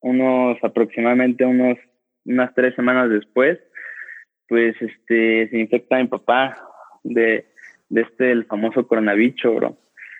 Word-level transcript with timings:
unos 0.00 0.58
aproximadamente 0.62 1.44
unos 1.44 1.78
unas 2.24 2.54
tres 2.54 2.74
semanas 2.74 3.10
después, 3.10 3.58
pues 4.48 4.74
este 4.80 5.48
se 5.48 5.58
infecta 5.58 5.98
mi 5.98 6.08
papá 6.08 6.56
de, 7.02 7.46
de 7.88 8.00
este 8.02 8.32
el 8.32 8.44
famoso 8.44 8.86
coronavirus, 8.86 9.54
bro. 9.56 9.78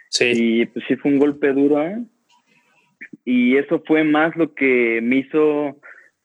Sí. 0.09 0.33
Y 0.35 0.67
pues 0.67 0.85
sí 0.89 0.97
fue 0.97 1.13
un 1.13 1.19
golpe 1.19 1.53
duro. 1.53 1.83
¿eh? 1.83 1.99
Y 3.25 3.57
eso 3.57 3.83
fue 3.87 4.05
más 4.05 4.35
lo 4.37 4.55
que 4.55 5.01
me 5.03 5.17
hizo 5.17 5.81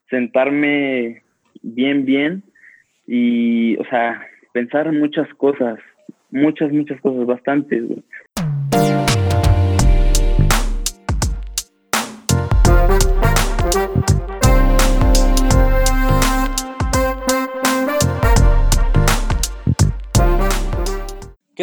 sentarme 0.10 1.24
bien, 1.62 2.06
bien 2.06 2.44
y, 3.08 3.76
o 3.78 3.86
sea, 3.86 4.26
pensar 4.54 4.92
muchas 4.92 5.28
cosas, 5.36 5.80
muchas, 6.32 6.72
muchas 6.72 7.00
cosas, 7.02 7.26
bastantes. 7.26 7.88
güey. 7.88 8.04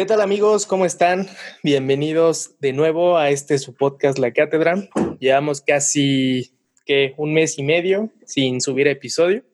¿Qué 0.03 0.07
tal 0.07 0.19
amigos? 0.19 0.65
¿Cómo 0.65 0.83
están? 0.83 1.27
Bienvenidos 1.63 2.59
de 2.59 2.73
nuevo 2.73 3.17
a 3.17 3.29
este 3.29 3.57
su 3.57 3.73
podcast 3.73 4.19
La 4.19 4.31
Cátedra. 4.33 4.75
Llevamos 5.17 5.61
casi 5.61 6.51
que 6.85 7.13
un 7.15 7.33
mes 7.33 7.57
y 7.57 7.63
medio 7.63 8.09
sin 8.25 8.59
subir 8.59 8.89
episodio, 8.89 9.45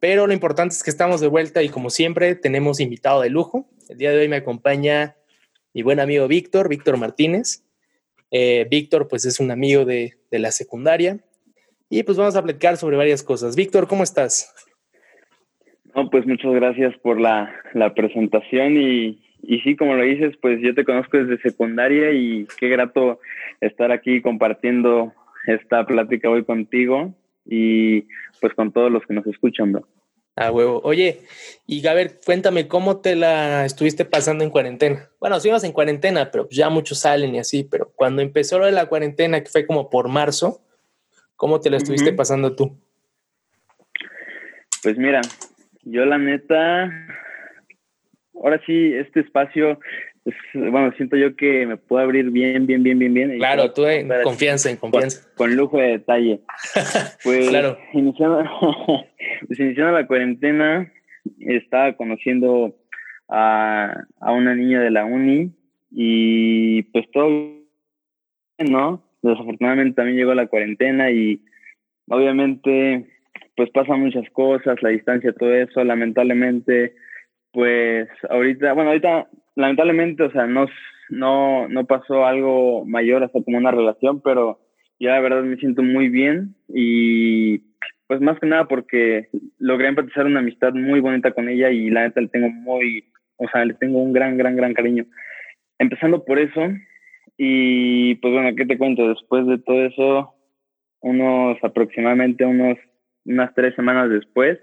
pero 0.00 0.26
lo 0.26 0.32
importante 0.32 0.74
es 0.74 0.82
que 0.82 0.90
estamos 0.90 1.20
de 1.20 1.28
vuelta 1.28 1.62
y 1.62 1.68
como 1.68 1.88
siempre 1.88 2.34
tenemos 2.34 2.80
invitado 2.80 3.20
de 3.20 3.30
lujo. 3.30 3.68
El 3.88 3.98
día 3.98 4.10
de 4.10 4.18
hoy 4.18 4.28
me 4.28 4.34
acompaña 4.34 5.14
mi 5.72 5.82
buen 5.82 6.00
amigo 6.00 6.26
Víctor, 6.26 6.68
Víctor 6.68 6.96
Martínez. 6.96 7.64
Eh, 8.32 8.66
Víctor 8.68 9.06
pues 9.06 9.24
es 9.24 9.38
un 9.38 9.52
amigo 9.52 9.84
de, 9.84 10.14
de 10.32 10.38
la 10.40 10.50
secundaria 10.50 11.20
y 11.88 12.02
pues 12.02 12.18
vamos 12.18 12.34
a 12.34 12.42
platicar 12.42 12.76
sobre 12.76 12.96
varias 12.96 13.22
cosas. 13.22 13.54
Víctor, 13.54 13.86
¿cómo 13.86 14.02
estás? 14.02 14.52
No, 15.94 16.10
pues 16.10 16.26
muchas 16.26 16.52
gracias 16.54 16.92
por 17.04 17.20
la, 17.20 17.54
la 17.72 17.94
presentación 17.94 18.76
y, 18.76 19.29
y 19.42 19.60
sí, 19.60 19.76
como 19.76 19.94
lo 19.94 20.02
dices, 20.02 20.36
pues 20.40 20.60
yo 20.60 20.74
te 20.74 20.84
conozco 20.84 21.16
desde 21.16 21.40
secundaria 21.40 22.12
y 22.12 22.46
qué 22.58 22.68
grato 22.68 23.20
estar 23.60 23.92
aquí 23.92 24.20
compartiendo 24.22 25.12
esta 25.46 25.84
plática 25.86 26.28
hoy 26.28 26.44
contigo 26.44 27.14
y 27.44 28.06
pues 28.40 28.54
con 28.54 28.72
todos 28.72 28.90
los 28.90 29.04
que 29.06 29.14
nos 29.14 29.26
escuchan, 29.26 29.72
bro. 29.72 29.86
Ah, 30.36 30.52
huevo. 30.52 30.80
Oye, 30.84 31.20
y 31.66 31.86
a 31.86 31.92
ver, 31.92 32.18
cuéntame 32.24 32.68
cómo 32.68 32.98
te 33.00 33.14
la 33.16 33.66
estuviste 33.66 34.04
pasando 34.04 34.44
en 34.44 34.50
cuarentena. 34.50 35.10
Bueno, 35.18 35.38
seguimos 35.38 35.64
en 35.64 35.72
cuarentena, 35.72 36.30
pero 36.30 36.48
ya 36.50 36.70
muchos 36.70 37.00
salen 37.00 37.34
y 37.34 37.40
así, 37.40 37.64
pero 37.64 37.92
cuando 37.94 38.22
empezó 38.22 38.58
lo 38.58 38.66
de 38.66 38.72
la 38.72 38.86
cuarentena, 38.86 39.42
que 39.42 39.50
fue 39.50 39.66
como 39.66 39.90
por 39.90 40.08
marzo, 40.08 40.62
¿cómo 41.36 41.60
te 41.60 41.68
la 41.68 41.76
estuviste 41.76 42.12
pasando 42.12 42.54
tú? 42.54 42.78
Pues 44.82 44.96
mira, 44.96 45.20
yo 45.82 46.06
la 46.06 46.16
neta, 46.16 46.90
ahora 48.42 48.60
sí, 48.66 48.92
este 48.94 49.20
espacio, 49.20 49.78
es- 50.24 50.34
bueno, 50.54 50.92
siento 50.96 51.16
yo 51.16 51.34
que 51.36 51.66
me 51.66 51.76
puedo 51.76 52.02
abrir 52.02 52.30
bien, 52.30 52.66
bien, 52.66 52.82
bien, 52.82 52.98
bien, 52.98 53.14
bien. 53.14 53.38
Claro, 53.38 53.72
tú 53.72 53.86
en 53.86 54.08
contar 54.08 54.22
confianza, 54.24 54.70
en 54.70 54.76
con, 54.76 54.90
confianza. 54.90 55.28
con 55.36 55.54
lujo 55.56 55.78
de 55.78 55.88
detalle. 55.98 56.40
Pues 57.24 57.48
Claro. 57.48 57.78
iniciando, 57.92 58.42
pues 59.46 59.58
iniciando 59.60 59.92
la 59.92 60.06
cuarentena, 60.06 60.90
estaba 61.38 61.92
conociendo 61.96 62.74
a, 63.28 64.04
a 64.20 64.32
una 64.32 64.54
niña 64.54 64.80
de 64.80 64.90
la 64.90 65.04
uni 65.04 65.52
y 65.90 66.82
pues 66.84 67.10
todo 67.12 67.28
bien, 67.28 68.72
¿no? 68.72 69.02
Desafortunadamente 69.22 69.96
también 69.96 70.16
llegó 70.16 70.34
la 70.34 70.46
cuarentena 70.46 71.10
y 71.10 71.42
obviamente 72.08 73.06
pues 73.56 73.70
pasan 73.70 74.00
muchas 74.00 74.28
cosas, 74.30 74.82
la 74.82 74.88
distancia, 74.90 75.32
todo 75.32 75.52
eso, 75.54 75.84
lamentablemente 75.84 76.94
pues 77.52 78.08
ahorita, 78.28 78.72
bueno, 78.72 78.90
ahorita 78.90 79.28
lamentablemente, 79.56 80.22
o 80.24 80.30
sea, 80.30 80.46
no, 80.46 80.66
no, 81.10 81.68
no 81.68 81.86
pasó 81.86 82.24
algo 82.24 82.84
mayor 82.84 83.24
hasta 83.24 83.42
como 83.42 83.58
una 83.58 83.70
relación, 83.70 84.20
pero 84.22 84.60
yo 84.98 85.10
la 85.10 85.20
verdad 85.20 85.42
me 85.42 85.56
siento 85.56 85.82
muy 85.82 86.08
bien 86.08 86.54
y 86.68 87.58
pues 88.06 88.20
más 88.20 88.38
que 88.38 88.46
nada 88.46 88.66
porque 88.66 89.28
logré 89.58 89.88
empatizar 89.88 90.26
una 90.26 90.40
amistad 90.40 90.72
muy 90.72 91.00
bonita 91.00 91.32
con 91.32 91.48
ella 91.48 91.70
y 91.70 91.90
la 91.90 92.02
neta 92.02 92.20
le 92.20 92.28
tengo 92.28 92.50
muy, 92.50 93.04
o 93.36 93.48
sea, 93.48 93.64
le 93.64 93.74
tengo 93.74 94.02
un 94.02 94.12
gran, 94.12 94.36
gran, 94.36 94.56
gran 94.56 94.74
cariño. 94.74 95.06
Empezando 95.78 96.24
por 96.24 96.38
eso 96.38 96.60
y 97.38 98.16
pues 98.16 98.34
bueno, 98.34 98.54
¿qué 98.56 98.66
te 98.66 98.76
cuento? 98.76 99.08
Después 99.08 99.46
de 99.46 99.58
todo 99.58 99.86
eso, 99.86 100.34
unos 101.00 101.56
aproximadamente 101.62 102.44
unos, 102.44 102.76
unas 103.24 103.54
tres 103.54 103.74
semanas 103.74 104.10
después, 104.10 104.58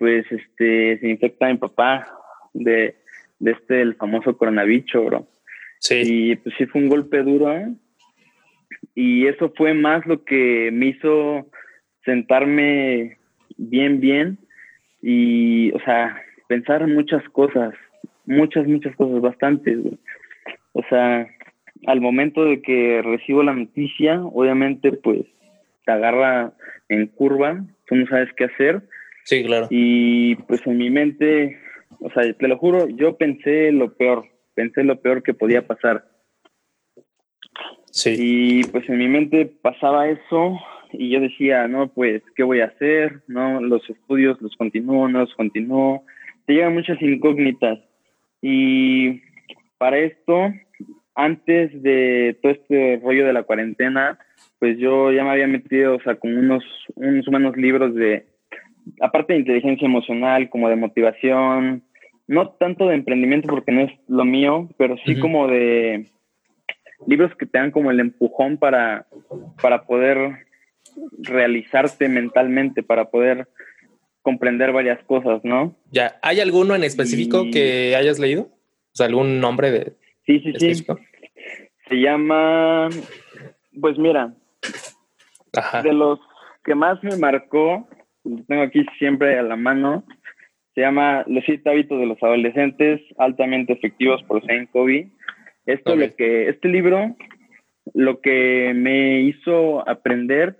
pues 0.00 0.24
este 0.32 0.98
se 0.98 1.08
infecta 1.08 1.46
mi 1.48 1.58
papá 1.58 2.06
de, 2.54 2.96
de 3.38 3.50
este 3.52 3.82
el 3.82 3.94
famoso 3.96 4.36
coronavirus, 4.36 5.04
bro. 5.04 5.28
Sí, 5.78 6.02
Y 6.04 6.36
pues 6.36 6.54
sí 6.56 6.64
fue 6.66 6.80
un 6.80 6.88
golpe 6.88 7.22
duro. 7.22 7.52
¿eh? 7.52 7.68
Y 8.94 9.26
eso 9.26 9.52
fue 9.56 9.74
más 9.74 10.06
lo 10.06 10.24
que 10.24 10.70
me 10.72 10.86
hizo 10.86 11.50
sentarme 12.04 13.18
bien, 13.58 14.00
bien. 14.00 14.38
Y, 15.02 15.70
o 15.72 15.80
sea, 15.80 16.18
pensar 16.48 16.86
muchas 16.86 17.22
cosas, 17.28 17.74
muchas, 18.24 18.66
muchas 18.66 18.96
cosas, 18.96 19.20
bastantes. 19.20 19.82
güey. 19.82 19.98
O 20.72 20.82
sea, 20.88 21.28
al 21.86 22.00
momento 22.00 22.44
de 22.46 22.62
que 22.62 23.02
recibo 23.02 23.42
la 23.42 23.54
noticia, 23.54 24.22
obviamente, 24.22 24.92
pues 24.92 25.26
te 25.84 25.92
agarra 25.92 26.54
en 26.88 27.06
curva, 27.06 27.62
tú 27.86 27.96
no 27.96 28.06
sabes 28.06 28.30
qué 28.34 28.44
hacer. 28.44 28.82
Sí, 29.30 29.44
claro. 29.44 29.68
Y 29.70 30.34
pues 30.34 30.66
en 30.66 30.76
mi 30.76 30.90
mente, 30.90 31.56
o 32.00 32.10
sea, 32.10 32.32
te 32.32 32.48
lo 32.48 32.58
juro, 32.58 32.88
yo 32.88 33.16
pensé 33.16 33.70
lo 33.70 33.94
peor, 33.94 34.24
pensé 34.54 34.82
lo 34.82 35.00
peor 35.00 35.22
que 35.22 35.34
podía 35.34 35.66
pasar. 35.66 36.04
Sí, 37.92 38.14
Y 38.18 38.64
pues 38.64 38.88
en 38.88 38.98
mi 38.98 39.08
mente 39.08 39.46
pasaba 39.46 40.08
eso 40.08 40.58
y 40.92 41.10
yo 41.10 41.20
decía, 41.20 41.68
no, 41.68 41.88
pues, 41.88 42.22
¿qué 42.34 42.42
voy 42.42 42.60
a 42.60 42.66
hacer? 42.66 43.22
No, 43.28 43.60
los 43.60 43.88
estudios 43.88 44.40
los 44.42 44.56
continúo, 44.56 45.08
no 45.08 45.20
los 45.20 45.34
continúo. 45.34 46.04
Te 46.46 46.54
llegan 46.54 46.74
muchas 46.74 47.00
incógnitas. 47.00 47.78
Y 48.42 49.20
para 49.78 49.98
esto, 49.98 50.52
antes 51.14 51.82
de 51.82 52.36
todo 52.42 52.52
este 52.52 53.00
rollo 53.02 53.26
de 53.26 53.32
la 53.32 53.44
cuarentena, 53.44 54.18
pues 54.58 54.78
yo 54.78 55.12
ya 55.12 55.22
me 55.22 55.30
había 55.30 55.46
metido, 55.46 55.96
o 55.96 56.00
sea, 56.00 56.16
con 56.16 56.36
unos, 56.36 56.64
unos 56.96 57.26
buenos 57.26 57.56
libros 57.56 57.94
de, 57.94 58.26
aparte 59.00 59.32
de 59.32 59.40
inteligencia 59.40 59.86
emocional, 59.86 60.48
como 60.50 60.68
de 60.68 60.76
motivación, 60.76 61.82
no 62.26 62.50
tanto 62.50 62.86
de 62.86 62.94
emprendimiento 62.94 63.48
porque 63.48 63.72
no 63.72 63.82
es 63.82 63.92
lo 64.08 64.24
mío, 64.24 64.68
pero 64.78 64.96
sí 65.04 65.18
como 65.18 65.48
de 65.48 66.06
libros 67.06 67.34
que 67.36 67.46
te 67.46 67.58
dan 67.58 67.70
como 67.70 67.90
el 67.90 67.98
empujón 68.00 68.56
para, 68.58 69.06
para 69.60 69.82
poder 69.84 70.46
realizarte 71.18 72.08
mentalmente, 72.08 72.82
para 72.82 73.10
poder 73.10 73.48
comprender 74.22 74.72
varias 74.72 75.02
cosas, 75.04 75.40
¿no? 75.44 75.74
ya. 75.90 76.18
¿Hay 76.22 76.40
alguno 76.40 76.74
en 76.74 76.84
específico 76.84 77.44
Y- 77.46 77.50
que 77.50 77.96
hayas 77.96 78.18
leído? 78.18 78.42
O 78.42 78.96
sea, 78.96 79.06
algún 79.06 79.40
nombre 79.40 79.70
de 79.70 79.92
Sí, 80.26 80.40
sí, 80.40 80.52
sí. 80.58 80.84
Se 81.88 81.94
llama, 81.96 82.88
pues 83.80 83.98
mira, 83.98 84.34
Ajá. 85.56 85.82
de 85.82 85.92
los 85.92 86.20
que 86.64 86.74
más 86.74 87.02
me 87.02 87.16
marcó, 87.16 87.88
lo 88.24 88.44
tengo 88.44 88.62
aquí 88.62 88.84
siempre 88.98 89.38
a 89.38 89.42
la 89.42 89.56
mano, 89.56 90.04
se 90.74 90.82
llama 90.82 91.24
Los 91.26 91.44
siete 91.44 91.68
hábitos 91.70 91.98
de 91.98 92.06
los 92.06 92.22
adolescentes 92.22 93.00
altamente 93.18 93.72
efectivos 93.72 94.22
por 94.24 94.44
Zane 94.46 94.68
Covey. 94.68 95.10
Esto 95.66 95.96
lo 95.96 96.14
que, 96.16 96.48
este 96.48 96.68
libro, 96.68 97.16
lo 97.94 98.20
que 98.20 98.72
me 98.74 99.20
hizo 99.20 99.88
aprender 99.88 100.56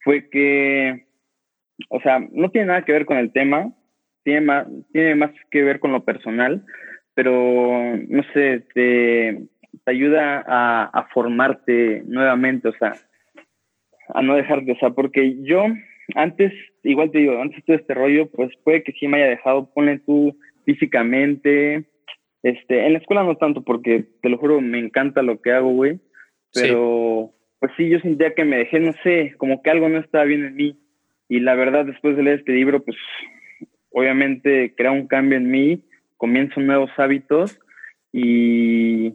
fue 0.00 0.28
que, 0.28 1.06
o 1.88 2.00
sea, 2.00 2.20
no 2.32 2.50
tiene 2.50 2.68
nada 2.68 2.84
que 2.84 2.92
ver 2.92 3.06
con 3.06 3.16
el 3.16 3.32
tema, 3.32 3.72
tiene 4.22 4.40
más, 4.42 4.66
tiene 4.92 5.14
más 5.14 5.30
que 5.50 5.62
ver 5.62 5.80
con 5.80 5.92
lo 5.92 6.04
personal, 6.04 6.64
pero 7.14 7.96
no 8.08 8.22
sé, 8.34 8.64
te, 8.74 9.46
te 9.84 9.90
ayuda 9.90 10.44
a, 10.46 10.84
a 10.84 11.08
formarte 11.08 12.02
nuevamente, 12.06 12.68
o 12.68 12.74
sea, 12.74 12.92
a 14.08 14.22
no 14.22 14.34
dejarte, 14.34 14.72
o 14.72 14.76
sea, 14.76 14.90
porque 14.90 15.42
yo 15.42 15.64
antes, 16.14 16.52
igual 16.84 17.10
te 17.10 17.18
digo, 17.18 17.40
antes 17.40 17.56
de 17.56 17.62
todo 17.62 17.76
este 17.76 17.94
rollo, 17.94 18.30
pues 18.30 18.50
puede 18.62 18.82
que 18.82 18.92
sí 18.92 19.08
me 19.08 19.18
haya 19.18 19.30
dejado, 19.30 19.70
ponle 19.72 19.98
tú 20.00 20.36
físicamente, 20.64 21.84
este, 22.42 22.86
en 22.86 22.92
la 22.92 22.98
escuela 22.98 23.24
no 23.24 23.36
tanto, 23.36 23.62
porque 23.62 24.04
te 24.22 24.28
lo 24.28 24.38
juro, 24.38 24.60
me 24.60 24.78
encanta 24.78 25.22
lo 25.22 25.40
que 25.40 25.52
hago, 25.52 25.70
güey, 25.72 25.98
pero 26.52 27.32
pues 27.58 27.72
sí, 27.76 27.88
yo 27.88 27.98
sentía 28.00 28.34
que 28.34 28.44
me 28.44 28.58
dejé, 28.58 28.80
no 28.80 28.92
sé, 29.02 29.34
como 29.38 29.62
que 29.62 29.70
algo 29.70 29.88
no 29.88 29.98
estaba 29.98 30.24
bien 30.24 30.44
en 30.44 30.54
mí, 30.54 30.78
y 31.28 31.40
la 31.40 31.54
verdad, 31.54 31.86
después 31.86 32.16
de 32.16 32.22
leer 32.22 32.40
este 32.40 32.52
libro, 32.52 32.84
pues 32.84 32.96
obviamente 33.90 34.74
crea 34.76 34.92
un 34.92 35.06
cambio 35.06 35.38
en 35.38 35.50
mí, 35.50 35.82
comienzo 36.16 36.60
nuevos 36.60 36.90
hábitos, 36.98 37.58
y 38.12 39.14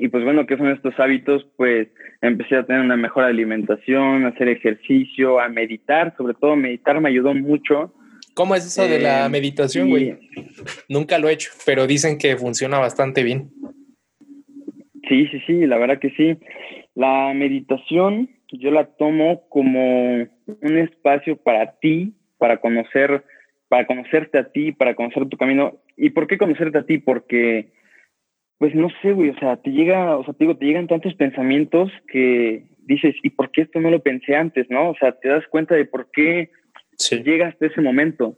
Y 0.00 0.08
pues 0.08 0.24
bueno, 0.24 0.46
¿qué 0.46 0.56
son 0.56 0.68
estos 0.68 0.98
hábitos? 0.98 1.46
Pues 1.56 1.88
empecé 2.20 2.56
a 2.56 2.64
tener 2.66 2.82
una 2.82 2.96
mejor 2.96 3.24
alimentación, 3.24 4.24
a 4.24 4.28
hacer 4.28 4.48
ejercicio, 4.48 5.40
a 5.40 5.48
meditar, 5.48 6.14
sobre 6.16 6.34
todo 6.34 6.56
meditar 6.56 7.00
me 7.00 7.08
ayudó 7.08 7.34
mucho. 7.34 7.92
¿Cómo 8.34 8.54
es 8.54 8.66
eso 8.66 8.86
de 8.86 9.00
la 9.00 9.26
Eh, 9.26 9.30
meditación, 9.30 9.88
y- 9.88 9.90
güey? 9.90 10.18
Nunca 10.88 11.18
lo 11.18 11.28
he 11.28 11.32
hecho, 11.32 11.50
pero 11.66 11.86
dicen 11.86 12.18
que 12.18 12.36
funciona 12.36 12.78
bastante 12.78 13.22
bien. 13.22 13.50
Sí, 15.08 15.26
sí, 15.28 15.40
sí, 15.46 15.66
la 15.66 15.78
verdad 15.78 15.98
que 15.98 16.10
sí. 16.10 16.38
La 16.94 17.32
meditación 17.34 18.28
yo 18.52 18.70
la 18.70 18.84
tomo 18.84 19.48
como 19.48 20.14
un 20.22 20.78
espacio 20.78 21.36
para 21.36 21.78
ti, 21.80 22.14
para 22.38 22.58
conocer, 22.58 23.24
para 23.68 23.86
conocerte 23.86 24.38
a 24.38 24.50
ti, 24.50 24.72
para 24.72 24.94
conocer 24.94 25.26
tu 25.28 25.36
camino. 25.36 25.78
¿Y 25.96 26.10
por 26.10 26.26
qué 26.26 26.38
conocerte 26.38 26.78
a 26.78 26.86
ti? 26.86 26.98
Porque, 26.98 27.70
pues 28.58 28.74
no 28.74 28.88
sé, 29.02 29.12
güey, 29.12 29.30
o 29.30 29.38
sea, 29.38 29.56
te 29.56 29.70
llega, 29.70 30.16
o 30.16 30.24
sea, 30.24 30.34
te 30.34 30.44
digo, 30.44 30.56
te 30.56 30.66
llegan 30.66 30.86
tantos 30.88 31.14
pensamientos 31.14 31.90
que 32.08 32.64
dices, 32.86 33.14
¿y 33.22 33.30
por 33.30 33.50
qué 33.52 33.62
esto 33.62 33.80
no 33.80 33.90
lo 33.90 34.00
pensé 34.02 34.34
antes, 34.34 34.68
no? 34.70 34.90
O 34.90 34.94
sea, 34.96 35.12
te 35.12 35.28
das 35.28 35.46
cuenta 35.48 35.74
de 35.74 35.84
por 35.84 36.10
qué 36.10 36.50
Sí. 36.96 37.22
llega 37.22 37.48
hasta 37.48 37.66
ese 37.66 37.80
momento. 37.80 38.34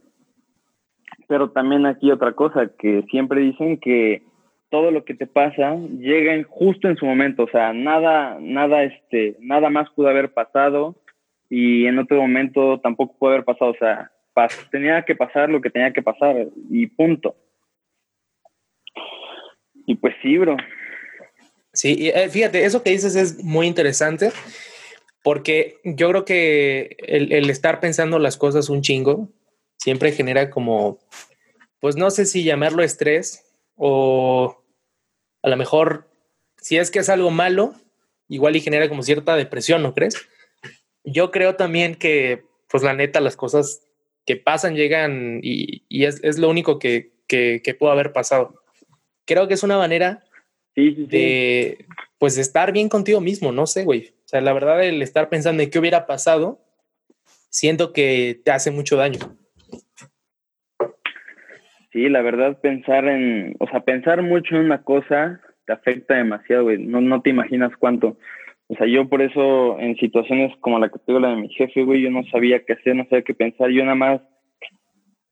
Pero 1.29 1.51
también 1.51 1.87
aquí 1.87 2.11
otra 2.11 2.33
cosa, 2.33 2.71
que 2.79 3.03
siempre 3.11 3.41
dicen 3.41 3.79
que 3.79 4.23
todo 4.69 4.91
lo 4.91 5.05
que 5.05 5.15
te 5.15 5.27
pasa 5.27 5.77
llega 5.99 6.35
en- 6.35 6.45
justo 6.45 6.89
en 6.89 6.97
su 6.97 7.07
momento, 7.07 7.45
o 7.45 7.49
sea, 7.49 7.73
nada, 7.73 8.39
nada, 8.41 8.83
este, 8.85 9.37
nada 9.41 9.71
más 9.71 9.89
pudo 9.91 10.09
haber 10.09 10.33
pasado 10.33 10.97
y 11.49 11.87
en 11.87 11.99
otro 11.99 12.21
momento 12.21 12.79
tampoco 12.81 13.17
pudo 13.19 13.31
haber 13.31 13.45
pasado, 13.45 13.71
o 13.73 13.77
sea, 13.77 14.11
pas- 14.35 14.69
tenía 14.71 15.03
que 15.03 15.15
pasar 15.17 15.49
lo 15.51 15.61
que 15.61 15.71
tenía 15.71 15.93
que 15.93 16.03
pasar 16.03 16.47
y 16.71 16.87
punto. 16.89 17.35
Y 19.91 19.97
pues 19.97 20.15
sí, 20.23 20.39
bro. 20.39 20.57
Sí, 21.73 21.97
y, 21.99 22.09
eh, 22.11 22.29
fíjate, 22.29 22.65
eso 22.65 22.85
que 22.85 22.91
dices 22.91 23.17
es 23.17 23.43
muy 23.43 23.67
interesante 23.67 24.31
porque 25.25 25.79
yo 25.83 26.11
creo 26.11 26.25
que 26.25 26.97
el, 27.01 27.51
estar 27.51 27.81
pensando 27.81 28.21
las 28.21 28.37
cosas 28.37 28.69
un 28.69 28.83
chingo 28.83 29.29
siempre 29.79 30.13
genera 30.13 30.49
como, 30.49 31.01
pues 31.81 31.97
no 31.97 32.13
sé 32.13 32.25
si 32.25 32.45
llamarlo 32.45 32.85
estrés 32.85 33.53
o 33.75 34.63
a 35.43 35.49
lo 35.49 35.57
mejor 35.57 36.09
si 36.59 36.77
es 36.77 36.93
que 36.93 37.01
es 37.01 37.09
algo 37.09 37.33
malo, 37.33 37.75
igual 38.29 38.55
y 38.55 38.61
genera 38.61 38.89
como 38.89 39.03
cierta 39.03 39.35
depresión, 39.35 39.83
¿no 39.83 39.93
crees? 39.93 40.15
Yo 41.03 41.33
creo 41.33 41.57
también 41.57 41.97
que, 41.97 42.45
pues 42.69 42.85
la 42.85 42.95
neta, 42.95 43.21
las 43.21 43.35
cosas 43.35 43.83
que 44.25 44.37
pasan 44.37 44.77
llegan 44.77 45.41
y, 45.43 45.83
es, 46.05 46.39
lo 46.39 46.49
único 46.49 46.79
que, 46.79 47.11
que, 47.27 47.61
que 47.65 47.75
pudo 47.75 47.91
haber 47.91 48.13
pasado. 48.13 48.60
Creo 49.31 49.47
que 49.47 49.55
es 49.55 49.63
una 49.63 49.79
manera 49.79 50.25
Sí, 50.75 50.95
sí, 50.95 51.03
sí. 51.03 51.07
de 51.07 51.85
pues 52.19 52.35
de 52.35 52.43
estar 52.43 52.73
bien 52.73 52.89
contigo 52.89 53.21
mismo, 53.21 53.53
no 53.53 53.67
sé, 53.67 53.85
güey. 53.85 54.09
O 54.25 54.29
sea, 54.29 54.41
la 54.41 54.53
verdad, 54.53 54.83
el 54.85 55.03
estar 55.03 55.29
pensando 55.29 55.63
en 55.63 55.71
qué 55.71 55.79
hubiera 55.79 56.05
pasado, 56.07 56.59
siento 57.49 57.93
que 57.93 58.41
te 58.45 58.51
hace 58.51 58.73
mucho 58.73 58.97
daño. 58.97 59.21
Sí, 61.93 62.09
la 62.09 62.23
verdad, 62.23 62.61
pensar 62.61 63.07
en, 63.07 63.55
o 63.61 63.69
sea, 63.69 63.81
pensar 63.81 64.21
mucho 64.23 64.57
en 64.57 64.65
una 64.65 64.83
cosa 64.83 65.41
te 65.65 65.73
afecta 65.73 66.15
demasiado, 66.15 66.65
güey. 66.65 66.79
No, 66.79 67.01
no 67.01 67.23
te 67.23 67.31
imaginas 67.31 67.71
cuánto. 67.79 68.19
O 68.67 68.75
sea, 68.75 68.89
yo 68.89 69.09
por 69.09 69.23
eso, 69.23 69.79
en 69.79 69.97
situaciones 69.97 70.53
como 70.61 70.81
la 70.81 70.89
que 70.89 70.99
tuve 71.07 71.21
la 71.21 71.31
de 71.31 71.37
mi 71.37 71.49
jefe, 71.51 71.85
güey, 71.85 72.03
yo 72.03 72.11
no 72.11 72.25
sabía 72.33 72.65
qué 72.65 72.73
hacer, 72.73 72.97
no 72.97 73.05
sabía 73.05 73.23
qué 73.23 73.35
pensar. 73.35 73.71
Yo 73.71 73.85
nada 73.85 73.95
más, 73.95 74.21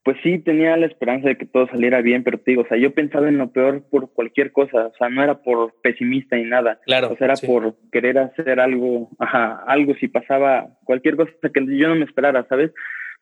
pues 0.09 0.23
sí, 0.23 0.39
tenía 0.39 0.75
la 0.79 0.87
esperanza 0.87 1.29
de 1.29 1.37
que 1.37 1.45
todo 1.45 1.69
saliera 1.69 2.01
bien, 2.01 2.25
pero 2.25 2.39
te 2.39 2.53
digo, 2.53 2.63
o 2.63 2.67
sea, 2.67 2.79
yo 2.79 2.95
pensaba 2.95 3.29
en 3.29 3.37
lo 3.37 3.53
peor 3.53 3.83
por 3.91 4.11
cualquier 4.11 4.53
cosa. 4.53 4.87
O 4.87 4.95
sea, 4.97 5.11
no 5.11 5.23
era 5.23 5.43
por 5.43 5.75
pesimista 5.83 6.35
ni 6.35 6.45
nada. 6.45 6.81
Claro. 6.87 7.13
O 7.13 7.17
sea, 7.19 7.27
era 7.27 7.37
sí. 7.37 7.47
por 7.47 7.75
querer 7.93 8.17
hacer 8.17 8.59
algo, 8.59 9.11
ajá, 9.19 9.63
algo 9.67 9.95
si 9.97 10.09
pasaba, 10.09 10.67
cualquier 10.85 11.17
cosa 11.17 11.31
que 11.53 11.77
yo 11.77 11.89
no 11.89 11.97
me 11.97 12.07
esperara, 12.07 12.47
¿sabes? 12.49 12.71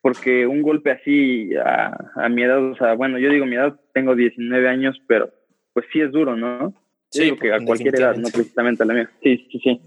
porque 0.00 0.46
un 0.46 0.62
golpe 0.62 0.92
así 0.92 1.50
a, 1.56 1.96
a, 2.14 2.28
mi 2.28 2.44
edad, 2.44 2.62
o 2.62 2.76
sea, 2.76 2.92
bueno, 2.92 3.18
yo 3.18 3.30
digo 3.30 3.46
mi 3.46 3.56
edad, 3.56 3.74
tengo 3.92 4.14
19 4.14 4.68
años, 4.68 4.96
pero 5.08 5.32
pues 5.72 5.86
sí 5.92 6.00
es 6.00 6.12
duro, 6.12 6.36
¿no? 6.36 6.72
Sí, 7.10 7.24
digo 7.24 7.36
que 7.36 7.52
a 7.52 7.58
cualquier 7.58 7.96
edad, 7.96 8.14
no 8.14 8.28
precisamente 8.28 8.84
a 8.84 8.86
la 8.86 8.94
mía. 8.94 9.10
Sí, 9.24 9.44
sí, 9.50 9.58
sí. 9.58 9.80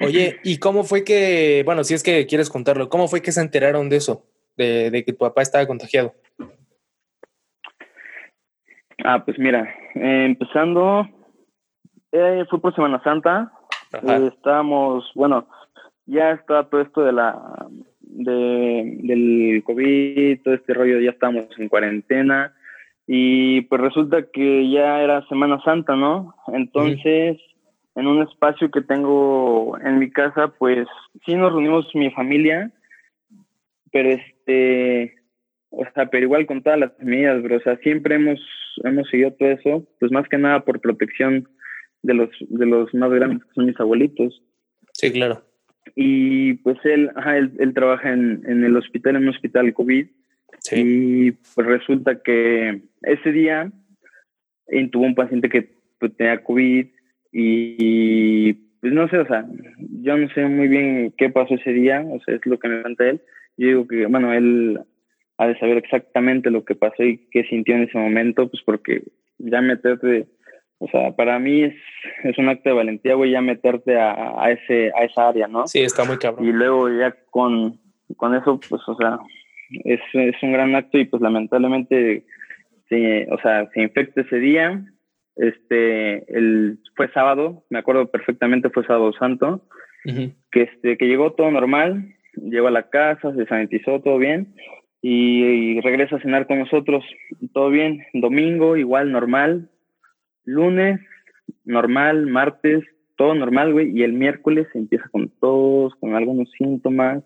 Oye, 0.00 0.38
¿y 0.42 0.56
cómo 0.56 0.84
fue 0.84 1.04
que, 1.04 1.60
bueno, 1.66 1.84
si 1.84 1.92
es 1.92 2.02
que 2.02 2.24
quieres 2.24 2.48
contarlo, 2.48 2.88
cómo 2.88 3.08
fue 3.08 3.20
que 3.20 3.32
se 3.32 3.42
enteraron 3.42 3.90
de 3.90 3.96
eso, 3.96 4.24
de, 4.56 4.90
de 4.90 5.04
que 5.04 5.12
tu 5.12 5.18
papá 5.18 5.42
estaba 5.42 5.66
contagiado? 5.66 6.14
Ah, 9.04 9.22
pues 9.24 9.38
mira, 9.38 9.74
eh, 9.94 10.24
empezando, 10.24 11.06
eh, 12.12 12.44
fue 12.48 12.60
por 12.60 12.74
Semana 12.74 13.02
Santa, 13.02 13.52
eh, 13.92 14.30
estábamos, 14.34 15.10
bueno, 15.14 15.46
ya 16.06 16.32
está 16.32 16.64
todo 16.68 16.80
esto 16.80 17.02
de 17.02 17.12
la 17.12 17.68
de, 18.00 18.98
del 19.02 19.62
COVID, 19.64 20.42
todo 20.42 20.54
este 20.54 20.72
rollo, 20.74 21.00
ya 21.00 21.10
estamos 21.10 21.46
en 21.58 21.68
cuarentena 21.68 22.54
y 23.06 23.60
pues 23.62 23.80
resulta 23.80 24.26
que 24.32 24.70
ya 24.70 25.00
era 25.02 25.26
Semana 25.28 25.60
Santa, 25.62 25.94
¿no? 25.94 26.34
Entonces, 26.48 27.38
en 27.94 28.06
un 28.06 28.22
espacio 28.22 28.70
que 28.70 28.80
tengo 28.80 29.78
en 29.78 29.98
mi 29.98 30.10
casa, 30.10 30.48
pues 30.48 30.88
sí 31.24 31.34
nos 31.34 31.52
reunimos 31.52 31.94
mi 31.94 32.10
familia, 32.10 32.70
pero 33.92 34.10
este, 34.10 34.35
o 34.46 35.84
sea, 35.94 36.06
pero 36.06 36.24
igual 36.24 36.46
con 36.46 36.62
todas 36.62 36.78
las 36.78 36.92
medidas, 37.00 37.40
pero 37.42 37.56
o 37.56 37.60
sea, 37.60 37.76
siempre 37.78 38.14
hemos, 38.14 38.40
hemos 38.84 39.08
seguido 39.08 39.32
todo 39.32 39.50
eso, 39.50 39.86
pues 40.00 40.12
más 40.12 40.28
que 40.28 40.38
nada 40.38 40.64
por 40.64 40.80
protección 40.80 41.48
de 42.02 42.14
los, 42.14 42.30
de 42.40 42.66
los 42.66 42.92
más 42.94 43.10
grandes, 43.10 43.44
que 43.44 43.54
son 43.54 43.66
mis 43.66 43.80
abuelitos. 43.80 44.42
Sí, 44.92 45.12
claro 45.12 45.42
y 45.94 46.54
pues 46.54 46.78
él, 46.84 47.10
ajá, 47.14 47.38
él, 47.38 47.52
él, 47.58 47.74
trabaja 47.74 48.12
en, 48.12 48.42
en, 48.46 48.64
el 48.64 48.76
hospital, 48.76 49.16
en 49.16 49.22
un 49.22 49.28
hospital 49.28 49.72
COVID, 49.72 50.06
sí. 50.58 50.76
y 50.76 51.30
pues 51.54 51.66
resulta 51.66 52.22
que 52.22 52.82
ese 53.02 53.32
día 53.32 53.70
intubó 54.70 55.04
un 55.04 55.14
paciente 55.14 55.48
que 55.48 55.70
pues, 55.98 56.16
tenía 56.16 56.42
COVID 56.42 56.86
y, 57.32 58.52
pues 58.80 58.92
no 58.92 59.08
sé, 59.08 59.18
o 59.18 59.26
sea, 59.26 59.46
yo 60.02 60.16
no 60.16 60.28
sé 60.30 60.44
muy 60.46 60.68
bien 60.68 61.12
qué 61.16 61.30
pasó 61.30 61.54
ese 61.54 61.72
día, 61.72 62.04
o 62.08 62.20
sea, 62.20 62.34
es 62.34 62.46
lo 62.46 62.58
que 62.58 62.68
me 62.68 62.82
cuenta 62.82 63.08
él. 63.08 63.20
Yo 63.56 63.66
digo 63.68 63.88
que, 63.88 64.06
bueno, 64.06 64.32
él 64.32 64.80
ha 65.38 65.46
de 65.46 65.58
saber 65.58 65.78
exactamente 65.78 66.50
lo 66.50 66.64
que 66.64 66.74
pasó 66.74 67.02
y 67.02 67.28
qué 67.30 67.44
sintió 67.44 67.74
en 67.74 67.84
ese 67.84 67.98
momento, 67.98 68.48
pues 68.48 68.62
porque 68.64 69.02
ya 69.38 69.60
meterte 69.60 70.26
o 70.78 70.88
sea, 70.88 71.12
para 71.12 71.38
mí 71.38 71.62
es, 71.62 71.74
es 72.24 72.36
un 72.38 72.48
acto 72.48 72.68
de 72.68 72.74
valentía, 72.74 73.14
güey, 73.14 73.30
ya 73.30 73.40
meterte 73.40 73.98
a, 73.98 74.34
a, 74.38 74.50
ese, 74.50 74.92
a 74.94 75.04
esa 75.04 75.28
área, 75.28 75.48
¿no? 75.48 75.66
Sí, 75.66 75.80
está 75.80 76.04
muy 76.04 76.18
cabrón. 76.18 76.46
Y 76.46 76.52
luego 76.52 76.90
ya 76.90 77.16
con, 77.30 77.80
con 78.16 78.34
eso, 78.34 78.60
pues, 78.68 78.82
o 78.86 78.94
sea, 78.96 79.18
es, 79.84 80.00
es 80.12 80.34
un 80.42 80.52
gran 80.52 80.74
acto 80.74 80.98
y 80.98 81.06
pues 81.06 81.22
lamentablemente, 81.22 82.24
se, 82.88 83.26
o 83.30 83.38
sea, 83.40 83.68
se 83.72 83.82
infecta 83.82 84.20
ese 84.20 84.36
día. 84.38 84.84
Este, 85.36 86.30
el, 86.36 86.78
fue 86.94 87.10
sábado, 87.12 87.64
me 87.70 87.78
acuerdo 87.78 88.10
perfectamente, 88.10 88.70
fue 88.70 88.86
sábado 88.86 89.12
santo, 89.18 89.66
uh 90.04 90.10
-huh. 90.10 90.34
que, 90.50 90.62
este, 90.62 90.98
que 90.98 91.06
llegó 91.06 91.32
todo 91.32 91.50
normal, 91.50 92.15
llegó 92.36 92.68
a 92.68 92.72
la 92.72 92.88
casa, 92.90 93.34
se 93.34 93.46
sanitizó, 93.46 94.00
todo 94.00 94.18
bien, 94.18 94.54
y, 95.02 95.44
y 95.44 95.80
regresa 95.80 96.16
a 96.16 96.20
cenar 96.20 96.46
con 96.46 96.58
nosotros, 96.58 97.04
todo 97.52 97.70
bien. 97.70 98.04
Domingo, 98.12 98.76
igual, 98.76 99.12
normal, 99.12 99.70
lunes, 100.44 101.00
normal, 101.64 102.26
martes, 102.26 102.84
todo 103.16 103.34
normal, 103.34 103.72
güey, 103.72 103.96
y 103.98 104.02
el 104.02 104.12
miércoles 104.12 104.66
empieza 104.74 105.08
con 105.10 105.28
tos, 105.40 105.94
con 105.96 106.14
algunos 106.14 106.50
síntomas, 106.52 107.24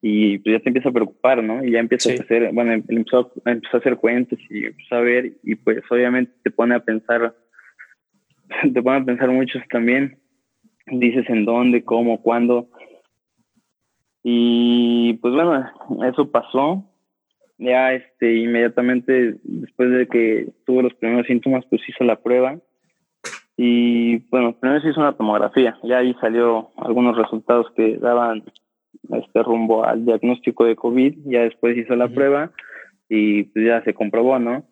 y 0.00 0.38
pues 0.38 0.54
ya 0.54 0.60
te 0.60 0.68
empieza 0.68 0.90
a 0.90 0.92
preocupar, 0.92 1.42
¿no? 1.42 1.64
Y 1.64 1.72
ya 1.72 1.80
empieza 1.80 2.10
sí. 2.10 2.16
a 2.18 2.22
hacer, 2.22 2.52
bueno, 2.52 2.72
empezó, 2.72 3.32
empezó 3.44 3.76
a 3.76 3.80
hacer 3.80 3.96
cuentos 3.96 4.38
y 4.50 4.66
empezó 4.66 4.94
a 4.94 5.00
ver, 5.00 5.32
y 5.42 5.56
pues 5.56 5.82
obviamente 5.90 6.32
te 6.44 6.50
pone 6.50 6.74
a 6.74 6.80
pensar, 6.80 7.34
te 8.72 8.82
pone 8.82 8.98
a 8.98 9.04
pensar 9.04 9.30
muchos 9.30 9.62
también, 9.68 10.18
dices 10.86 11.28
en 11.28 11.44
dónde, 11.44 11.82
cómo, 11.82 12.22
cuándo, 12.22 12.68
y 14.28 15.12
pues 15.22 15.34
bueno, 15.34 15.70
eso 16.04 16.32
pasó, 16.32 16.82
ya 17.58 17.92
este 17.92 18.34
inmediatamente 18.34 19.36
después 19.44 19.88
de 19.92 20.08
que 20.08 20.48
tuvo 20.64 20.82
los 20.82 20.94
primeros 20.94 21.28
síntomas 21.28 21.64
pues 21.70 21.80
hizo 21.88 22.02
la 22.02 22.16
prueba. 22.16 22.58
Y 23.56 24.16
bueno 24.28 24.56
primero 24.58 24.80
se 24.80 24.88
hizo 24.88 25.00
una 25.00 25.16
tomografía. 25.16 25.78
Ya 25.84 25.98
ahí 25.98 26.12
salió 26.20 26.70
algunos 26.76 27.16
resultados 27.16 27.68
que 27.76 27.98
daban 27.98 28.42
este 29.12 29.44
rumbo 29.44 29.84
al 29.84 30.04
diagnóstico 30.04 30.64
de 30.64 30.74
covid. 30.74 31.14
Ya 31.26 31.42
después 31.42 31.76
hizo 31.76 31.94
la 31.94 32.06
uh 32.06 32.08
-huh. 32.08 32.14
prueba 32.14 32.50
y 33.08 33.44
pues 33.44 33.64
ya 33.64 33.84
se 33.84 33.94
comprobó 33.94 34.40
no 34.40 34.64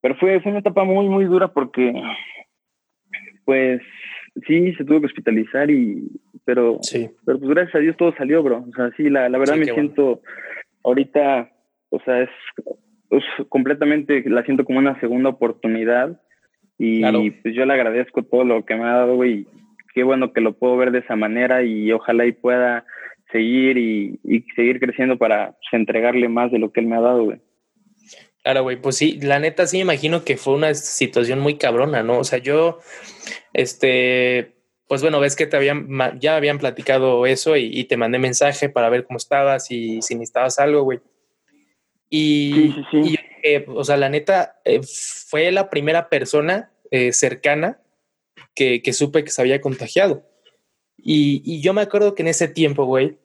pero 0.00 0.14
fue 0.14 0.40
fue 0.42 0.52
una 0.52 0.60
etapa 0.60 0.84
muy 0.84 1.08
muy 1.08 1.24
dura 1.24 1.48
porque 1.48 1.92
pues 3.44 3.82
sí 4.46 4.74
se 4.74 4.84
tuvo 4.84 5.00
que 5.00 5.06
hospitalizar 5.06 5.70
y 5.70 6.08
pero 6.44 6.78
sí. 6.82 7.08
pero 7.24 7.38
pues 7.38 7.50
gracias 7.50 7.74
a 7.76 7.78
Dios 7.78 7.96
todo 7.96 8.14
salió 8.16 8.42
bro 8.42 8.64
o 8.68 8.72
sea 8.74 8.90
sí 8.96 9.08
la, 9.08 9.28
la 9.28 9.38
verdad 9.38 9.54
sí, 9.54 9.60
me 9.60 9.66
siento 9.66 10.02
bueno. 10.04 10.22
ahorita 10.84 11.52
o 11.92 12.00
sea, 12.00 12.22
es, 12.22 12.30
es, 13.10 13.22
completamente, 13.50 14.24
la 14.26 14.42
siento 14.44 14.64
como 14.64 14.78
una 14.78 14.98
segunda 14.98 15.28
oportunidad 15.28 16.20
Y 16.78 17.30
pues 17.30 17.54
yo 17.54 17.64
le 17.66 17.74
agradezco 17.74 18.22
todo 18.22 18.44
lo 18.44 18.64
que 18.64 18.74
me 18.74 18.84
ha 18.84 18.94
dado, 18.94 19.14
güey. 19.14 19.46
Qué 19.94 20.02
bueno 20.02 20.32
que 20.32 20.40
lo 20.40 20.54
puedo 20.54 20.76
ver 20.78 20.90
de 20.90 21.00
esa 21.00 21.16
manera 21.16 21.62
y 21.62 21.92
ojalá 21.92 22.24
y 22.24 22.32
pueda 22.32 22.86
seguir 23.30 23.76
y, 23.76 24.18
seguir 24.56 24.80
creciendo 24.80 25.18
para 25.18 25.52
pues, 25.52 25.72
entregarle 25.72 26.28
más 26.28 26.50
de 26.50 26.58
lo 26.58 26.72
que 26.72 26.80
él 26.80 26.86
me 26.86 26.96
ha 26.96 27.00
dado, 27.00 27.24
güey. 27.24 27.38
Claro, 28.42 28.64
güey, 28.64 28.80
pues 28.80 28.96
sí, 28.96 29.20
la 29.20 29.38
neta 29.38 29.66
sí 29.66 29.76
me 29.76 29.82
imagino 29.82 30.24
que 30.24 30.36
fue 30.36 30.54
una 30.54 30.74
situación 30.74 31.38
muy 31.38 31.58
cabrona, 31.58 32.02
¿no? 32.02 32.18
O 32.18 32.24
sea, 32.24 32.38
yo, 32.38 32.80
este, 33.52 34.56
pues 34.88 35.00
bueno, 35.00 35.20
ves 35.20 35.36
que 35.36 35.46
te 35.46 35.56
habían, 35.56 35.88
ya 36.18 36.36
habían 36.36 36.58
platicado 36.58 37.24
eso 37.26 37.56
y, 37.56 37.84
te 37.84 37.96
mandé 37.96 38.18
mensaje 38.18 38.68
para 38.68 38.88
ver 38.88 39.04
cómo 39.04 39.16
estabas 39.16 39.70
y 39.70 40.02
si 40.02 40.14
necesitabas 40.16 40.58
algo, 40.58 40.82
güey. 40.82 41.00
Y, 42.10 42.74
o 43.68 43.84
sea, 43.84 43.96
la 43.96 44.08
neta, 44.08 44.60
eh, 44.64 44.80
fue 44.82 45.52
la 45.52 45.70
primera 45.70 46.08
persona 46.08 46.72
eh, 46.90 47.12
cercana 47.12 47.80
que, 48.54 48.82
que, 48.82 48.92
supe 48.92 49.22
que 49.24 49.30
se 49.30 49.40
había 49.40 49.60
contagiado. 49.60 50.28
Y, 50.98 51.42
y, 51.44 51.62
yo 51.62 51.72
me 51.74 51.80
acuerdo 51.80 52.14
que 52.14 52.22
en 52.22 52.28
ese 52.28 52.48
tiempo, 52.48 52.84
güey, 52.84 53.18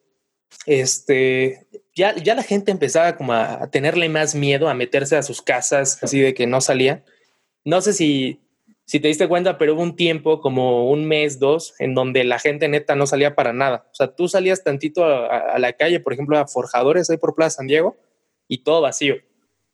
este, 0.65 1.66
ya, 1.97 2.15
ya 2.15 2.35
la 2.35 2.43
gente 2.43 2.69
empezaba 2.69 3.17
como 3.17 3.33
a, 3.33 3.71
tenerle 3.71 4.07
más 4.07 4.35
miedo 4.35 4.69
a 4.69 4.75
meterse 4.75 5.17
a 5.17 5.23
sus 5.23 5.41
casas, 5.41 6.01
así 6.03 6.19
de 6.19 6.35
que 6.35 6.45
no 6.45 6.61
salía. 6.61 7.03
No 7.65 7.81
sé 7.81 7.91
si, 7.91 8.39
si 8.85 8.99
te 8.99 9.07
diste 9.07 9.27
cuenta, 9.27 9.57
pero 9.57 9.73
hubo 9.73 9.81
un 9.81 9.95
tiempo, 9.95 10.39
como 10.39 10.91
un 10.91 11.05
mes, 11.05 11.39
dos, 11.39 11.73
en 11.79 11.95
donde 11.95 12.23
la 12.23 12.37
gente 12.37 12.67
neta 12.67 12.95
no 12.95 13.07
salía 13.07 13.33
para 13.33 13.51
nada. 13.51 13.87
O 13.91 13.95
sea, 13.95 14.15
tú 14.15 14.27
salías 14.27 14.63
tantito 14.63 15.03
a, 15.05 15.57
la 15.57 15.73
calle, 15.73 15.99
por 15.99 16.13
ejemplo, 16.13 16.37
a 16.37 16.47
Forjadores, 16.47 17.09
ahí 17.09 17.17
por 17.17 17.33
Plaza 17.33 17.57
San 17.57 17.67
Diego, 17.67 17.97
y 18.47 18.59
todo 18.59 18.81
vacío. 18.81 19.15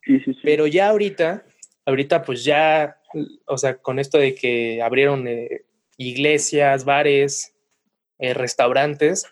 Sí, 0.02 0.18
sí, 0.20 0.32
sí. 0.32 0.40
Pero 0.42 0.66
ya 0.66 0.88
ahorita, 0.88 1.44
ahorita 1.84 2.22
pues 2.22 2.42
ya, 2.42 2.96
o 3.46 3.58
sea, 3.58 3.76
con 3.76 3.98
esto 3.98 4.16
de 4.16 4.34
que 4.34 4.80
abrieron 4.80 5.28
eh, 5.28 5.66
iglesias, 5.98 6.86
bares, 6.86 7.54
eh, 8.18 8.32
restaurantes, 8.32 9.26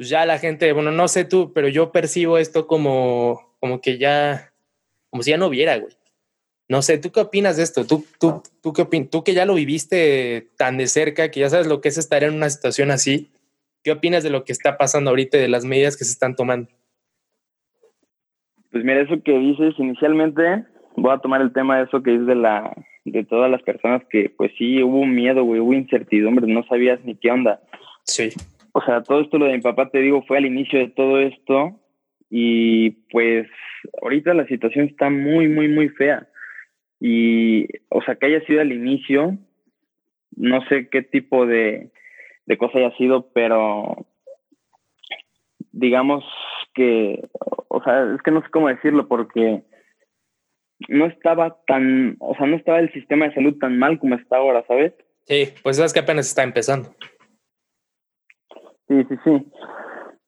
pues 0.00 0.08
ya 0.08 0.24
la 0.24 0.38
gente, 0.38 0.72
bueno, 0.72 0.90
no 0.92 1.08
sé 1.08 1.26
tú, 1.26 1.52
pero 1.52 1.68
yo 1.68 1.92
percibo 1.92 2.38
esto 2.38 2.66
como, 2.66 3.54
como 3.60 3.82
que 3.82 3.98
ya, 3.98 4.50
como 5.10 5.22
si 5.22 5.30
ya 5.30 5.36
no 5.36 5.48
hubiera, 5.48 5.76
güey. 5.76 5.92
No 6.70 6.80
sé, 6.80 6.96
¿tú 6.96 7.12
qué 7.12 7.20
opinas 7.20 7.58
de 7.58 7.64
esto? 7.64 7.86
¿Tú, 7.86 8.06
tú, 8.18 8.42
tú, 8.62 8.72
qué 8.72 8.80
opinas? 8.80 9.10
tú 9.10 9.22
que 9.22 9.34
ya 9.34 9.44
lo 9.44 9.56
viviste 9.56 10.48
tan 10.56 10.78
de 10.78 10.86
cerca, 10.86 11.30
que 11.30 11.40
ya 11.40 11.50
sabes 11.50 11.66
lo 11.66 11.82
que 11.82 11.90
es 11.90 11.98
estar 11.98 12.24
en 12.24 12.32
una 12.32 12.48
situación 12.48 12.90
así, 12.90 13.28
¿qué 13.84 13.92
opinas 13.92 14.22
de 14.22 14.30
lo 14.30 14.44
que 14.44 14.52
está 14.52 14.78
pasando 14.78 15.10
ahorita 15.10 15.36
y 15.36 15.42
de 15.42 15.48
las 15.48 15.66
medidas 15.66 15.98
que 15.98 16.04
se 16.04 16.12
están 16.12 16.34
tomando? 16.34 16.70
Pues 18.72 18.82
mira, 18.82 19.02
eso 19.02 19.22
que 19.22 19.38
dices 19.38 19.74
inicialmente, 19.76 20.64
voy 20.96 21.12
a 21.12 21.18
tomar 21.18 21.42
el 21.42 21.52
tema 21.52 21.76
de 21.76 21.84
eso 21.84 22.02
que 22.02 22.14
es 22.14 22.24
de 22.24 22.36
la 22.36 22.74
de 23.04 23.22
todas 23.24 23.50
las 23.50 23.60
personas 23.60 24.00
que 24.08 24.30
pues 24.34 24.50
sí 24.56 24.82
hubo 24.82 25.04
miedo, 25.04 25.44
güey, 25.44 25.60
hubo 25.60 25.74
incertidumbre, 25.74 26.46
no 26.46 26.64
sabías 26.68 27.04
ni 27.04 27.16
qué 27.16 27.30
onda. 27.30 27.60
Sí 28.04 28.30
o 28.72 28.80
sea, 28.82 29.02
todo 29.02 29.20
esto 29.20 29.38
lo 29.38 29.46
de 29.46 29.54
mi 29.54 29.60
papá, 29.60 29.90
te 29.90 29.98
digo, 29.98 30.22
fue 30.22 30.38
al 30.38 30.46
inicio 30.46 30.78
de 30.78 30.88
todo 30.88 31.18
esto 31.18 31.80
y 32.28 32.90
pues 33.10 33.48
ahorita 34.02 34.34
la 34.34 34.46
situación 34.46 34.86
está 34.86 35.10
muy, 35.10 35.48
muy, 35.48 35.68
muy 35.68 35.88
fea. 35.88 36.28
Y, 37.00 37.66
o 37.88 38.02
sea, 38.02 38.16
que 38.16 38.26
haya 38.26 38.44
sido 38.46 38.60
al 38.60 38.72
inicio, 38.72 39.38
no 40.36 40.64
sé 40.68 40.88
qué 40.90 41.02
tipo 41.02 41.46
de, 41.46 41.90
de 42.46 42.58
cosa 42.58 42.78
haya 42.78 42.96
sido, 42.96 43.30
pero 43.32 44.06
digamos 45.72 46.24
que, 46.74 47.28
o 47.68 47.82
sea, 47.82 48.14
es 48.14 48.22
que 48.22 48.30
no 48.30 48.42
sé 48.42 48.48
cómo 48.50 48.68
decirlo 48.68 49.08
porque 49.08 49.62
no 50.88 51.06
estaba 51.06 51.58
tan, 51.66 52.16
o 52.20 52.34
sea, 52.36 52.46
no 52.46 52.56
estaba 52.56 52.78
el 52.80 52.92
sistema 52.92 53.26
de 53.26 53.34
salud 53.34 53.58
tan 53.58 53.78
mal 53.78 53.98
como 53.98 54.14
está 54.14 54.36
ahora, 54.36 54.64
¿sabes? 54.66 54.92
Sí, 55.24 55.48
pues 55.62 55.78
es 55.78 55.92
que 55.92 56.00
apenas 56.00 56.28
está 56.28 56.42
empezando. 56.42 56.94
Sí, 58.90 59.04
sí, 59.08 59.14
sí. 59.22 59.46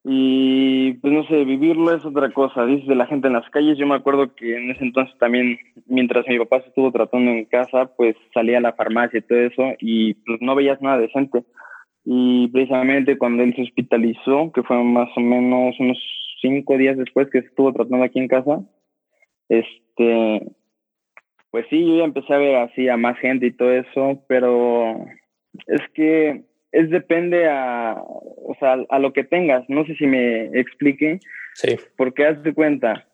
Y 0.04 0.92
pues 0.95 1.12
no 1.12 1.25
sé, 1.25 1.45
vivirlo 1.45 1.92
es 1.92 2.04
otra 2.04 2.31
cosa. 2.33 2.64
Dices 2.64 2.87
de 2.87 2.95
la 2.95 3.07
gente 3.07 3.26
en 3.26 3.33
las 3.33 3.49
calles. 3.50 3.76
Yo 3.76 3.88
me 3.88 3.97
acuerdo 3.97 4.37
que 4.37 4.57
en 4.57 4.71
ese 4.71 4.85
entonces 4.85 5.16
también, 5.19 5.59
mientras 5.87 6.26
mi 6.28 6.38
papá 6.38 6.61
se 6.61 6.69
estuvo 6.69 6.92
tratando 6.92 7.33
en 7.33 7.45
casa, 7.47 7.90
pues 7.97 8.14
salía 8.33 8.59
a 8.59 8.61
la 8.61 8.75
farmacia 8.75 9.19
y 9.19 9.23
todo 9.23 9.38
eso 9.38 9.62
y 9.81 10.14
pues 10.14 10.40
no 10.40 10.54
veías 10.54 10.81
nada 10.81 10.99
decente. 10.99 11.45
Y 12.04 12.49
precisamente 12.49 13.19
cuando 13.19 13.42
él 13.42 13.52
se 13.57 13.62
hospitalizó, 13.62 14.52
que 14.52 14.62
fue 14.62 14.83
más 14.85 15.09
o 15.16 15.21
menos 15.21 15.75
unos 15.81 15.99
cinco 16.40 16.78
días 16.78 16.97
después 16.97 17.28
que 17.31 17.40
se 17.40 17.49
estuvo 17.49 17.73
tratando 17.73 18.04
aquí 18.04 18.21
en 18.21 18.28
casa, 18.28 18.61
este, 19.49 20.47
pues 21.50 21.66
sí, 21.69 21.85
yo 21.85 21.97
ya 21.99 22.04
empecé 22.04 22.33
a 22.33 22.38
ver 22.38 22.57
así 22.57 22.88
a 22.88 22.97
más 22.97 23.19
gente 23.19 23.47
y 23.47 23.57
todo 23.57 23.73
eso, 23.73 24.25
pero 24.28 25.04
es 25.66 25.83
que 25.95 26.45
es 26.73 26.91
depende 26.91 27.49
a, 27.49 27.97
o 27.99 28.57
sea, 28.59 28.79
a 28.88 28.99
lo 28.99 29.12
que 29.12 29.25
tengas. 29.25 29.69
No 29.69 29.85
sé 29.85 29.95
si 29.97 30.07
me 30.07 30.47
explique. 30.59 31.21
Sí. 31.55 31.76
Porque 31.97 32.26
haz 32.26 32.43
de 32.43 32.55
cuenta, 32.55 33.07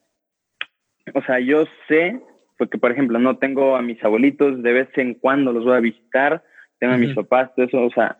o 1.14 1.22
sea, 1.22 1.40
yo 1.40 1.64
sé, 1.88 2.20
porque 2.56 2.78
por 2.78 2.92
ejemplo, 2.92 3.18
no 3.18 3.38
tengo 3.38 3.76
a 3.76 3.82
mis 3.82 4.02
abuelitos, 4.02 4.62
de 4.62 4.72
vez 4.72 4.88
en 4.96 5.14
cuando 5.14 5.52
los 5.52 5.64
voy 5.64 5.76
a 5.76 5.80
visitar, 5.80 6.44
tengo 6.78 6.94
a 6.94 6.98
mis 6.98 7.14
papás, 7.14 7.52
todo 7.54 7.66
eso, 7.66 7.82
o 7.82 7.90
sea, 7.90 8.18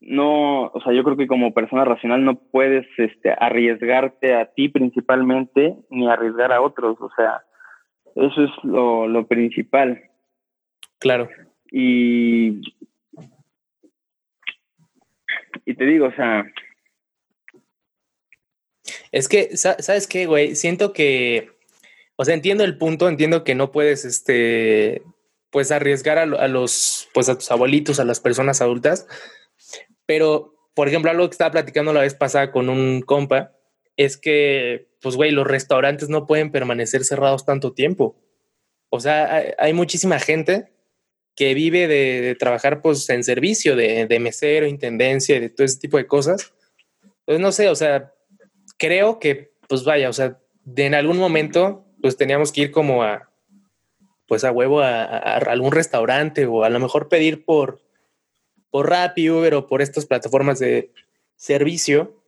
no, 0.00 0.66
o 0.66 0.80
sea, 0.82 0.92
yo 0.92 1.02
creo 1.02 1.16
que 1.16 1.26
como 1.26 1.52
persona 1.52 1.84
racional 1.84 2.24
no 2.24 2.36
puedes 2.36 2.86
este, 2.96 3.34
arriesgarte 3.36 4.34
a 4.34 4.46
ti 4.46 4.68
principalmente 4.68 5.74
ni 5.90 6.08
arriesgar 6.08 6.52
a 6.52 6.60
otros, 6.60 6.96
o 7.00 7.10
sea, 7.16 7.42
eso 8.14 8.44
es 8.44 8.50
lo, 8.62 9.08
lo 9.08 9.26
principal. 9.26 10.00
Claro. 11.00 11.28
Y 11.70 12.60
y 15.68 15.74
te 15.74 15.84
digo, 15.84 16.06
o 16.06 16.12
sea... 16.12 16.50
Es 19.12 19.28
que, 19.28 19.54
¿sabes 19.54 20.06
qué, 20.06 20.24
güey? 20.24 20.56
Siento 20.56 20.94
que, 20.94 21.50
o 22.16 22.24
sea, 22.24 22.32
entiendo 22.32 22.64
el 22.64 22.78
punto, 22.78 23.06
entiendo 23.06 23.44
que 23.44 23.54
no 23.54 23.70
puedes, 23.70 24.06
este, 24.06 25.02
pues 25.50 25.70
arriesgar 25.70 26.16
a, 26.16 26.24
los, 26.24 27.10
pues 27.12 27.28
a 27.28 27.36
tus 27.36 27.50
abuelitos, 27.50 28.00
a 28.00 28.06
las 28.06 28.18
personas 28.18 28.62
adultas, 28.62 29.06
pero, 30.06 30.54
por 30.74 30.88
ejemplo, 30.88 31.10
algo 31.10 31.28
que 31.28 31.34
estaba 31.34 31.50
platicando 31.50 31.92
la 31.92 32.00
vez 32.00 32.14
pasada 32.14 32.50
con 32.50 32.70
un 32.70 33.02
compa, 33.02 33.52
es 33.98 34.16
que, 34.16 34.88
pues, 35.02 35.16
güey, 35.16 35.32
los 35.32 35.46
restaurantes 35.46 36.08
no 36.08 36.26
pueden 36.26 36.50
permanecer 36.50 37.04
cerrados 37.04 37.44
tanto 37.44 37.74
tiempo. 37.74 38.16
O 38.88 39.00
sea, 39.00 39.54
hay 39.58 39.74
muchísima 39.74 40.18
gente 40.18 40.72
que 41.38 41.54
vive 41.54 41.86
de, 41.86 42.34
trabajar 42.34 42.82
pues 42.82 43.08
en 43.10 43.22
servicio, 43.22 43.76
de, 43.76 44.08
de, 44.08 44.18
mesero, 44.18 44.66
intendencia, 44.66 45.38
de 45.38 45.48
todo 45.48 45.64
ese 45.64 45.78
tipo 45.78 45.96
de 45.96 46.08
cosas. 46.08 46.52
Entonces, 47.20 47.40
no 47.40 47.52
sé, 47.52 47.68
o 47.68 47.76
sea, 47.76 48.12
creo 48.76 49.20
que, 49.20 49.52
pues 49.68 49.84
vaya, 49.84 50.08
o 50.08 50.12
sea, 50.12 50.40
en 50.74 50.96
algún 50.96 51.16
momento, 51.16 51.84
pues 52.02 52.16
teníamos 52.16 52.50
que 52.50 52.62
ir 52.62 52.70
como 52.72 53.04
a, 53.04 53.30
pues 54.26 54.42
a 54.42 54.50
huevo 54.50 54.80
a, 54.80 55.04
algún 55.36 55.70
restaurante 55.70 56.44
o 56.46 56.64
a 56.64 56.70
lo 56.70 56.80
mejor 56.80 57.08
pedir 57.08 57.44
por, 57.44 57.78
por 58.72 58.90
Rappi, 58.90 59.30
Uber 59.30 59.54
o 59.54 59.68
por 59.68 59.80
estas 59.80 60.06
plataformas 60.06 60.58
de 60.58 60.90
servicio. 61.36 62.20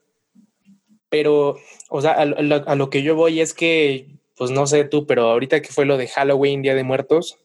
Pero, 1.09 1.57
o 1.89 2.01
sea, 2.01 2.13
a, 2.13 2.23
a 2.23 2.77
lo 2.77 2.91
que 2.91 3.03
yo 3.03 3.17
voy 3.17 3.41
es 3.41 3.55
que, 3.55 4.07
pues 4.37 4.53
no 4.53 4.69
sé 4.69 4.85
tú, 4.85 5.05
pero 5.05 5.31
ahorita 5.31 5.63
que 5.63 5.73
fue 5.73 5.85
lo 5.85 5.97
de 5.97 6.07
Halloween, 6.07 6.63
Día 6.63 6.77
de 6.77 6.85
Muertos, 6.85 7.41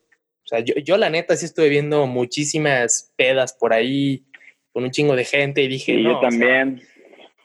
o 0.45 0.47
sea, 0.47 0.59
yo, 0.59 0.75
yo 0.75 0.97
la 0.97 1.09
neta 1.09 1.35
sí 1.35 1.45
estuve 1.45 1.69
viendo 1.69 2.05
muchísimas 2.05 3.11
pedas 3.15 3.53
por 3.53 3.73
ahí 3.73 4.25
con 4.71 4.83
un 4.83 4.91
chingo 4.91 5.15
de 5.15 5.25
gente 5.25 5.63
y 5.63 5.67
dije, 5.67 6.03
yo 6.03 6.19
también. 6.19 6.83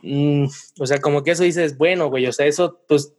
Mm, 0.03 0.45
o 0.79 0.87
sea, 0.87 1.01
como 1.01 1.23
que 1.23 1.31
eso 1.31 1.43
dices, 1.43 1.79
bueno, 1.79 2.11
güey, 2.11 2.27
o 2.27 2.33
sea, 2.33 2.45
eso, 2.45 2.85
pues, 2.87 3.15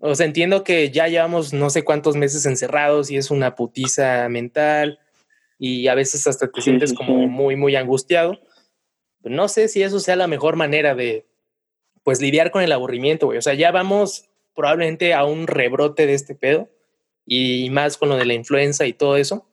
o 0.00 0.14
sea, 0.14 0.26
entiendo 0.26 0.64
que 0.64 0.90
ya 0.90 1.08
llevamos 1.08 1.54
no 1.54 1.70
sé 1.70 1.82
cuántos 1.82 2.14
meses 2.14 2.44
encerrados 2.44 3.10
y 3.10 3.16
es 3.16 3.30
una 3.30 3.54
putiza 3.54 4.28
mental 4.28 4.98
y 5.58 5.88
a 5.88 5.94
veces 5.94 6.26
hasta 6.26 6.50
te 6.50 6.60
sientes 6.60 6.92
como 6.92 7.26
muy, 7.26 7.56
muy 7.56 7.74
angustiado. 7.74 8.38
Pero 9.22 9.34
no 9.34 9.48
sé 9.48 9.68
si 9.68 9.82
eso 9.82 9.98
sea 9.98 10.16
la 10.16 10.26
mejor 10.26 10.56
manera 10.56 10.94
de, 10.94 11.26
pues, 12.02 12.20
lidiar 12.20 12.50
con 12.50 12.62
el 12.62 12.72
aburrimiento, 12.72 13.26
güey. 13.26 13.38
O 13.38 13.42
sea, 13.42 13.54
ya 13.54 13.70
vamos 13.70 14.28
probablemente 14.54 15.14
a 15.14 15.24
un 15.24 15.46
rebrote 15.46 16.06
de 16.06 16.12
este 16.12 16.34
pedo 16.34 16.68
y 17.26 17.70
más 17.70 17.96
con 17.96 18.08
lo 18.08 18.16
de 18.16 18.26
la 18.26 18.34
influenza 18.34 18.86
y 18.86 18.92
todo 18.92 19.16
eso. 19.16 19.46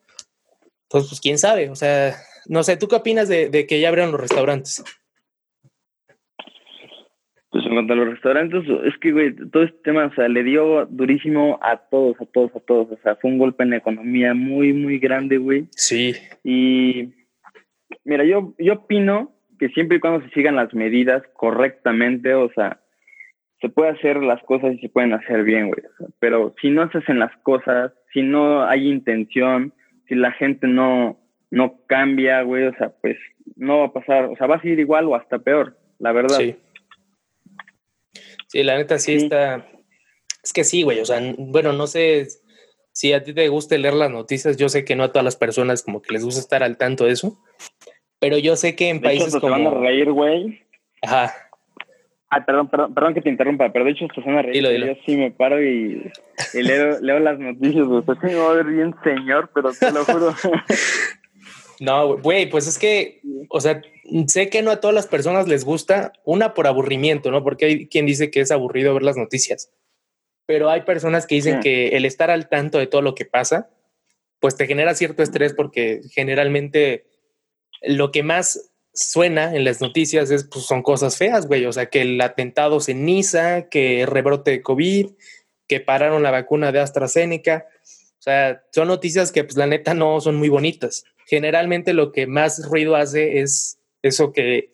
Entonces, 0.84 1.10
pues 1.10 1.22
quién 1.22 1.38
sabe, 1.38 1.70
o 1.70 1.76
sea, 1.76 2.16
no 2.48 2.64
sé, 2.64 2.78
¿tú 2.78 2.88
qué 2.88 2.96
opinas 2.96 3.30
de, 3.30 3.66
que 3.68 3.80
ya 3.80 3.90
abrieron 3.90 4.12
los 4.12 4.22
restaurantes? 4.22 4.84
Pues 7.52 7.66
en 7.66 7.74
cuanto 7.74 7.94
a 7.94 7.96
los 7.96 8.10
restaurantes, 8.10 8.64
es 8.86 8.98
que, 9.00 9.12
güey, 9.12 9.36
todo 9.52 9.64
este 9.64 9.78
tema, 9.84 10.06
o 10.06 10.14
sea, 10.14 10.28
le 10.28 10.44
dio 10.44 10.86
durísimo 10.88 11.60
a 11.62 11.78
todos, 11.78 12.20
a 12.20 12.26
todos, 12.26 12.56
a 12.56 12.60
todos. 12.60 12.92
O 12.92 12.98
sea, 13.04 13.16
fue 13.16 13.32
un 13.32 13.40
golpe 13.40 13.64
en 13.64 13.72
la 13.72 13.78
economía 13.78 14.34
muy, 14.34 14.74
muy 14.74 15.00
grande, 15.00 15.38
güey. 15.38 15.68
Sí. 15.72 16.14
Y, 16.44 17.14
mira, 18.04 18.24
yo, 18.24 18.54
yo 18.60 18.74
opino 18.74 19.32
que 19.60 19.70
siempre 19.70 19.98
y 19.98 20.00
cuando 20.00 20.26
se 20.26 20.34
sigan 20.34 20.56
las 20.56 20.74
medidas 20.74 21.24
correctamente, 21.34 22.34
o 22.34 22.52
sea, 22.54 22.82
se 23.62 23.70
puede 23.70 23.92
hacer 23.92 24.18
las 24.18 24.42
cosas 24.44 24.74
y 24.74 24.80
se 24.80 24.89
pueden 24.89 25.13
hacer 25.13 25.44
bien, 25.44 25.68
güey. 25.68 25.82
Pero 26.20 26.56
si 26.62 26.70
no 26.70 26.89
se 26.92 27.00
hacen 27.00 27.20
las 27.20 27.36
cosas, 27.44 27.92
si 28.13 28.22
no 28.22 28.66
hay 28.66 28.88
intención, 28.88 29.74
si 30.08 30.16
la 30.16 30.32
gente 30.32 30.68
no, 30.68 31.20
no 31.51 31.80
cambia, 31.88 32.42
güey, 32.42 32.66
o 32.66 32.74
sea, 32.75 32.89
pues 33.01 33.18
no 33.56 33.80
va 33.80 33.86
a 33.86 33.94
pasar, 33.94 34.25
o 34.25 34.36
sea, 34.36 34.48
va 34.48 34.56
a 34.56 34.62
seguir 34.62 34.80
igual 34.80 35.06
o 35.06 35.16
hasta 35.16 35.39
peor, 35.39 35.78
la 36.00 36.12
verdad. 36.12 36.38
Sí. 36.38 36.56
Sí, 38.48 38.63
la 38.63 38.78
neta 38.78 38.98
sí, 38.98 39.13
está. 39.13 39.68
Es 40.44 40.54
que 40.54 40.63
sí, 40.63 40.82
güey. 40.82 41.00
O 41.00 41.06
sea, 41.06 41.20
bueno, 41.38 41.72
no 41.74 41.86
sé 41.86 42.28
si 42.94 43.13
a 43.13 43.24
ti 43.24 43.34
te 43.34 43.48
gusta 43.48 43.78
leer 43.78 43.94
las 43.94 44.10
noticias. 44.10 44.58
Yo 44.58 44.70
sé 44.70 44.84
que 44.84 44.96
no 44.96 45.04
a 45.04 45.12
todas 45.12 45.24
las 45.24 45.36
personas 45.36 45.84
como 45.84 46.01
que 46.01 46.13
les 46.13 46.25
gusta 46.25 46.42
estar 46.42 46.63
al 46.63 46.78
tanto 46.78 47.06
de 47.06 47.12
eso. 47.12 47.38
Pero 48.20 48.39
yo 48.39 48.56
sé 48.56 48.75
que 48.75 48.89
en 48.89 49.01
países 49.01 49.36
como. 49.36 49.56
Se 49.56 49.63
van 49.63 49.68
a 49.68 49.80
reír, 49.80 50.12
güey. 50.12 50.63
Ajá. 51.04 51.32
Ah, 52.32 52.46
perdón, 52.46 52.68
perdón, 52.70 52.94
perdón 52.94 53.14
que 53.16 53.22
te 53.22 53.30
interrumpa, 53.30 53.72
pero 53.74 53.86
de 53.86 53.92
hecho 53.92 54.06
se 54.14 54.22
van 54.22 54.38
a 54.38 54.42
reír. 54.44 54.54
Dilo, 54.54 54.70
dilo. 54.70 54.88
Yo 54.88 54.94
sí 55.06 55.18
me 55.18 55.32
paro 55.32 55.64
y, 55.64 56.12
y 56.54 56.62
leo, 56.62 57.00
leo, 57.02 57.20
las 57.20 57.40
noticias, 57.40 57.88
güey. 57.88 58.04
Pues 58.04 58.20
sí 58.22 58.28
me 58.28 58.36
va 58.36 58.52
a 58.52 58.54
ver 58.54 58.68
bien 58.68 58.94
señor, 59.04 59.50
pero 59.54 59.72
te 59.74 59.92
lo 59.92 60.06
juro. 60.06 60.34
No, 61.82 62.18
güey, 62.18 62.50
pues 62.50 62.68
es 62.68 62.78
que, 62.78 63.22
o 63.50 63.62
sea, 63.62 63.82
sé 64.28 64.50
que 64.50 64.62
no 64.62 64.72
a 64.72 64.82
todas 64.82 64.94
las 64.94 65.08
personas 65.08 65.48
les 65.48 65.64
gusta, 65.64 66.12
una 66.26 66.54
por 66.54 66.68
aburrimiento, 66.68 67.32
¿no? 67.32 67.42
Porque 67.42 67.66
hay 67.66 67.88
quien 67.88 68.06
dice 68.06 68.30
que 68.30 68.42
es 68.42 68.52
aburrido 68.52 68.94
ver 68.94 69.04
las 69.04 69.16
noticias, 69.16 69.72
pero 70.46 70.70
hay 70.70 70.82
personas 70.82 71.26
que 71.26 71.36
dicen 71.36 71.62
que 71.62 71.90
el 71.96 72.04
estar 72.04 72.32
al 72.32 72.50
tanto 72.50 72.80
de 72.80 72.88
todo 72.88 73.02
lo 73.02 73.16
que 73.16 73.24
pasa, 73.24 73.70
pues 74.40 74.58
te 74.58 74.68
genera 74.68 74.94
cierto 74.94 75.24
estrés 75.24 75.54
porque 75.54 76.02
generalmente 76.12 77.06
lo 77.82 78.12
que 78.12 78.24
más 78.24 78.69
suena 79.00 79.56
en 79.56 79.63
las 79.63 79.79
noticias 79.79 80.29
es, 80.29 80.44
pues 80.44 80.65
son 80.65 80.84
cosas 80.84 81.18
feas, 81.18 81.48
güey, 81.48 81.65
o 81.65 81.72
sea, 81.72 81.86
que 81.88 82.01
el 82.01 82.20
atentado 82.20 82.82
ceniza, 82.82 83.70
que 83.70 84.06
rebrote 84.06 84.51
de 84.51 84.62
COVID, 84.62 85.12
que 85.68 85.79
pararon 85.79 86.24
la 86.24 86.32
vacuna 86.32 86.72
de 86.72 86.79
AstraZeneca, 86.79 87.68
o 87.84 88.22
sea, 88.22 88.63
son 88.72 88.89
noticias 88.89 89.32
que 89.32 89.46
pues 89.46 89.56
la 89.56 89.68
neta 89.68 89.94
no 89.94 90.20
son 90.20 90.36
muy 90.36 90.50
bonitas. 90.50 91.06
Generalmente 91.25 91.94
lo 91.94 92.12
que 92.12 92.27
más 92.27 92.68
ruido 92.68 92.98
hace 92.98 93.39
es 93.39 93.79
eso 94.01 94.34
que 94.34 94.72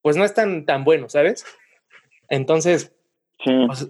pues 0.00 0.16
no 0.16 0.24
es 0.24 0.32
tan, 0.32 0.64
tan 0.64 0.84
bueno, 0.84 1.08
¿sabes? 1.10 1.44
Entonces, 2.30 2.92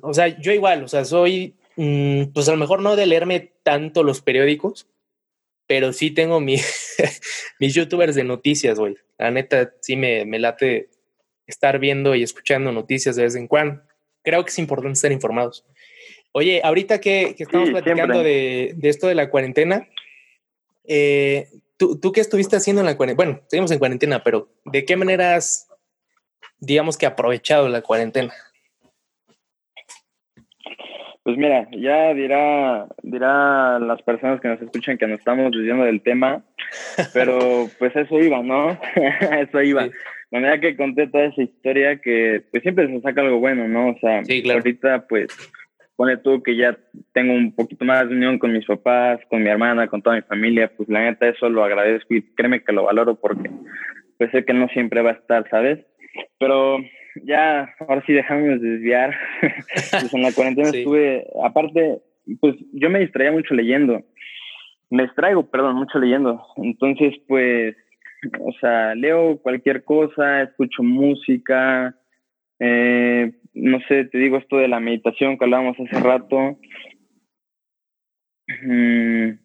o, 0.03 0.13
sea, 0.13 0.29
yo 0.41 0.53
igual, 0.53 0.83
o 0.83 0.89
sea, 0.89 1.05
soy, 1.05 1.55
mm, 1.77 2.33
pues 2.35 2.49
a 2.49 2.53
lo 2.53 2.59
mejor 2.59 2.83
no 2.83 2.97
de 2.97 3.07
leerme 3.07 3.53
tanto 3.63 4.03
los 4.03 4.21
periódicos, 4.21 4.89
pero 5.67 5.93
sí 5.93 6.11
tengo 6.11 6.41
mi, 6.41 6.57
mis 7.61 7.75
youtubers 7.75 8.15
de 8.15 8.25
noticias, 8.25 8.79
güey. 8.79 8.97
La 9.19 9.31
neta, 9.31 9.73
sí 9.81 9.97
me, 9.97 10.25
me 10.25 10.39
late 10.39 10.89
estar 11.47 11.79
viendo 11.79 12.15
y 12.15 12.23
escuchando 12.23 12.73
noticias 12.73 13.17
de 13.17 13.25
vez 13.25 13.35
en 13.35 13.47
cuando. 13.47 13.83
Creo 14.23 14.45
que 14.45 14.51
es 14.51 14.59
importante 14.59 14.95
estar 14.95 15.13
informados. 15.13 15.65
Oye, 16.33 16.61
ahorita 16.65 17.01
que, 17.01 17.35
estamos 17.39 17.71
platicando 17.71 18.23
de, 18.23 18.73
de, 18.77 18.89
esto 18.89 19.07
de 19.07 19.15
la 19.15 19.29
cuarentena, 19.29 19.89
eh, 20.85 21.49
¿Tú, 22.01 22.13
qué 22.13 22.21
estuviste 22.21 22.55
haciendo 22.55 22.81
en 22.81 22.87
la 22.87 22.97
cuarentena? 22.97 23.25
Bueno, 23.25 23.43
seguimos 23.49 23.71
en 23.73 23.79
cuarentena, 23.81 24.23
pero 24.23 24.49
¿de 24.65 24.85
qué 24.85 24.95
manera 24.95 25.35
has, 25.35 25.69
digamos 26.61 26.97
que, 26.97 27.07
aprovechado 27.07 27.69
la 27.69 27.83
cuarentena? 27.83 28.33
Pues 31.25 31.37
mira, 31.37 31.69
ya 31.71 32.13
dirá, 32.15 32.89
dirá 33.03 33.79
las 33.79 34.03
personas 34.03 34.41
que 34.41 34.49
nos 34.49 34.61
escuchan 34.61 34.99
que 34.99 35.07
nos 35.07 35.21
estamos 35.21 35.53
diciendo 35.53 35.85
del 35.85 36.03
tema, 36.03 36.43
pero 37.15 37.69
pues 37.79 37.95
eso 37.95 38.19
iba, 38.19 38.43
¿no? 38.43 38.77
eso 39.41 39.63
iba. 39.63 39.89
La 40.31 40.41
manera 40.41 40.61
que 40.61 40.77
conté 40.77 41.07
toda 41.07 41.27
esa 41.27 41.43
historia, 41.43 42.01
que 42.01 42.43
pues 42.51 42.63
siempre 42.63 42.89
se 42.89 43.01
saca 43.03 43.21
algo 43.21 43.39
bueno, 43.39 43.69
¿no? 43.69 43.91
O 43.91 43.99
sea, 44.01 44.23
ahorita 44.53 45.07
pues 45.07 45.29
pone 45.95 46.17
tú 46.17 46.43
que 46.43 46.57
ya 46.57 46.77
tengo 47.13 47.35
un 47.35 47.55
poquito 47.55 47.85
más 47.85 48.09
de 48.09 48.17
unión 48.17 48.39
con 48.39 48.53
mis 48.53 48.67
papás, 48.67 49.21
con 49.29 49.43
mi 49.43 49.51
hermana, 49.51 49.87
con 49.87 50.03
toda 50.03 50.17
mi 50.17 50.23
familia, 50.23 50.73
pues 50.77 50.89
la 50.89 51.03
neta 51.03 51.29
eso 51.29 51.49
lo 51.49 51.63
agradezco 51.63 52.15
y 52.15 52.23
créeme 52.35 52.65
que 52.65 52.73
lo 52.73 52.85
valoro 52.85 53.15
porque 53.15 53.51
pues 54.19 54.31
sé 54.33 54.45
que 54.45 54.55
no 54.55 54.67
siempre 54.69 55.03
va 55.03 55.11
a 55.11 55.15
estar, 55.15 55.49
¿sabes? 55.51 55.79
Pero 56.39 56.79
ya, 57.25 57.75
ahora 57.81 58.03
sí 58.07 58.13
dejamos 58.13 58.61
desviar. 58.61 59.15
pues 59.91 60.15
en 60.15 60.23
la 60.23 60.33
cuarentena 60.33 60.69
estuve, 60.71 61.27
aparte, 61.43 61.99
pues 62.41 62.57
yo 62.73 62.91
me 62.91 63.01
distraía 63.01 63.33
mucho 63.33 63.55
leyendo. 63.55 64.03
Me 64.91 65.05
distraigo, 65.05 65.51
perdón, 65.51 65.77
mucho 65.77 65.99
leyendo. 65.99 66.43
Entonces, 66.57 67.15
pues, 67.27 67.77
o 68.41 68.53
sea, 68.61 68.95
leo 68.95 69.39
cualquier 69.39 69.85
cosa, 69.85 70.43
escucho 70.43 70.83
música, 70.83 71.97
eh, 72.59 73.33
no 73.55 73.81
sé, 73.89 74.05
te 74.05 74.19
digo 74.19 74.37
esto 74.37 74.57
de 74.57 74.69
la 74.69 74.81
meditación 74.81 75.37
que 75.37 75.45
hablábamos 75.45 75.77
hace 75.81 76.01
rato. 76.01 76.59
Mm, 78.65 79.39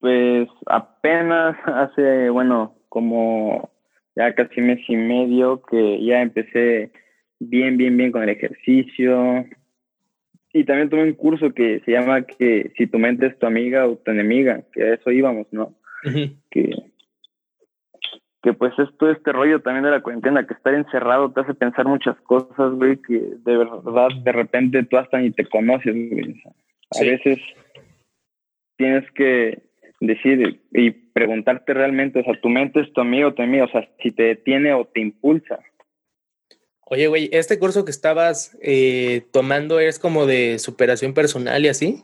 pues 0.00 0.48
apenas 0.66 1.56
hace, 1.66 2.30
bueno, 2.30 2.76
como 2.88 3.70
ya 4.18 4.34
casi 4.34 4.60
mes 4.60 4.80
y 4.88 4.96
medio 4.96 5.62
que 5.62 6.04
ya 6.04 6.20
empecé 6.20 6.90
bien, 7.38 7.76
bien, 7.76 7.96
bien 7.96 8.10
con 8.10 8.24
el 8.24 8.30
ejercicio. 8.30 9.46
Y 10.52 10.64
también 10.64 10.90
tuve 10.90 11.04
un 11.04 11.14
curso 11.14 11.54
que 11.54 11.80
se 11.84 11.92
llama 11.92 12.22
que 12.22 12.72
si 12.76 12.88
tu 12.88 12.98
mente 12.98 13.26
es 13.26 13.38
tu 13.38 13.46
amiga 13.46 13.86
o 13.86 13.96
tu 13.96 14.10
enemiga, 14.10 14.62
que 14.72 14.82
a 14.82 14.94
eso 14.94 15.12
íbamos, 15.12 15.46
¿no? 15.52 15.74
Que 16.50 16.70
que 18.42 18.52
pues 18.52 18.72
es 18.78 18.88
todo 18.98 19.10
este 19.10 19.32
rollo 19.32 19.60
también 19.60 19.84
de 19.84 19.90
la 19.90 20.00
cuarentena, 20.00 20.46
que 20.46 20.54
estar 20.54 20.72
encerrado 20.72 21.32
te 21.32 21.40
hace 21.40 21.54
pensar 21.54 21.86
muchas 21.86 22.16
cosas, 22.20 22.72
güey, 22.74 22.96
que 22.98 23.18
de 23.18 23.56
verdad 23.56 24.08
de 24.22 24.32
repente 24.32 24.84
tú 24.84 24.96
hasta 24.96 25.18
ni 25.18 25.32
te 25.32 25.44
conoces, 25.46 25.92
güey. 25.92 26.40
A 26.96 27.00
veces 27.00 27.38
tienes 28.76 29.10
que 29.12 29.67
decir 30.00 30.60
y 30.72 30.90
preguntarte 30.90 31.74
realmente, 31.74 32.20
o 32.20 32.24
sea, 32.24 32.40
tu 32.40 32.48
mente 32.48 32.80
es 32.80 32.92
tu 32.92 33.00
amigo 33.00 33.34
tu 33.34 33.42
amigo, 33.42 33.64
o 33.64 33.68
sea, 33.68 33.88
si 34.02 34.12
te 34.12 34.22
detiene 34.24 34.72
o 34.72 34.84
te 34.84 35.00
impulsa. 35.00 35.58
Oye, 36.90 37.06
güey, 37.06 37.28
¿este 37.32 37.58
curso 37.58 37.84
que 37.84 37.90
estabas 37.90 38.58
eh, 38.62 39.26
tomando 39.32 39.78
es 39.78 39.98
como 39.98 40.24
de 40.24 40.58
superación 40.58 41.12
personal 41.12 41.62
y 41.64 41.68
así? 41.68 42.02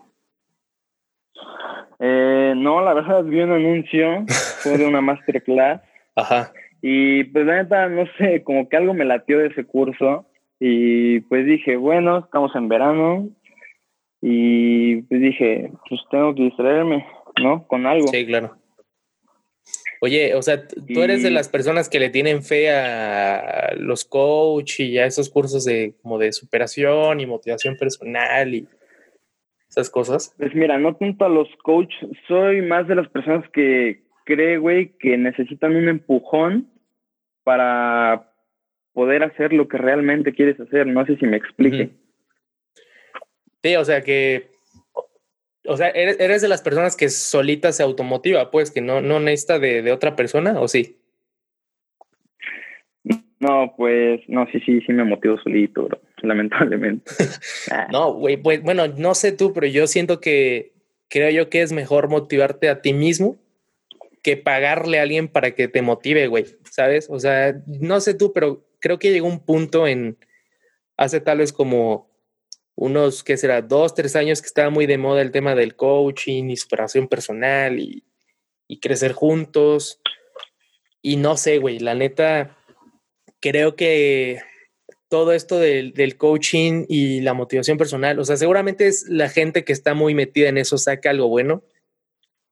Eh, 2.01 2.53
no, 2.57 2.83
la 2.83 2.93
verdad 2.93 3.25
vi 3.25 3.41
un 3.41 3.53
anuncio, 3.53 4.25
fue 4.63 4.77
de 4.77 4.87
una 4.87 5.01
masterclass 5.01 5.81
Ajá. 6.17 6.53
Y 6.83 7.25
pues 7.25 7.47
la 7.47 7.63
neta, 7.63 7.89
no 7.89 8.05
sé, 8.19 8.43
como 8.45 8.69
que 8.69 8.77
algo 8.77 8.93
me 8.93 9.07
latió 9.07 9.39
de 9.39 9.47
ese 9.47 9.65
curso 9.65 10.27
y 10.61 11.21
pues 11.21 11.47
dije, 11.47 11.77
bueno, 11.77 12.19
estamos 12.19 12.55
en 12.55 12.69
verano 12.69 13.29
y 14.21 15.03
pues 15.03 15.21
dije, 15.21 15.73
pues 15.89 16.01
tengo 16.11 16.35
que 16.35 16.43
distraerme, 16.43 17.07
¿no? 17.43 17.67
Con 17.67 17.87
algo. 17.87 18.09
Sí, 18.09 18.27
claro. 18.27 18.57
Oye, 20.01 20.35
o 20.35 20.43
sea, 20.43 20.67
tú 20.69 21.03
eres 21.03 21.23
de 21.23 21.31
las 21.31 21.49
personas 21.49 21.89
que 21.89 21.99
le 21.99 22.11
tienen 22.11 22.43
fe 22.43 22.71
a 22.71 23.75
los 23.77 24.05
coach 24.05 24.81
y 24.81 24.99
a 24.99 25.07
esos 25.07 25.31
cursos 25.31 25.65
de 25.65 25.95
como 26.03 26.19
de 26.19 26.33
superación 26.33 27.21
y 27.21 27.27
motivación 27.27 27.77
personal 27.77 28.55
y 28.55 28.69
esas 29.69 29.89
cosas. 29.89 30.35
Pues 30.37 30.55
mira, 30.55 30.79
no 30.79 30.95
tanto 30.97 31.25
a 31.25 31.31
los 31.31 31.49
coach, 31.63 31.95
soy 32.29 32.61
más 32.61 32.87
de 32.87 32.97
las 32.97 33.09
personas 33.09 33.49
que 33.51 34.03
cree, 34.25 34.59
güey, 34.59 34.97
que 34.99 35.17
necesitan 35.17 35.75
un 35.75 35.89
empujón 35.89 36.71
para 37.43 38.31
poder 38.93 39.23
hacer 39.23 39.53
lo 39.53 39.69
que 39.69 39.79
realmente 39.79 40.33
quieres 40.33 40.61
hacer. 40.61 40.87
No 40.87 41.05
sé 41.07 41.17
si 41.17 41.27
me 41.27 41.37
explique. 41.37 41.91
Sí, 43.63 43.77
o 43.77 43.85
sea 43.85 44.03
que, 44.03 44.51
o 45.67 45.77
sea, 45.77 45.89
eres, 45.89 46.43
de 46.43 46.49
las 46.49 46.63
personas 46.63 46.97
que 46.97 47.09
solita 47.09 47.73
se 47.73 47.83
automotiva, 47.83 48.51
pues, 48.51 48.71
que 48.71 48.81
no, 48.81 49.01
no 49.01 49.21
necesita 49.21 49.59
de, 49.59 49.83
de 49.83 49.93
otra 49.93 50.17
persona, 50.17 50.61
¿o 50.61 50.69
sí? 50.69 50.99
No, 53.41 53.75
pues, 53.77 54.21
no, 54.27 54.47
sí, 54.51 54.61
sí, 54.65 54.81
sí 54.87 54.93
me 54.93 55.05
motivo 55.05 55.39
solito, 55.39 55.85
bro, 55.85 56.01
lamentablemente. 56.23 57.11
no, 57.93 58.15
güey, 58.15 58.37
pues, 58.37 58.63
bueno, 58.63 58.89
no 58.89 59.15
sé 59.15 59.33
tú, 59.33 59.53
pero 59.53 59.67
yo 59.67 59.87
siento 59.87 60.21
que 60.21 60.73
creo 61.09 61.31
yo 61.31 61.51
que 61.51 61.63
es 61.63 61.73
mejor 61.73 62.09
motivarte 62.09 62.69
a 62.69 62.81
ti 62.81 62.93
mismo 62.93 63.37
que 64.23 64.39
pagarle 64.39 64.99
a 64.99 65.03
alguien 65.03 65.29
para 65.29 65.51
que 65.51 65.69
te 65.69 65.83
motive, 65.83 66.29
güey, 66.29 66.47
¿sabes? 66.71 67.09
O 67.11 67.21
sea, 67.21 67.55
no 67.67 68.01
sé 68.01 68.15
tú, 68.15 68.33
pero 68.33 68.65
creo 68.81 68.99
que 68.99 69.13
llegó 69.13 69.27
un 69.27 69.45
punto 69.45 69.87
en, 69.87 70.17
hace 70.97 71.21
tal 71.21 71.39
vez 71.39 71.53
como 71.53 72.09
unos, 72.77 73.23
¿qué 73.23 73.37
será? 73.37 73.63
Dos, 73.63 73.95
tres 73.95 74.17
años 74.17 74.41
que 74.41 74.47
estaba 74.47 74.71
muy 74.71 74.87
de 74.87 74.99
moda 74.99 75.23
el 75.23 75.31
tema 75.31 75.55
del 75.55 75.77
coaching, 75.77 76.45
inspiración 76.45 77.09
personal 77.09 77.79
y, 77.79 78.05
y 78.67 78.81
crecer 78.81 79.13
juntos. 79.13 80.01
Y 81.03 81.17
no 81.17 81.37
sé, 81.37 81.59
güey, 81.59 81.79
la 81.79 81.95
neta, 81.95 82.57
creo 83.41 83.77
que 83.77 84.41
todo 85.09 85.33
esto 85.33 85.59
del, 85.59 85.93
del, 85.93 86.17
coaching 86.17 86.87
y 86.89 87.21
la 87.21 87.35
motivación 87.35 87.79
personal, 87.79 88.19
o 88.19 88.25
sea, 88.25 88.37
seguramente 88.37 88.89
es 88.89 89.09
la 89.09 89.29
gente 89.29 89.65
que 89.65 89.73
está 89.73 89.95
muy 89.95 90.15
metida 90.15 90.49
en 90.49 90.59
eso, 90.59 90.79
saca 90.79 91.11
algo 91.11 91.29
bueno, 91.29 91.63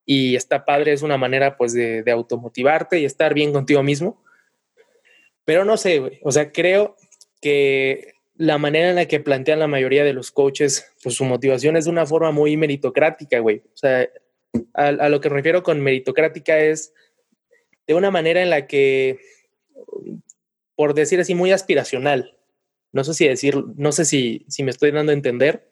y 0.04 0.36
está 0.36 0.64
padre, 0.64 0.92
es 0.92 1.02
una 1.02 1.16
manera 1.16 1.56
pues 1.56 1.72
de, 1.72 2.04
automotivarte 2.10 2.98
y 2.98 3.04
estar 3.04 3.34
bien 3.34 3.52
contigo 3.52 3.82
mismo. 3.82 4.22
Pero 5.44 5.64
no 5.64 5.76
sé, 5.76 6.20
o 6.22 6.30
sea, 6.30 6.52
creo 6.52 6.96
que 7.40 8.11
la 8.36 8.58
manera 8.58 8.88
en 8.90 8.96
la 8.96 9.06
que 9.06 9.20
plantean 9.20 9.58
la 9.58 9.66
mayoría 9.68 10.04
de 10.04 10.12
los 10.14 10.30
coaches, 10.30 10.92
pues 11.02 11.14
su 11.14 11.24
motivación 11.24 11.76
es 11.76 11.84
de 11.84 11.90
una 11.90 12.06
forma 12.06 12.30
muy 12.30 12.56
meritocrática, 12.56 13.38
güey. 13.40 13.58
O 13.58 13.76
sea, 13.76 14.08
a, 14.74 14.86
a 14.88 15.08
lo 15.08 15.20
que 15.20 15.28
me 15.30 15.36
refiero 15.36 15.62
con 15.62 15.80
meritocrática 15.80 16.58
es 16.58 16.92
de 17.86 17.94
una 17.94 18.10
manera 18.10 18.42
en 18.42 18.50
la 18.50 18.66
que, 18.66 19.18
por 20.74 20.94
decir 20.94 21.20
así, 21.20 21.34
muy 21.34 21.52
aspiracional. 21.52 22.36
No 22.92 23.04
sé 23.04 23.14
si 23.14 23.26
decir, 23.28 23.56
no 23.76 23.92
sé 23.92 24.04
si, 24.04 24.44
si 24.48 24.62
me 24.62 24.70
estoy 24.70 24.90
dando 24.90 25.12
a 25.12 25.14
entender, 25.14 25.68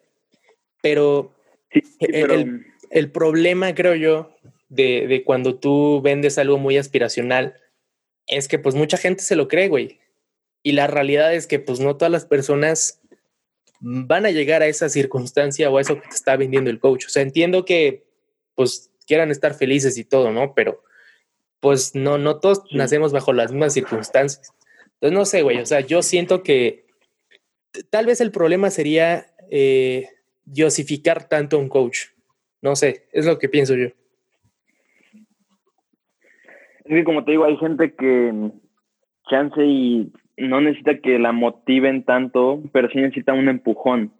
pero, 0.81 1.33
Sí, 1.71 1.81
sí, 1.81 2.07
pero- 2.11 2.33
el, 2.33 2.65
el 2.89 3.11
problema, 3.11 3.73
creo 3.75 3.95
yo, 3.95 4.35
de, 4.69 5.07
de 5.07 5.23
cuando 5.23 5.55
tú 5.59 6.01
vendes 6.01 6.37
algo 6.37 6.57
muy 6.57 6.77
aspiracional 6.77 7.55
es 8.27 8.47
que 8.47 8.59
pues 8.59 8.75
mucha 8.75 8.97
gente 8.97 9.23
se 9.23 9.35
lo 9.35 9.47
cree, 9.47 9.67
güey. 9.67 9.99
Y 10.63 10.73
la 10.73 10.87
realidad 10.87 11.33
es 11.33 11.47
que 11.47 11.59
pues 11.59 11.79
no 11.79 11.97
todas 11.97 12.11
las 12.11 12.25
personas 12.25 13.01
van 13.79 14.25
a 14.25 14.31
llegar 14.31 14.61
a 14.61 14.67
esa 14.67 14.89
circunstancia 14.89 15.69
o 15.69 15.77
a 15.77 15.81
eso 15.81 15.95
que 15.95 16.07
te 16.07 16.15
está 16.15 16.37
vendiendo 16.37 16.69
el 16.69 16.79
coach. 16.79 17.07
O 17.07 17.09
sea, 17.09 17.23
entiendo 17.23 17.65
que 17.65 18.03
pues 18.55 18.91
quieran 19.07 19.31
estar 19.31 19.55
felices 19.55 19.97
y 19.97 20.03
todo, 20.03 20.31
¿no? 20.31 20.53
Pero 20.53 20.83
pues 21.59 21.95
no, 21.95 22.17
no 22.17 22.39
todos 22.39 22.63
nacemos 22.71 23.11
bajo 23.11 23.33
las 23.33 23.51
mismas 23.51 23.73
circunstancias. 23.73 24.53
Entonces, 24.95 25.17
no 25.17 25.25
sé, 25.25 25.41
güey, 25.41 25.59
o 25.59 25.65
sea, 25.65 25.81
yo 25.81 26.03
siento 26.03 26.43
que 26.43 26.85
tal 27.89 28.05
vez 28.05 28.21
el 28.21 28.31
problema 28.31 28.69
sería 28.69 29.27
eh, 29.49 30.09
diosificar 30.45 31.27
tanto 31.27 31.57
a 31.57 31.59
un 31.59 31.69
coach. 31.69 32.07
No 32.61 32.75
sé, 32.75 33.07
es 33.11 33.25
lo 33.25 33.39
que 33.39 33.49
pienso 33.49 33.75
yo. 33.75 33.87
Es 36.85 36.97
que 36.97 37.03
como 37.03 37.23
te 37.23 37.31
digo, 37.31 37.45
hay 37.45 37.57
gente 37.57 37.95
que 37.95 38.31
mm, 38.31 38.51
chance 39.29 39.63
y 39.63 40.11
no 40.41 40.61
necesita 40.61 40.97
que 40.97 41.19
la 41.19 41.31
motiven 41.31 42.03
tanto, 42.03 42.61
pero 42.71 42.89
sí 42.89 42.97
necesita 42.97 43.33
un 43.33 43.49
empujón. 43.49 44.11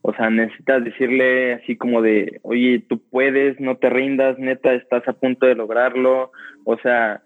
O 0.00 0.14
sea, 0.14 0.30
necesitas 0.30 0.82
decirle 0.82 1.54
así 1.54 1.76
como 1.76 2.00
de, 2.00 2.40
oye, 2.42 2.82
tú 2.88 3.02
puedes, 3.10 3.60
no 3.60 3.76
te 3.76 3.90
rindas, 3.90 4.38
neta, 4.38 4.72
estás 4.72 5.06
a 5.06 5.12
punto 5.12 5.46
de 5.46 5.54
lograrlo. 5.54 6.32
O 6.64 6.78
sea, 6.78 7.22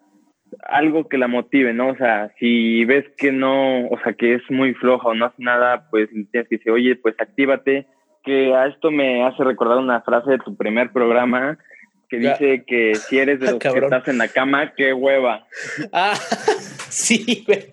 algo 0.64 1.08
que 1.08 1.18
la 1.18 1.28
motive, 1.28 1.72
¿no? 1.72 1.90
O 1.90 1.96
sea, 1.96 2.32
si 2.38 2.84
ves 2.84 3.04
que 3.16 3.30
no, 3.30 3.86
o 3.86 3.98
sea, 4.02 4.14
que 4.14 4.34
es 4.34 4.42
muy 4.50 4.74
floja 4.74 5.08
o 5.08 5.14
no 5.14 5.26
hace 5.26 5.42
nada, 5.42 5.88
pues 5.90 6.08
tienes 6.10 6.48
que 6.48 6.56
decir, 6.56 6.72
oye, 6.72 6.96
pues 6.96 7.14
actívate. 7.18 7.86
Que 8.24 8.52
a 8.54 8.66
esto 8.66 8.90
me 8.90 9.24
hace 9.24 9.44
recordar 9.44 9.78
una 9.78 10.00
frase 10.00 10.32
de 10.32 10.38
tu 10.38 10.56
primer 10.56 10.90
programa 10.90 11.58
que 12.08 12.20
Ya. 12.22 12.32
dice 12.32 12.64
que 12.66 12.94
si 12.94 13.18
eres 13.18 13.40
de 13.40 13.46
Ah, 13.48 13.50
los 13.52 13.58
que 13.60 13.68
cabrón. 13.68 13.92
estás 13.92 14.08
en 14.08 14.18
la 14.18 14.28
cama, 14.28 14.74
qué 14.74 14.92
hueva. 14.92 15.46
Ah, 15.92 16.18
sí, 16.90 17.44
güey. 17.46 17.72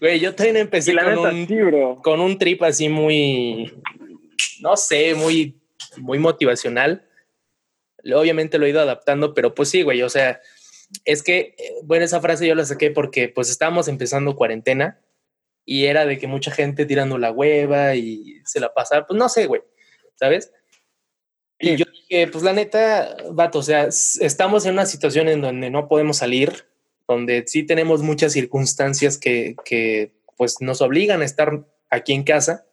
Güey, 0.00 0.20
yo 0.20 0.34
también 0.34 0.56
empecé 0.56 0.94
con 0.94 1.04
neta, 1.06 1.20
un, 1.30 1.46
sí, 1.46 1.56
con 2.02 2.20
un 2.20 2.38
trip 2.38 2.62
así 2.62 2.88
muy, 2.88 3.72
no 4.60 4.76
sé, 4.76 5.14
muy, 5.14 5.60
muy 5.98 6.18
motivacional. 6.18 7.06
Obviamente 8.14 8.58
lo 8.58 8.66
he 8.66 8.70
ido 8.70 8.80
adaptando, 8.80 9.34
pero 9.34 9.54
pues 9.54 9.68
sí, 9.68 9.82
güey, 9.82 10.02
o 10.02 10.08
sea, 10.08 10.40
es 11.04 11.22
que, 11.22 11.54
eh, 11.58 11.72
bueno, 11.84 12.04
esa 12.04 12.20
frase 12.20 12.46
yo 12.46 12.54
la 12.54 12.64
saqué 12.64 12.90
porque 12.90 13.28
pues 13.28 13.50
estábamos 13.50 13.88
empezando 13.88 14.36
cuarentena 14.36 15.00
y 15.66 15.84
era 15.84 16.06
de 16.06 16.18
que 16.18 16.26
mucha 16.26 16.50
gente 16.50 16.86
tirando 16.86 17.18
la 17.18 17.30
hueva 17.30 17.94
y 17.94 18.40
se 18.44 18.58
la 18.58 18.72
pasaba, 18.72 19.06
pues 19.06 19.18
no 19.18 19.28
sé, 19.28 19.46
güey, 19.46 19.62
¿sabes? 20.14 20.52
Y 21.60 21.76
yo 21.76 21.84
dije, 21.92 22.26
pues 22.28 22.42
la 22.42 22.54
neta, 22.54 23.16
vato, 23.32 23.58
o 23.58 23.62
sea, 23.62 23.88
estamos 24.20 24.64
en 24.64 24.72
una 24.72 24.86
situación 24.86 25.28
en 25.28 25.42
donde 25.42 25.70
no 25.70 25.88
podemos 25.88 26.16
salir, 26.16 26.66
donde 27.06 27.44
sí 27.46 27.64
tenemos 27.64 28.02
muchas 28.02 28.32
circunstancias 28.32 29.18
que, 29.18 29.56
que 29.64 30.12
pues 30.36 30.56
nos 30.60 30.80
obligan 30.80 31.20
a 31.20 31.26
estar 31.26 31.66
aquí 31.90 32.14
en 32.14 32.22
casa, 32.22 32.66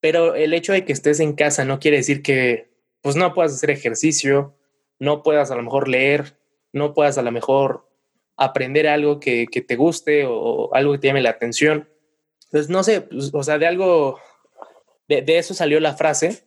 pero 0.00 0.34
el 0.34 0.52
hecho 0.52 0.72
de 0.74 0.84
que 0.84 0.92
estés 0.92 1.20
en 1.20 1.32
casa 1.32 1.64
no 1.64 1.80
quiere 1.80 1.96
decir 1.96 2.22
que 2.22 2.70
pues 3.00 3.16
no 3.16 3.32
puedas 3.32 3.54
hacer 3.54 3.70
ejercicio, 3.70 4.56
no 4.98 5.22
puedas 5.22 5.50
a 5.50 5.56
lo 5.56 5.62
mejor 5.62 5.88
leer, 5.88 6.36
no 6.72 6.92
puedas 6.92 7.16
a 7.16 7.22
lo 7.22 7.32
mejor 7.32 7.88
aprender 8.36 8.88
algo 8.88 9.20
que, 9.20 9.46
que 9.50 9.62
te 9.62 9.76
guste 9.76 10.26
o, 10.26 10.34
o 10.34 10.74
algo 10.74 10.92
que 10.92 10.98
te 10.98 11.06
llame 11.06 11.22
la 11.22 11.30
atención. 11.30 11.88
Entonces, 12.44 12.68
no 12.68 12.82
sé, 12.82 13.00
pues, 13.00 13.30
o 13.32 13.42
sea, 13.42 13.58
de 13.58 13.66
algo, 13.66 14.20
de, 15.08 15.22
de 15.22 15.38
eso 15.38 15.54
salió 15.54 15.80
la 15.80 15.94
frase, 15.94 16.44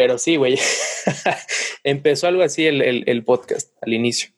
pero 0.00 0.16
sí, 0.16 0.36
güey, 0.36 0.54
empezó 1.84 2.26
algo 2.26 2.42
así 2.42 2.66
el, 2.66 2.80
el, 2.80 3.04
el 3.06 3.22
podcast 3.22 3.76
al 3.82 3.92
inicio. 3.92 4.30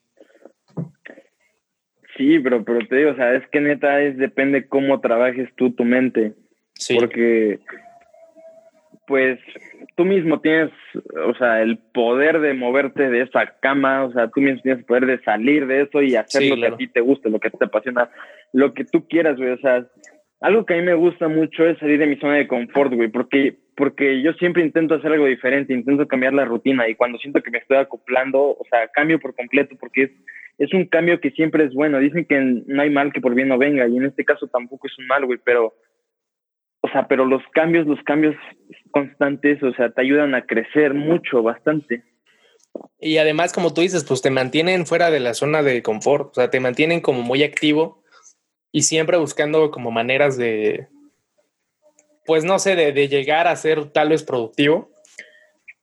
Sí, 2.17 2.37
pero, 2.39 2.65
pero 2.65 2.85
te 2.85 2.97
digo, 2.97 3.11
o 3.11 3.15
sea, 3.15 3.33
es 3.33 3.47
que 3.47 3.61
neta 3.61 4.01
es 4.01 4.17
depende 4.17 4.67
cómo 4.67 4.99
trabajes 4.99 5.47
tú 5.55 5.71
tu 5.71 5.85
mente. 5.85 6.33
Sí, 6.73 6.95
Porque, 6.95 7.59
pues, 9.07 9.39
tú 9.95 10.03
mismo 10.03 10.41
tienes, 10.41 10.69
o 11.25 11.33
sea, 11.35 11.61
el 11.61 11.77
poder 11.77 12.41
de 12.41 12.53
moverte 12.53 13.09
de 13.09 13.21
esa 13.21 13.45
cama, 13.61 14.03
o 14.03 14.11
sea, 14.11 14.27
tú 14.27 14.41
mismo 14.41 14.59
tienes 14.63 14.79
el 14.79 14.85
poder 14.85 15.05
de 15.05 15.23
salir 15.23 15.65
de 15.65 15.83
eso 15.83 16.01
y 16.01 16.17
hacer 16.17 16.41
Sí, 16.41 16.49
lo 16.49 16.57
claro. 16.57 16.75
que 16.75 16.83
a 16.83 16.87
ti 16.87 16.93
te 16.93 16.99
guste, 16.99 17.29
lo 17.29 17.39
que 17.39 17.51
te 17.51 17.63
apasiona, 17.63 18.09
lo 18.51 18.73
que 18.73 18.83
tú 18.83 19.07
quieras, 19.07 19.37
güey. 19.37 19.51
O 19.51 19.59
sea, 19.59 19.87
algo 20.43 20.65
que 20.65 20.73
a 20.73 20.77
mí 20.77 20.83
me 20.83 20.93
gusta 20.93 21.29
mucho 21.29 21.65
es 21.65 21.79
salir 21.79 21.97
de 21.97 22.05
mi 22.05 22.17
zona 22.17 22.35
de 22.35 22.49
confort, 22.49 22.93
güey, 22.93 23.07
porque, 23.07 23.55
porque 23.77 24.21
yo 24.21 24.33
siempre 24.33 24.61
intento 24.61 24.95
hacer 24.95 25.13
algo 25.13 25.25
diferente, 25.25 25.73
intento 25.73 26.05
cambiar 26.05 26.33
la 26.33 26.43
rutina 26.43 26.87
y 26.89 26.95
cuando 26.95 27.17
siento 27.17 27.41
que 27.41 27.49
me 27.49 27.59
estoy 27.59 27.77
acoplando, 27.77 28.49
o 28.49 28.65
sea, 28.69 28.89
cambio 28.89 29.21
por 29.21 29.33
completo 29.35 29.77
porque 29.79 30.03
es, 30.03 30.11
es 30.57 30.73
un 30.73 30.85
cambio 30.87 31.21
que 31.21 31.31
siempre 31.31 31.63
es 31.63 31.73
bueno. 31.73 31.97
Dicen 31.99 32.25
que 32.25 32.41
no 32.41 32.81
hay 32.81 32.89
mal 32.89 33.13
que 33.13 33.21
por 33.21 33.33
bien 33.33 33.47
no 33.47 33.57
venga 33.57 33.87
y 33.87 33.95
en 33.95 34.03
este 34.03 34.25
caso 34.25 34.47
tampoco 34.47 34.87
es 34.87 34.99
un 34.99 35.07
mal, 35.07 35.25
güey, 35.25 35.39
pero 35.45 35.73
o 36.81 36.89
sea, 36.89 37.07
pero 37.07 37.23
los 37.23 37.41
cambios, 37.53 37.87
los 37.87 38.03
cambios 38.03 38.35
constantes, 38.91 39.63
o 39.63 39.73
sea, 39.73 39.91
te 39.91 40.01
ayudan 40.01 40.35
a 40.35 40.45
crecer 40.45 40.93
mucho, 40.93 41.41
bastante. 41.41 42.03
Y 42.99 43.17
además, 43.17 43.53
como 43.53 43.73
tú 43.73 43.79
dices, 43.79 44.03
pues 44.03 44.21
te 44.21 44.29
mantienen 44.29 44.85
fuera 44.85 45.09
de 45.09 45.21
la 45.21 45.33
zona 45.35 45.63
de 45.63 45.81
confort, 45.81 46.31
o 46.31 46.33
sea, 46.33 46.49
te 46.49 46.59
mantienen 46.59 46.99
como 46.99 47.21
muy 47.21 47.43
activo 47.43 48.02
y 48.73 48.81
siempre 48.81 49.17
buscando 49.17 49.71
como 49.71 49.91
maneras 49.91 50.35
de, 50.35 50.87
pues 52.25 52.43
no 52.43 52.57
sé, 52.57 52.75
de, 52.75 53.07
llegar 53.07 53.47
a 53.47 53.55
ser 53.55 53.91
tal 53.91 54.09
vez 54.09 54.23
productivo. 54.23 54.91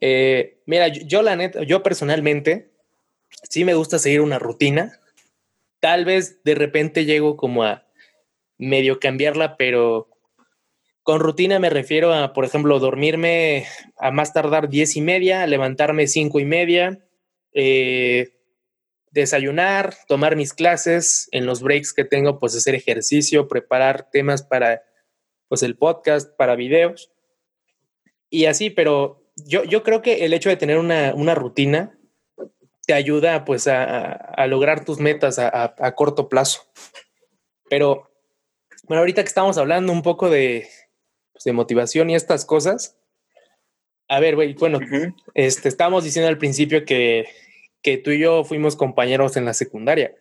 Eh, 0.01 0.59
mira, 0.67 0.89
yo, 0.89 1.03
yo 1.07 1.23
la 1.23 1.37
neta, 1.37 1.63
yo 1.63 1.85
personalmente, 1.85 2.73
sí 3.49 3.65
me 3.65 3.75
gusta 3.75 3.99
seguir 3.99 4.21
una 4.21 4.41
rutina. 4.41 5.01
Tal 5.79 6.05
vez 6.05 6.43
de 6.43 6.57
repente 6.57 7.05
llego 7.05 7.37
como 7.37 7.63
a 7.63 7.87
medio 8.59 8.99
cambiarla, 8.99 9.57
pero 9.57 10.09
con 11.05 11.21
rutina 11.21 11.61
me 11.61 11.71
refiero 11.71 12.13
a, 12.13 12.33
por 12.33 12.45
ejemplo, 12.45 12.81
dormirme 12.81 13.67
a 13.99 14.11
más 14.11 14.33
tardar 14.33 14.69
diez 14.69 14.97
y 14.97 15.01
media, 15.01 15.47
levantarme 15.47 16.09
cinco 16.09 16.41
y 16.41 16.45
media, 16.45 16.99
eh, 17.53 18.33
desayunar, 19.11 19.95
tomar 20.07 20.37
mis 20.37 20.53
clases, 20.53 21.29
en 21.33 21.47
los 21.47 21.63
breaks 21.63 21.93
que 21.93 22.05
tengo, 22.05 22.39
pues 22.39 22.55
hacer 22.57 22.75
ejercicio, 22.75 23.49
preparar 23.49 24.09
temas 24.11 24.43
para 24.43 24.83
pues 25.49 25.63
el 25.65 25.77
podcast, 25.77 26.31
para 26.37 26.55
videos 26.55 27.13
y 28.29 28.45
así, 28.47 28.71
pero 28.71 29.25
yo, 29.47 29.65
yo 29.65 29.83
creo 29.83 30.03
que 30.03 30.25
el 30.25 30.33
hecho 30.33 30.49
de 30.49 30.57
tener 30.57 30.79
una, 30.79 31.13
una 31.15 31.35
rutina 31.35 31.99
te 32.87 32.93
ayuda 32.95 33.45
pues 33.45 33.67
a, 33.67 33.83
a- 33.83 34.13
a 34.13 34.47
lograr 34.47 34.85
tus 34.85 34.99
metas 35.01 35.39
a, 35.41 35.75
a- 35.77 35.95
corto 35.97 36.29
plazo. 36.29 36.63
Pero 37.69 38.11
bueno, 38.85 39.01
ahorita 39.01 39.23
que 39.23 39.29
estamos 39.29 39.59
hablando 39.59 39.93
un 39.93 40.03
poco 40.03 40.31
de, 40.31 40.69
pues, 41.33 41.45
de 41.45 41.53
motivación 41.53 42.11
y 42.11 42.15
estas 42.15 42.45
cosas, 42.45 42.97
a 44.09 44.21
ver, 44.21 44.35
güey, 44.37 44.55
bueno, 44.55 44.79
este, 45.35 45.69
estábamos 45.69 46.05
diciendo 46.05 46.29
al 46.29 46.39
principio 46.39 46.85
que, 46.85 47.27
que 47.83 47.99
tú 47.99 48.11
y 48.11 48.19
yo 48.19 48.45
fuimos 48.45 48.77
compañeros 48.77 49.37
en 49.37 49.45
la 49.45 49.55
secundaria. 49.55 50.15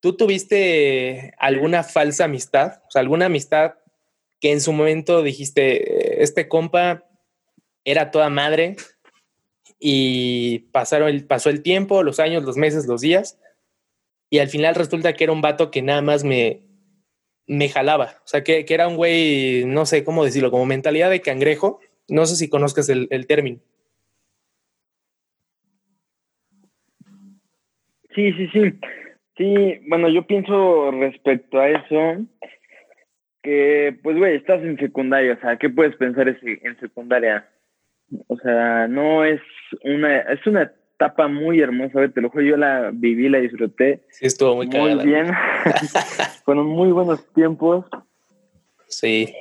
¿Tú 0.00 0.16
tuviste 0.16 1.32
alguna 1.38 1.84
falsa 1.84 2.24
amistad? 2.24 2.82
Alguna 2.94 3.26
amistad 3.26 3.74
que 4.40 4.50
en 4.50 4.60
su 4.60 4.72
momento 4.72 5.22
dijiste, 5.22 6.16
"Eh, 6.18 6.22
este 6.22 6.48
compa 6.48 7.04
era 7.84 8.10
toda 8.10 8.28
madre 8.28 8.76
y 9.78 10.60
pasaron 10.72 11.08
el, 11.08 11.24
pasó 11.26 11.50
el 11.50 11.62
tiempo, 11.62 12.02
los 12.02 12.20
años, 12.20 12.44
los 12.44 12.56
meses, 12.56 12.86
los 12.86 13.00
días, 13.00 13.38
y 14.30 14.38
al 14.38 14.48
final 14.48 14.74
resulta 14.74 15.12
que 15.14 15.24
era 15.24 15.32
un 15.32 15.40
vato 15.42 15.70
que 15.70 15.82
nada 15.82 16.02
más 16.02 16.24
me, 16.24 16.62
me 17.46 17.68
jalaba. 17.68 18.20
O 18.24 18.28
sea, 18.28 18.42
que, 18.44 18.64
que 18.64 18.74
era 18.74 18.88
un 18.88 18.96
güey, 18.96 19.64
no 19.66 19.86
sé 19.86 20.04
cómo 20.04 20.24
decirlo, 20.24 20.50
como 20.50 20.66
mentalidad 20.66 21.10
de 21.10 21.20
cangrejo. 21.20 21.80
No 22.08 22.26
sé 22.26 22.36
si 22.36 22.48
conozcas 22.48 22.88
el 22.88 23.26
término. 23.26 23.60
Sí, 28.14 28.32
sí, 28.32 28.48
sí. 28.52 28.72
Sí, 29.36 29.80
bueno, 29.88 30.08
yo 30.08 30.26
pienso 30.26 30.90
respecto 30.90 31.58
a 31.58 31.70
eso 31.70 32.26
que, 33.42 33.96
pues, 34.02 34.16
güey, 34.16 34.36
estás 34.36 34.62
en 34.62 34.76
secundaria, 34.78 35.34
o 35.34 35.40
sea, 35.40 35.56
¿qué 35.56 35.68
puedes 35.70 35.96
pensar 35.96 36.28
en 36.28 36.80
secundaria? 36.80 37.48
O 38.28 38.36
sea, 38.36 38.86
no 38.88 39.24
es 39.24 39.40
una, 39.84 40.18
es 40.20 40.46
una 40.46 40.70
etapa 40.94 41.28
muy 41.28 41.60
hermosa, 41.60 41.92
güey, 41.94 42.10
te 42.10 42.20
lo 42.20 42.30
juro, 42.30 42.44
yo 42.44 42.56
la 42.56 42.90
viví, 42.92 43.28
la 43.28 43.38
disfruté 43.38 44.02
Sí, 44.10 44.26
estuvo 44.26 44.54
muy, 44.56 44.66
muy, 44.66 44.74
cagada. 44.76 45.02
bien. 45.02 45.26
Fueron 46.44 46.66
muy 46.68 46.92
buenos 46.92 47.26
tiempos. 47.32 47.86
Sí. 48.86 49.34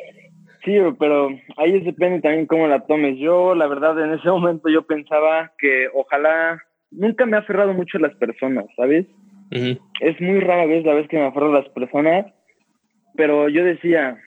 Sí, 0.64 0.78
pero 1.00 1.30
ahí 1.58 1.80
depende 1.82 2.22
también 2.22 2.46
cómo 2.46 2.68
la 2.68 2.86
tomes. 2.86 3.18
Yo, 3.18 3.56
la 3.56 3.68
verdad, 3.68 4.00
en 4.04 4.14
ese 4.14 4.30
momento 4.30 4.70
yo 4.70 4.84
pensaba 4.84 5.52
que 5.58 5.88
ojalá, 5.94 6.64
nunca 6.92 7.26
me 7.26 7.38
ha 7.38 7.40
aferrado 7.40 7.74
mucho 7.74 7.98
a 7.98 8.02
las 8.02 8.16
personas, 8.16 8.66
¿sabes? 8.76 9.06
Es 10.00 10.22
muy 10.22 10.40
rara 10.40 10.66
vez 10.66 10.86
la 10.86 10.94
vez 10.94 11.08
que 11.08 11.18
me 11.18 11.26
aferro 11.26 11.50
a 11.50 11.60
las 11.60 11.70
personas, 11.70 12.26
pero 13.16 13.50
yo 13.50 13.66
decía, 13.66 14.18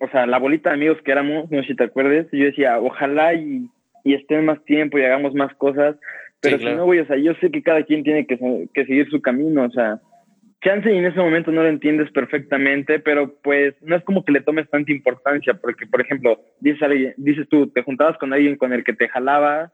o 0.00 0.08
sea, 0.08 0.26
la 0.26 0.38
bolita 0.38 0.70
de 0.70 0.76
amigos 0.76 0.98
que 1.04 1.12
éramos, 1.12 1.50
no 1.50 1.60
sé 1.62 1.68
si 1.68 1.76
te 1.76 1.84
acuerdes, 1.84 2.28
yo 2.32 2.44
decía, 2.44 2.78
ojalá 2.78 3.34
y, 3.34 3.68
y 4.04 4.14
estén 4.14 4.46
más 4.46 4.64
tiempo 4.64 4.98
y 4.98 5.04
hagamos 5.04 5.34
más 5.34 5.54
cosas, 5.56 5.96
pero 6.40 6.58
si 6.58 6.64
no, 6.64 6.86
güey, 6.86 7.00
o 7.00 7.06
sea, 7.06 7.16
yo 7.16 7.34
sé 7.34 7.50
que 7.50 7.62
cada 7.62 7.82
quien 7.84 8.02
tiene 8.02 8.26
que, 8.26 8.38
que 8.74 8.86
seguir 8.86 9.08
su 9.10 9.20
camino, 9.20 9.64
o 9.64 9.70
sea, 9.70 10.00
chance 10.62 10.92
y 10.92 10.96
en 10.96 11.06
ese 11.06 11.20
momento 11.20 11.52
no 11.52 11.62
lo 11.62 11.68
entiendes 11.68 12.10
perfectamente, 12.10 12.98
pero 13.00 13.34
pues 13.42 13.74
no 13.82 13.96
es 13.96 14.04
como 14.04 14.24
que 14.24 14.32
le 14.32 14.40
tomes 14.40 14.68
tanta 14.70 14.92
importancia, 14.92 15.54
porque 15.54 15.86
por 15.86 16.00
ejemplo, 16.00 16.40
dices, 16.60 17.14
dices 17.16 17.48
tú, 17.48 17.68
te 17.68 17.82
juntabas 17.82 18.16
con 18.18 18.32
alguien 18.32 18.56
con 18.56 18.72
el 18.72 18.82
que 18.82 18.92
te 18.92 19.08
jalaba 19.08 19.72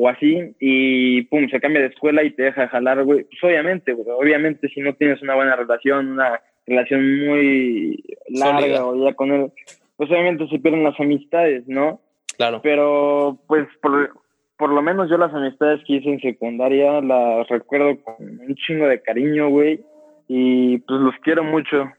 o 0.00 0.08
así 0.08 0.54
y 0.58 1.22
pum, 1.22 1.48
se 1.50 1.60
cambia 1.60 1.82
de 1.82 1.88
escuela 1.88 2.22
y 2.22 2.30
te 2.30 2.44
deja 2.44 2.68
jalar, 2.68 3.04
güey. 3.04 3.24
Pues 3.24 3.44
obviamente, 3.44 3.92
güey, 3.92 4.08
obviamente 4.08 4.68
si 4.68 4.80
no 4.80 4.94
tienes 4.94 5.20
una 5.22 5.34
buena 5.34 5.56
relación, 5.56 6.12
una 6.12 6.40
relación 6.66 7.26
muy 7.26 8.02
larga 8.28 8.86
o 8.86 9.04
ya 9.04 9.14
con 9.14 9.32
él, 9.32 9.52
pues 9.96 10.10
obviamente 10.10 10.48
se 10.48 10.58
pierden 10.58 10.84
las 10.84 10.98
amistades, 10.98 11.64
¿no? 11.66 12.00
Claro. 12.36 12.60
Pero 12.62 13.38
pues 13.46 13.68
por, 13.82 14.10
por 14.56 14.70
lo 14.70 14.80
menos 14.80 15.10
yo 15.10 15.18
las 15.18 15.34
amistades 15.34 15.80
que 15.86 15.94
hice 15.94 16.08
en 16.08 16.20
secundaria 16.20 17.00
las 17.02 17.48
recuerdo 17.48 18.00
con 18.02 18.16
un 18.18 18.54
chingo 18.54 18.86
de 18.86 19.02
cariño, 19.02 19.50
güey 19.50 19.80
y 20.32 20.78
pues 20.78 21.00
los 21.00 21.14
quiero 21.24 21.42
mucho. 21.42 21.90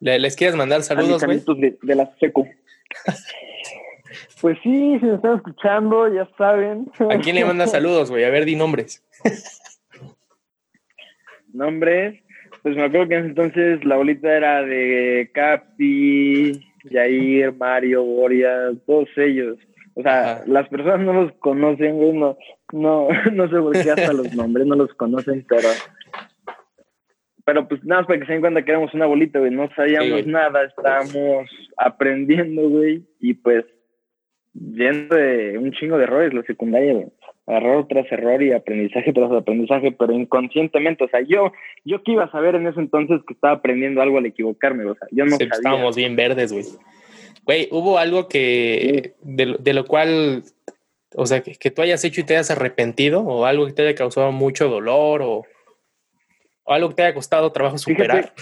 ¿Les 0.00 0.34
quieres 0.36 0.56
mandar 0.56 0.82
saludos, 0.82 1.22
güey? 1.22 1.42
De, 1.60 1.78
de, 1.82 1.94
la 1.94 2.10
seco. 2.18 2.48
pues 4.40 4.58
sí, 4.62 4.98
si 4.98 5.06
me 5.06 5.14
están 5.14 5.36
escuchando, 5.36 6.12
ya 6.12 6.28
saben. 6.36 6.90
¿A 7.10 7.18
quién 7.18 7.36
le 7.36 7.44
mandas 7.44 7.72
saludos, 7.72 8.10
güey? 8.10 8.24
A 8.24 8.30
ver, 8.30 8.44
di 8.44 8.56
nombres. 8.56 9.04
nombres, 11.52 12.20
pues 12.62 12.76
me 12.76 12.84
acuerdo 12.84 13.08
que 13.08 13.14
en 13.14 13.20
ese 13.20 13.28
entonces 13.28 13.84
la 13.84 13.96
bolita 13.96 14.32
era 14.32 14.62
de 14.62 15.30
Capi, 15.32 16.60
Jair, 16.90 17.52
Mario, 17.52 18.04
Boria, 18.04 18.72
todos 18.86 19.08
ellos. 19.16 19.58
O 19.94 20.02
sea, 20.02 20.42
las 20.46 20.68
personas 20.68 21.00
no 21.00 21.12
los 21.12 21.32
conocen, 21.40 21.96
güey, 21.96 22.12
no, 22.12 22.36
no, 22.72 23.08
no 23.32 23.48
sé 23.48 23.56
por 23.56 23.72
qué 23.72 23.90
hasta 23.90 24.12
los 24.12 24.32
nombres 24.34 24.66
no 24.66 24.76
los 24.76 24.92
conocen, 24.94 25.44
pero 25.48 25.68
pero 27.44 27.66
pues 27.66 27.82
nada 27.82 28.02
más 28.02 28.06
para 28.08 28.20
que 28.20 28.26
se 28.26 28.32
den 28.32 28.42
cuenta 28.42 28.62
que 28.62 28.70
éramos 28.70 28.92
una 28.92 29.06
bolita, 29.06 29.38
güey, 29.38 29.50
no 29.50 29.70
sabíamos 29.74 30.26
nada, 30.26 30.64
estábamos 30.64 31.48
aprendiendo, 31.78 32.68
güey, 32.68 33.06
y 33.20 33.32
pues 33.32 33.64
viendo 34.60 35.14
de 35.14 35.58
un 35.58 35.72
chingo 35.72 35.96
de 35.96 36.04
errores 36.04 36.34
la 36.34 36.42
secundaria, 36.42 36.92
güey. 36.92 37.06
Error 37.46 37.86
tras 37.88 38.10
error 38.12 38.42
y 38.42 38.52
aprendizaje 38.52 39.10
tras 39.12 39.32
aprendizaje, 39.32 39.90
pero 39.92 40.12
inconscientemente, 40.12 41.04
o 41.04 41.08
sea, 41.08 41.22
yo, 41.22 41.50
yo 41.82 42.02
que 42.02 42.12
iba 42.12 42.24
a 42.24 42.30
saber 42.30 42.56
en 42.56 42.66
ese 42.66 42.78
entonces 42.78 43.22
que 43.26 43.32
estaba 43.32 43.54
aprendiendo 43.54 44.02
algo 44.02 44.18
al 44.18 44.26
equivocarme, 44.26 44.84
o 44.84 44.94
sea, 44.94 45.08
yo 45.10 45.24
no 45.24 45.36
pues, 45.36 45.48
sabía. 45.48 45.54
Estábamos 45.54 45.96
bien 45.96 46.14
verdes, 46.14 46.52
güey. 46.52 46.64
Güey, 47.44 47.68
hubo 47.70 47.96
algo 47.96 48.28
que, 48.28 49.14
de, 49.22 49.56
de, 49.58 49.72
lo 49.72 49.86
cual, 49.86 50.42
o 51.14 51.24
sea, 51.24 51.42
que, 51.42 51.54
que 51.54 51.70
tú 51.70 51.80
hayas 51.80 52.04
hecho 52.04 52.20
y 52.20 52.24
te 52.24 52.34
hayas 52.34 52.50
arrepentido, 52.50 53.22
o 53.22 53.46
algo 53.46 53.66
que 53.66 53.72
te 53.72 53.80
haya 53.80 53.94
causado 53.94 54.30
mucho 54.30 54.68
dolor, 54.68 55.22
o, 55.22 55.46
o 56.64 56.72
algo 56.74 56.90
que 56.90 56.96
te 56.96 57.02
haya 57.04 57.14
costado 57.14 57.50
trabajo 57.50 57.78
superar? 57.78 58.34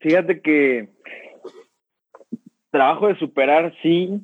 Fíjate, 0.00 0.40
que 0.40 0.88
trabajo 2.70 3.08
de 3.08 3.18
superar, 3.18 3.74
sí, 3.82 4.20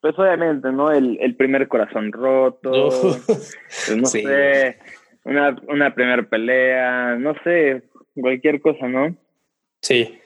pues 0.00 0.18
obviamente, 0.18 0.70
¿no? 0.72 0.90
El, 0.92 1.18
el 1.20 1.36
primer 1.36 1.68
corazón 1.68 2.12
roto, 2.12 2.90
pues, 3.26 3.56
no 3.96 4.06
sé, 4.06 4.78
una, 5.24 5.56
una 5.68 5.94
primera 5.94 6.22
pelea, 6.22 7.16
no 7.16 7.34
sé, 7.42 7.82
cualquier 8.14 8.60
cosa, 8.60 8.86
¿no? 8.88 9.16
Sí. 9.80 10.18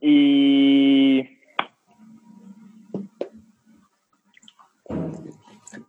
Y... 0.00 1.28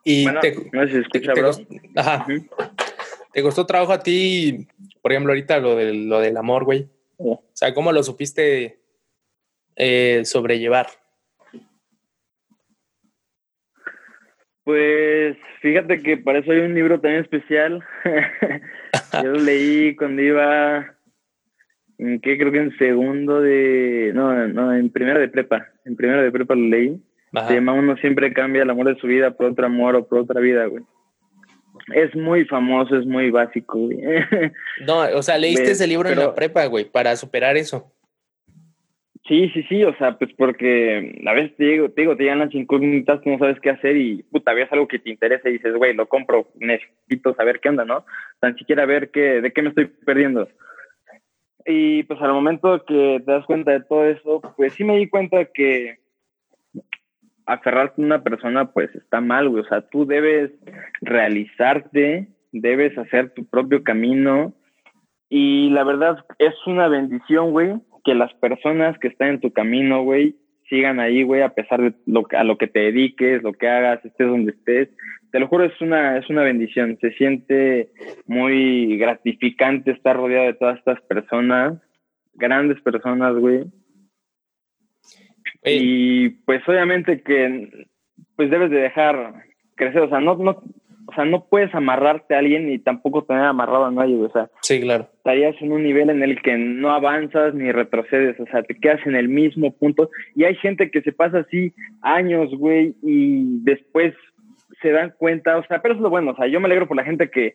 Y 0.05 0.23
bueno, 0.25 0.41
te, 0.41 0.69
no 0.73 0.85
sé 0.85 0.91
si 0.91 0.97
escucha, 0.97 1.33
bro. 1.33 1.51
Ajá. 1.95 2.25
¿Te 3.31 3.41
costó 3.41 3.65
trabajo 3.65 3.93
a 3.93 4.03
ti, 4.03 4.67
por 5.01 5.13
ejemplo, 5.13 5.31
ahorita 5.31 5.59
lo 5.59 5.75
del, 5.77 6.09
lo 6.09 6.19
del 6.19 6.35
amor, 6.35 6.65
güey? 6.65 6.89
O 7.17 7.41
sea, 7.53 7.73
¿cómo 7.73 7.93
lo 7.93 8.03
supiste 8.03 8.82
eh, 9.75 10.21
sobrellevar? 10.25 10.87
Pues 14.63 15.37
fíjate 15.61 16.01
que 16.01 16.17
para 16.17 16.39
eso 16.39 16.51
hay 16.51 16.59
un 16.59 16.73
libro 16.73 16.99
también 16.99 17.23
especial. 17.23 17.83
Yo 19.23 19.31
lo 19.31 19.39
leí 19.39 19.95
cuando 19.95 20.21
iba, 20.21 20.95
en 21.97 22.21
qué 22.21 22.37
creo 22.37 22.51
que 22.51 22.59
en 22.59 22.77
segundo 22.77 23.41
de, 23.41 24.11
no, 24.13 24.47
no, 24.47 24.73
en 24.73 24.89
primero 24.89 25.19
de 25.19 25.27
prepa. 25.27 25.67
En 25.85 25.95
primero 25.95 26.21
de 26.21 26.31
prepa 26.31 26.55
lo 26.55 26.67
leí. 26.67 27.01
Se 27.47 27.55
llama 27.55 27.73
Uno 27.73 27.97
siempre 27.97 28.31
cambia 28.31 28.61
el 28.61 28.69
amor 28.69 28.93
de 28.93 29.01
su 29.01 29.07
vida 29.07 29.31
por 29.31 29.47
otro 29.47 29.65
amor 29.65 29.95
o 29.95 30.07
por 30.07 30.19
otra 30.19 30.39
vida, 30.39 30.65
güey 30.67 30.83
es 31.93 32.15
muy 32.15 32.45
famoso, 32.45 32.97
es 32.97 33.05
muy 33.05 33.31
básico, 33.31 33.79
güey. 33.79 33.99
No, 34.87 35.01
o 35.15 35.21
sea, 35.21 35.37
leíste 35.37 35.71
ese 35.71 35.87
libro 35.87 36.09
en 36.09 36.19
la 36.19 36.33
prepa, 36.33 36.65
güey, 36.65 36.85
para 36.85 37.15
superar 37.15 37.57
eso. 37.57 37.92
Sí, 39.25 39.49
sí, 39.53 39.63
sí, 39.69 39.83
o 39.85 39.95
sea, 39.95 40.17
pues 40.17 40.33
porque 40.37 41.21
a 41.25 41.33
veces 41.33 41.55
te 41.55 41.63
digo, 41.63 41.89
te 41.89 42.01
digo, 42.01 42.17
te 42.17 42.23
llegan 42.23 42.39
las 42.39 42.53
incógnitas, 42.53 43.25
no 43.25 43.37
sabes 43.37 43.57
qué 43.61 43.69
hacer 43.69 43.95
y 43.95 44.23
puta, 44.23 44.53
ves 44.53 44.69
algo 44.71 44.87
que 44.87 44.99
te 44.99 45.09
interesa 45.09 45.47
y 45.47 45.53
dices, 45.53 45.73
güey, 45.75 45.93
lo 45.93 46.09
compro, 46.09 46.49
necesito 46.55 47.33
saber 47.35 47.61
qué 47.61 47.69
onda, 47.69 47.85
¿no? 47.85 48.05
Tan 48.41 48.57
siquiera 48.57 48.85
ver 48.85 49.11
qué, 49.11 49.39
de 49.39 49.53
qué 49.53 49.61
me 49.61 49.69
estoy 49.69 49.85
perdiendo. 49.85 50.49
Y 51.65 52.03
pues 52.03 52.21
al 52.21 52.33
momento 52.33 52.83
que 52.85 53.21
te 53.25 53.31
das 53.31 53.45
cuenta 53.45 53.71
de 53.71 53.79
todo 53.81 54.05
eso, 54.05 54.41
pues 54.57 54.73
sí 54.73 54.83
me 54.83 54.97
di 54.97 55.07
cuenta 55.07 55.45
que 55.45 55.99
aferrarte 57.45 58.01
a 58.01 58.05
una 58.05 58.23
persona, 58.23 58.71
pues 58.71 58.93
está 58.93 59.21
mal, 59.21 59.47
güey. 59.47 59.63
O 59.63 59.67
sea, 59.67 59.81
tú 59.87 60.05
debes 60.05 60.51
realizarte, 60.99 62.27
debes 62.51 62.97
hacer 62.97 63.29
tu 63.29 63.45
propio 63.45 63.83
camino. 63.83 64.53
Y 65.29 65.69
la 65.69 65.85
verdad 65.85 66.25
es 66.39 66.53
una 66.67 66.89
bendición, 66.89 67.51
güey, 67.51 67.73
que 68.03 68.15
las 68.15 68.33
personas 68.35 68.97
que 68.99 69.07
están 69.07 69.29
en 69.29 69.39
tu 69.39 69.51
camino, 69.51 70.03
güey, 70.03 70.35
sigan 70.69 70.99
ahí, 70.99 71.23
güey, 71.23 71.41
a 71.41 71.53
pesar 71.53 71.81
de 71.81 71.93
lo, 72.05 72.25
a 72.31 72.43
lo 72.43 72.57
que 72.57 72.67
te 72.67 72.79
dediques, 72.79 73.43
lo 73.43 73.53
que 73.53 73.67
hagas, 73.67 74.03
estés 74.05 74.27
donde 74.27 74.51
estés. 74.51 74.89
Te 75.31 75.39
lo 75.39 75.47
juro, 75.47 75.65
es 75.65 75.81
una, 75.81 76.17
es 76.17 76.29
una 76.29 76.43
bendición. 76.43 76.97
Se 77.01 77.11
siente 77.13 77.89
muy 78.27 78.97
gratificante 78.97 79.91
estar 79.91 80.15
rodeado 80.15 80.45
de 80.45 80.53
todas 80.53 80.77
estas 80.77 81.01
personas, 81.01 81.81
grandes 82.35 82.79
personas, 82.81 83.35
güey 83.35 83.63
y 85.65 86.29
pues 86.29 86.67
obviamente 86.67 87.21
que 87.21 87.87
pues 88.35 88.49
debes 88.49 88.71
de 88.71 88.79
dejar 88.79 89.45
crecer, 89.75 90.01
o 90.01 90.09
sea, 90.09 90.19
no, 90.19 90.35
no, 90.35 90.61
o 91.05 91.13
sea, 91.13 91.25
no 91.25 91.45
puedes 91.45 91.73
amarrarte 91.75 92.35
a 92.35 92.39
alguien 92.39 92.67
ni 92.67 92.79
tampoco 92.79 93.23
tener 93.23 93.43
amarrado 93.43 93.85
a 93.85 93.91
nadie, 93.91 94.15
o 94.15 94.29
sea, 94.29 94.49
sí, 94.61 94.81
claro. 94.81 95.07
estarías 95.17 95.55
en 95.61 95.71
un 95.71 95.83
nivel 95.83 96.09
en 96.09 96.23
el 96.23 96.41
que 96.41 96.57
no 96.57 96.91
avanzas 96.91 97.53
ni 97.53 97.71
retrocedes, 97.71 98.39
o 98.39 98.45
sea, 98.45 98.63
te 98.63 98.75
quedas 98.75 99.05
en 99.05 99.15
el 99.15 99.27
mismo 99.27 99.71
punto 99.75 100.09
y 100.35 100.45
hay 100.45 100.55
gente 100.55 100.91
que 100.91 101.01
se 101.01 101.11
pasa 101.11 101.39
así 101.39 101.73
años, 102.01 102.49
güey, 102.55 102.95
y 103.01 103.63
después 103.63 104.13
se 104.81 104.91
dan 104.91 105.13
cuenta, 105.17 105.57
o 105.57 105.65
sea, 105.65 105.81
pero 105.81 105.95
es 105.95 105.99
lo 105.99 106.09
bueno, 106.09 106.31
o 106.31 106.35
sea, 106.35 106.47
yo 106.47 106.59
me 106.59 106.67
alegro 106.67 106.87
por 106.87 106.97
la 106.97 107.05
gente 107.05 107.29
que 107.29 107.53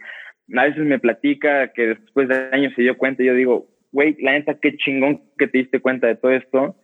a 0.57 0.65
veces 0.65 0.85
me 0.85 0.99
platica 0.99 1.73
que 1.73 1.89
después 1.89 2.29
de 2.29 2.49
años 2.53 2.73
se 2.75 2.83
dio 2.83 2.97
cuenta 2.97 3.23
y 3.23 3.27
yo 3.27 3.35
digo, 3.35 3.67
güey, 3.93 4.17
la 4.21 4.33
neta, 4.33 4.59
qué 4.61 4.77
chingón 4.77 5.23
que 5.39 5.47
te 5.47 5.59
diste 5.59 5.81
cuenta 5.81 6.07
de 6.07 6.17
todo 6.17 6.33
esto 6.33 6.77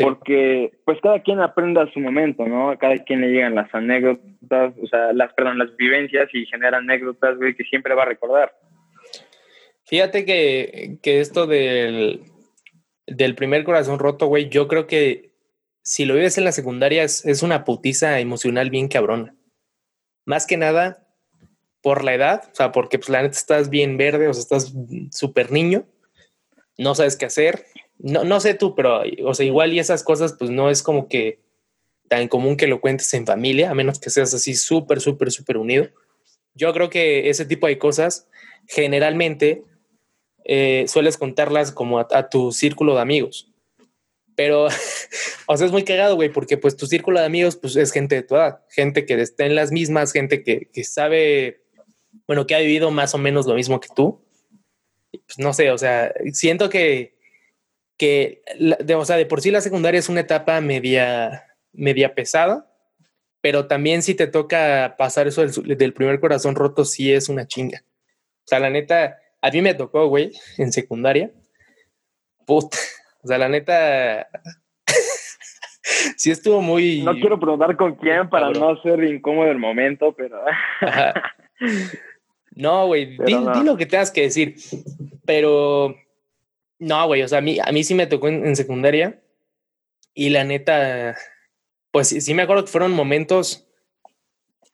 porque 0.00 0.72
pues 0.84 0.98
cada 1.00 1.22
quien 1.22 1.40
aprende 1.40 1.80
a 1.80 1.92
su 1.92 2.00
momento, 2.00 2.46
¿no? 2.46 2.70
A 2.70 2.78
cada 2.78 2.98
quien 3.04 3.20
le 3.20 3.28
llegan 3.28 3.54
las 3.54 3.72
anécdotas, 3.74 4.74
o 4.82 4.86
sea, 4.88 5.12
las, 5.12 5.32
perdón, 5.34 5.58
las 5.58 5.74
vivencias 5.76 6.28
y 6.32 6.46
genera 6.46 6.78
anécdotas, 6.78 7.36
güey, 7.36 7.54
que 7.54 7.64
siempre 7.64 7.94
va 7.94 8.02
a 8.02 8.06
recordar. 8.06 8.52
Fíjate 9.84 10.24
que, 10.24 10.98
que 11.02 11.20
esto 11.20 11.46
del, 11.46 12.22
del 13.06 13.34
primer 13.36 13.62
corazón 13.64 13.98
roto, 13.98 14.26
güey, 14.26 14.48
yo 14.48 14.66
creo 14.66 14.86
que 14.86 15.30
si 15.82 16.04
lo 16.04 16.14
vives 16.14 16.36
en 16.36 16.44
la 16.44 16.52
secundaria 16.52 17.04
es, 17.04 17.24
es 17.24 17.42
una 17.42 17.64
putiza 17.64 18.18
emocional 18.18 18.70
bien 18.70 18.88
cabrona. 18.88 19.36
Más 20.24 20.46
que 20.46 20.56
nada 20.56 21.06
por 21.80 22.02
la 22.02 22.14
edad, 22.14 22.48
o 22.50 22.54
sea, 22.54 22.72
porque 22.72 22.98
pues 22.98 23.08
la 23.08 23.22
neta 23.22 23.38
estás 23.38 23.70
bien 23.70 23.96
verde, 23.96 24.26
o 24.26 24.34
sea, 24.34 24.42
estás 24.42 24.74
súper 25.12 25.52
niño, 25.52 25.86
no 26.76 26.96
sabes 26.96 27.16
qué 27.16 27.26
hacer, 27.26 27.64
no, 27.98 28.24
no 28.24 28.40
sé 28.40 28.54
tú, 28.54 28.74
pero, 28.74 29.02
o 29.24 29.34
sea, 29.34 29.46
igual 29.46 29.72
y 29.72 29.78
esas 29.78 30.02
cosas, 30.02 30.34
pues 30.38 30.50
no 30.50 30.70
es 30.70 30.82
como 30.82 31.08
que 31.08 31.40
tan 32.08 32.28
común 32.28 32.56
que 32.56 32.66
lo 32.66 32.80
cuentes 32.80 33.12
en 33.14 33.26
familia, 33.26 33.70
a 33.70 33.74
menos 33.74 33.98
que 33.98 34.10
seas 34.10 34.32
así 34.34 34.54
súper, 34.54 35.00
súper, 35.00 35.30
súper 35.30 35.56
unido. 35.56 35.88
Yo 36.54 36.72
creo 36.72 36.90
que 36.90 37.28
ese 37.28 37.44
tipo 37.44 37.66
de 37.66 37.78
cosas 37.78 38.28
generalmente 38.66 39.64
eh, 40.44 40.84
sueles 40.88 41.16
contarlas 41.16 41.72
como 41.72 41.98
a, 41.98 42.28
tu 42.28 42.52
círculo 42.52 42.94
de 42.94 43.00
amigos. 43.00 43.50
Pero, 44.36 44.66
o 45.46 45.56
sea, 45.56 45.66
es 45.66 45.72
muy 45.72 45.84
cagado, 45.84 46.14
güey, 46.14 46.28
porque 46.30 46.56
pues 46.56 46.76
tu 46.76 46.86
círculo 46.86 47.20
de 47.20 47.26
amigos, 47.26 47.56
pues 47.56 47.76
es 47.76 47.92
gente 47.92 48.14
de 48.14 48.22
tu 48.22 48.36
edad, 48.36 48.60
gente 48.70 49.06
que 49.06 49.20
está 49.20 49.46
en 49.46 49.54
las 49.54 49.72
mismas, 49.72 50.12
gente 50.12 50.42
que, 50.42 50.68
que 50.72 50.84
sabe, 50.84 51.62
bueno, 52.26 52.46
que 52.46 52.54
ha 52.54 52.60
vivido 52.60 52.90
más 52.90 53.14
o 53.14 53.18
menos 53.18 53.46
lo 53.46 53.54
mismo 53.54 53.80
que 53.80 53.88
tú. 53.94 54.22
Pues 55.10 55.38
no 55.38 55.52
sé, 55.52 55.70
o 55.70 55.78
sea, 55.78 56.12
siento 56.32 56.68
que, 56.68 57.15
que, 57.96 58.42
de, 58.58 58.94
o 58.94 59.04
sea, 59.04 59.16
de 59.16 59.26
por 59.26 59.40
sí 59.40 59.50
la 59.50 59.60
secundaria 59.60 59.98
es 59.98 60.08
una 60.08 60.20
etapa 60.20 60.60
media, 60.60 61.46
media 61.72 62.14
pesada, 62.14 62.70
pero 63.40 63.66
también 63.66 64.02
si 64.02 64.14
te 64.14 64.26
toca 64.26 64.96
pasar 64.98 65.26
eso 65.26 65.46
del, 65.46 65.76
del 65.76 65.92
primer 65.92 66.20
corazón 66.20 66.54
roto, 66.54 66.84
sí 66.84 67.12
es 67.12 67.28
una 67.28 67.46
chinga. 67.46 67.82
O 68.46 68.48
sea, 68.48 68.60
la 68.60 68.70
neta, 68.70 69.18
a 69.40 69.50
mí 69.50 69.62
me 69.62 69.74
tocó, 69.74 70.06
güey, 70.08 70.32
en 70.58 70.72
secundaria. 70.72 71.30
Puta. 72.46 72.78
O 73.22 73.28
sea, 73.28 73.38
la 73.38 73.48
neta. 73.48 74.28
sí 76.16 76.30
estuvo 76.30 76.60
muy. 76.62 77.02
No 77.02 77.14
quiero 77.14 77.40
preguntar 77.40 77.76
con 77.76 77.96
quién 77.96 78.30
para 78.30 78.50
no 78.50 78.80
ser 78.82 79.02
incómodo 79.02 79.50
el 79.50 79.58
momento, 79.58 80.12
pero. 80.12 80.40
no, 82.54 82.86
güey, 82.86 83.18
di, 83.18 83.34
lo 83.64 83.76
que 83.76 83.86
tengas 83.86 84.12
que 84.12 84.22
decir. 84.22 84.54
Pero. 85.24 85.96
No, 86.78 87.06
güey, 87.06 87.22
o 87.22 87.28
sea, 87.28 87.38
a 87.38 87.42
mí, 87.42 87.58
a 87.62 87.72
mí 87.72 87.84
sí 87.84 87.94
me 87.94 88.06
tocó 88.06 88.28
en, 88.28 88.54
secundaria. 88.56 89.22
Y 90.14 90.30
la 90.30 90.44
neta. 90.44 91.16
Pues 91.90 92.08
sí, 92.08 92.34
me 92.34 92.42
acuerdo 92.42 92.64
que 92.64 92.70
fueron 92.70 92.92
momentos. 92.92 93.66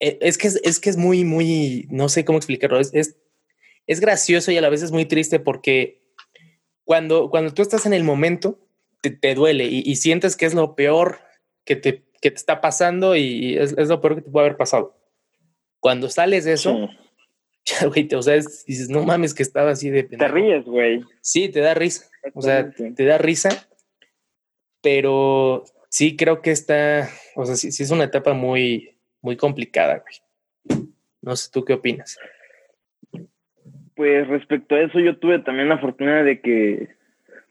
E, 0.00 0.18
es 0.20 0.38
que 0.38 0.48
es, 0.48 0.80
que 0.80 0.90
es 0.90 0.96
muy, 0.96 1.24
muy. 1.24 1.86
No 1.90 2.08
sé 2.08 2.24
cómo 2.24 2.38
explicarlo. 2.38 2.80
Es, 2.80 2.92
es, 2.94 3.16
es 3.86 4.00
gracioso 4.00 4.50
y 4.52 4.56
a 4.56 4.60
la 4.60 4.68
vez 4.68 4.82
es 4.82 4.92
muy 4.92 5.04
triste 5.04 5.40
porque 5.40 6.02
cuando, 6.84 7.30
cuando 7.30 7.54
tú 7.54 7.62
estás 7.62 7.86
en 7.86 7.92
el 7.92 8.04
momento, 8.04 8.58
te, 9.00 9.34
duele 9.34 9.64
y, 9.64 9.96
sientes 9.96 10.36
que 10.36 10.46
es 10.46 10.54
lo 10.54 10.76
peor 10.76 11.20
que 11.64 11.76
te, 11.76 12.04
que 12.20 12.30
te 12.30 12.36
está 12.36 12.60
pasando 12.60 13.16
y 13.16 13.56
es, 13.58 13.74
es, 13.76 13.88
lo 13.88 14.00
peor 14.00 14.16
que 14.16 14.22
te 14.22 14.30
puede 14.30 14.46
haber 14.46 14.56
pasado. 14.56 14.96
Cuando 15.80 16.08
sales 16.08 16.44
de 16.44 16.52
eso, 16.52 16.88
ya, 17.64 17.86
güey, 17.88 18.08
o 18.14 18.22
sea, 18.22 18.34
dices, 18.34 18.88
no 18.88 19.04
mames, 19.04 19.34
que 19.34 19.42
estaba 19.42 19.70
así 19.70 19.90
de... 19.90 20.04
Te 20.04 20.28
ríes, 20.28 20.64
güey. 20.64 21.04
Sí, 21.20 21.48
te 21.48 21.60
da 21.60 21.74
risa. 21.74 22.06
O 22.34 22.42
sea, 22.42 22.70
te 22.70 23.04
da 23.04 23.18
risa, 23.18 23.68
pero 24.80 25.64
sí 25.88 26.16
creo 26.16 26.40
que 26.40 26.50
está, 26.50 27.08
o 27.34 27.44
sea, 27.44 27.56
sí, 27.56 27.72
sí 27.72 27.82
es 27.82 27.90
una 27.90 28.04
etapa 28.04 28.32
muy, 28.32 28.96
muy 29.20 29.36
complicada, 29.36 30.02
güey. 30.02 30.84
No 31.20 31.36
sé, 31.36 31.50
¿tú 31.52 31.64
qué 31.64 31.74
opinas? 31.74 32.18
Pues 33.94 34.26
respecto 34.28 34.74
a 34.74 34.80
eso, 34.80 34.98
yo 35.00 35.18
tuve 35.18 35.38
también 35.40 35.68
la 35.68 35.78
fortuna 35.78 36.22
de 36.22 36.40
que, 36.40 36.88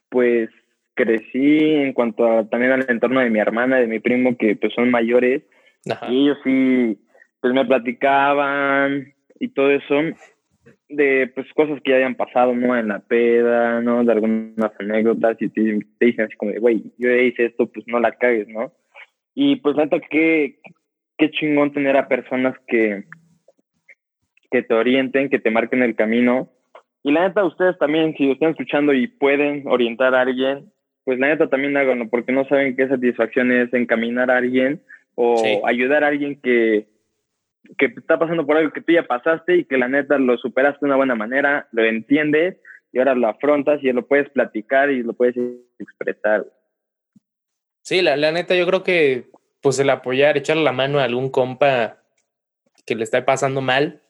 pues, 0.09 0.49
crecí 0.93 1.59
en 1.59 1.93
cuanto 1.93 2.25
a 2.25 2.49
también 2.49 2.71
al 2.73 2.85
entorno 2.89 3.21
de 3.21 3.29
mi 3.29 3.39
hermana, 3.39 3.77
de 3.77 3.87
mi 3.87 3.99
primo, 3.99 4.37
que 4.37 4.55
pues 4.55 4.73
son 4.73 4.91
mayores, 4.91 5.43
y 6.09 6.23
ellos 6.23 6.37
sí, 6.43 6.99
pues 7.39 7.53
me 7.53 7.65
platicaban 7.65 9.13
y 9.41 9.49
todo 9.49 9.71
eso 9.71 9.95
de 10.87 11.31
pues 11.33 11.51
cosas 11.53 11.81
que 11.83 11.91
ya 11.91 11.97
hayan 11.97 12.13
pasado, 12.13 12.53
¿no? 12.53 12.77
En 12.77 12.89
la 12.89 12.99
peda, 12.99 13.81
¿no? 13.81 14.03
De 14.03 14.11
algunas 14.11 14.71
anécdotas 14.79 15.35
y 15.41 15.49
te, 15.49 15.79
dicen 15.99 16.25
así 16.25 16.35
como 16.37 16.51
de, 16.51 16.59
güey, 16.59 16.83
yo 16.99 17.09
hice 17.09 17.45
esto, 17.45 17.65
pues 17.65 17.87
no 17.87 17.99
la 17.99 18.11
cagues, 18.11 18.47
¿no? 18.47 18.71
Y 19.33 19.55
pues 19.57 19.75
neta, 19.75 19.99
qué, 19.99 20.59
qué 21.17 21.31
chingón 21.31 21.73
tener 21.73 21.97
a 21.97 22.07
personas 22.07 22.55
que, 22.67 23.05
que 24.51 24.61
te 24.61 24.73
orienten, 24.75 25.29
que 25.29 25.39
te 25.39 25.49
marquen 25.49 25.81
el 25.81 25.95
camino. 25.95 26.49
Y 27.01 27.11
la 27.11 27.27
neta, 27.27 27.43
ustedes 27.43 27.79
también, 27.79 28.13
si 28.15 28.27
lo 28.27 28.33
están 28.33 28.51
escuchando 28.51 28.93
y 28.93 29.07
pueden 29.07 29.63
orientar 29.67 30.13
a 30.13 30.21
alguien, 30.21 30.71
pues 31.03 31.17
la 31.17 31.29
neta 31.29 31.49
también 31.49 31.75
háganlo, 31.77 32.09
porque 32.09 32.31
no 32.31 32.45
saben 32.45 32.75
qué 32.75 32.87
satisfacción 32.87 33.51
es 33.51 33.73
encaminar 33.73 34.29
a 34.29 34.37
alguien 34.37 34.83
o 35.15 35.65
ayudar 35.65 36.03
a 36.03 36.09
alguien 36.09 36.39
que, 36.39 36.85
que 37.77 37.85
está 37.87 38.19
pasando 38.19 38.45
por 38.45 38.57
algo 38.57 38.71
que 38.71 38.81
tú 38.81 38.93
ya 38.93 39.03
pasaste 39.03 39.57
y 39.57 39.65
que 39.65 39.77
la 39.77 39.87
neta 39.87 40.17
lo 40.17 40.37
superaste 40.37 40.79
de 40.81 40.87
una 40.87 40.97
buena 40.97 41.15
manera, 41.15 41.67
lo 41.71 41.83
entiendes 41.83 42.57
y 42.91 42.99
ahora 42.99 43.15
lo 43.15 43.27
afrontas 43.27 43.83
y 43.83 43.91
lo 43.91 44.07
puedes 44.07 44.29
platicar 44.29 44.89
y 44.91 45.03
lo 45.03 45.13
puedes 45.13 45.35
expresar. 45.79 46.45
Sí, 47.83 48.01
la, 48.01 48.17
la 48.17 48.31
neta, 48.31 48.55
yo 48.55 48.65
creo 48.65 48.83
que 48.83 49.29
pues 49.61 49.79
el 49.79 49.89
apoyar, 49.89 50.37
echarle 50.37 50.63
la 50.63 50.71
mano 50.71 50.99
a 50.99 51.03
algún 51.03 51.29
compa 51.29 51.99
que 52.85 52.95
le 52.95 53.03
está 53.03 53.25
pasando 53.25 53.61
mal, 53.61 54.01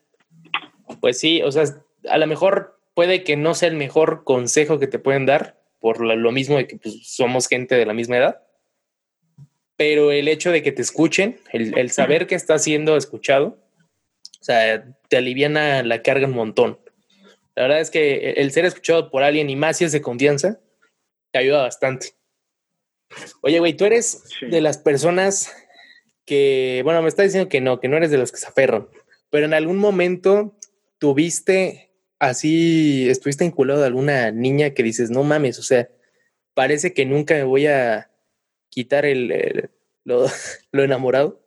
pues 1.00 1.20
sí, 1.20 1.42
o 1.44 1.52
sea, 1.52 1.64
a 2.10 2.18
lo 2.18 2.28
mejor 2.28 2.80
puede 2.94 3.24
que 3.24 3.38
no 3.38 3.54
sea 3.54 3.70
el 3.70 3.76
mejor 3.76 4.24
consejo 4.24 4.80
que 4.80 4.88
te 4.88 5.00
pueden 5.00 5.26
dar, 5.26 5.60
por 5.80 6.02
lo 6.02 6.32
mismo 6.32 6.58
de 6.58 6.68
que 6.68 6.78
pues, 6.78 7.02
somos 7.04 7.48
gente 7.48 7.76
de 7.76 7.86
la 7.86 7.94
misma 7.94 8.18
edad, 8.18 8.42
pero 9.82 10.12
el 10.12 10.28
hecho 10.28 10.52
de 10.52 10.62
que 10.62 10.72
te 10.72 10.84
escuchen, 10.84 11.40
el, 11.52 11.90
saber 11.90 12.28
que 12.28 12.36
estás 12.36 12.64
siendo 12.64 12.96
escuchado, 12.96 13.58
o 14.40 14.44
sea, 14.44 14.86
te 15.10 15.18
aliviana 15.18 15.82
la 15.82 16.04
carga 16.04 16.28
un 16.28 16.36
montón. 16.36 16.80
La 17.56 17.64
verdad 17.64 17.80
es 17.80 17.90
que 17.90 18.34
el 18.38 18.52
ser 18.52 18.66
escuchado 18.66 19.10
por 19.10 19.24
alguien 19.24 19.50
y 19.50 19.56
más 19.56 19.78
si 19.78 19.86
es 19.86 19.92
de 19.92 20.04
confianza, 20.04 20.60
te 21.32 21.40
ayuda 21.40 21.64
bastante. 21.64 22.10
Oye, 23.42 23.58
güey, 23.58 23.74
tú 23.74 23.86
eres 23.86 24.24
de 24.48 24.62
las 24.62 24.78
personas 24.78 25.52
que, 26.26 26.82
bueno, 26.84 27.02
me 27.02 27.10
está 27.10 27.24
diciendo 27.24 27.50
que 27.50 27.60
no, 27.60 27.80
que 27.80 27.88
no 27.88 27.98
eres 27.98 28.12
de 28.12 28.20
los 28.20 28.32
que 28.32 28.38
se 28.38 28.46
aferran, 28.46 28.88
pero 29.32 29.48
en 29.48 29.56
algún 29.56 29.78
momento 29.78 30.60
tuviste 31.00 31.90
así, 32.20 33.10
estuviste 33.10 33.46
enculado 33.46 33.80
de 33.80 33.88
alguna 33.88 34.30
niña 34.30 34.76
que 34.76 34.84
dices, 34.84 35.10
no 35.10 35.24
mames, 35.24 35.58
o 35.58 35.64
sea, 35.64 35.90
parece 36.54 36.94
que 36.94 37.08
nunca 37.08 37.34
me 37.34 37.46
voy 37.46 37.66
a 37.66 38.11
quitar 38.72 39.06
el, 39.06 39.70
lo, 40.04 40.26
enamorado? 40.74 41.40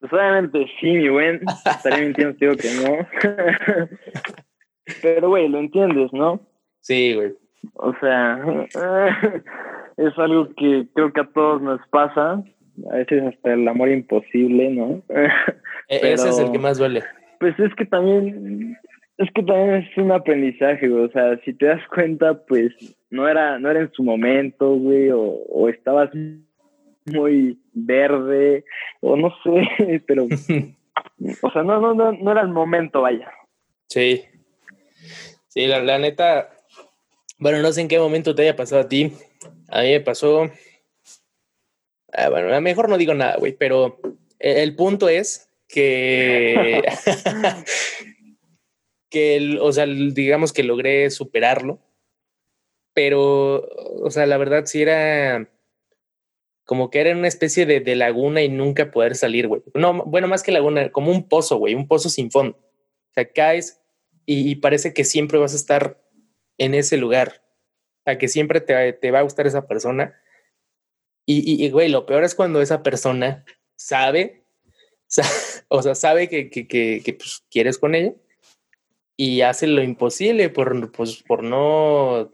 Pues 0.00 0.12
obviamente 0.12 0.66
sí, 0.80 0.90
mi 0.92 1.08
buen. 1.08 1.40
Estaría 1.64 2.04
mintiendo, 2.04 2.36
digo 2.38 2.56
que 2.56 2.70
no. 2.74 3.88
Pero, 5.02 5.28
güey, 5.28 5.48
lo 5.48 5.58
entiendes, 5.58 6.12
¿no? 6.12 6.40
Sí, 6.80 7.14
güey. 7.14 7.34
O 7.74 7.92
sea, 8.00 8.40
es 9.96 10.18
algo 10.18 10.48
que 10.56 10.86
creo 10.94 11.12
que 11.12 11.20
a 11.20 11.30
todos 11.32 11.62
nos 11.62 11.80
pasa. 11.88 12.42
A 12.90 12.96
veces 12.96 13.22
hasta 13.22 13.54
el 13.54 13.66
amor 13.66 13.88
imposible, 13.88 14.70
¿no? 14.70 15.02
E-, 15.88 16.12
ese 16.12 16.28
es 16.28 16.38
el 16.38 16.52
que 16.52 16.58
más 16.58 16.78
duele. 16.78 17.02
Pues 17.40 17.58
es 17.58 17.74
que 17.74 17.86
también, 17.86 18.78
es 19.18 19.30
que 19.34 19.42
también 19.42 19.74
es 19.74 19.96
un 19.96 20.12
aprendizaje, 20.12 20.88
güey. 20.88 21.04
O 21.04 21.10
sea, 21.10 21.38
si 21.44 21.54
te 21.54 21.66
das 21.66 21.80
cuenta, 21.88 22.44
pues 22.46 22.72
no 23.10 23.28
era, 23.28 23.58
no 23.58 23.70
era 23.70 23.80
en 23.80 23.92
su 23.92 24.02
momento, 24.02 24.74
güey, 24.74 25.10
o, 25.12 25.68
estabas 25.68 26.10
muy 27.06 27.58
verde, 27.72 28.64
o 29.00 29.16
no 29.16 29.32
sé, 29.42 30.02
pero, 30.06 30.24
o 31.42 31.50
sea, 31.50 31.62
no, 31.62 31.80
no, 31.80 31.94
no, 31.94 32.12
no 32.12 32.32
era 32.32 32.42
el 32.42 32.48
momento, 32.48 33.02
vaya. 33.02 33.30
Sí. 33.88 34.24
Sí, 35.48 35.66
la, 35.66 35.80
la 35.82 35.98
neta, 35.98 36.50
bueno, 37.38 37.62
no 37.62 37.72
sé 37.72 37.80
en 37.80 37.88
qué 37.88 37.98
momento 37.98 38.34
te 38.34 38.42
haya 38.42 38.56
pasado 38.56 38.82
a 38.82 38.88
ti. 38.88 39.12
A 39.68 39.82
mí 39.82 39.92
me 39.92 40.00
pasó. 40.00 40.50
Ah, 42.12 42.28
bueno, 42.28 42.48
a 42.48 42.54
lo 42.54 42.60
mejor 42.60 42.88
no 42.88 42.98
digo 42.98 43.14
nada, 43.14 43.36
güey, 43.36 43.52
pero 43.52 43.98
el 44.38 44.74
punto 44.74 45.08
es 45.08 45.50
que, 45.68 46.82
que 49.10 49.58
o 49.60 49.72
sea, 49.72 49.86
digamos 49.86 50.52
que 50.52 50.62
logré 50.62 51.10
superarlo, 51.10 51.80
pero, 52.94 53.68
o 54.02 54.10
sea, 54.10 54.26
la 54.26 54.38
verdad 54.38 54.64
sí 54.66 54.82
era 54.82 55.50
como 56.64 56.90
que 56.90 57.00
era 57.00 57.16
una 57.16 57.28
especie 57.28 57.64
de, 57.66 57.94
laguna 57.94 58.42
y 58.42 58.48
nunca 58.48 58.90
poder 58.90 59.14
salir, 59.14 59.46
güey. 59.46 59.62
No, 59.74 60.04
bueno, 60.04 60.26
más 60.26 60.42
que 60.42 60.50
laguna, 60.50 60.90
como 60.90 61.12
un 61.12 61.28
pozo, 61.28 61.58
güey, 61.58 61.74
un 61.74 61.86
pozo 61.86 62.08
sin 62.08 62.30
fondo. 62.30 62.56
O 62.58 63.12
sea, 63.14 63.30
caes 63.32 63.80
y, 64.24 64.56
parece 64.56 64.92
que 64.92 65.04
siempre 65.04 65.38
vas 65.38 65.52
a 65.52 65.56
estar 65.56 66.02
en 66.58 66.74
ese 66.74 66.96
lugar. 66.96 67.44
Sea, 68.04 68.18
que 68.18 68.28
siempre 68.28 68.60
te, 68.60 68.92
te 68.94 69.10
va 69.12 69.20
a 69.20 69.22
gustar 69.22 69.46
esa 69.46 69.68
persona. 69.68 70.20
Y, 71.24 71.64
y, 71.64 71.70
güey, 71.70 71.88
lo 71.88 72.06
peor 72.06 72.24
es 72.24 72.34
cuando 72.34 72.60
esa 72.60 72.82
persona 72.82 73.44
sabe 73.76 74.46
o 75.68 75.82
sea, 75.82 75.94
sabe 75.94 76.28
que, 76.28 76.50
que, 76.50 76.66
que, 76.66 77.14
pues, 77.14 77.44
quieres 77.50 77.78
con 77.78 77.94
ella 77.94 78.14
y 79.16 79.40
hace 79.40 79.66
lo 79.66 79.82
imposible 79.82 80.50
por, 80.50 80.92
pues, 80.92 81.22
por 81.22 81.42
no, 81.42 82.30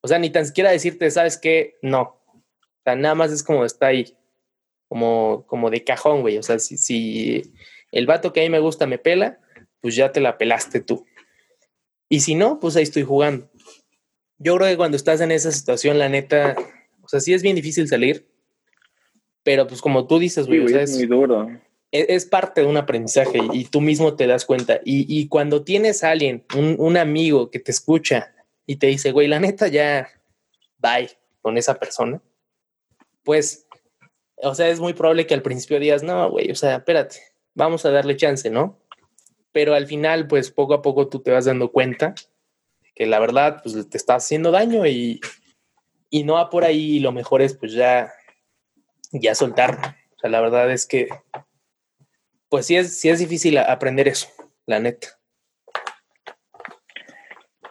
o 0.00 0.08
sea, 0.08 0.18
ni 0.18 0.30
tan 0.30 0.46
siquiera 0.46 0.70
decirte, 0.70 1.10
¿sabes 1.10 1.38
qué? 1.38 1.76
No. 1.82 2.00
O 2.02 2.82
sea, 2.84 2.94
nada 2.96 3.14
más 3.14 3.32
es 3.32 3.42
como 3.42 3.64
está 3.64 3.88
ahí, 3.88 4.16
como, 4.88 5.44
como 5.46 5.70
de 5.70 5.84
cajón, 5.84 6.20
güey. 6.20 6.38
O 6.38 6.42
sea, 6.42 6.58
si, 6.58 6.76
si 6.76 7.52
el 7.92 8.06
vato 8.06 8.32
que 8.32 8.40
a 8.40 8.42
mí 8.44 8.50
me 8.50 8.60
gusta 8.60 8.86
me 8.86 8.98
pela, 8.98 9.40
pues 9.80 9.96
ya 9.96 10.12
te 10.12 10.20
la 10.20 10.38
pelaste 10.38 10.80
tú. 10.80 11.04
Y 12.08 12.20
si 12.20 12.34
no, 12.34 12.58
pues 12.60 12.76
ahí 12.76 12.84
estoy 12.84 13.02
jugando. 13.02 13.50
Yo 14.38 14.56
creo 14.56 14.68
que 14.68 14.76
cuando 14.76 14.96
estás 14.96 15.20
en 15.20 15.32
esa 15.32 15.50
situación, 15.50 15.98
la 15.98 16.08
neta, 16.08 16.56
o 17.02 17.08
sea, 17.08 17.20
sí 17.20 17.34
es 17.34 17.42
bien 17.42 17.56
difícil 17.56 17.88
salir, 17.88 18.28
pero 19.42 19.66
pues 19.66 19.82
como 19.82 20.06
tú 20.06 20.18
dices, 20.18 20.46
güey, 20.46 20.60
o 20.60 20.68
sea, 20.68 20.82
es 20.82 20.96
muy 20.96 21.06
duro. 21.06 21.48
E-, 21.92 22.06
es 22.14 22.26
parte 22.26 22.60
de 22.60 22.66
un 22.66 22.76
aprendizaje 22.76 23.40
y 23.52 23.64
tú 23.64 23.80
mismo 23.80 24.14
te 24.16 24.26
das 24.26 24.44
cuenta. 24.44 24.80
Y, 24.84 25.28
cuando 25.28 25.64
tienes 25.64 26.04
a 26.04 26.10
alguien, 26.10 26.44
un, 26.54 26.96
amigo 26.96 27.50
que 27.50 27.58
te 27.58 27.70
escucha 27.70 28.34
y 28.66 28.76
te 28.76 28.88
dice, 28.88 29.12
güey, 29.12 29.28
la 29.28 29.40
neta 29.40 29.68
ya, 29.68 30.08
bye 30.78 31.10
con 31.40 31.56
esa 31.56 31.78
persona, 31.78 32.20
pues, 33.22 33.66
o 34.36 34.54
sea, 34.54 34.68
es 34.68 34.80
muy 34.80 34.92
probable 34.92 35.26
que 35.26 35.34
al 35.34 35.42
principio 35.42 35.80
digas, 35.80 36.02
no, 36.02 36.30
güey, 36.30 36.50
o 36.50 36.54
sea, 36.54 36.76
espérate, 36.76 37.16
vamos 37.54 37.84
a 37.84 37.90
darle 37.90 38.16
chance, 38.16 38.50
¿no? 38.50 38.78
Pero 39.52 39.74
al 39.74 39.86
final, 39.86 40.26
pues 40.26 40.50
poco 40.50 40.74
a 40.74 40.82
poco 40.82 41.08
tú 41.08 41.20
te 41.20 41.30
vas 41.30 41.46
dando 41.46 41.72
cuenta 41.72 42.14
que 42.94 43.06
la 43.06 43.20
verdad, 43.20 43.60
pues 43.62 43.88
te 43.88 43.96
está 43.96 44.16
haciendo 44.16 44.50
daño 44.50 44.84
y, 44.86 45.20
y 46.10 46.24
no 46.24 46.34
va 46.34 46.50
por 46.50 46.64
ahí. 46.64 46.98
lo 46.98 47.12
mejor 47.12 47.42
es, 47.42 47.54
pues 47.54 47.72
ya, 47.72 48.12
ya 49.12 49.34
soltarlo. 49.34 49.80
O 50.16 50.18
sea, 50.20 50.30
la 50.30 50.40
verdad 50.40 50.70
es 50.72 50.84
que, 50.84 51.08
pues 52.48 52.66
sí 52.66 52.76
es, 52.76 53.00
sí 53.00 53.08
es 53.08 53.18
difícil 53.18 53.58
aprender 53.58 54.08
eso, 54.08 54.28
la 54.66 54.80
neta. 54.80 55.08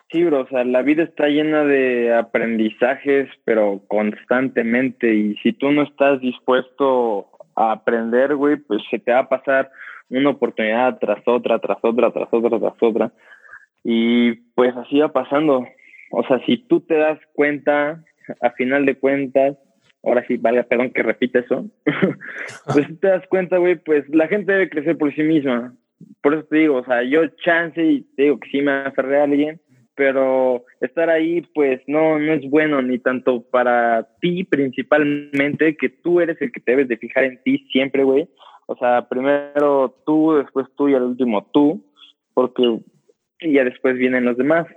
Sí, 0.09 0.23
bro, 0.23 0.41
o 0.41 0.47
sea, 0.47 0.63
la 0.63 0.83
vida 0.83 1.03
está 1.03 1.27
llena 1.27 1.65
de 1.65 2.13
aprendizajes, 2.13 3.29
pero 3.43 3.81
constantemente. 3.87 5.13
Y 5.13 5.35
si 5.37 5.51
tú 5.51 5.71
no 5.71 5.83
estás 5.83 6.21
dispuesto 6.21 7.27
a 7.55 7.73
aprender, 7.73 8.35
güey, 8.35 8.55
pues 8.55 8.81
se 8.89 8.99
te 8.99 9.11
va 9.11 9.19
a 9.19 9.29
pasar 9.29 9.69
una 10.09 10.29
oportunidad 10.29 10.97
tras 10.99 11.21
otra, 11.27 11.59
tras 11.59 11.79
otra, 11.81 12.11
tras 12.11 12.29
otra, 12.31 12.57
tras 12.57 12.81
otra. 12.81 13.11
Y 13.83 14.35
pues 14.55 14.75
así 14.77 14.99
va 14.99 15.11
pasando. 15.11 15.67
O 16.11 16.23
sea, 16.23 16.39
si 16.45 16.57
tú 16.57 16.79
te 16.79 16.95
das 16.95 17.19
cuenta, 17.33 18.01
a 18.41 18.51
final 18.51 18.85
de 18.85 18.97
cuentas, 18.97 19.57
ahora 20.03 20.25
sí, 20.27 20.37
valga, 20.37 20.63
perdón 20.63 20.91
que 20.91 21.03
repite 21.03 21.39
eso, 21.39 21.65
pues 22.73 22.99
te 22.99 23.07
das 23.07 23.27
cuenta, 23.27 23.57
güey, 23.57 23.75
pues 23.75 24.07
la 24.09 24.27
gente 24.27 24.51
debe 24.51 24.69
crecer 24.69 24.97
por 24.97 25.13
sí 25.13 25.23
misma. 25.23 25.73
Por 26.21 26.35
eso 26.35 26.43
te 26.43 26.57
digo, 26.57 26.75
o 26.77 26.85
sea, 26.85 27.03
yo 27.03 27.27
chance 27.43 27.83
y 27.83 28.01
te 28.15 28.23
digo 28.23 28.39
que 28.39 28.49
sí 28.49 28.61
me 28.61 28.71
aferré 28.71 29.19
a 29.19 29.23
alguien, 29.23 29.59
pero 29.95 30.63
estar 30.79 31.09
ahí 31.09 31.41
pues 31.55 31.81
no, 31.87 32.19
no 32.19 32.33
es 32.33 32.47
bueno 32.49 32.81
ni 32.83 32.99
tanto 32.99 33.41
para 33.49 34.07
ti 34.21 34.43
principalmente, 34.43 35.75
que 35.75 35.89
tú 35.89 36.21
eres 36.21 36.39
el 36.39 36.51
que 36.51 36.59
te 36.59 36.71
debes 36.71 36.87
de 36.87 36.97
fijar 36.97 37.23
en 37.23 37.41
ti 37.41 37.65
siempre, 37.71 38.03
güey. 38.03 38.29
O 38.67 38.75
sea, 38.75 39.07
primero 39.09 39.95
tú, 40.05 40.35
después 40.35 40.67
tú 40.75 40.87
y 40.87 40.93
al 40.93 41.03
último 41.03 41.49
tú, 41.51 41.83
porque 42.35 42.79
ya 43.41 43.63
después 43.63 43.97
vienen 43.97 44.25
los 44.25 44.37
demás. 44.37 44.67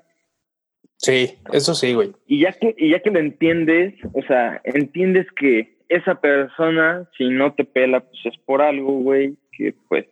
Sí, 1.02 1.38
eso 1.50 1.74
sí, 1.74 1.94
güey. 1.94 2.12
Y 2.26 2.40
ya 2.40 2.52
que, 2.52 2.74
y 2.76 2.90
ya 2.90 3.00
que 3.00 3.10
lo 3.10 3.20
entiendes, 3.20 3.94
o 4.12 4.20
sea, 4.26 4.60
entiendes 4.64 5.26
que 5.32 5.78
esa 5.88 6.20
persona, 6.20 7.08
si 7.16 7.30
no 7.30 7.54
te 7.54 7.64
pela, 7.64 8.00
pues 8.00 8.20
es 8.26 8.38
por 8.44 8.60
algo, 8.60 8.92
güey, 9.00 9.34
que 9.52 9.74
pues 9.88 10.06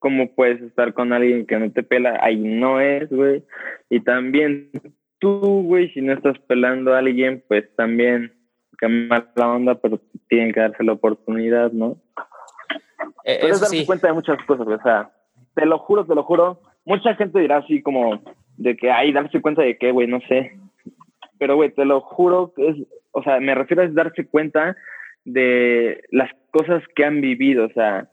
cómo 0.00 0.34
puedes 0.34 0.60
estar 0.60 0.92
con 0.92 1.14
alguien 1.14 1.46
que 1.46 1.58
no 1.58 1.72
te 1.72 1.82
pela, 1.82 2.18
ahí 2.20 2.36
no 2.36 2.78
es, 2.78 3.08
güey. 3.08 3.42
Y 3.88 4.00
también 4.00 4.70
tú, 5.18 5.62
güey, 5.62 5.90
si 5.94 6.02
no 6.02 6.12
estás 6.12 6.38
pelando 6.40 6.92
a 6.92 6.98
alguien, 6.98 7.42
pues 7.48 7.64
también 7.76 8.34
cambiar 8.76 9.32
la 9.36 9.50
onda, 9.50 9.74
pero 9.76 9.98
tienen 10.28 10.52
que 10.52 10.60
darse 10.60 10.84
la 10.84 10.92
oportunidad, 10.92 11.72
¿no? 11.72 11.96
Eh, 13.24 13.38
Puedes 13.40 13.62
darse 13.62 13.86
cuenta 13.86 14.08
de 14.08 14.12
muchas 14.12 14.36
cosas, 14.44 14.66
o 14.66 14.82
sea, 14.82 15.10
te 15.54 15.64
lo 15.64 15.78
juro, 15.78 16.04
te 16.04 16.14
lo 16.14 16.22
juro. 16.22 16.60
Mucha 16.84 17.14
gente 17.14 17.38
dirá 17.38 17.58
así 17.58 17.80
como 17.80 18.22
de 18.56 18.76
que, 18.76 18.90
ay, 18.90 19.12
darse 19.12 19.40
cuenta 19.40 19.62
de 19.62 19.76
qué, 19.78 19.90
güey, 19.90 20.06
no 20.06 20.20
sé. 20.28 20.56
Pero, 21.38 21.56
güey, 21.56 21.70
te 21.72 21.84
lo 21.84 22.00
juro 22.00 22.52
que 22.54 22.68
es, 22.68 22.76
o 23.12 23.22
sea, 23.22 23.40
me 23.40 23.54
refiero 23.54 23.82
a 23.82 23.88
darse 23.88 24.26
cuenta 24.26 24.76
de 25.24 26.02
las 26.10 26.30
cosas 26.50 26.82
que 26.94 27.04
han 27.04 27.20
vivido, 27.20 27.66
o 27.66 27.70
sea, 27.70 28.08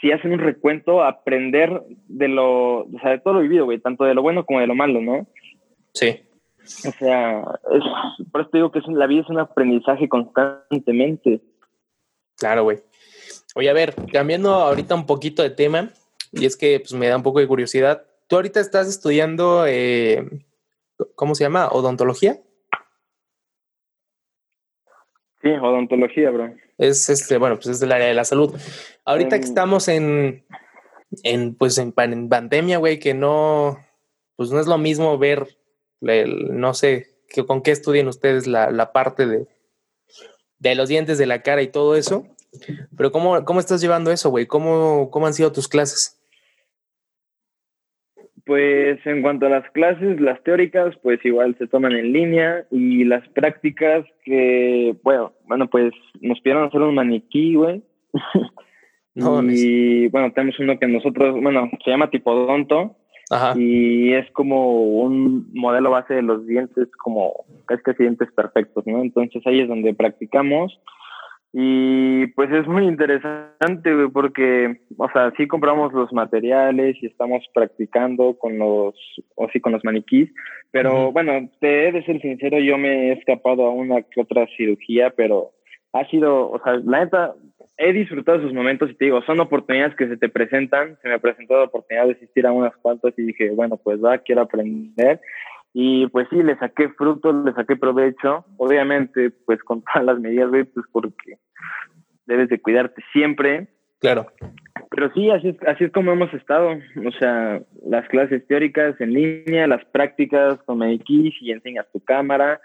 si 0.00 0.10
hacen 0.10 0.32
un 0.32 0.40
recuento, 0.40 1.02
aprender 1.02 1.82
de 2.08 2.28
lo, 2.28 2.80
o 2.80 3.00
sea, 3.00 3.12
de 3.12 3.20
todo 3.20 3.34
lo 3.34 3.40
vivido, 3.40 3.64
güey, 3.64 3.78
tanto 3.78 4.04
de 4.04 4.14
lo 4.14 4.22
bueno 4.22 4.44
como 4.44 4.60
de 4.60 4.66
lo 4.66 4.74
malo, 4.74 5.00
¿no? 5.00 5.26
Sí. 5.94 6.20
O 6.64 6.92
sea, 6.92 7.42
es, 7.72 7.84
por 8.30 8.40
eso 8.40 8.50
te 8.50 8.58
digo 8.58 8.72
que 8.72 8.80
es, 8.80 8.86
la 8.88 9.06
vida 9.06 9.22
es 9.22 9.28
un 9.28 9.38
aprendizaje 9.38 10.08
constantemente. 10.08 11.40
Claro, 12.36 12.64
güey. 12.64 12.78
Oye, 13.54 13.70
a 13.70 13.74
ver, 13.74 13.94
cambiando 14.12 14.50
ahorita 14.50 14.94
un 14.94 15.06
poquito 15.06 15.42
de 15.42 15.50
tema, 15.50 15.90
y 16.32 16.46
es 16.46 16.56
que 16.56 16.80
pues, 16.80 16.92
me 16.94 17.08
da 17.08 17.16
un 17.16 17.22
poco 17.22 17.40
de 17.40 17.46
curiosidad. 17.46 18.04
Tú 18.32 18.36
ahorita 18.36 18.60
estás 18.60 18.88
estudiando, 18.88 19.66
eh, 19.66 20.26
¿cómo 21.16 21.34
se 21.34 21.44
llama? 21.44 21.68
¿Odontología? 21.68 22.40
Sí, 25.42 25.50
odontología, 25.50 26.30
bro. 26.30 26.54
Es 26.78 27.10
este, 27.10 27.36
bueno, 27.36 27.56
pues 27.56 27.66
es 27.66 27.80
del 27.80 27.92
área 27.92 28.06
de 28.06 28.14
la 28.14 28.24
salud. 28.24 28.58
Ahorita 29.04 29.38
que 29.38 29.44
estamos 29.44 29.86
en, 29.88 30.46
en 31.24 31.54
pues 31.56 31.76
en, 31.76 31.92
pandemia, 31.92 32.78
güey, 32.78 32.98
que 32.98 33.12
no, 33.12 33.76
pues 34.36 34.50
no 34.50 34.60
es 34.60 34.66
lo 34.66 34.78
mismo 34.78 35.18
ver, 35.18 35.58
no 36.00 36.72
sé, 36.72 37.08
que, 37.28 37.44
con 37.44 37.60
qué 37.60 37.72
estudian 37.72 38.08
ustedes 38.08 38.46
la, 38.46 38.70
la 38.70 38.92
parte 38.92 39.26
de, 39.26 39.46
de 40.58 40.74
los 40.74 40.88
dientes 40.88 41.18
de 41.18 41.26
la 41.26 41.42
cara 41.42 41.60
y 41.60 41.68
todo 41.68 41.96
eso. 41.96 42.26
Pero 42.96 43.12
¿cómo, 43.12 43.44
cómo 43.44 43.60
estás 43.60 43.82
llevando 43.82 44.10
eso, 44.10 44.30
güey? 44.30 44.46
¿Cómo, 44.46 45.10
¿Cómo 45.10 45.26
han 45.26 45.34
sido 45.34 45.52
tus 45.52 45.68
clases? 45.68 46.21
Pues 48.44 48.98
en 49.06 49.22
cuanto 49.22 49.46
a 49.46 49.50
las 49.50 49.70
clases, 49.70 50.20
las 50.20 50.42
teóricas, 50.42 50.96
pues 51.02 51.24
igual 51.24 51.54
se 51.58 51.68
toman 51.68 51.92
en 51.92 52.12
línea 52.12 52.64
y 52.70 53.04
las 53.04 53.26
prácticas 53.28 54.04
que, 54.24 54.96
bueno, 55.04 55.32
bueno, 55.46 55.68
pues 55.68 55.92
nos 56.20 56.40
pidieron 56.40 56.64
hacer 56.64 56.80
un 56.80 56.94
maniquí, 56.94 57.54
güey. 57.54 57.82
No, 59.14 59.42
y 59.42 60.08
bueno, 60.08 60.32
tenemos 60.32 60.58
uno 60.58 60.78
que 60.78 60.86
nosotros, 60.86 61.38
bueno, 61.38 61.70
se 61.84 61.90
llama 61.90 62.08
tipodonto 62.08 62.96
Ajá. 63.30 63.52
y 63.58 64.14
es 64.14 64.30
como 64.30 64.84
un 64.84 65.50
modelo 65.52 65.90
base 65.90 66.14
de 66.14 66.22
los 66.22 66.46
dientes, 66.46 66.88
como 66.96 67.44
casi 67.66 67.82
casi 67.82 68.04
dientes 68.04 68.32
perfectos, 68.32 68.86
¿no? 68.86 69.02
Entonces 69.02 69.46
ahí 69.46 69.60
es 69.60 69.68
donde 69.68 69.92
practicamos 69.92 70.80
y 71.54 72.28
pues 72.28 72.50
es 72.50 72.66
muy 72.66 72.86
interesante, 72.86 73.94
güey, 73.94 74.08
porque, 74.08 74.80
o 74.96 75.08
sea, 75.12 75.32
sí 75.36 75.46
compramos 75.46 75.92
los 75.92 76.10
materiales 76.12 76.96
y 77.02 77.06
estamos 77.06 77.44
practicando 77.52 78.38
con 78.38 78.58
los, 78.58 78.94
o 79.34 79.48
sí, 79.52 79.60
con 79.60 79.72
los 79.72 79.84
maniquís, 79.84 80.30
pero 80.70 81.12
bueno, 81.12 81.50
te 81.60 81.88
he 81.88 81.92
de 81.92 82.04
ser 82.04 82.22
sincero, 82.22 82.58
yo 82.58 82.78
me 82.78 83.08
he 83.08 83.12
escapado 83.12 83.66
a 83.66 83.70
una 83.70 84.00
que 84.00 84.22
otra 84.22 84.46
cirugía, 84.56 85.10
pero 85.10 85.50
ha 85.92 86.06
sido, 86.06 86.50
o 86.50 86.60
sea, 86.64 86.80
la 86.84 87.04
neta, 87.04 87.34
he 87.76 87.92
disfrutado 87.92 88.38
esos 88.38 88.54
momentos 88.54 88.90
y 88.90 88.94
te 88.94 89.04
digo, 89.06 89.20
son 89.22 89.40
oportunidades 89.40 89.94
que 89.96 90.08
se 90.08 90.16
te 90.16 90.30
presentan, 90.30 90.96
se 91.02 91.08
me 91.08 91.18
presentó 91.18 91.58
la 91.58 91.64
oportunidad 91.64 92.06
de 92.06 92.12
asistir 92.12 92.46
a 92.46 92.52
unas 92.52 92.74
cuantas 92.76 93.12
y 93.18 93.22
dije, 93.24 93.50
bueno, 93.50 93.76
pues 93.76 94.02
va, 94.02 94.18
quiero 94.18 94.40
aprender 94.40 95.20
y 95.74 96.06
pues 96.08 96.28
sí, 96.30 96.42
le 96.42 96.56
saqué 96.58 96.90
fruto, 96.90 97.32
le 97.32 97.52
saqué 97.54 97.76
provecho. 97.76 98.44
Obviamente, 98.58 99.30
pues 99.30 99.62
con 99.62 99.82
todas 99.94 100.04
las 100.04 100.20
medidas, 100.20 100.50
güey, 100.50 100.64
pues 100.64 100.86
porque 100.92 101.38
debes 102.26 102.48
de 102.48 102.60
cuidarte 102.60 103.02
siempre. 103.12 103.68
Claro. 104.00 104.26
Pero 104.90 105.12
sí, 105.14 105.30
así 105.30 105.48
es, 105.48 105.56
así 105.66 105.84
es 105.84 105.92
como 105.92 106.12
hemos 106.12 106.32
estado. 106.34 106.70
O 106.70 107.12
sea, 107.18 107.62
las 107.86 108.06
clases 108.08 108.46
teóricas 108.46 109.00
en 109.00 109.14
línea, 109.14 109.66
las 109.66 109.84
prácticas 109.86 110.60
con 110.64 110.78
MX 110.78 111.40
y 111.40 111.52
enseñas 111.52 111.86
tu 111.92 112.00
cámara. 112.00 112.60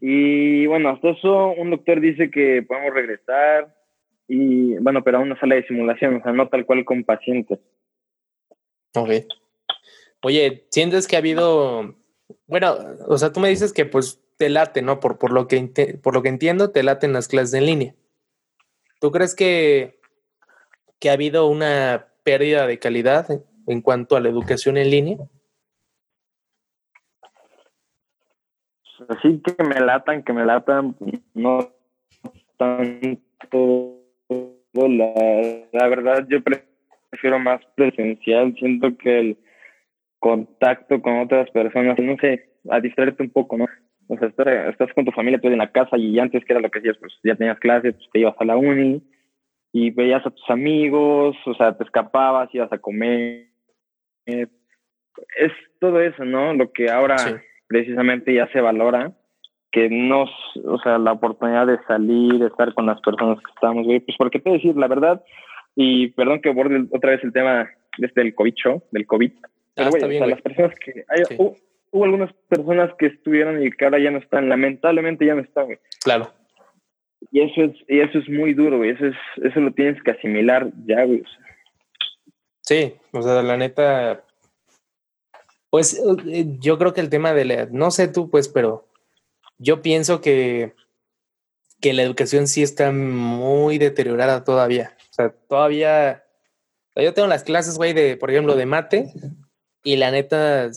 Y 0.00 0.66
bueno, 0.66 0.88
hasta 0.88 1.10
eso 1.10 1.48
un 1.48 1.70
doctor 1.70 2.00
dice 2.00 2.30
que 2.30 2.64
podemos 2.66 2.94
regresar 2.94 3.74
y 4.26 4.76
bueno, 4.78 5.04
pero 5.04 5.18
a 5.18 5.20
una 5.20 5.38
sala 5.38 5.56
de 5.56 5.66
simulación, 5.66 6.16
o 6.16 6.22
sea, 6.22 6.32
no 6.32 6.48
tal 6.48 6.64
cual 6.64 6.86
con 6.86 7.04
pacientes. 7.04 7.58
Ok. 8.94 9.10
Oye, 10.22 10.64
¿sientes 10.70 11.06
que 11.06 11.16
ha 11.16 11.18
habido 11.18 11.96
bueno, 12.46 12.76
o 13.06 13.18
sea, 13.18 13.32
tú 13.32 13.40
me 13.40 13.48
dices 13.48 13.72
que 13.72 13.86
pues 13.86 14.20
te 14.36 14.48
late, 14.48 14.82
¿no? 14.82 15.00
Por, 15.00 15.18
por, 15.18 15.32
lo, 15.32 15.48
que, 15.48 15.98
por 16.02 16.14
lo 16.14 16.22
que 16.22 16.28
entiendo, 16.28 16.70
te 16.70 16.82
laten 16.82 17.12
las 17.12 17.28
clases 17.28 17.54
en 17.54 17.66
línea. 17.66 17.94
¿Tú 19.00 19.10
crees 19.10 19.34
que, 19.34 20.00
que 20.98 21.10
ha 21.10 21.14
habido 21.14 21.46
una 21.46 22.08
pérdida 22.22 22.66
de 22.66 22.78
calidad 22.78 23.26
en 23.66 23.80
cuanto 23.80 24.16
a 24.16 24.20
la 24.20 24.28
educación 24.28 24.76
en 24.76 24.90
línea? 24.90 25.18
Así 29.08 29.40
que 29.40 29.62
me 29.62 29.80
latan, 29.80 30.22
que 30.22 30.32
me 30.32 30.44
latan, 30.44 30.96
no 31.34 31.70
tanto. 32.56 33.94
La 34.72 35.88
verdad, 35.88 36.26
yo 36.28 36.38
prefiero 37.10 37.38
más 37.38 37.60
presencial. 37.74 38.54
Siento 38.58 38.96
que 38.98 39.20
el 39.20 39.38
contacto 40.18 41.00
con 41.00 41.18
otras 41.20 41.50
personas, 41.50 41.98
no 41.98 42.16
sé, 42.20 42.50
a 42.70 42.80
distraerte 42.80 43.22
un 43.22 43.30
poco, 43.30 43.56
¿no? 43.56 43.66
O 44.08 44.16
sea, 44.16 44.28
estás 44.68 44.92
con 44.94 45.04
tu 45.04 45.12
familia, 45.12 45.38
tú 45.38 45.48
en 45.48 45.58
la 45.58 45.70
casa 45.70 45.98
y 45.98 46.18
antes 46.18 46.44
que 46.44 46.52
era 46.54 46.62
lo 46.62 46.70
que 46.70 46.78
hacías, 46.78 46.96
pues 46.98 47.12
ya 47.22 47.36
tenías 47.36 47.58
clases, 47.58 47.94
pues 47.94 48.08
te 48.10 48.20
ibas 48.20 48.34
a 48.38 48.44
la 48.44 48.56
uni 48.56 49.02
y 49.72 49.90
veías 49.90 50.24
a 50.24 50.30
tus 50.30 50.48
amigos, 50.48 51.36
o 51.44 51.54
sea, 51.54 51.76
te 51.76 51.84
escapabas, 51.84 52.48
ibas 52.54 52.72
a 52.72 52.78
comer. 52.78 53.48
Es 54.24 55.52
todo 55.78 56.00
eso, 56.00 56.24
¿no? 56.24 56.54
Lo 56.54 56.72
que 56.72 56.90
ahora 56.90 57.16
precisamente 57.66 58.32
ya 58.32 58.48
se 58.48 58.62
valora, 58.62 59.12
que 59.70 59.90
no, 59.90 60.24
o 60.64 60.78
sea, 60.82 60.98
la 60.98 61.12
oportunidad 61.12 61.66
de 61.66 61.78
salir, 61.86 62.38
de 62.38 62.46
estar 62.46 62.72
con 62.72 62.86
las 62.86 63.00
personas 63.02 63.38
que 63.38 63.50
estamos, 63.54 63.84
güey, 63.84 64.00
pues 64.00 64.16
porque 64.16 64.40
te 64.40 64.50
decir 64.50 64.74
la 64.76 64.88
verdad, 64.88 65.22
y 65.76 66.08
perdón 66.08 66.40
que 66.40 66.48
aborde 66.48 66.86
otra 66.90 67.10
vez 67.10 67.22
el 67.22 67.32
tema 67.32 67.68
desde 67.98 68.22
el 68.22 68.34
COVID 68.34 68.54
del 68.90 69.06
COVID, 69.06 69.32
pero, 69.78 69.88
ah, 69.88 69.90
güey, 69.90 70.16
o 70.16 70.18
sea, 70.18 70.26
las 70.26 70.42
personas 70.42 70.78
que... 70.78 71.04
Hay, 71.08 71.36
hubo 71.90 72.04
algunas 72.04 72.32
personas 72.48 72.90
que 72.98 73.06
estuvieron 73.06 73.62
y 73.62 73.70
que 73.70 73.84
ahora 73.84 73.98
ya 73.98 74.10
no 74.10 74.18
están, 74.18 74.48
lamentablemente 74.48 75.26
ya 75.26 75.34
no 75.34 75.42
están, 75.42 75.66
güey. 75.66 75.78
Claro. 76.02 76.32
Y 77.32 77.40
eso 77.40 77.62
es, 77.62 77.76
y 77.88 78.00
eso 78.00 78.18
es 78.18 78.28
muy 78.28 78.54
duro, 78.54 78.78
güey. 78.78 78.90
Eso 78.90 79.06
es, 79.06 79.16
eso 79.42 79.60
lo 79.60 79.72
tienes 79.72 80.02
que 80.02 80.12
asimilar 80.12 80.70
ya, 80.86 81.04
güey. 81.04 81.24
Sí, 82.62 82.94
o 83.12 83.22
sea, 83.22 83.42
la 83.42 83.56
neta. 83.56 84.24
Pues 85.70 86.00
eh, 86.28 86.46
yo 86.60 86.78
creo 86.78 86.94
que 86.94 87.00
el 87.00 87.10
tema 87.10 87.32
de 87.34 87.44
la. 87.44 87.66
No 87.66 87.90
sé 87.90 88.08
tú, 88.08 88.30
pues, 88.30 88.48
pero 88.48 88.86
yo 89.58 89.82
pienso 89.82 90.20
que, 90.20 90.74
que 91.80 91.92
la 91.92 92.02
educación 92.02 92.46
sí 92.46 92.62
está 92.62 92.92
muy 92.92 93.78
deteriorada 93.78 94.44
todavía. 94.44 94.96
O 95.10 95.14
sea, 95.14 95.30
todavía. 95.48 96.24
Yo 96.94 97.14
tengo 97.14 97.28
las 97.28 97.44
clases, 97.44 97.76
güey, 97.76 97.92
de, 97.92 98.16
por 98.16 98.30
ejemplo, 98.30 98.56
de 98.56 98.66
mate, 98.66 99.12
y 99.82 99.96
la 99.96 100.10
neta, 100.10 100.70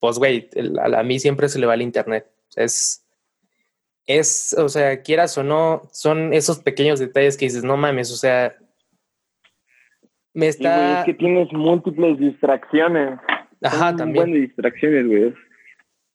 pues, 0.00 0.18
güey, 0.18 0.48
a, 0.80 1.00
a 1.00 1.02
mí 1.02 1.18
siempre 1.18 1.48
se 1.48 1.58
le 1.58 1.66
va 1.66 1.74
el 1.74 1.82
internet. 1.82 2.26
Es, 2.56 3.04
es, 4.06 4.54
o 4.58 4.68
sea, 4.68 5.02
quieras 5.02 5.36
o 5.38 5.42
no, 5.42 5.82
son 5.92 6.32
esos 6.32 6.58
pequeños 6.58 7.00
detalles 7.00 7.36
que 7.36 7.46
dices, 7.46 7.64
no 7.64 7.76
mames, 7.76 8.12
o 8.12 8.16
sea, 8.16 8.54
me 10.34 10.48
está... 10.48 11.00
es 11.00 11.06
que 11.06 11.14
tienes 11.14 11.52
múltiples 11.52 12.18
distracciones. 12.18 13.18
Ajá, 13.62 13.96
también. 13.96 14.32
de 14.32 14.40
distracciones, 14.40 15.06
güey. 15.06 15.34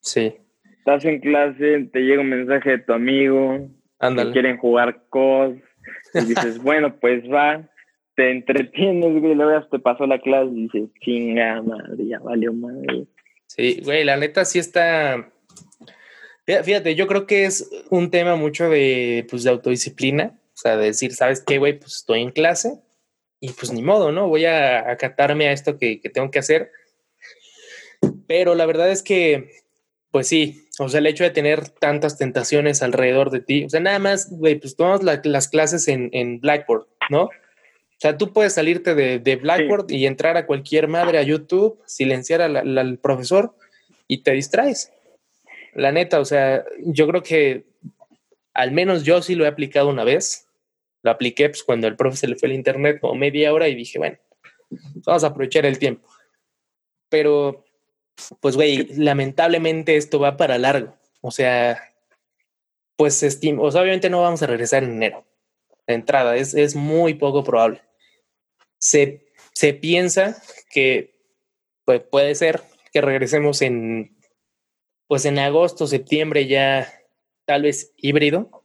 Sí. 0.02 0.36
Estás 0.78 1.06
en 1.06 1.20
clase, 1.20 1.90
te 1.92 2.00
llega 2.02 2.22
un 2.22 2.30
mensaje 2.30 2.72
de 2.72 2.80
tu 2.80 2.94
amigo, 2.94 3.70
Ándale. 4.00 4.32
quieren 4.32 4.58
jugar 4.58 5.04
cos, 5.10 5.56
y 6.14 6.26
dices, 6.26 6.60
bueno, 6.64 6.96
pues 7.00 7.24
va, 7.32 7.68
te 8.20 8.32
entretienes, 8.32 9.22
güey, 9.22 9.34
luego 9.34 9.66
te 9.68 9.80
pasó 9.80 10.06
la 10.06 10.20
clase 10.20 10.52
y 10.52 10.64
dices, 10.64 10.90
chinga 11.00 11.62
madre, 11.62 12.06
ya 12.06 12.20
valió 12.20 12.52
madre. 12.52 13.06
Sí, 13.48 13.80
güey, 13.86 14.04
la 14.04 14.18
neta 14.18 14.44
sí 14.44 14.60
está 14.60 15.32
Fíjate, 16.64 16.96
yo 16.96 17.06
creo 17.06 17.28
que 17.28 17.46
es 17.46 17.70
un 17.92 18.10
tema 18.10 18.36
mucho 18.36 18.70
de, 18.70 19.26
pues, 19.30 19.44
de 19.44 19.52
autodisciplina, 19.52 20.40
o 20.54 20.58
sea, 20.58 20.78
de 20.78 20.86
decir, 20.88 21.14
¿sabes 21.14 21.44
qué, 21.46 21.60
güey? 21.60 21.78
Pues 21.78 21.98
estoy 21.98 22.22
en 22.22 22.32
clase 22.32 22.80
y 23.40 23.52
pues 23.52 23.72
ni 23.72 23.84
modo, 23.84 24.12
¿no? 24.12 24.28
Voy 24.28 24.46
a 24.46 24.90
acatarme 24.92 25.48
a 25.48 25.52
esto 25.52 25.78
que, 25.78 26.02
que 26.02 26.10
tengo 26.10 26.32
que 26.32 26.40
hacer. 26.40 26.72
Pero 28.28 28.56
la 28.56 28.66
verdad 28.66 28.92
es 28.92 29.04
que, 29.04 29.52
pues 30.12 30.28
sí, 30.28 30.68
o 30.80 30.90
sea, 30.90 31.00
el 31.00 31.08
hecho 31.08 31.24
de 31.24 31.30
tener 31.30 31.70
tantas 31.70 32.18
tentaciones 32.18 32.82
alrededor 32.82 33.30
de 33.30 33.42
ti, 33.42 33.66
o 33.66 33.70
sea, 33.70 33.80
nada 33.80 34.00
más, 34.00 34.32
güey, 34.32 34.56
pues 34.56 34.76
tomamos 34.76 35.04
las 35.04 35.48
clases 35.50 35.88
en, 35.88 36.10
en, 36.14 36.40
Blackboard, 36.40 36.88
¿no? 37.12 37.30
O 38.00 38.02
sea, 38.02 38.18
tú 38.18 38.32
puedes 38.32 38.54
salirte 38.54 38.95
de, 38.95 39.20
de 39.20 39.36
Blackboard 39.36 39.91
y 39.91 40.06
entrar 40.06 40.38
a 40.38 40.45
cualquier 40.45 40.88
madre 40.88 41.18
a 41.18 41.24
YouTube, 41.24 41.82
silenciar 41.86 42.41
al 42.41 42.97
profesor 43.00 43.54
y 44.08 44.24
te 44.24 44.32
distraes. 44.32 44.93
La 45.74 45.91
neta, 45.91 46.22
o 46.22 46.26
sea, 46.26 46.64
yo 46.80 47.08
creo 47.08 47.22
que 47.22 47.66
al 48.54 48.72
menos 48.72 49.04
yo 49.04 49.22
sí 49.22 49.36
lo 49.36 49.45
he 49.45 49.47
aplicado 49.47 49.89
una 49.89 50.06
vez. 50.06 50.47
Lo 51.02 51.12
apliqué 51.12 51.50
pues, 51.50 51.64
cuando 51.64 51.88
el 51.88 51.95
profe 51.95 52.18
se 52.18 52.28
le 52.28 52.36
fue 52.36 52.47
el 52.47 52.56
internet 52.56 53.00
como 53.00 53.16
media 53.16 53.54
hora 53.54 53.68
y 53.68 53.76
dije, 53.76 54.00
bueno, 54.00 54.18
vamos 55.06 55.24
a 55.24 55.28
aprovechar 55.28 55.66
el 55.66 55.80
tiempo. 55.80 56.08
Pero, 57.10 57.66
pues, 58.39 58.56
güey, 58.56 58.88
lamentablemente 58.95 59.97
esto 59.97 60.20
va 60.20 60.38
para 60.38 60.58
largo. 60.58 60.95
O 61.22 61.32
sea, 61.32 61.82
pues, 62.95 63.24
estimo, 63.24 63.64
o 63.64 63.72
sea, 63.72 63.82
obviamente 63.82 64.10
no 64.10 64.22
vamos 64.22 64.41
a 64.41 64.47
regresar 64.47 64.84
en 64.84 64.91
enero. 64.91 65.26
De 65.88 65.95
entrada, 65.95 66.36
es, 66.36 66.54
es 66.54 66.76
muy 66.76 67.14
poco 67.14 67.43
probable. 67.43 67.82
Se, 68.80 69.28
se 69.54 69.74
piensa 69.74 70.42
que 70.72 71.16
pues, 71.86 72.02
puede 72.02 72.34
ser 72.36 72.62
que 72.92 73.02
regresemos 73.02 73.62
en 73.62 74.18
pues 75.10 75.26
en 75.26 75.40
agosto, 75.40 75.88
septiembre 75.88 76.46
ya 76.46 76.88
tal 77.46 77.64
vez 77.64 77.94
híbrido. 77.98 78.64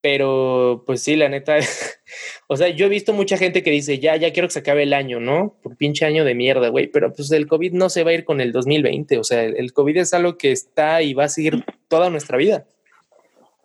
Pero 0.00 0.84
pues 0.86 1.02
sí, 1.02 1.16
la 1.16 1.28
neta, 1.28 1.58
o 2.48 2.56
sea, 2.56 2.68
yo 2.68 2.86
he 2.86 2.88
visto 2.88 3.12
mucha 3.12 3.36
gente 3.36 3.62
que 3.62 3.70
dice, 3.70 3.98
ya, 3.98 4.16
ya 4.16 4.32
quiero 4.32 4.48
que 4.48 4.54
se 4.54 4.60
acabe 4.60 4.84
el 4.84 4.94
año, 4.94 5.20
¿no? 5.20 5.58
Por 5.62 5.76
pinche 5.76 6.06
año 6.06 6.24
de 6.24 6.34
mierda, 6.34 6.68
güey. 6.68 6.86
Pero 6.86 7.12
pues 7.12 7.30
el 7.30 7.46
COVID 7.46 7.72
no 7.74 7.90
se 7.90 8.04
va 8.04 8.10
a 8.10 8.14
ir 8.14 8.24
con 8.24 8.40
el 8.40 8.52
2020. 8.52 9.18
O 9.18 9.24
sea, 9.24 9.42
el 9.42 9.72
COVID 9.74 9.98
es 9.98 10.14
algo 10.14 10.38
que 10.38 10.50
está 10.50 11.02
y 11.02 11.12
va 11.12 11.24
a 11.24 11.28
seguir 11.28 11.62
toda 11.88 12.10
nuestra 12.10 12.38
vida. 12.38 12.66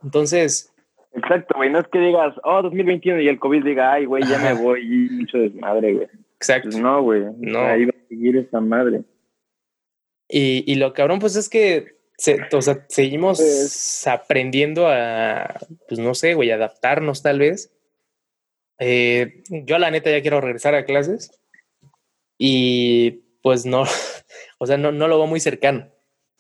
Entonces... 0.04 0.73
Exacto, 1.16 1.56
güey. 1.58 1.70
No 1.70 1.80
es 1.80 1.88
que 1.88 2.00
digas, 2.00 2.34
oh, 2.44 2.62
2021 2.62 3.22
y 3.22 3.28
el 3.28 3.40
COVID 3.40 3.64
diga, 3.64 3.94
ay, 3.94 4.06
güey, 4.06 4.24
ya 4.24 4.40
me 4.40 4.54
voy 4.54 4.82
y 4.82 5.10
mucho 5.12 5.38
desmadre, 5.38 5.94
güey. 5.94 6.08
Exacto. 6.36 6.70
Pues 6.70 6.82
no, 6.82 7.02
güey. 7.02 7.24
No. 7.38 7.60
Ahí 7.60 7.86
va 7.86 7.92
a 7.92 8.08
seguir 8.08 8.38
esa 8.38 8.60
madre. 8.60 9.04
Y, 10.28 10.64
y 10.72 10.76
lo 10.76 10.94
cabrón, 10.94 11.20
pues 11.20 11.36
es 11.36 11.50
que 11.50 11.94
o 12.52 12.62
sea, 12.62 12.86
seguimos 12.90 13.40
pues 13.40 14.08
aprendiendo 14.08 14.88
a, 14.88 15.60
pues 15.88 16.00
no 16.00 16.14
sé, 16.16 16.36
güey, 16.36 16.52
adaptarnos 16.52 17.22
tal 17.22 17.40
vez. 17.40 17.74
Eh, 18.80 19.44
yo 19.50 19.78
la 19.78 19.92
neta 19.92 20.10
ya 20.10 20.22
quiero 20.22 20.42
regresar 20.42 20.76
a 20.76 20.86
clases 20.86 21.40
y 22.38 23.24
pues 23.42 23.66
no, 23.66 23.84
o 24.58 24.66
sea, 24.66 24.78
no, 24.78 24.92
no 24.92 25.08
lo 25.08 25.18
veo 25.18 25.28
muy 25.28 25.40
cercano. 25.40 25.90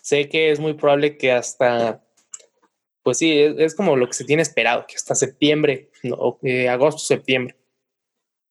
Sé 0.02 0.30
que 0.30 0.52
es 0.52 0.60
muy 0.60 0.74
probable 0.74 1.18
que 1.18 1.32
hasta, 1.32 2.04
pues 3.04 3.18
sí, 3.18 3.38
es, 3.40 3.76
como 3.76 3.98
lo 3.98 4.08
que 4.08 4.14
se 4.14 4.26
tiene 4.26 4.42
esperado, 4.42 4.86
que 4.88 4.96
hasta 4.96 5.14
septiembre, 5.14 5.90
no, 6.04 6.40
eh, 6.42 6.70
agosto, 6.70 7.00
septiembre. 7.00 7.56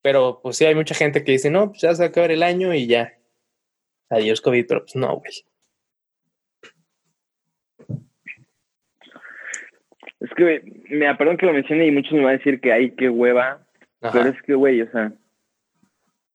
Pero 0.02 0.40
pues 0.42 0.56
sí, 0.56 0.64
hay 0.64 0.74
mucha 0.74 0.94
gente 0.94 1.24
que 1.24 1.32
dice, 1.32 1.50
no, 1.50 1.70
pues 1.70 1.80
ya 1.80 1.94
se 1.94 2.02
va 2.02 2.06
a 2.06 2.08
acabar 2.10 2.30
el 2.30 2.42
año 2.42 2.74
y 2.74 2.86
ya, 2.86 3.14
adiós 4.10 4.40
COVID, 4.40 4.66
pero 4.66 4.80
pues 4.82 4.96
no, 4.96 5.16
güey. 5.16 5.32
Es 10.20 10.30
que, 10.36 10.62
me 10.90 11.14
perdón 11.16 11.36
que 11.36 11.46
lo 11.46 11.52
mencione 11.52 11.86
y 11.86 11.90
muchos 11.90 12.12
me 12.12 12.20
van 12.20 12.34
a 12.34 12.38
decir 12.38 12.60
que 12.60 12.72
hay 12.72 12.90
que 12.92 13.08
hueva, 13.08 13.66
pero 14.00 14.28
es 14.28 14.40
que, 14.42 14.54
güey, 14.54 14.82
o 14.82 14.90
sea, 14.90 15.12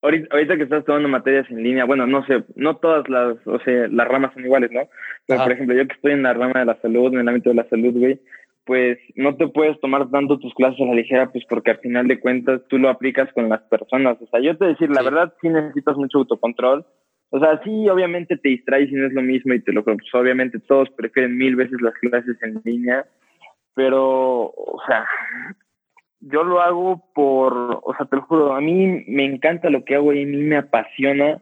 ahorita, 0.02 0.58
que 0.58 0.64
estás 0.64 0.86
tomando 0.86 1.10
materias 1.10 1.50
en 1.50 1.64
línea, 1.64 1.86
bueno, 1.86 2.08
no 2.08 2.26
sé, 2.26 2.44
no 2.56 2.78
todas 2.78 3.08
las, 3.10 3.36
o 3.46 3.60
sea, 3.60 3.88
las 3.90 4.08
ramas 4.08 4.34
son 4.34 4.46
iguales, 4.46 4.72
¿no? 4.72 4.82
Pero, 5.28 5.44
por 5.44 5.52
ejemplo, 5.52 5.76
yo 5.76 5.88
que 5.88 5.96
estoy 5.96 6.12
en 6.14 6.24
la 6.24 6.34
rama 6.34 6.60
de 6.60 6.66
la 6.66 6.80
salud, 6.82 7.14
en 7.14 7.20
el 7.20 7.28
ámbito 7.28 7.50
de 7.50 7.56
la 7.56 7.68
salud, 7.70 7.94
güey, 7.94 8.20
pues 8.66 9.00
no 9.16 9.36
te 9.38 9.48
puedes 9.48 9.80
tomar 9.80 10.10
tanto 10.12 10.40
tus 10.40 10.54
clases 10.54 10.82
a 10.82 10.86
la 10.86 10.94
ligera, 10.94 11.30
pues 11.32 11.46
porque 11.50 11.72
al 11.72 11.80
final 11.80 12.08
de 12.08 12.20
cuentas 12.20 12.62
tú 12.68 12.78
lo 12.78 12.90
aplicas 12.90 13.32
con 13.34 13.48
las 13.48 13.62
personas. 13.64 14.18
O 14.22 14.28
sea, 14.28 14.42
yo 14.42 14.58
te 14.58 14.66
decir, 14.66 14.90
la 14.90 15.02
verdad 15.02 15.34
sí 15.42 15.48
necesitas 15.48 15.96
mucho 15.96 16.20
autocontrol, 16.20 16.86
o 17.30 17.40
sea, 17.40 17.62
sí, 17.64 17.90
obviamente 17.90 18.38
te 18.38 18.50
distraes 18.50 18.90
y 18.90 18.96
no 18.96 19.08
es 19.08 19.14
lo 19.14 19.22
mismo 19.22 19.54
y 19.54 19.62
te 19.62 19.74
lo 19.74 19.84
pues 19.84 19.98
obviamente 20.14 20.60
todos 20.60 20.90
prefieren 20.92 21.38
mil 21.38 21.56
veces 21.56 21.82
las 21.82 21.94
clases 21.96 22.42
en 22.42 22.62
línea, 22.64 23.06
pero, 23.74 24.46
o 24.46 24.82
sea, 24.88 25.06
yo 26.32 26.44
lo 26.44 26.62
hago 26.62 27.04
por, 27.14 27.54
o 27.84 27.94
sea, 27.98 28.06
te 28.06 28.16
lo 28.16 28.24
juro, 28.24 28.54
a 28.54 28.62
mí 28.62 29.04
me 29.08 29.26
encanta 29.26 29.70
lo 29.70 29.84
que 29.84 29.96
hago 29.96 30.14
y 30.14 30.24
a 30.24 30.26
mí 30.26 30.38
me 30.38 30.58
apasiona 30.58 31.42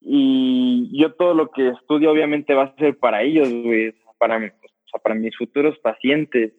y 0.00 0.90
yo 0.96 1.14
todo 1.14 1.34
lo 1.34 1.50
que 1.50 1.68
estudio 1.68 2.10
obviamente 2.10 2.54
va 2.54 2.64
a 2.64 2.76
ser 2.76 2.96
para 2.96 3.22
ellos, 3.22 3.48
güey, 3.48 3.92
para, 4.18 4.36
o 4.36 4.40
sea, 4.40 5.00
para 5.02 5.14
mis 5.14 5.36
futuros 5.36 5.78
pacientes. 5.80 6.52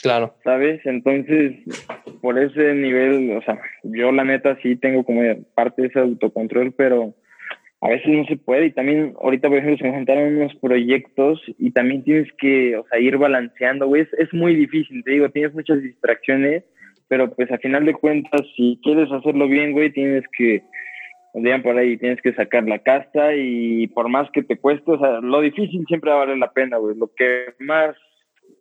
Claro. 0.00 0.34
¿Sabes? 0.42 0.84
Entonces, 0.84 1.52
por 2.20 2.38
ese 2.38 2.74
nivel, 2.74 3.36
o 3.36 3.42
sea, 3.42 3.60
yo 3.84 4.10
la 4.10 4.24
neta 4.24 4.56
sí 4.62 4.76
tengo 4.76 5.04
como 5.04 5.22
parte 5.54 5.82
de 5.82 5.88
ese 5.88 6.00
autocontrol, 6.00 6.72
pero 6.72 7.14
a 7.82 7.88
veces 7.88 8.06
no 8.06 8.24
se 8.26 8.36
puede 8.36 8.66
y 8.66 8.72
también 8.72 9.14
ahorita 9.20 9.48
por 9.48 9.58
ejemplo 9.58 9.76
se 9.76 9.84
me 9.84 9.96
juntaron 9.96 10.36
unos 10.36 10.54
proyectos 10.56 11.42
y 11.58 11.72
también 11.72 12.04
tienes 12.04 12.28
que 12.38 12.76
o 12.76 12.86
sea 12.86 13.00
ir 13.00 13.18
balanceando 13.18 13.88
güey 13.88 14.06
es, 14.18 14.32
muy 14.32 14.54
difícil 14.54 15.02
te 15.02 15.10
digo 15.10 15.28
tienes 15.30 15.52
muchas 15.52 15.82
distracciones 15.82 16.64
pero 17.08 17.34
pues 17.34 17.50
a 17.50 17.58
final 17.58 17.84
de 17.84 17.94
cuentas 17.94 18.40
si 18.56 18.78
quieres 18.84 19.10
hacerlo 19.10 19.48
bien 19.48 19.72
güey 19.72 19.92
tienes 19.92 20.24
que 20.36 20.62
digan 21.34 21.62
por 21.62 21.76
ahí 21.76 21.96
tienes 21.96 22.22
que 22.22 22.32
sacar 22.34 22.62
la 22.68 22.78
casta 22.78 23.34
y 23.34 23.88
por 23.88 24.08
más 24.08 24.30
que 24.30 24.44
te 24.44 24.58
cueste 24.58 24.92
o 24.92 24.98
sea 24.98 25.20
lo 25.20 25.40
difícil 25.40 25.84
siempre 25.88 26.10
va 26.10 26.18
a 26.18 26.20
valer 26.20 26.38
la 26.38 26.52
pena 26.52 26.76
güey 26.76 26.96
lo 26.96 27.10
que 27.16 27.46
más 27.58 27.96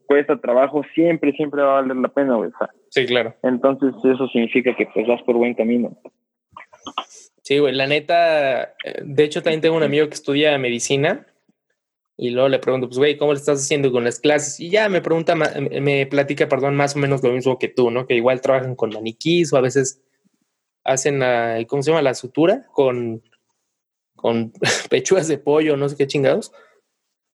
cuesta 0.07 0.41
trabajo 0.41 0.81
siempre 0.95 1.31
siempre 1.33 1.61
va 1.61 1.77
a 1.77 1.81
valer 1.81 1.97
la 1.97 2.09
pena 2.09 2.37
güey 2.37 2.49
sí 2.89 3.05
claro. 3.05 3.35
Entonces 3.43 3.93
eso 4.03 4.27
significa 4.29 4.75
que 4.75 4.87
pues 4.91 5.05
vas 5.05 5.21
por 5.21 5.35
buen 5.35 5.53
camino 5.53 5.95
Sí, 7.43 7.57
güey, 7.57 7.73
la 7.73 7.87
neta, 7.87 8.75
eh, 8.83 9.01
de 9.03 9.23
hecho 9.23 9.41
también 9.41 9.61
tengo 9.61 9.75
un 9.75 9.83
amigo 9.83 10.07
que 10.07 10.13
estudia 10.13 10.57
medicina 10.57 11.25
y 12.21 12.29
luego 12.29 12.49
le 12.49 12.59
pregunto, 12.59 12.87
pues, 12.87 12.99
güey, 12.99 13.17
¿cómo 13.17 13.33
le 13.33 13.39
estás 13.39 13.63
haciendo 13.63 13.91
con 13.91 14.03
las 14.03 14.19
clases? 14.19 14.59
Y 14.59 14.69
ya 14.69 14.89
me 14.89 15.01
pregunta, 15.01 15.33
me 15.33 16.05
platica, 16.05 16.47
perdón, 16.47 16.75
más 16.75 16.95
o 16.95 16.99
menos 16.99 17.23
lo 17.23 17.31
mismo 17.31 17.57
que 17.57 17.67
tú, 17.67 17.89
¿no? 17.89 18.05
Que 18.05 18.13
igual 18.13 18.41
trabajan 18.41 18.75
con 18.75 18.91
maniquís 18.91 19.51
o 19.51 19.57
a 19.57 19.61
veces 19.61 20.01
hacen, 20.83 21.17
la, 21.17 21.57
¿cómo 21.67 21.81
se 21.81 21.89
llama? 21.89 22.03
La 22.03 22.13
sutura 22.13 22.67
con, 22.73 23.23
con 24.15 24.53
pechugas 24.91 25.27
de 25.29 25.39
pollo, 25.39 25.77
no 25.77 25.89
sé 25.89 25.97
qué 25.97 26.05
chingados. 26.05 26.51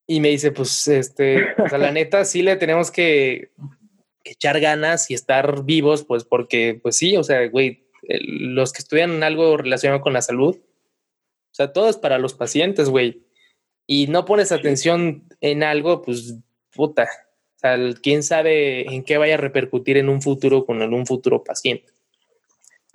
Y 0.08 0.22
me 0.22 0.30
dice, 0.30 0.53
pues, 0.53 0.88
este, 0.88 1.47
o 1.62 1.68
sea, 1.68 1.80
la 1.80 1.91
neta, 1.91 2.24
sí 2.24 2.41
le 2.41 2.55
tenemos 2.55 2.89
que, 2.89 3.51
que 4.24 4.32
echar 4.32 4.58
ganas 4.62 5.12
y 5.12 5.16
estar 5.16 5.66
vivos, 5.66 6.05
pues, 6.05 6.24
porque, 6.24 6.80
pues 6.82 6.95
sí, 6.95 7.18
o 7.18 7.24
sea, 7.24 7.45
güey, 7.49 7.86
los 8.03 8.73
que 8.73 8.79
estudian 8.79 9.23
algo 9.23 9.57
relacionado 9.57 10.01
con 10.01 10.13
la 10.13 10.21
salud, 10.21 10.55
o 10.57 11.53
sea, 11.57 11.73
todo 11.73 11.89
es 11.89 11.97
para 11.97 12.19
los 12.19 12.33
pacientes, 12.33 12.89
güey. 12.89 13.23
y 13.85 14.07
no 14.07 14.25
pones 14.25 14.51
atención 14.51 15.23
en 15.41 15.63
algo, 15.63 16.01
pues 16.01 16.37
puta, 16.75 17.07
o 17.57 17.59
sea, 17.59 17.77
quién 18.03 18.21
sabe 18.21 18.93
en 18.93 19.03
qué 19.03 19.17
vaya 19.17 19.33
a 19.33 19.37
repercutir 19.37 19.97
en 19.97 20.09
un 20.09 20.21
futuro 20.21 20.65
con 20.65 20.81
un 20.81 21.05
futuro 21.07 21.43
paciente. 21.43 21.91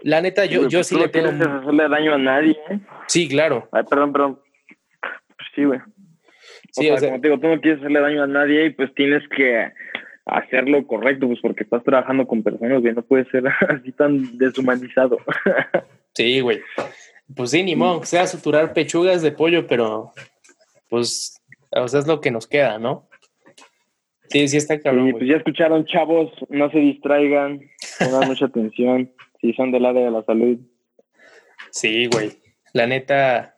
La 0.02 0.20
neta, 0.20 0.44
yo, 0.46 0.68
yo 0.68 0.78
pues, 0.78 0.86
sí 0.86 0.96
le 0.96 1.08
tengo. 1.08 1.32
No 1.32 1.60
hacerle 1.60 1.88
daño 1.88 2.14
a 2.14 2.18
nadie. 2.18 2.56
¿eh? 2.70 2.80
Sí, 3.06 3.28
claro. 3.28 3.68
Ay, 3.72 3.84
perdón, 3.88 4.12
perdón. 4.12 4.40
Sí, 5.54 5.64
güey. 5.64 5.80
Sí, 6.70 6.90
o 6.90 6.96
sea, 6.96 7.08
como 7.08 7.20
te 7.20 7.28
digo, 7.28 7.40
tú 7.40 7.48
no 7.48 7.60
quieres 7.60 7.80
hacerle 7.80 8.00
daño 8.00 8.22
a 8.22 8.26
nadie 8.26 8.66
y 8.66 8.70
pues 8.70 8.94
tienes 8.94 9.22
que 9.28 9.72
hacerlo 10.24 10.86
correcto, 10.86 11.26
pues 11.26 11.40
porque 11.40 11.64
estás 11.64 11.82
trabajando 11.84 12.26
con 12.26 12.42
personas, 12.42 12.80
güey, 12.80 12.94
no 12.94 13.02
puede 13.02 13.24
ser 13.30 13.44
así 13.68 13.92
tan 13.92 14.38
deshumanizado. 14.38 15.18
sí, 16.14 16.40
güey. 16.40 16.60
Pues 17.34 17.50
sí, 17.50 17.62
ni 17.62 17.76
modo, 17.76 18.04
sea 18.04 18.26
suturar 18.26 18.72
pechugas 18.72 19.22
de 19.22 19.32
pollo, 19.32 19.66
pero 19.66 20.12
pues, 20.88 21.40
o 21.70 21.88
sea, 21.88 22.00
es 22.00 22.06
lo 22.06 22.20
que 22.20 22.30
nos 22.30 22.46
queda, 22.46 22.78
¿no? 22.78 23.08
Sí, 24.28 24.48
sí 24.48 24.56
está 24.56 24.80
cabrón. 24.80 25.12
pues 25.12 25.26
ya 25.26 25.36
escucharon, 25.36 25.84
chavos, 25.84 26.32
no 26.48 26.70
se 26.70 26.78
distraigan, 26.78 27.60
pongan 27.98 28.28
mucha 28.28 28.46
atención 28.46 29.12
si 29.40 29.52
son 29.52 29.72
del 29.72 29.84
área 29.84 30.06
de 30.06 30.10
la 30.10 30.22
salud. 30.24 30.58
Sí, 31.70 32.06
güey. 32.06 32.32
La 32.72 32.86
neta, 32.86 33.56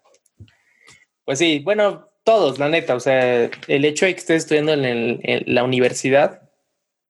pues 1.24 1.38
sí, 1.38 1.60
bueno, 1.64 2.08
todos, 2.24 2.58
la 2.58 2.68
neta, 2.68 2.96
o 2.96 3.00
sea, 3.00 3.50
el 3.68 3.84
hecho 3.84 4.06
de 4.06 4.14
que 4.14 4.18
estés 4.18 4.44
estudiando 4.44 4.72
en, 4.72 5.44
la 5.46 5.62
universidad, 5.62 6.43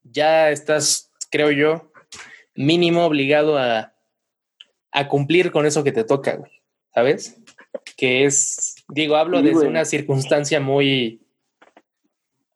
ya 0.05 0.51
estás, 0.51 1.11
creo 1.31 1.51
yo, 1.51 1.91
mínimo 2.55 3.05
obligado 3.05 3.59
a, 3.59 3.91
cumplir 5.09 5.51
con 5.51 5.67
eso 5.67 5.83
que 5.83 5.91
te 5.91 6.05
toca, 6.05 6.37
güey, 6.37 6.53
¿sabes? 6.95 7.43
Que 7.97 8.25
es, 8.25 8.77
digo, 8.89 9.17
hablo 9.17 9.43
desde 9.43 9.67
una 9.67 9.85
circunstancia 9.85 10.61
muy, 10.61 11.21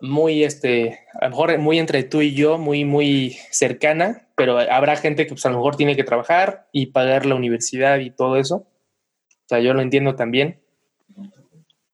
muy, 0.01 0.45
este, 0.45 1.01
a 1.21 1.25
lo 1.25 1.31
mejor 1.31 1.59
muy 1.59 1.81
entre 1.81 2.05
tú 2.05 2.23
y 2.23 2.35
yo, 2.35 2.57
muy, 2.57 2.85
muy 2.85 3.37
cercana, 3.51 4.29
pero 4.37 4.59
habrá 4.59 4.97
gente 4.97 5.27
que 5.27 5.33
pues 5.33 5.45
a 5.47 5.51
lo 5.51 5.57
mejor 5.57 5.77
tiene 5.77 5.97
que 5.97 6.05
trabajar 6.05 6.69
y 6.71 6.87
pagar 6.87 7.27
la 7.27 7.35
universidad 7.35 7.99
y 7.99 8.11
todo 8.11 8.37
eso. 8.37 8.57
O 8.57 9.49
sea, 9.49 9.59
yo 9.59 9.75
lo 9.75 9.83
entiendo 9.83 10.15
también. 10.15 10.61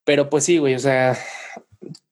Pero 0.04 0.28
pues 0.28 0.44
sí, 0.44 0.58
güey, 0.58 0.74
o 0.74 0.78
sea, 0.78 1.16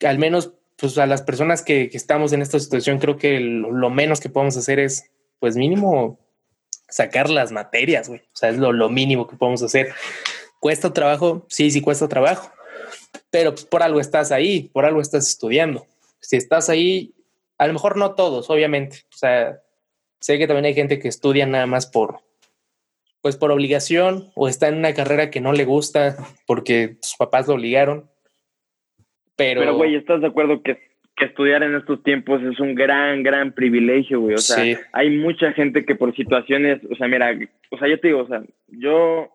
al 0.01 0.19
menos 0.19 0.55
pues 0.83 0.99
a 0.99 1.07
las 1.07 1.23
personas 1.23 1.63
que, 1.63 1.89
estamos 1.93 2.33
en 2.33 2.43
esta 2.43 2.59
situación, 2.59 2.99
creo 2.99 3.17
que 3.17 3.39
lo, 3.39 3.89
menos 3.89 4.19
que 4.19 4.29
podemos 4.29 4.57
hacer 4.57 4.81
es, 4.81 5.09
pues 5.39 5.55
mínimo, 5.55 6.19
sacar 6.89 7.31
las 7.31 7.53
materias, 7.53 8.09
güey. 8.09 8.19
O 8.21 8.35
sea, 8.37 8.49
es 8.49 8.59
lo, 8.59 8.89
mínimo 8.89 9.29
que 9.29 9.37
podemos 9.37 9.63
hacer. 9.63 9.95
¿Cuesta 10.59 10.93
trabajo? 10.93 11.47
Sí, 11.49 11.71
sí 11.71 11.83
cuesta 11.83 12.09
trabajo. 12.09 12.51
Pero 13.31 13.53
pues 13.53 13.65
por 13.65 13.85
algo 13.85 14.01
estás 14.01 14.33
ahí, 14.33 14.71
por 14.73 14.85
algo 14.85 15.01
estás 15.01 15.29
estudiando. 15.29 15.87
Si 16.19 16.37
estás 16.37 16.69
ahí, 16.69 17.15
a 17.59 17.69
lo 17.69 17.75
mejor 17.75 17.97
no 17.97 18.17
todos, 18.17 18.51
obviamente. 18.51 19.05
O 19.15 19.17
sea, 19.17 19.63
sé 20.19 20.37
que 20.37 20.49
también 20.49 20.65
hay 20.65 20.75
gente 20.75 20.99
que 20.99 21.07
estudia 21.07 21.47
nada 21.47 21.67
más 21.67 21.87
por, 21.87 22.23
pues 23.21 23.37
por 23.37 23.53
obligación 23.53 24.33
o 24.35 24.49
está 24.49 24.67
en 24.67 24.79
una 24.79 24.95
carrera 24.95 25.31
que 25.31 25.41
no 25.41 25.53
le 25.53 25.65
gusta 25.65 26.17
porque 26.45 26.97
sus 27.03 27.15
papás 27.15 27.47
lo 27.47 27.55
obligaron. 27.55 28.11
Pero, 29.37 29.61
pero 29.61 29.77
güey, 29.77 29.95
¿estás 29.95 30.21
de 30.21 30.27
acuerdo 30.27 30.63
que, 30.63 30.79
que, 31.17 31.25
estudiar 31.25 31.63
en 31.63 31.75
estos 31.75 32.03
tiempos 32.03 32.43
es 32.43 32.61
un 32.61 32.75
gran, 32.75 33.23
gran 33.23 33.53
privilegio, 33.53 34.21
güey? 34.21 34.35
O 34.35 34.39
sea, 34.39 34.79
hay 34.93 35.11
mucha 35.11 35.53
gente 35.53 35.85
que 35.85 35.95
por 35.95 36.15
situaciones, 36.15 36.81
o 36.91 36.95
sea, 36.97 37.09
mira, 37.09 37.33
o 37.71 37.79
sea, 37.79 37.89
yo 37.89 37.99
te 37.99 38.09
digo, 38.09 38.21
o 38.21 38.29
sea, 38.29 38.43
yo, 38.69 39.31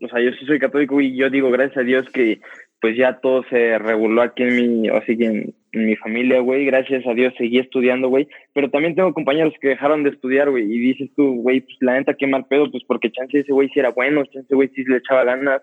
o 0.00 0.08
sea, 0.08 0.20
yo 0.20 0.30
sí 0.32 0.46
soy 0.46 0.58
católico 0.58 1.00
y 1.00 1.16
yo 1.16 1.30
digo, 1.30 1.50
gracias 1.50 1.78
a 1.78 1.82
Dios 1.82 2.08
que 2.10 2.40
pues 2.82 2.96
ya 2.96 3.20
todo 3.20 3.44
se 3.48 3.78
reguló 3.78 4.22
aquí 4.22 4.42
en 4.42 4.56
mi, 4.56 4.90
o 4.90 4.96
así 4.96 5.16
que 5.16 5.24
en, 5.26 5.54
mi 5.74 5.96
familia, 5.96 6.40
güey, 6.40 6.66
gracias 6.66 7.06
a 7.06 7.14
Dios 7.14 7.32
seguí 7.38 7.58
estudiando, 7.58 8.08
güey, 8.08 8.28
pero 8.52 8.68
también 8.68 8.94
tengo 8.94 9.14
compañeros 9.14 9.54
que 9.58 9.68
dejaron 9.68 10.02
de 10.02 10.10
estudiar, 10.10 10.50
güey, 10.50 10.64
y 10.64 10.78
dices 10.78 11.08
tú, 11.16 11.40
güey, 11.40 11.60
pues 11.62 11.78
la 11.80 11.94
neta, 11.94 12.12
qué 12.12 12.26
mal 12.26 12.44
pedo, 12.46 12.70
pues 12.70 12.82
porque 12.86 13.10
chance 13.10 13.38
ese 13.38 13.52
güey 13.52 13.70
sí 13.70 13.78
era 13.78 13.88
bueno, 13.90 14.22
chance 14.26 14.54
güey 14.54 14.68
sí 14.74 14.84
le 14.84 14.98
echaba 14.98 15.24
ganas, 15.24 15.62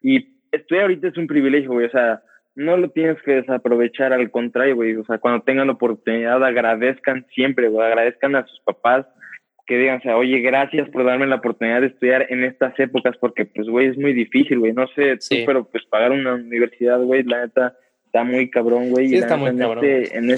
y 0.00 0.28
estudiar 0.52 0.84
ahorita 0.84 1.08
es 1.08 1.16
un 1.16 1.26
privilegio, 1.26 1.72
güey, 1.72 1.86
o 1.86 1.90
sea, 1.90 2.22
no 2.58 2.76
lo 2.76 2.90
tienes 2.90 3.22
que 3.22 3.36
desaprovechar, 3.36 4.12
al 4.12 4.32
contrario, 4.32 4.74
güey, 4.74 4.96
o 4.96 5.04
sea, 5.04 5.18
cuando 5.18 5.44
tengan 5.44 5.68
la 5.68 5.74
oportunidad, 5.74 6.44
agradezcan 6.44 7.24
siempre, 7.32 7.68
güey, 7.68 7.86
agradezcan 7.86 8.34
a 8.34 8.44
sus 8.46 8.58
papás, 8.62 9.06
que 9.64 9.78
digan, 9.78 9.98
o 9.98 10.00
sea, 10.00 10.16
oye, 10.16 10.40
gracias 10.40 10.88
por 10.88 11.04
darme 11.04 11.28
la 11.28 11.36
oportunidad 11.36 11.82
de 11.82 11.86
estudiar 11.86 12.26
en 12.30 12.42
estas 12.42 12.76
épocas, 12.80 13.16
porque 13.20 13.44
pues, 13.44 13.68
güey, 13.68 13.86
es 13.86 13.96
muy 13.96 14.12
difícil, 14.12 14.58
güey, 14.58 14.72
no 14.72 14.88
sé 14.88 15.18
tú, 15.18 15.36
pero 15.46 15.68
pues 15.70 15.84
pagar 15.84 16.10
una 16.10 16.34
universidad, 16.34 17.00
güey, 17.00 17.22
la 17.22 17.42
neta, 17.42 17.76
está 18.06 18.24
muy 18.24 18.50
cabrón, 18.50 18.90
güey. 18.90 19.06
Sí, 19.06 19.16
está 19.18 19.36
muy 19.36 19.50
en 19.50 19.58
cabrón. 19.58 19.84
Este, 19.84 20.18
en, 20.18 20.30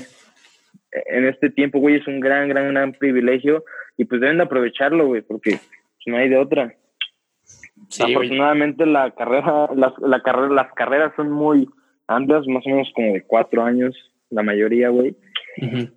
en 0.93 1.27
este 1.27 1.49
tiempo, 1.49 1.79
güey, 1.79 1.97
es 1.97 2.07
un 2.07 2.21
gran, 2.21 2.51
gran, 2.51 2.69
gran 2.69 2.93
privilegio 2.93 3.65
y 3.97 4.05
pues 4.05 4.21
deben 4.21 4.37
de 4.37 4.43
aprovecharlo, 4.43 5.07
güey, 5.07 5.23
porque 5.23 5.53
pues, 5.53 6.05
no 6.05 6.19
hay 6.19 6.29
de 6.29 6.37
otra. 6.37 6.75
Sí, 7.89 8.03
Afortunadamente 8.03 8.85
la 8.85 9.11
carrera, 9.13 9.71
las, 9.75 9.95
la 10.01 10.21
carrera, 10.21 10.53
las 10.53 10.73
carreras 10.75 11.13
son 11.17 11.31
muy 11.31 11.67
amplias, 12.11 12.47
más 12.47 12.67
o 12.67 12.71
menos 12.71 12.91
como 12.95 13.13
de 13.15 13.23
cuatro 13.23 13.63
años, 13.63 13.97
la 14.31 14.43
mayoría, 14.43 14.89
güey. 14.89 15.15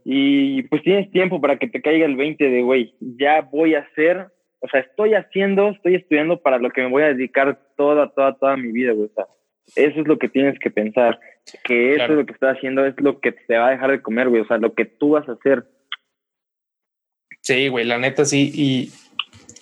Y 0.03 0.63
pues 0.63 0.81
tienes 0.83 1.09
tiempo 1.11 1.39
para 1.39 1.57
que 1.57 1.67
te 1.67 1.81
caiga 1.81 2.05
el 2.05 2.15
20 2.15 2.43
de, 2.49 2.61
güey, 2.61 2.95
ya 2.99 3.41
voy 3.41 3.75
a 3.75 3.79
hacer, 3.79 4.27
o 4.59 4.67
sea, 4.67 4.81
estoy 4.81 5.13
haciendo, 5.13 5.69
estoy 5.69 5.95
estudiando 5.95 6.41
para 6.41 6.57
lo 6.57 6.69
que 6.69 6.81
me 6.81 6.89
voy 6.89 7.03
a 7.03 7.13
dedicar 7.13 7.59
toda, 7.77 8.09
toda, 8.09 8.33
toda 8.35 8.57
mi 8.57 8.71
vida, 8.71 8.91
güey. 8.91 9.05
O 9.05 9.13
sea, 9.13 9.27
eso 9.75 10.01
es 10.01 10.07
lo 10.07 10.17
que 10.17 10.27
tienes 10.27 10.59
que 10.59 10.69
pensar, 10.69 11.19
que 11.63 11.95
eso 11.95 12.05
es 12.05 12.09
lo 12.11 12.25
que 12.25 12.33
estás 12.33 12.57
haciendo, 12.57 12.85
es 12.85 12.95
lo 12.99 13.19
que 13.19 13.31
te 13.31 13.57
va 13.57 13.67
a 13.67 13.71
dejar 13.71 13.91
de 13.91 14.01
comer, 14.01 14.29
güey, 14.29 14.41
o 14.41 14.47
sea, 14.47 14.57
lo 14.57 14.73
que 14.73 14.85
tú 14.85 15.11
vas 15.11 15.27
a 15.29 15.33
hacer. 15.33 15.65
Sí, 17.41 17.67
güey, 17.69 17.85
la 17.85 17.99
neta 17.99 18.25
sí, 18.25 18.51
y 18.53 18.91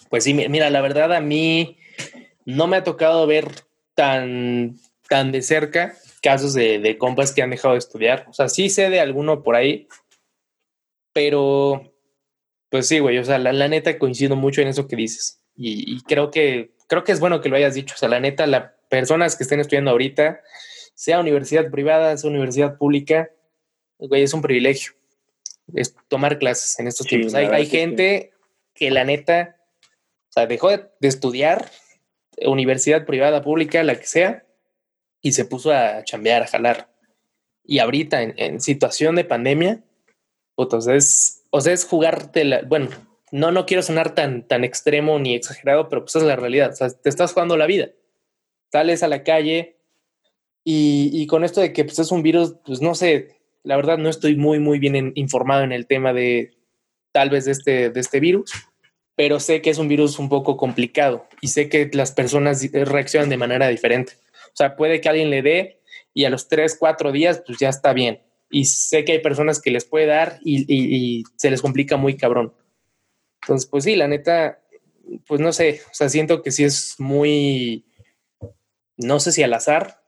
pues 0.10 0.24
sí, 0.24 0.34
mira, 0.34 0.70
la 0.70 0.82
verdad 0.82 1.14
a 1.14 1.22
mí 1.22 1.78
no 2.46 2.68
me 2.68 2.78
ha 2.78 2.84
tocado 2.84 3.28
ver 3.28 3.46
tan, 3.94 4.76
tan 5.08 5.32
de 5.32 5.42
cerca 5.42 5.94
casos 6.22 6.54
de, 6.54 6.80
de 6.80 6.98
compas 6.98 7.34
que 7.34 7.42
han 7.42 7.50
dejado 7.50 7.74
de 7.74 7.80
estudiar. 7.80 8.26
O 8.30 8.34
sea, 8.34 8.50
sí 8.50 8.70
sé 8.70 8.90
de 8.90 9.00
alguno 9.00 9.44
por 9.44 9.56
ahí, 9.56 9.88
pero 11.14 11.92
pues 12.72 12.88
sí, 12.88 13.00
güey, 13.00 13.18
o 13.18 13.26
sea, 13.26 13.38
la, 13.38 13.68
neta 13.68 14.00
coincido 14.00 14.38
mucho 14.38 14.62
en 14.62 14.70
eso 14.70 14.88
que 14.88 14.96
dices. 14.96 15.42
Y, 15.58 16.02
creo 16.04 16.32
que 16.32 16.72
creo 16.88 17.04
que 17.04 17.12
es 17.12 17.20
bueno 17.20 17.42
que 17.42 17.50
lo 17.50 17.58
hayas 17.58 17.74
dicho. 17.74 17.96
O 17.96 17.98
sea, 17.98 18.08
la 18.08 18.22
neta, 18.22 18.48
las 18.48 18.72
personas 18.90 19.36
que 19.36 19.44
estén 19.44 19.60
estudiando 19.60 19.92
ahorita, 19.92 20.40
sea 20.96 21.20
universidad 21.20 21.70
privada, 21.70 22.16
sea 22.16 22.30
universidad 22.30 22.78
pública, 22.78 23.30
güey, 23.98 24.24
es 24.24 24.34
un 24.34 24.42
privilegio. 24.42 24.94
Es 25.74 25.94
tomar 26.08 26.40
clases 26.40 26.80
en 26.80 26.88
estos 26.88 27.08
tiempos. 27.08 27.34
Hay, 27.34 27.48
hay 27.48 27.66
gente 27.66 28.32
que 28.74 28.90
la 28.90 29.04
neta, 29.04 29.58
o 30.30 30.32
sea, 30.32 30.48
dejó 30.48 30.70
de, 30.70 30.86
de 31.02 31.08
estudiar, 31.10 31.70
universidad 32.38 33.06
privada, 33.06 33.42
pública, 33.42 33.84
la 33.84 34.00
que 34.00 34.08
sea, 34.08 34.46
y 35.22 35.34
se 35.34 35.46
puso 35.46 35.72
a 35.72 36.04
chambear, 36.04 36.44
a 36.44 36.48
jalar. 36.48 36.90
Y 37.64 37.80
ahorita, 37.80 38.22
en, 38.22 38.60
situación 38.60 39.16
de 39.16 39.24
pandemia, 39.24 39.84
pues, 40.56 40.88
es, 40.88 41.44
o 41.52 41.62
sea, 41.62 41.74
es 41.74 41.86
jugarte 41.86 42.44
la, 42.44 42.62
bueno, 42.64 42.90
no, 43.32 43.52
no 43.52 43.66
quiero 43.66 43.84
sonar 43.84 44.14
tan, 44.14 44.48
tan 44.48 44.64
extremo 44.64 45.20
ni 45.20 45.36
exagerado, 45.36 45.90
pero 45.90 46.04
pues 46.04 46.16
es 46.16 46.24
la 46.24 46.36
realidad. 46.36 46.72
O 46.72 46.76
sea, 46.76 46.90
te 46.90 47.10
estás 47.10 47.34
jugando 47.34 47.56
la 47.58 47.66
vida. 47.66 47.90
Sales 48.72 49.04
a 49.04 49.08
la 49.08 49.24
calle 49.24 49.78
y, 50.64 51.10
y 51.14 51.28
con 51.28 51.44
esto 51.44 51.62
de 51.62 51.74
que 51.74 51.86
pues, 51.86 52.00
es 52.00 52.12
un 52.12 52.24
virus, 52.24 52.56
pues 52.66 52.82
no 52.82 52.96
sé, 52.96 53.42
la 53.64 53.76
verdad 53.76 53.98
no 53.98 54.10
estoy 54.10 54.36
muy, 54.36 54.60
muy 54.60 54.80
bien 54.80 55.14
informado 55.16 55.64
en 55.64 55.72
el 55.72 55.88
tema 55.88 56.14
de 56.14 56.52
tal 57.12 57.30
vez 57.30 57.46
de 57.46 57.52
este, 57.52 57.90
de 57.90 58.00
este 58.00 58.20
virus, 58.20 58.52
pero 59.16 59.40
sé 59.40 59.62
que 59.62 59.70
es 59.70 59.78
un 59.78 59.88
virus 59.88 60.20
un 60.20 60.30
poco 60.30 60.58
complicado 60.58 61.28
y 61.42 61.50
sé 61.50 61.70
que 61.70 61.90
las 61.94 62.12
personas 62.12 62.66
reaccionan 62.72 63.30
de 63.30 63.38
manera 63.38 63.68
diferente. 63.68 64.14
O 64.52 64.56
sea, 64.56 64.76
puede 64.76 65.02
que 65.02 65.10
alguien 65.10 65.30
le 65.30 65.42
dé 65.42 65.82
y 66.14 66.26
a 66.26 66.30
los 66.30 66.48
tres, 66.48 66.76
cuatro 66.78 67.12
días, 67.12 67.42
pues 67.46 67.58
ya 67.60 67.70
está 67.70 67.94
bien. 67.94 68.22
Y 68.50 68.66
sé 68.66 69.06
que 69.06 69.14
hay 69.14 69.20
personas 69.20 69.62
que 69.62 69.72
les 69.72 69.86
puede 69.86 70.08
dar 70.08 70.40
y, 70.44 71.24
se 71.38 71.50
les 71.50 71.62
complica 71.62 71.98
muy 71.98 72.18
cabrón. 72.18 72.54
Entonces, 73.42 73.70
pues 73.70 73.86
sí, 73.86 73.96
la 73.96 74.08
neta, 74.08 74.62
pues 75.26 75.40
no 75.40 75.54
sé, 75.54 75.82
o 75.90 75.94
sea, 75.94 76.10
siento 76.10 76.42
que 76.42 76.52
sí 76.52 76.64
es 76.64 76.96
muy, 77.00 77.86
no 78.98 79.20
sé 79.20 79.32
si 79.32 79.42
al 79.42 79.54
azar, 79.54 80.04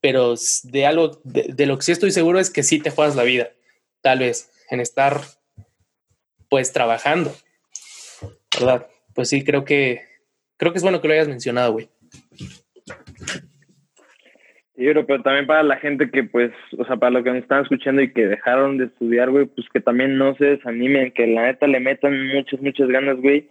pero 0.00 0.34
de 0.62 0.86
algo, 0.86 1.20
de, 1.24 1.66
lo 1.66 1.76
que 1.76 1.84
sí 1.84 1.92
estoy 1.92 2.12
seguro 2.12 2.38
es 2.38 2.50
que 2.50 2.62
sí 2.62 2.78
te 2.78 2.90
juegas 2.90 3.16
la 3.16 3.24
vida, 3.24 3.50
tal 4.00 4.20
vez, 4.20 4.50
en 4.70 4.80
estar, 4.80 5.20
pues, 6.48 6.72
trabajando, 6.72 7.34
¿verdad? 8.58 8.86
Pues 9.14 9.28
sí, 9.28 9.44
creo 9.44 9.64
que, 9.64 10.02
creo 10.56 10.72
que 10.72 10.78
es 10.78 10.82
bueno 10.82 11.00
que 11.00 11.08
lo 11.08 11.14
hayas 11.14 11.28
mencionado, 11.28 11.72
güey. 11.72 11.90
Yo 14.74 14.90
creo, 14.92 15.06
pero 15.06 15.22
también 15.22 15.46
para 15.46 15.62
la 15.62 15.76
gente 15.76 16.10
que, 16.10 16.24
pues, 16.24 16.50
o 16.78 16.84
sea, 16.84 16.96
para 16.96 17.10
los 17.10 17.24
que 17.24 17.30
nos 17.30 17.42
están 17.42 17.62
escuchando 17.62 18.00
y 18.00 18.12
que 18.12 18.26
dejaron 18.26 18.78
de 18.78 18.86
estudiar, 18.86 19.30
güey, 19.30 19.44
pues 19.46 19.68
que 19.70 19.80
también 19.80 20.16
no 20.16 20.34
se 20.36 20.46
desanimen, 20.46 21.12
que 21.12 21.26
la 21.26 21.42
neta 21.42 21.66
le 21.66 21.78
metan 21.78 22.28
muchas, 22.28 22.60
muchas 22.62 22.88
ganas, 22.88 23.20
güey, 23.20 23.48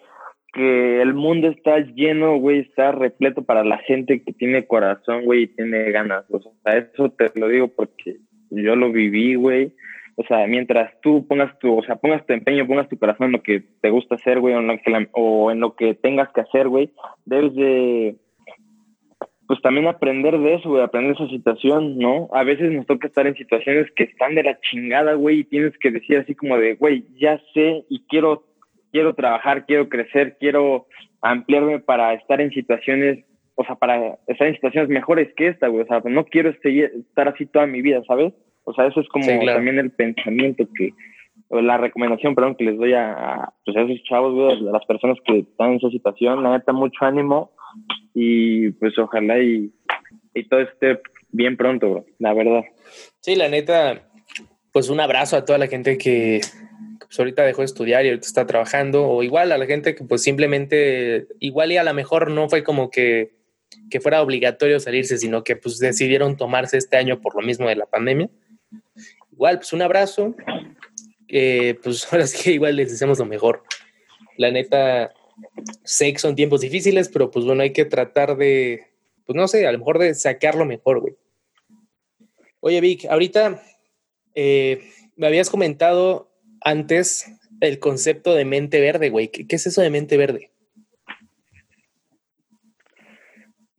que 0.54 1.02
el 1.02 1.14
mundo 1.14 1.50
está 1.50 1.78
lleno, 1.80 2.38
güey, 2.38 2.60
está 2.60 2.92
repleto 2.92 3.44
para 3.44 3.64
la 3.64 3.78
gente 3.78 4.24
que 4.24 4.34
tiene 4.34 4.66
corazón, 4.66 5.26
güey, 5.26 5.44
y 5.44 5.48
tiene 5.48 5.92
ganas. 5.92 6.26
O 6.30 6.40
sea, 6.64 6.78
eso 6.78 7.10
te 7.12 7.32
lo 7.40 7.48
digo 7.48 7.68
porque 7.68 8.18
yo 8.50 8.76
lo 8.76 8.92
viví, 8.92 9.36
güey. 9.36 9.74
O 10.16 10.24
sea, 10.24 10.46
mientras 10.48 10.92
tú 11.02 11.26
pongas 11.28 11.58
tu, 11.60 11.78
o 11.78 11.84
sea, 11.84 11.96
pongas 11.96 12.26
tu 12.26 12.34
empeño, 12.34 12.68
pongas 12.68 12.90
tu 12.90 12.98
corazón 12.98 13.28
en 13.28 13.32
lo 13.34 13.44
que 13.44 13.64
te 13.82 13.90
gusta 13.90 14.16
hacer, 14.16 14.40
güey, 14.40 14.56
o 14.56 14.60
en 14.60 14.68
lo 14.68 14.78
que, 14.78 15.08
o 15.14 15.52
en 15.52 15.60
lo 15.60 15.76
que 15.76 15.94
tengas 15.94 16.30
que 16.34 16.42
hacer, 16.42 16.68
güey, 16.68 16.92
debes 17.26 17.56
de, 17.56 18.16
pues 19.52 19.62
también 19.64 19.86
aprender 19.86 20.40
de 20.40 20.54
eso, 20.54 20.70
güey, 20.70 20.82
aprender 20.82 21.12
esa 21.12 21.28
situación, 21.28 21.98
¿no? 21.98 22.30
A 22.32 22.46
veces 22.46 22.72
nos 22.72 22.86
toca 22.86 23.08
estar 23.08 23.28
en 23.28 23.36
situaciones 23.36 23.92
que 23.98 24.06
están 24.06 24.34
de 24.34 24.44
la 24.44 24.58
chingada, 24.62 25.16
güey, 25.16 25.40
y 25.40 25.44
tienes 25.44 25.78
que 25.78 25.92
decir 25.92 26.20
así 26.20 26.36
como 26.36 26.58
de, 26.58 26.76
güey, 26.76 27.04
ya 27.20 27.38
sé 27.54 27.84
y 27.90 28.02
quiero 28.08 28.46
quiero 28.94 29.14
trabajar, 29.14 29.66
quiero 29.66 29.90
crecer, 29.90 30.38
quiero 30.40 30.88
ampliarme 31.22 31.80
para 31.80 32.14
estar 32.14 32.40
en 32.40 32.52
situaciones, 32.52 33.26
o 33.56 33.66
sea, 33.66 33.76
para 33.76 34.20
estar 34.26 34.48
en 34.48 34.54
situaciones 34.54 34.90
mejores 34.90 35.34
que 35.36 35.48
esta, 35.48 35.68
güey. 35.68 35.84
O 35.84 35.88
sea, 35.88 36.02
no 36.06 36.24
quiero 36.24 36.52
estar 36.52 37.28
así 37.28 37.46
toda 37.46 37.68
mi 37.68 37.82
vida, 37.82 38.02
¿sabes? 38.08 38.34
O 38.64 38.74
sea, 38.74 38.88
eso 38.88 39.02
es 39.02 39.10
como 39.10 39.26
también 39.26 39.80
el 39.80 39.92
pensamiento 39.92 40.64
que, 40.78 40.94
o 41.50 41.60
la 41.60 41.78
recomendación, 41.78 42.36
perdón, 42.36 42.56
que 42.56 42.64
les 42.64 42.78
doy 42.78 42.94
a, 42.94 43.52
pues 43.66 43.76
a 43.76 43.82
esos 43.82 44.02
chavos, 44.06 44.34
güey, 44.34 44.70
a 44.70 44.72
las 44.72 44.86
personas 44.86 45.18
que 45.26 45.40
están 45.40 45.72
en 45.72 45.76
esa 45.76 45.90
situación. 45.90 46.42
La 46.42 46.54
neta, 46.54 46.72
mucho 46.72 47.04
ánimo 47.04 47.52
y 48.14 48.70
pues 48.72 48.98
ojalá 48.98 49.40
y, 49.40 49.72
y 50.34 50.48
todo 50.48 50.62
esté 50.62 51.00
bien 51.30 51.58
pronto, 51.58 51.90
güey, 51.90 52.04
la 52.20 52.34
verdad. 52.34 52.64
Sí, 53.20 53.36
la 53.36 53.50
neta, 53.50 54.10
pues 54.72 54.90
un 54.90 55.00
abrazo 55.00 55.38
a 55.38 55.46
toda 55.46 55.58
la 55.58 55.68
gente 55.68 55.98
que, 55.98 56.42
pues 57.00 57.20
ahorita 57.20 57.44
dejó 57.44 57.62
de 57.62 57.66
estudiar 57.66 58.06
y 58.06 58.10
ahorita 58.10 58.28
está 58.28 58.46
trabajando, 58.46 59.08
o 59.08 59.24
igual 59.24 59.52
a 59.52 59.58
la 59.58 59.66
gente 59.66 59.96
que 59.96 60.04
pues 60.04 60.24
simplemente, 60.24 61.28
igual 61.40 61.72
y 61.72 61.78
a 61.78 61.84
lo 61.84 61.94
mejor 61.94 62.32
no 62.32 62.50
fue 62.50 62.64
como 62.64 62.90
que, 62.90 63.34
que 63.90 64.00
fuera 64.00 64.22
obligatorio 64.22 64.80
salirse, 64.80 65.18
sino 65.18 65.44
que 65.44 65.56
pues 65.56 65.78
decidieron 65.80 66.38
tomarse 66.38 66.78
este 66.78 66.98
año 66.98 67.20
por 67.20 67.36
lo 67.36 67.42
mismo 67.42 67.68
de 67.68 67.76
la 67.76 67.86
pandemia. 67.86 68.30
Igual, 69.32 69.58
pues 69.58 69.74
un 69.74 69.82
abrazo. 69.82 70.36
Eh, 71.28 71.78
pues 71.82 72.08
ahora 72.12 72.28
sí 72.28 72.44
que 72.44 72.52
igual 72.52 72.76
les 72.76 72.92
deseamos 72.92 73.20
lo 73.20 73.26
mejor. 73.26 73.64
La 74.38 74.52
neta, 74.52 75.12
sé 75.84 76.12
que 76.14 76.20
son 76.20 76.36
tiempos 76.36 76.62
difíciles, 76.62 77.10
pero 77.10 77.32
pues 77.32 77.46
bueno, 77.46 77.64
hay 77.64 77.74
que 77.74 77.86
tratar 77.86 78.38
de, 78.38 78.88
pues 79.26 79.36
no 79.36 79.48
sé, 79.48 79.68
a 79.68 79.72
lo 79.72 79.80
mejor 79.80 80.00
de 80.00 80.14
sacarlo 80.14 80.66
mejor, 80.66 81.00
güey. 81.00 81.16
Oye, 82.60 82.80
Vic, 82.80 83.06
ahorita 83.06 83.62
eh, 84.36 84.82
me 85.16 85.28
habías 85.28 85.50
comentado 85.50 86.32
antes 86.62 87.26
el 87.60 87.80
concepto 87.80 88.36
de 88.36 88.46
mente 88.46 88.80
verde, 88.80 89.10
güey. 89.10 89.30
¿Qué, 89.30 89.46
es 89.50 89.68
eso 89.68 89.82
de 89.82 89.90
mente 89.90 90.18
verde? 90.18 90.52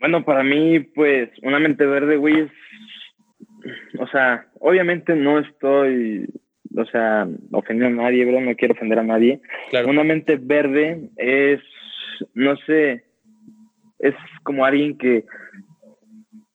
Bueno, 0.00 0.24
para 0.24 0.42
mí, 0.42 0.80
pues, 0.80 1.30
una 1.42 1.60
mente 1.60 1.86
verde, 1.86 2.16
güey, 2.16 2.40
es, 2.40 2.50
o 4.00 4.06
sea, 4.08 4.48
obviamente 4.58 5.14
no 5.14 5.38
estoy, 5.38 6.28
o 6.76 6.84
sea, 6.86 7.28
ofendiendo 7.52 8.00
a 8.00 8.04
nadie, 8.04 8.24
¿verdad? 8.24 8.40
No 8.40 8.56
quiero 8.56 8.74
ofender 8.74 8.98
a 8.98 9.04
nadie. 9.04 9.40
Una 9.86 10.04
mente 10.04 10.38
verde 10.40 11.10
es, 11.16 11.60
no 12.34 12.56
sé, 12.66 13.04
es 13.98 14.14
como 14.42 14.64
alguien 14.64 14.98
que, 14.98 15.24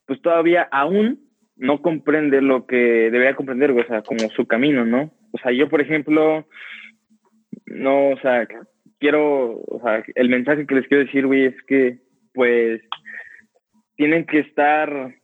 pues, 0.06 0.22
todavía 0.22 0.68
aún 0.72 1.20
no 1.56 1.82
comprende 1.82 2.42
lo 2.42 2.66
que 2.68 2.76
debería 2.76 3.36
comprender, 3.36 3.72
o 3.72 3.88
sea, 3.88 4.02
como 4.02 4.30
su 4.30 4.46
camino, 4.46 4.86
¿no? 4.86 5.12
O 5.32 5.38
sea, 5.40 5.52
yo, 5.52 5.70
por 5.70 5.82
ejemplo, 5.82 6.46
no, 7.66 8.10
o 8.10 8.20
sea, 8.20 8.48
quiero, 9.00 9.60
o 9.60 9.82
sea, 9.84 10.04
el 10.16 10.30
mensaje 10.30 10.66
que 10.66 10.76
les 10.76 10.88
quiero 10.88 11.06
decir, 11.06 11.26
güey, 11.26 11.46
es 11.46 11.56
que, 11.64 12.00
pues, 12.34 12.82
tienen 13.96 14.26
que 14.26 14.40
estar 14.40 15.16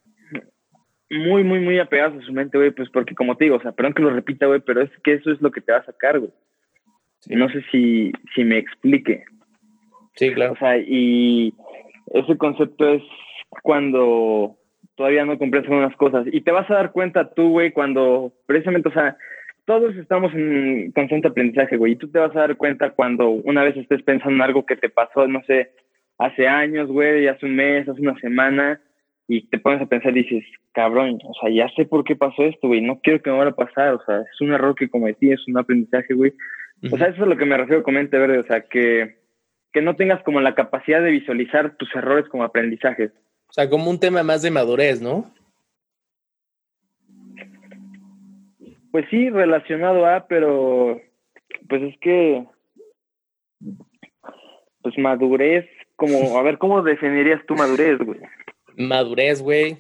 muy, 1.14 1.43
muy, 1.43 1.59
muy 1.59 1.80
apegados 1.80 2.22
a 2.22 2.26
su 2.26 2.34
mente, 2.34 2.57
güey, 2.57 2.72
pues 2.72 2.89
porque 2.89 3.16
como 3.16 3.36
te 3.36 3.45
digo, 3.45 3.57
o 3.57 3.61
sea, 3.61 3.72
perdón 3.72 3.93
que 3.93 4.01
lo 4.01 4.09
repita, 4.09 4.45
güey, 4.45 4.59
pero 4.59 4.82
es 4.82 4.91
que 5.03 5.14
eso 5.14 5.32
es 5.32 5.41
lo 5.41 5.51
que 5.51 5.61
te 5.61 5.72
va 5.72 5.80
a 5.80 5.86
sacar, 5.86 6.20
güey. 6.20 6.32
No 7.30 7.49
sé 7.49 7.64
si, 7.72 8.11
si 8.36 8.43
me 8.43 8.57
explique. 8.57 9.24
Sí, 10.16 10.34
claro. 10.34 10.53
O 10.53 10.57
sea, 10.57 10.78
y 10.78 11.53
ese 12.14 12.38
concepto 12.38 12.88
es 12.89 13.03
cuando 13.61 14.57
todavía 14.95 15.26
no 15.26 15.38
comprendes 15.38 15.72
algunas 15.72 15.95
cosas. 15.95 16.28
Y 16.32 16.41
te 16.41 16.51
vas 16.51 16.70
a 16.70 16.76
dar 16.76 16.91
cuenta 16.91 17.34
tú, 17.34 17.49
güey, 17.49 17.72
cuando 17.72 18.34
precisamente, 18.45 18.89
o 18.89 18.93
sea, 18.93 19.18
todos 19.66 19.95
estamos 19.95 20.34
en 20.34 20.91
constante 20.91 21.30
aprendizaje, 21.30 21.78
güey. 21.78 21.93
Y 21.93 21.95
tú 21.95 22.09
te 22.09 22.20
vas 22.20 22.36
a 22.36 22.41
dar 22.41 22.57
cuenta 22.57 22.91
cuando 22.91 23.30
una 23.30 23.64
vez 23.64 23.78
estés 23.78 24.03
pensando 24.03 24.36
en 24.36 24.41
algo 24.41 24.66
que 24.66 24.76
te 24.76 24.89
pasó, 24.89 25.28
no 25.28 25.41
sé, 25.43 25.72
hace 26.18 26.47
años, 26.47 26.89
güey, 26.89 27.28
hace 27.28 27.45
un 27.45 27.55
mes, 27.55 27.88
hace 27.88 28.01
una 28.01 28.20
semana, 28.20 28.82
y 29.28 29.48
te 29.48 29.58
pones 29.58 29.82
a 29.82 29.86
pensar 29.86 30.16
y 30.16 30.24
dices, 30.24 30.44
cabrón, 30.74 31.20
o 31.24 31.34
sea, 31.40 31.50
ya 31.50 31.70
sé 31.76 31.86
por 31.86 32.04
qué 32.04 32.16
pasó 32.16 32.44
esto, 32.44 32.68
güey, 32.68 32.82
no 32.82 33.00
quiero 33.00 33.22
que 33.22 33.32
me 33.32 33.38
vaya 33.38 33.52
a 33.52 33.56
pasar, 33.56 33.94
o 33.94 34.04
sea, 34.06 34.20
es 34.22 34.42
un 34.42 34.52
error 34.52 34.76
que 34.76 34.90
cometí, 34.90 35.32
es 35.32 35.48
un 35.48 35.58
aprendizaje, 35.58 36.14
güey. 36.14 36.34
O 36.92 36.98
sea, 36.98 37.08
eso 37.08 37.24
es 37.24 37.30
lo 37.30 37.38
que 37.38 37.46
me 37.46 37.56
refiero 37.56 37.82
con 37.82 37.94
mente 37.94 38.18
verde, 38.18 38.40
o 38.40 38.44
sea, 38.44 38.62
que, 38.62 39.18
que 39.72 39.82
no 39.82 39.96
tengas 39.96 40.22
como 40.24 40.42
la 40.42 40.54
capacidad 40.54 41.02
de 41.02 41.12
visualizar 41.12 41.78
tus 41.78 41.94
errores 41.96 42.28
como 42.28 42.44
aprendizajes. 42.44 43.12
O 43.48 43.54
sea, 43.54 43.70
como 43.70 43.90
un 43.90 44.00
tema 44.00 44.22
más 44.24 44.42
de 44.42 44.52
madurez, 44.52 45.02
¿no? 45.02 45.32
Pues 48.92 49.06
sí, 49.10 49.30
relacionado 49.30 50.06
a, 50.06 50.28
pero 50.28 51.00
pues 51.70 51.82
es 51.84 51.98
que, 52.00 52.46
pues 54.82 54.98
madurez, 54.98 55.66
como, 55.96 56.38
a 56.38 56.44
ver, 56.44 56.58
¿cómo 56.58 56.82
definirías 56.84 57.46
tu 57.46 57.56
madurez, 57.56 57.98
güey? 58.00 58.20
Madurez, 58.78 59.42
güey. 59.42 59.78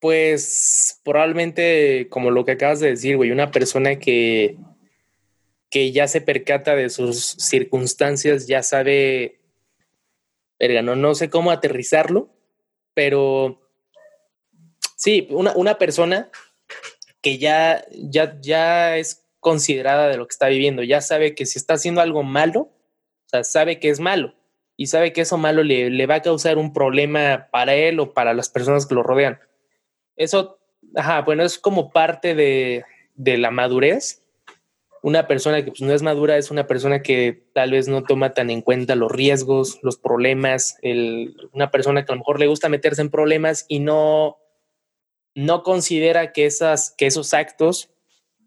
Pues 0.00 1.00
probablemente, 1.04 2.08
como 2.10 2.30
lo 2.30 2.44
que 2.44 2.52
acabas 2.52 2.80
de 2.80 2.90
decir, 2.90 3.16
güey, 3.16 3.30
una 3.30 3.50
persona 3.50 3.98
que, 3.98 4.56
que 5.70 5.92
ya 5.92 6.08
se 6.08 6.20
percata 6.20 6.74
de 6.74 6.90
sus 6.90 7.36
circunstancias, 7.38 8.46
ya 8.48 8.62
sabe, 8.62 9.40
verga, 10.58 10.82
no, 10.82 10.96
no 10.96 11.14
sé 11.14 11.30
cómo 11.30 11.52
aterrizarlo, 11.52 12.34
pero 12.94 13.60
sí, 14.96 15.28
una, 15.30 15.52
una 15.54 15.78
persona 15.78 16.30
que 17.20 17.38
ya, 17.38 17.84
ya, 17.92 18.40
ya 18.40 18.96
es 18.96 19.24
considerada 19.38 20.08
de 20.08 20.16
lo 20.16 20.26
que 20.26 20.32
está 20.32 20.48
viviendo, 20.48 20.82
ya 20.82 21.00
sabe 21.00 21.36
que 21.36 21.46
si 21.46 21.58
está 21.58 21.74
haciendo 21.74 22.00
algo 22.00 22.24
malo, 22.24 22.60
o 22.60 23.28
sea, 23.28 23.44
sabe 23.44 23.78
que 23.78 23.88
es 23.88 24.00
malo 24.00 24.34
y 24.76 24.86
sabe 24.86 25.12
que 25.12 25.22
eso 25.22 25.38
malo 25.38 25.62
le, 25.62 25.90
le 25.90 26.06
va 26.06 26.16
a 26.16 26.22
causar 26.22 26.58
un 26.58 26.72
problema 26.72 27.48
para 27.50 27.74
él 27.74 28.00
o 28.00 28.14
para 28.14 28.34
las 28.34 28.48
personas 28.48 28.86
que 28.86 28.94
lo 28.94 29.02
rodean. 29.02 29.38
Eso, 30.16 30.58
ajá, 30.94 31.22
bueno, 31.22 31.42
es 31.42 31.58
como 31.58 31.90
parte 31.92 32.34
de, 32.34 32.84
de 33.14 33.38
la 33.38 33.50
madurez. 33.50 34.22
Una 35.02 35.26
persona 35.26 35.64
que 35.64 35.72
pues, 35.72 35.82
no 35.82 35.92
es 35.92 36.02
madura 36.02 36.36
es 36.36 36.50
una 36.50 36.66
persona 36.66 37.02
que 37.02 37.44
tal 37.54 37.72
vez 37.72 37.88
no 37.88 38.04
toma 38.04 38.34
tan 38.34 38.50
en 38.50 38.62
cuenta 38.62 38.94
los 38.94 39.10
riesgos, 39.10 39.80
los 39.82 39.98
problemas, 39.98 40.78
el, 40.82 41.34
una 41.52 41.70
persona 41.70 42.04
que 42.04 42.12
a 42.12 42.14
lo 42.14 42.20
mejor 42.20 42.38
le 42.38 42.46
gusta 42.46 42.68
meterse 42.68 43.02
en 43.02 43.10
problemas 43.10 43.64
y 43.68 43.80
no, 43.80 44.38
no 45.34 45.62
considera 45.64 46.32
que, 46.32 46.46
esas, 46.46 46.94
que 46.96 47.06
esos 47.06 47.34
actos 47.34 47.90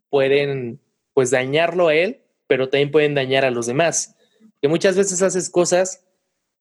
pueden 0.09 0.79
pues 1.13 1.31
dañarlo 1.31 1.89
a 1.89 1.95
él, 1.95 2.21
pero 2.47 2.69
también 2.69 2.91
pueden 2.91 3.15
dañar 3.15 3.43
a 3.43 3.51
los 3.51 3.65
demás. 3.65 4.15
Que 4.61 4.69
muchas 4.69 4.95
veces 4.95 5.21
haces 5.21 5.49
cosas 5.49 6.04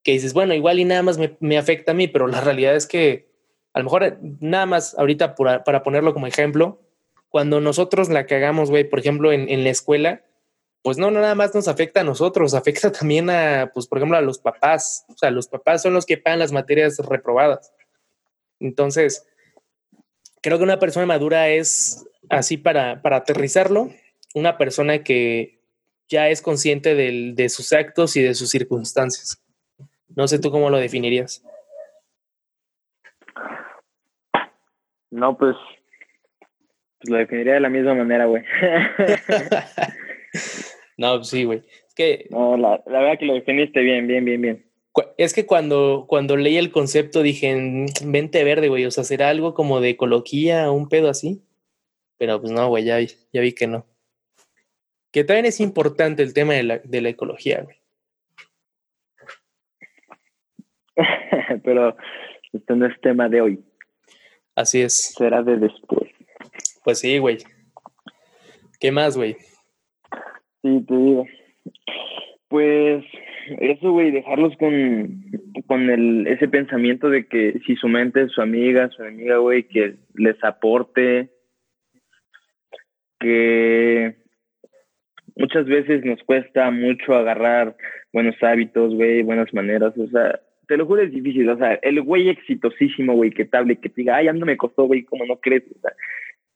que 0.05 0.12
dices, 0.12 0.34
bueno, 0.34 0.55
igual 0.55 0.78
y 0.78 0.84
nada 0.84 1.02
más 1.02 1.18
me, 1.40 1.59
afecta 1.59 1.92
a 1.92 1.94
mí, 1.94 2.07
pero 2.07 2.28
la 2.28 2.42
realidad 2.42 2.76
es 2.76 2.86
que 2.86 3.32
a 3.72 3.80
lo 3.80 3.84
mejor 3.84 4.18
nada 4.40 4.66
más 4.66 4.96
ahorita 4.96 5.34
para 5.34 5.82
ponerlo 5.82 6.12
como 6.12 6.26
ejemplo, 6.26 6.84
cuando 7.30 7.61
nosotros 7.61 8.11
la 8.11 8.26
cagamos, 8.26 8.70
güey, 8.70 8.84
por 8.84 9.00
ejemplo, 9.00 9.32
en, 9.32 9.64
la 9.64 9.70
escuela, 9.70 10.22
pues 10.82 10.98
no, 10.98 11.11
no 11.11 11.20
nada 11.20 11.34
más 11.34 11.55
nos 11.55 11.66
afecta 11.66 12.02
a 12.02 12.05
nosotros, 12.05 12.55
afecta 12.55 12.92
también 13.00 13.30
a, 13.30 13.72
pues 13.72 13.88
por 13.88 13.98
ejemplo, 13.98 14.16
a 14.16 14.20
los 14.20 14.38
papás. 14.38 15.05
O 15.09 15.16
sea, 15.16 15.32
los 15.32 15.48
papás 15.48 15.82
son 15.82 15.94
los 15.94 16.07
que 16.07 16.18
pagan 16.18 16.38
las 16.38 16.52
materias 16.52 16.98
reprobadas. 16.98 17.72
Entonces, 18.61 19.26
creo 20.42 20.59
que 20.59 20.64
una 20.64 20.78
persona 20.78 21.07
madura 21.07 21.48
es 21.48 22.07
así 22.28 22.57
para, 22.57 23.02
para 23.02 23.16
aterrizarlo, 23.16 23.90
una 24.34 24.59
persona 24.59 25.02
que 25.02 25.61
ya 26.09 26.28
es 26.28 26.42
consciente 26.42 26.94
de 26.94 27.48
sus 27.48 27.72
actos 27.72 28.14
y 28.16 28.22
de 28.22 28.34
sus 28.34 28.50
circunstancias. 28.50 29.43
No 30.17 30.29
sé 30.29 30.39
tú 30.39 30.51
cómo 30.51 30.71
lo 30.71 30.79
definirías. 30.79 31.45
No, 35.11 35.37
pues, 35.37 35.57
pues 36.99 37.11
lo 37.11 37.19
definiría 37.19 37.55
de 37.55 37.61
la 37.61 37.69
misma 37.69 37.95
manera, 37.95 38.27
güey. 38.27 38.43
no, 40.99 41.17
pues 41.17 41.29
sí, 41.29 41.45
güey. 41.45 41.62
Es 41.89 41.95
que... 41.95 42.27
No, 42.31 42.57
la, 42.57 42.83
la 42.87 43.01
verdad 43.01 43.19
que 43.19 43.27
lo 43.27 43.35
definiste 43.35 43.81
bien, 43.81 44.07
bien, 44.07 44.25
bien, 44.25 44.41
bien 44.41 44.75
es 45.17 45.35
que 45.35 45.47
cuando, 45.47 46.07
cuando 46.09 46.37
leí 46.37 46.57
el 46.57 46.71
concepto 46.71 47.23
dije, 47.23 47.55
mente 48.05 48.45
verde, 48.45 48.69
güey, 48.69 48.87
o 48.87 48.91
sea, 48.91 49.05
será 49.05 49.29
algo 49.29 49.55
como 49.55 49.81
de 49.81 49.91
ecología, 49.91 50.71
un 50.71 50.89
pedo 50.89 51.09
así. 51.09 51.43
Pero 52.17 52.41
pues 52.41 52.53
no, 52.53 52.69
güey, 52.69 52.85
ya 52.85 52.99
vi, 52.99 53.09
ya 53.33 53.41
vi 53.41 53.53
que 53.53 53.67
no. 53.67 53.87
Que 55.11 55.25
también 55.25 55.47
es 55.47 55.61
importante 55.61 56.23
el 56.23 56.33
tema 56.33 56.55
de 56.55 56.62
la, 56.62 56.79
de 56.79 57.01
la 57.01 57.09
ecología, 57.09 57.62
güey. 57.62 57.77
pero 61.64 61.97
esto 62.53 62.76
no 62.76 62.86
es 62.86 63.01
tema 63.01 63.28
de 63.28 63.40
hoy. 63.40 63.64
Así 64.55 64.82
es. 64.82 65.14
Será 65.16 65.42
de 65.42 65.57
después. 65.57 66.11
Pues 66.84 67.01
sí, 67.01 67.18
güey. 67.18 67.38
¿Qué 68.78 68.92
más, 68.92 69.16
güey? 69.16 69.36
Sí, 70.62 70.84
te 70.86 70.97
digo. 70.97 71.26
Pues 72.49 73.05
eso, 73.61 73.92
güey, 73.92 74.11
dejarlos 74.11 74.57
con, 74.57 75.24
con 75.66 75.90
el, 75.90 76.26
ese 76.26 76.49
pensamiento 76.49 77.11
de 77.11 77.26
que 77.26 77.61
si 77.66 77.76
su 77.76 77.88
mente 77.88 78.22
es 78.22 78.32
su 78.32 78.40
amiga, 78.40 78.88
su 78.90 79.03
amiga, 79.03 79.38
güey, 79.38 79.64
que 79.64 79.97
les 80.14 80.42
aporte, 80.45 81.30
que 83.20 84.16
muchas 85.36 85.66
veces 85.66 86.05
nos 86.05 86.22
cuesta 86.22 86.70
mucho 86.70 87.14
agarrar 87.14 87.76
buenos 88.12 88.36
hábitos, 88.42 88.95
güey, 88.95 89.22
buenas 89.22 89.53
maneras, 89.53 89.97
o 89.99 90.07
sea, 90.09 90.40
te 90.67 90.77
lo 90.77 90.87
juro 90.87 91.03
es 91.03 91.12
difícil, 91.12 91.49
o 91.49 91.57
sea, 91.57 91.75
el 91.83 92.01
güey 92.03 92.29
exitosísimo, 92.29 93.15
güey, 93.15 93.31
que 93.31 93.45
te 93.45 93.57
hable, 93.57 93.77
que 93.77 93.89
te 93.89 94.03
diga, 94.03 94.17
ay, 94.17 94.29
a 94.29 94.33
mí 94.33 94.41
me 94.41 94.57
costó, 94.57 94.85
güey, 94.85 95.05
como 95.05 95.25
no 95.27 95.37
crees, 95.37 95.65
o 95.77 95.81
sea, 95.81 95.93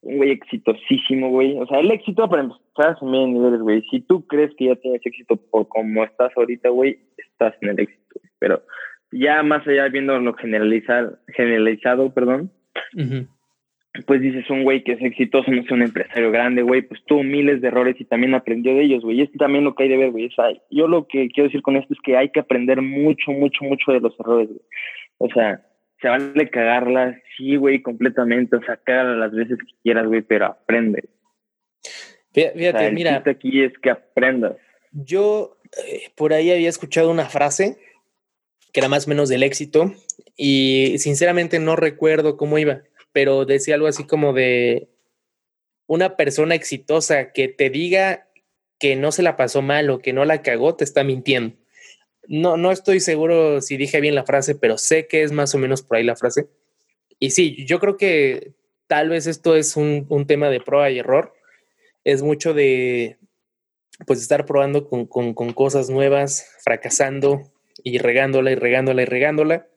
un 0.03 0.19
güey 0.19 0.31
exitosísimo, 0.31 1.31
güey, 1.31 1.57
o 1.59 1.67
sea, 1.67 1.81
el 1.81 1.91
éxito 1.91 2.29
para 2.29 2.43
empezar 2.43 2.97
a 3.01 3.05
niveles, 3.05 3.61
güey, 3.61 3.83
si 3.91 4.01
tú 4.01 4.27
crees 4.27 4.55
que 4.57 4.67
ya 4.67 4.77
tienes 4.77 5.05
éxito 5.05 5.37
por 5.37 5.69
como 5.69 6.05
estás 6.05 6.33
ahorita, 6.37 6.69
güey, 6.71 6.99
estás 7.17 7.55
en 7.61 7.71
el 7.71 7.81
éxito, 7.81 8.21
pero 8.39 8.63
ya 9.13 9.43
más 9.43 9.67
allá 9.67 9.89
viendo 9.89 10.19
lo 10.19 10.35
generalizar, 10.35 11.19
generalizado, 11.29 12.13
perdón, 12.13 12.51
pues 14.07 14.20
dices 14.20 14.49
un 14.51 14.64
güey 14.64 14.84
que 14.84 14.93
es 14.93 15.03
exitoso, 15.03 15.51
no 15.51 15.62
es 15.62 15.70
un 15.70 15.82
empresario 15.82 16.30
grande, 16.30 16.62
güey, 16.62 16.82
pues 16.82 17.01
tuvo 17.07 17.22
miles 17.22 17.61
de 17.61 17.68
errores 17.68 17.97
y 17.99 18.05
también 18.05 18.34
aprendió 18.34 18.74
de 18.74 18.82
ellos, 18.82 19.03
güey. 19.03 19.18
Y 19.18 19.22
es 19.22 19.32
también 19.32 19.64
lo 19.64 19.74
que 19.74 19.84
hay 19.84 19.89
de 19.89 19.97
ver, 19.97 20.11
güey. 20.11 20.26
O 20.26 20.30
sea, 20.30 20.47
yo 20.70 20.86
lo 20.86 21.07
que 21.07 21.28
quiero 21.28 21.49
decir 21.49 21.62
con 21.62 21.76
esto 21.76 21.95
es 21.95 22.01
que 22.05 22.16
hay 22.16 22.30
que 22.30 22.41
aprender 22.41 22.82
mucho, 22.82 23.32
mucho, 23.32 23.64
mucho 23.64 23.93
de 23.93 24.01
los 24.01 24.18
errores, 24.20 24.49
güey. 24.49 24.61
O 25.18 25.28
sea, 25.30 25.62
se 26.01 26.09
vale 26.09 26.51
cagarla, 26.51 27.18
sí, 27.36 27.57
güey, 27.57 27.82
completamente. 27.82 28.57
O 28.57 28.62
sea, 28.62 28.76
cágala 28.76 29.16
las 29.16 29.32
veces 29.32 29.59
que 29.59 29.72
quieras, 29.82 30.07
güey, 30.07 30.22
pero 30.22 30.47
aprende. 30.47 31.09
Fíjate, 32.32 32.93
mira. 32.93 33.22
aquí 33.26 33.62
es 33.62 33.72
que 33.78 33.91
aprendas. 33.91 34.57
Yo 34.93 35.59
eh, 35.86 36.11
por 36.14 36.32
ahí 36.32 36.51
había 36.51 36.68
escuchado 36.68 37.11
una 37.11 37.24
frase 37.24 37.78
que 38.72 38.80
era 38.80 38.89
más 38.89 39.07
o 39.07 39.11
menos 39.11 39.28
del 39.28 39.43
éxito 39.43 39.93
y 40.36 40.95
sinceramente 40.99 41.59
no 41.59 41.74
recuerdo 41.74 42.36
cómo 42.36 42.59
iba 42.59 42.82
pero 43.19 43.45
decía 43.45 43.75
algo 43.75 43.89
así 43.89 44.05
como 44.05 44.33
de 44.33 44.91
una 45.89 46.16
persona 46.16 46.55
exitosa 46.55 47.33
que 47.33 47.49
te 47.49 47.69
diga 47.69 48.29
que 48.79 48.95
no 48.95 49.11
se 49.11 49.25
la 49.25 49.37
pasó 49.37 49.61
mal 49.61 49.91
o 49.91 49.99
que 49.99 50.12
no 50.12 50.25
la 50.25 50.41
cagó, 50.41 50.77
te 50.77 50.85
está 50.85 51.03
mintiendo. 51.03 51.57
No, 52.29 52.57
no 52.57 52.71
estoy 52.71 53.01
seguro 53.01 53.61
si 53.61 53.77
dije 53.77 54.01
bien 54.01 54.14
la 54.14 54.25
frase, 54.25 54.55
pero 54.55 54.79
sé 54.79 55.09
que 55.09 55.25
es 55.25 55.33
más 55.33 55.53
o 55.53 55.59
menos 55.59 55.83
por 55.83 55.97
ahí 55.97 56.05
la 56.05 56.14
frase. 56.14 56.47
Y 57.19 57.31
sí, 57.31 57.66
yo 57.66 57.81
creo 57.81 57.97
que 57.97 58.53
tal 58.87 59.09
vez 59.09 59.27
esto 59.27 59.57
es 59.57 59.77
un, 59.77 60.07
un 60.09 60.29
tema 60.29 60.49
de 60.49 60.61
prueba 60.61 60.89
y 60.89 61.01
error. 61.01 61.35
Es 62.05 62.23
mucho 62.23 62.55
de, 62.55 63.19
pues, 64.07 64.23
estar 64.23 64.47
probando 64.47 64.89
con, 64.89 65.07
con, 65.07 65.35
con 65.35 65.53
cosas 65.55 65.91
nuevas, 65.91 66.55
fracasando 66.62 67.53
y 67.83 67.99
regándola 67.99 68.53
y 68.53 68.55
regándola 68.55 69.03
y 69.03 69.07
regándola 69.07 69.68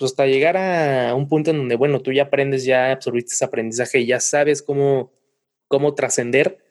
pues 0.00 0.12
hasta 0.12 0.26
llegar 0.26 0.56
a 0.56 1.14
un 1.14 1.28
punto 1.28 1.50
en 1.50 1.58
donde, 1.58 1.76
bueno, 1.76 2.00
tú 2.00 2.10
ya 2.10 2.22
aprendes, 2.24 2.64
ya 2.64 2.90
absorbiste 2.90 3.34
ese 3.34 3.44
aprendizaje 3.44 4.06
ya 4.06 4.18
sabes 4.18 4.62
cómo, 4.62 5.12
cómo 5.68 5.94
trascender. 5.94 6.64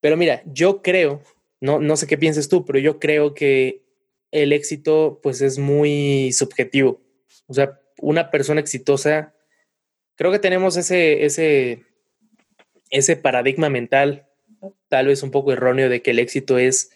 Pero 0.00 0.16
mira, 0.16 0.40
yo 0.46 0.80
creo, 0.80 1.20
no, 1.60 1.80
no 1.80 1.96
sé 1.96 2.06
qué 2.06 2.16
pienses 2.16 2.48
tú, 2.48 2.64
pero 2.64 2.78
yo 2.78 3.00
creo 3.00 3.34
que 3.34 3.82
el 4.30 4.52
éxito 4.52 5.18
pues 5.20 5.40
es 5.40 5.58
muy 5.58 6.30
subjetivo. 6.32 7.00
O 7.48 7.54
sea, 7.54 7.80
una 8.00 8.30
persona 8.30 8.60
exitosa, 8.60 9.34
creo 10.14 10.30
que 10.30 10.38
tenemos 10.38 10.76
ese, 10.76 11.24
ese, 11.24 11.82
ese 12.90 13.16
paradigma 13.16 13.68
mental, 13.68 14.28
tal 14.86 15.08
vez 15.08 15.24
un 15.24 15.32
poco 15.32 15.52
erróneo, 15.52 15.88
de 15.88 16.02
que 16.02 16.12
el 16.12 16.20
éxito 16.20 16.56
es 16.58 16.92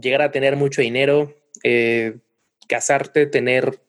llegar 0.00 0.22
a 0.22 0.30
tener 0.30 0.54
mucho 0.54 0.80
dinero, 0.80 1.34
eh, 1.64 2.18
casarte, 2.68 3.26
tener 3.26 3.80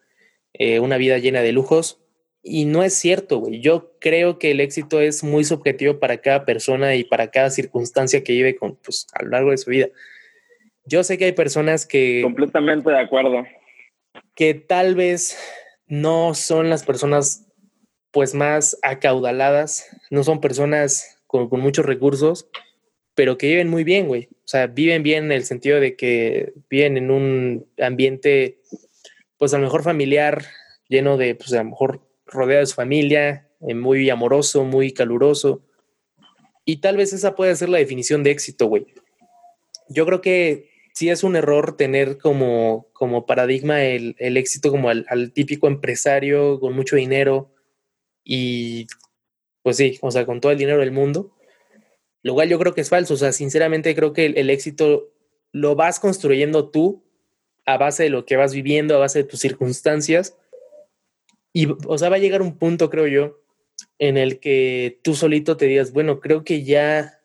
eh, 0.53 0.79
una 0.79 0.97
vida 0.97 1.17
llena 1.17 1.41
de 1.41 1.51
lujos. 1.51 1.99
Y 2.41 2.65
no 2.65 2.83
es 2.83 2.93
cierto, 2.93 3.37
güey. 3.39 3.61
Yo 3.61 3.93
creo 3.99 4.37
que 4.37 4.51
el 4.51 4.59
éxito 4.59 4.99
es 4.99 5.23
muy 5.23 5.45
subjetivo 5.45 5.99
para 5.99 6.17
cada 6.17 6.43
persona 6.43 6.95
y 6.95 7.05
para 7.05 7.31
cada 7.31 7.49
circunstancia 7.49 8.23
que 8.23 8.33
vive 8.33 8.55
con, 8.55 8.75
pues, 8.75 9.07
a 9.13 9.23
lo 9.23 9.29
largo 9.29 9.51
de 9.51 9.57
su 9.57 9.69
vida. 9.69 9.87
Yo 10.85 11.03
sé 11.03 11.17
que 11.17 11.25
hay 11.25 11.31
personas 11.31 11.85
que... 11.85 12.19
Completamente 12.21 12.89
de 12.91 12.99
acuerdo. 12.99 13.45
Que 14.35 14.53
tal 14.53 14.95
vez 14.95 15.37
no 15.87 16.33
son 16.33 16.69
las 16.69 16.83
personas 16.83 17.47
pues 18.11 18.35
más 18.35 18.77
acaudaladas, 18.83 19.89
no 20.11 20.23
son 20.23 20.39
personas 20.39 21.23
con, 21.25 21.49
con 21.49 21.61
muchos 21.61 21.85
recursos, 21.85 22.47
pero 23.15 23.37
que 23.37 23.47
viven 23.47 23.69
muy 23.69 23.83
bien, 23.83 24.07
güey. 24.07 24.27
O 24.31 24.47
sea, 24.47 24.67
viven 24.67 25.01
bien 25.01 25.25
en 25.25 25.31
el 25.31 25.45
sentido 25.45 25.79
de 25.79 25.95
que 25.95 26.53
viven 26.69 26.97
en 26.97 27.09
un 27.09 27.65
ambiente 27.79 28.59
pues 29.43 29.53
a 29.53 29.57
lo 29.57 29.65
mejor 29.65 29.83
familiar, 29.83 30.45
lleno 30.87 31.17
de, 31.17 31.35
pues 31.35 31.51
a 31.51 31.57
lo 31.57 31.71
mejor 31.71 32.07
rodeado 32.25 32.61
de 32.61 32.65
su 32.65 32.75
familia, 32.75 33.49
eh, 33.67 33.75
muy 33.75 34.09
amoroso, 34.09 34.63
muy 34.63 34.93
caluroso. 34.93 35.65
Y 36.63 36.77
tal 36.77 36.95
vez 36.95 37.11
esa 37.11 37.35
puede 37.35 37.53
ser 37.57 37.67
la 37.67 37.77
definición 37.77 38.23
de 38.23 38.31
éxito, 38.31 38.67
güey. 38.67 38.85
Yo 39.89 40.05
creo 40.05 40.21
que 40.21 40.69
sí 40.93 41.09
es 41.09 41.25
un 41.25 41.35
error 41.35 41.75
tener 41.75 42.17
como, 42.19 42.87
como 42.93 43.25
paradigma 43.25 43.83
el, 43.83 44.15
éxito 44.17 44.71
como 44.71 44.87
al, 44.87 45.33
típico 45.33 45.67
empresario 45.67 46.61
con 46.61 46.73
mucho 46.73 46.95
dinero 46.95 47.53
y 48.23 48.87
pues 49.61 49.75
sí, 49.75 49.99
o 50.01 50.09
sea, 50.09 50.25
con 50.25 50.39
todo 50.39 50.53
el 50.53 50.57
dinero 50.57 50.79
del 50.79 50.93
mundo. 50.93 51.35
Lo 52.21 52.33
cual 52.33 52.47
yo 52.47 52.57
creo 52.59 52.73
que 52.73 52.79
es 52.79 52.89
falso, 52.89 53.15
o 53.15 53.17
sea, 53.17 53.33
sinceramente 53.33 53.93
creo 53.93 54.13
que 54.13 54.27
el 54.27 54.49
éxito 54.49 55.11
lo 55.51 55.75
vas 55.75 55.99
construyendo 55.99 56.69
tú 56.69 57.02
a 57.65 57.77
base 57.77 58.03
de 58.03 58.09
lo 58.09 58.25
que 58.25 58.35
vas 58.35 58.53
viviendo, 58.53 58.95
a 58.95 58.99
base 58.99 59.19
de 59.19 59.29
tus 59.29 59.39
circunstancias. 59.39 60.37
Y, 61.53 61.67
o 61.87 61.97
sea, 61.97 62.09
va 62.09 62.17
a 62.17 62.19
llegar 62.19 62.41
un 62.41 62.57
punto, 62.57 62.89
creo 62.89 63.07
yo, 63.07 63.39
en 63.99 64.17
el 64.17 64.39
que 64.39 64.99
tú 65.03 65.15
solito 65.15 65.57
te 65.57 65.65
digas, 65.65 65.91
bueno, 65.93 66.19
creo 66.19 66.43
que 66.43 66.63
ya, 66.63 67.19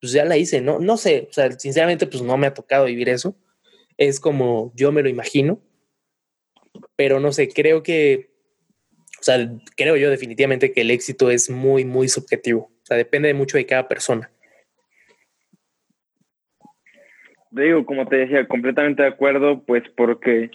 pues 0.00 0.12
ya 0.12 0.24
la 0.24 0.36
hice, 0.36 0.60
¿no? 0.60 0.78
No 0.78 0.96
sé, 0.96 1.26
o 1.30 1.32
sea, 1.32 1.50
sinceramente, 1.58 2.06
pues 2.06 2.22
no 2.22 2.36
me 2.36 2.46
ha 2.46 2.54
tocado 2.54 2.86
vivir 2.86 3.08
eso. 3.08 3.36
Es 3.96 4.20
como 4.20 4.72
yo 4.76 4.92
me 4.92 5.02
lo 5.02 5.08
imagino, 5.08 5.60
pero 6.96 7.18
no 7.20 7.32
sé, 7.32 7.48
creo 7.48 7.82
que, 7.82 8.30
o 9.20 9.22
sea, 9.22 9.50
creo 9.76 9.96
yo 9.96 10.10
definitivamente 10.10 10.72
que 10.72 10.82
el 10.82 10.90
éxito 10.90 11.30
es 11.30 11.50
muy, 11.50 11.84
muy 11.84 12.08
subjetivo. 12.08 12.70
O 12.82 12.86
sea, 12.86 12.96
depende 12.96 13.32
mucho 13.34 13.56
de 13.56 13.66
cada 13.66 13.88
persona. 13.88 14.30
Digo, 17.62 17.84
como 17.86 18.06
te 18.06 18.16
decía, 18.16 18.46
completamente 18.46 19.02
de 19.02 19.08
acuerdo, 19.08 19.62
pues 19.64 19.82
porque 19.96 20.50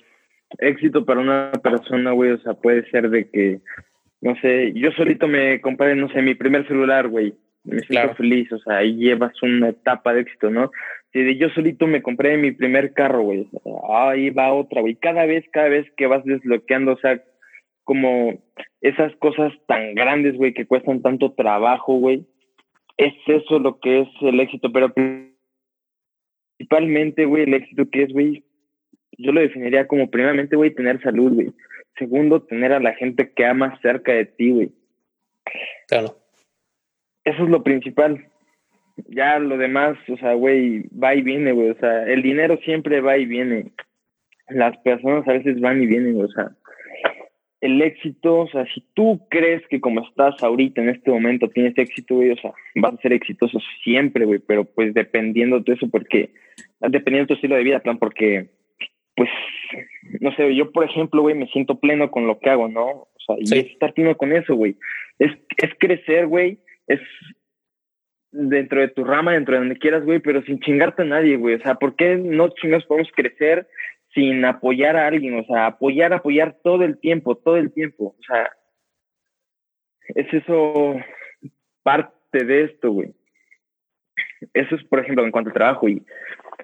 éxito 0.59 1.05
para 1.05 1.21
una 1.21 1.51
persona, 1.63 2.11
güey, 2.11 2.31
o 2.31 2.37
sea, 2.39 2.53
puede 2.53 2.89
ser 2.89 3.09
de 3.09 3.29
que, 3.29 3.59
no 4.21 4.35
sé, 4.41 4.73
yo 4.73 4.91
solito 4.91 5.27
me 5.27 5.61
compré, 5.61 5.95
no 5.95 6.09
sé, 6.09 6.21
mi 6.21 6.35
primer 6.35 6.67
celular, 6.67 7.07
güey, 7.07 7.33
me 7.63 7.79
siento 7.79 8.15
feliz, 8.15 8.51
o 8.51 8.59
sea, 8.59 8.77
ahí 8.77 8.95
llevas 8.95 9.33
una 9.43 9.69
etapa 9.69 10.13
de 10.13 10.21
éxito, 10.21 10.49
¿no? 10.49 10.71
Si 11.13 11.37
yo 11.37 11.49
solito 11.49 11.87
me 11.87 12.01
compré 12.01 12.37
mi 12.37 12.51
primer 12.51 12.93
carro, 12.93 13.21
güey, 13.21 13.47
ahí 13.89 14.29
va 14.29 14.53
otra, 14.53 14.81
güey, 14.81 14.95
cada 14.95 15.25
vez, 15.25 15.45
cada 15.51 15.69
vez 15.69 15.85
que 15.97 16.07
vas 16.07 16.23
desbloqueando, 16.23 16.93
o 16.93 16.97
sea, 16.97 17.21
como 17.83 18.41
esas 18.81 19.15
cosas 19.17 19.53
tan 19.67 19.95
grandes, 19.95 20.35
güey, 20.35 20.53
que 20.53 20.65
cuestan 20.65 21.01
tanto 21.01 21.33
trabajo, 21.33 21.95
güey, 21.95 22.25
es 22.97 23.13
eso 23.27 23.59
lo 23.59 23.79
que 23.79 24.01
es 24.01 24.07
el 24.21 24.39
éxito, 24.39 24.71
pero 24.71 24.93
principalmente, 26.61 27.25
güey, 27.25 27.43
el 27.43 27.55
éxito 27.55 27.89
que 27.89 28.03
es, 28.03 28.13
güey, 28.13 28.43
yo 29.17 29.31
lo 29.31 29.41
definiría 29.41 29.87
como 29.87 30.09
primeramente, 30.11 30.55
güey, 30.55 30.71
tener 30.71 31.01
salud, 31.01 31.33
güey. 31.33 31.51
Segundo, 31.97 32.43
tener 32.43 32.71
a 32.71 32.79
la 32.79 32.93
gente 32.93 33.31
que 33.35 33.45
ama 33.45 33.79
cerca 33.81 34.11
de 34.11 34.25
ti, 34.25 34.51
güey. 34.51 34.71
Claro. 35.87 36.17
Eso 37.23 37.43
es 37.43 37.49
lo 37.49 37.63
principal. 37.63 38.25
Ya 39.07 39.39
lo 39.39 39.57
demás, 39.57 39.97
o 40.07 40.17
sea, 40.17 40.33
güey, 40.33 40.83
va 40.89 41.15
y 41.15 41.23
viene, 41.23 41.51
güey. 41.51 41.71
O 41.71 41.75
sea, 41.79 42.05
el 42.05 42.21
dinero 42.21 42.57
siempre 42.63 43.01
va 43.01 43.17
y 43.17 43.25
viene. 43.25 43.71
Las 44.49 44.77
personas 44.79 45.27
a 45.27 45.33
veces 45.33 45.59
van 45.59 45.81
y 45.81 45.87
vienen, 45.87 46.21
o 46.21 46.27
sea, 46.27 46.51
el 47.61 47.79
éxito, 47.81 48.39
o 48.39 48.47
sea, 48.47 48.65
si 48.73 48.83
tú 48.95 49.21
crees 49.29 49.61
que 49.67 49.79
como 49.79 50.01
estás 50.01 50.41
ahorita 50.43 50.81
en 50.81 50.89
este 50.89 51.11
momento 51.11 51.47
tienes 51.47 51.77
éxito, 51.77 52.15
güey, 52.15 52.31
o 52.31 52.37
sea, 52.37 52.51
vas 52.75 52.95
a 52.95 52.97
ser 52.97 53.13
exitoso 53.13 53.59
siempre, 53.83 54.25
güey, 54.25 54.39
pero 54.39 54.65
pues 54.65 54.95
dependiendo 54.95 55.59
de 55.59 55.73
eso, 55.73 55.87
porque, 55.89 56.31
dependiendo 56.79 57.21
de 57.21 57.27
tu 57.27 57.33
estilo 57.35 57.55
de 57.55 57.63
vida, 57.63 57.79
plan, 57.79 57.99
porque, 57.99 58.49
pues, 59.15 59.29
no 60.19 60.33
sé, 60.35 60.55
yo, 60.55 60.71
por 60.71 60.85
ejemplo, 60.85 61.21
güey, 61.21 61.35
me 61.35 61.47
siento 61.47 61.79
pleno 61.79 62.09
con 62.09 62.25
lo 62.25 62.39
que 62.39 62.49
hago, 62.49 62.67
¿no? 62.67 62.87
O 62.87 63.17
sea, 63.27 63.35
y 63.37 63.59
es 63.59 63.71
estar 63.71 63.93
pleno 63.93 64.17
con 64.17 64.33
eso, 64.33 64.55
güey. 64.55 64.75
Es, 65.19 65.31
es 65.57 65.69
crecer, 65.77 66.25
güey, 66.25 66.57
es 66.87 66.99
dentro 68.31 68.81
de 68.81 68.87
tu 68.87 69.03
rama, 69.03 69.33
dentro 69.33 69.53
de 69.53 69.59
donde 69.59 69.77
quieras, 69.77 70.03
güey, 70.03 70.19
pero 70.19 70.41
sin 70.43 70.59
chingarte 70.61 71.03
a 71.03 71.05
nadie, 71.05 71.37
güey. 71.37 71.55
O 71.55 71.59
sea, 71.59 71.75
¿por 71.75 71.95
qué 71.95 72.15
no 72.15 72.49
chingados 72.49 72.85
podemos 72.85 73.11
crecer 73.15 73.67
sin 74.13 74.43
apoyar 74.45 74.95
a 74.97 75.07
alguien, 75.07 75.39
o 75.39 75.43
sea, 75.45 75.67
apoyar, 75.67 76.13
apoyar 76.13 76.57
todo 76.63 76.83
el 76.83 76.99
tiempo, 76.99 77.35
todo 77.35 77.57
el 77.57 77.71
tiempo, 77.71 78.15
o 78.19 78.23
sea, 78.27 78.51
es 80.15 80.33
eso 80.33 80.95
parte 81.83 82.45
de 82.45 82.63
esto, 82.65 82.91
güey. 82.91 83.13
Eso 84.53 84.75
es, 84.75 84.83
por 84.85 84.99
ejemplo, 84.99 85.23
en 85.23 85.31
cuanto 85.31 85.49
al 85.49 85.53
trabajo 85.53 85.87
y, 85.87 86.03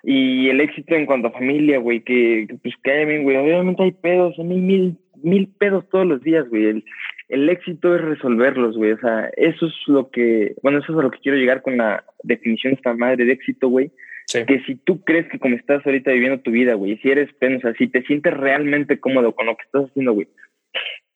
y 0.04 0.50
el 0.50 0.62
éxito 0.62 0.96
en 0.96 1.06
cuanto 1.06 1.28
a 1.28 1.32
familia, 1.32 1.80
güey, 1.80 2.02
que, 2.02 2.48
pues 2.62 2.74
cae 2.82 3.06
bien, 3.06 3.24
güey. 3.24 3.38
Obviamente 3.38 3.84
hay 3.84 3.92
pedos, 3.92 4.36
hay 4.38 4.46
mil, 4.46 4.98
mil 5.22 5.48
pedos 5.60 5.88
todos 5.90 6.06
los 6.06 6.22
días, 6.22 6.48
güey. 6.50 6.66
El, 6.66 6.86
el 7.30 7.50
éxito 7.50 7.96
es 7.96 8.02
resolverlos, 8.02 8.78
güey. 8.78 8.94
O 8.94 9.00
sea, 9.00 9.30
eso 9.38 9.68
es 9.68 9.74
lo 9.88 10.10
que, 10.10 10.56
bueno, 10.64 10.80
eso 10.80 10.92
es 10.92 11.00
a 11.00 11.02
lo 11.04 11.12
que 11.12 11.20
quiero 11.20 11.38
llegar 11.38 11.62
con 11.62 11.78
la 11.78 12.04
definición 12.24 12.74
esta 12.74 12.94
madre 12.94 13.26
de 13.26 13.34
éxito, 13.34 13.70
güey. 13.70 13.92
Que 14.34 14.62
si 14.66 14.76
tú 14.76 15.04
crees 15.06 15.30
que 15.30 15.40
como 15.40 15.56
estás 15.56 15.86
ahorita 15.86 16.12
viviendo 16.12 16.42
tu 16.42 16.52
vida, 16.52 16.74
güey, 16.74 16.98
si 16.98 17.10
eres 17.10 17.30
o 17.30 17.60
sea, 17.62 17.74
si 17.76 17.88
te 17.88 18.04
sientes 18.04 18.34
realmente 18.34 19.00
cómodo 19.00 19.34
con 19.34 19.46
lo 19.46 19.56
que 19.56 19.64
estás 19.64 19.90
haciendo, 19.90 20.14
güey, 20.14 20.28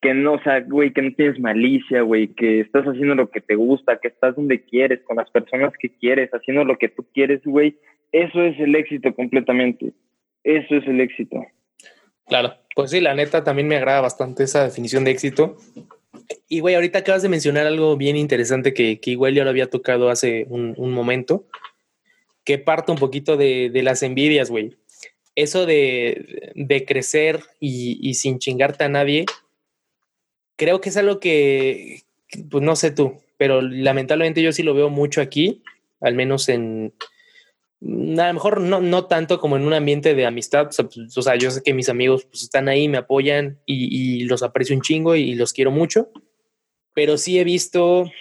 que 0.01 0.13
no, 0.13 0.33
o 0.33 0.41
sea, 0.41 0.61
güey, 0.61 0.93
que 0.93 1.01
no 1.01 1.13
tienes 1.13 1.39
malicia, 1.39 2.01
güey, 2.01 2.29
que 2.29 2.61
estás 2.61 2.85
haciendo 2.85 3.13
lo 3.13 3.29
que 3.29 3.41
te 3.41 3.55
gusta, 3.55 3.99
que 3.99 4.07
estás 4.07 4.35
donde 4.35 4.61
quieres, 4.61 5.01
con 5.03 5.17
las 5.17 5.29
personas 5.29 5.73
que 5.77 5.89
quieres, 5.89 6.31
haciendo 6.31 6.63
lo 6.63 6.77
que 6.77 6.87
tú 6.87 7.05
quieres, 7.13 7.41
güey, 7.43 7.77
eso 8.11 8.41
es 8.43 8.59
el 8.59 8.75
éxito 8.75 9.13
completamente. 9.13 9.91
Eso 10.43 10.75
es 10.75 10.87
el 10.87 11.01
éxito. 11.01 11.45
Claro, 12.27 12.53
pues 12.75 12.91
sí, 12.91 12.99
la 12.99 13.13
neta 13.13 13.43
también 13.43 13.67
me 13.67 13.75
agrada 13.75 14.01
bastante 14.01 14.43
esa 14.43 14.63
definición 14.63 15.03
de 15.03 15.11
éxito. 15.11 15.57
Y, 16.47 16.61
güey, 16.61 16.75
ahorita 16.75 16.99
acabas 16.99 17.21
de 17.21 17.29
mencionar 17.29 17.67
algo 17.67 17.95
bien 17.95 18.15
interesante 18.15 18.73
que, 18.73 18.99
que 18.99 19.11
igual 19.11 19.33
ya 19.33 19.43
lo 19.43 19.49
había 19.49 19.69
tocado 19.69 20.09
hace 20.09 20.45
un, 20.49 20.73
un 20.77 20.93
momento, 20.93 21.45
que 22.43 22.57
parte 22.57 22.91
un 22.91 22.97
poquito 22.97 23.37
de, 23.37 23.71
las 23.83 24.03
envidias, 24.03 24.49
güey. 24.49 24.77
Eso 25.35 25.65
de, 25.65 26.51
de 26.55 26.85
crecer 26.85 27.41
y, 27.59 28.13
sin 28.15 28.39
chingarte 28.39 28.83
a 28.83 28.89
nadie, 28.89 29.25
creo 30.57 30.81
que 30.81 30.89
es 30.89 30.97
algo 30.97 31.19
que, 31.19 32.03
pues 32.49 32.63
no 32.63 32.75
sé 32.75 32.91
tú, 32.91 33.21
pero 33.37 33.61
lamentablemente 33.61 34.41
yo 34.41 34.51
sí 34.51 34.63
lo 34.63 34.73
veo 34.73 34.89
mucho 34.89 35.21
aquí, 35.21 35.63
al 36.01 36.15
menos 36.15 36.49
en, 36.49 36.93
a 37.81 38.27
lo 38.27 38.33
mejor 38.33 38.61
no, 38.61 38.81
no 38.81 39.05
tanto 39.05 39.39
como 39.39 39.55
en 39.55 39.63
un 39.63 39.73
ambiente 39.73 40.13
de 40.13 40.25
amistad, 40.25 40.67
o 40.67 40.71
sea, 40.71 40.85
pues, 40.85 41.15
yo 41.39 41.51
sé 41.51 41.63
que 41.63 41.73
mis 41.73 41.89
amigos 41.89 42.25
pues, 42.25 42.43
están 42.43 42.67
ahí, 42.67 42.87
me 42.87 42.97
apoyan 42.97 43.59
y, 43.65 44.21
y, 44.21 44.23
los 44.25 44.43
aprecio 44.43 44.75
un 44.75 44.81
chingo 44.81 45.15
y, 45.15 45.35
los 45.35 45.53
quiero 45.53 45.71
mucho, 45.71 46.09
pero 46.93 47.17
sí 47.17 47.39
he 47.39 47.43
visto 47.43 48.11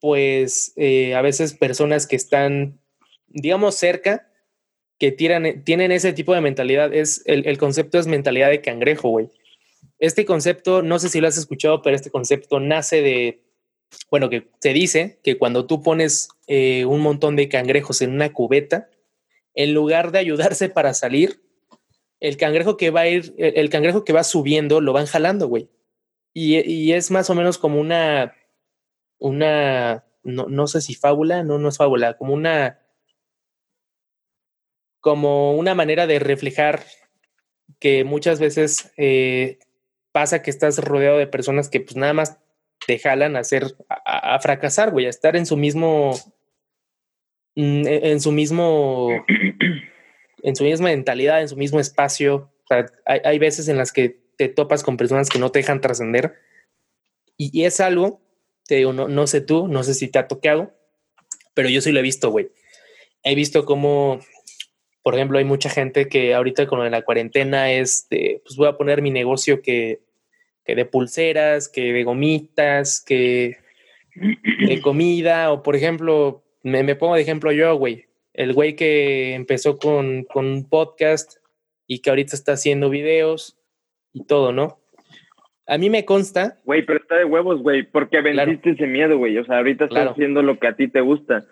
pues 0.00 0.72
eh, 0.74 1.14
a 1.14 1.22
veces 1.22 1.54
personas 1.54 2.08
que 2.08 2.16
están 2.16 2.80
digamos, 3.32 3.74
cerca, 3.74 4.28
que 4.98 5.10
tienen 5.10 5.90
ese 5.90 6.12
tipo 6.12 6.32
de 6.34 6.40
mentalidad. 6.40 6.94
Es, 6.94 7.22
el, 7.26 7.46
el 7.46 7.58
concepto 7.58 7.98
es 7.98 8.06
mentalidad 8.06 8.50
de 8.50 8.60
cangrejo, 8.60 9.08
güey. 9.08 9.30
Este 9.98 10.24
concepto, 10.24 10.82
no 10.82 10.98
sé 10.98 11.08
si 11.08 11.20
lo 11.20 11.28
has 11.28 11.38
escuchado, 11.38 11.82
pero 11.82 11.96
este 11.96 12.10
concepto 12.10 12.60
nace 12.60 13.02
de, 13.02 13.42
bueno, 14.10 14.30
que 14.30 14.48
se 14.60 14.72
dice 14.72 15.18
que 15.22 15.38
cuando 15.38 15.66
tú 15.66 15.82
pones 15.82 16.28
eh, 16.46 16.84
un 16.84 17.00
montón 17.00 17.36
de 17.36 17.48
cangrejos 17.48 18.02
en 18.02 18.12
una 18.12 18.32
cubeta, 18.32 18.90
en 19.54 19.74
lugar 19.74 20.12
de 20.12 20.18
ayudarse 20.18 20.68
para 20.68 20.94
salir, 20.94 21.42
el 22.20 22.36
cangrejo 22.36 22.76
que 22.76 22.90
va 22.90 23.00
a 23.00 23.08
ir, 23.08 23.34
el 23.38 23.68
cangrejo 23.70 24.04
que 24.04 24.12
va 24.12 24.24
subiendo, 24.24 24.80
lo 24.80 24.92
van 24.92 25.06
jalando, 25.06 25.48
güey. 25.48 25.68
Y, 26.32 26.58
y, 26.58 26.92
es 26.92 27.10
más 27.10 27.28
o 27.28 27.34
menos 27.34 27.58
como 27.58 27.80
una, 27.80 28.34
una, 29.18 30.04
no, 30.22 30.46
no 30.48 30.66
sé 30.66 30.80
si 30.80 30.94
fábula, 30.94 31.42
no, 31.42 31.58
no 31.58 31.68
es 31.68 31.76
fábula, 31.76 32.16
como 32.16 32.32
una, 32.32 32.78
como 35.02 35.52
una 35.54 35.74
manera 35.74 36.06
de 36.06 36.20
reflejar 36.20 36.84
que 37.80 38.04
muchas 38.04 38.38
veces 38.38 38.92
eh, 38.96 39.58
pasa 40.12 40.42
que 40.42 40.50
estás 40.50 40.78
rodeado 40.78 41.18
de 41.18 41.26
personas 41.26 41.68
que 41.68 41.80
pues 41.80 41.96
nada 41.96 42.12
más 42.14 42.38
te 42.86 42.98
jalan 42.98 43.36
a 43.36 43.40
hacer, 43.40 43.74
a, 43.88 44.38
fracasar, 44.38 44.92
güey, 44.92 45.06
a 45.06 45.10
estar 45.10 45.34
en 45.36 45.44
su 45.44 45.56
mismo, 45.56 46.12
mm, 47.56 47.86
en, 47.86 48.04
en, 48.06 48.20
su 48.20 48.30
mismo, 48.30 49.10
en 50.42 50.56
su 50.56 50.64
misma 50.64 50.88
mentalidad, 50.88 51.42
en 51.42 51.48
su 51.48 51.56
mismo 51.56 51.80
espacio. 51.80 52.52
Hay, 53.04 53.20
hay, 53.24 53.38
veces 53.40 53.68
en 53.68 53.78
las 53.78 53.92
que 53.92 54.20
te 54.36 54.48
topas 54.48 54.84
con 54.84 54.96
personas 54.96 55.28
que 55.28 55.40
no 55.40 55.50
te 55.50 55.58
dejan 55.58 55.80
trascender 55.80 56.34
y, 57.36 57.50
y, 57.52 57.64
es 57.64 57.80
algo, 57.80 58.22
te 58.66 58.76
digo, 58.76 58.92
no, 58.92 59.08
no 59.08 59.26
sé 59.26 59.40
tú, 59.40 59.66
no 59.66 59.82
sé 59.82 59.94
si 59.94 60.08
te 60.08 60.20
ha 60.20 60.28
tocado, 60.28 60.72
pero 61.54 61.68
yo 61.68 61.80
sí 61.80 61.90
lo 61.90 61.98
he 61.98 62.04
visto, 62.04 62.30
güey. 62.30 62.52
He 63.24 63.34
visto 63.34 63.64
cómo 63.64 64.20
por 65.02 65.14
ejemplo, 65.14 65.38
hay 65.38 65.44
mucha 65.44 65.68
gente 65.68 66.08
que 66.08 66.34
ahorita 66.34 66.66
con 66.66 66.88
la 66.90 67.02
cuarentena 67.02 67.72
es 67.72 68.08
de, 68.08 68.40
pues 68.44 68.56
voy 68.56 68.68
a 68.68 68.76
poner 68.76 69.02
mi 69.02 69.10
negocio 69.10 69.60
que, 69.60 70.00
que 70.64 70.74
de 70.74 70.84
pulseras, 70.84 71.68
que 71.68 71.92
de 71.92 72.04
gomitas, 72.04 73.02
que 73.04 73.58
de 74.14 74.80
comida, 74.80 75.50
o 75.52 75.62
por 75.62 75.74
ejemplo, 75.74 76.42
me, 76.62 76.82
me 76.82 76.94
pongo 76.94 77.16
de 77.16 77.22
ejemplo 77.22 77.50
yo, 77.50 77.74
güey, 77.76 78.06
el 78.34 78.52
güey 78.52 78.76
que 78.76 79.34
empezó 79.34 79.78
con, 79.78 80.24
con 80.24 80.46
un 80.46 80.68
podcast 80.68 81.38
y 81.86 81.98
que 81.98 82.10
ahorita 82.10 82.36
está 82.36 82.52
haciendo 82.52 82.88
videos 82.88 83.58
y 84.12 84.24
todo, 84.24 84.52
¿no? 84.52 84.78
A 85.66 85.78
mí 85.78 85.90
me 85.90 86.04
consta. 86.04 86.58
Güey, 86.64 86.84
pero 86.84 86.98
está 87.00 87.16
de 87.16 87.24
huevos, 87.24 87.62
güey, 87.62 87.82
porque 87.82 88.20
venciste 88.20 88.62
claro. 88.62 88.76
ese 88.76 88.86
miedo, 88.86 89.18
güey. 89.18 89.38
O 89.38 89.44
sea, 89.44 89.58
ahorita 89.58 89.84
estás 89.84 89.96
claro. 89.96 90.10
haciendo 90.10 90.42
lo 90.42 90.58
que 90.58 90.66
a 90.66 90.76
ti 90.76 90.88
te 90.88 91.00
gusta. 91.00 91.44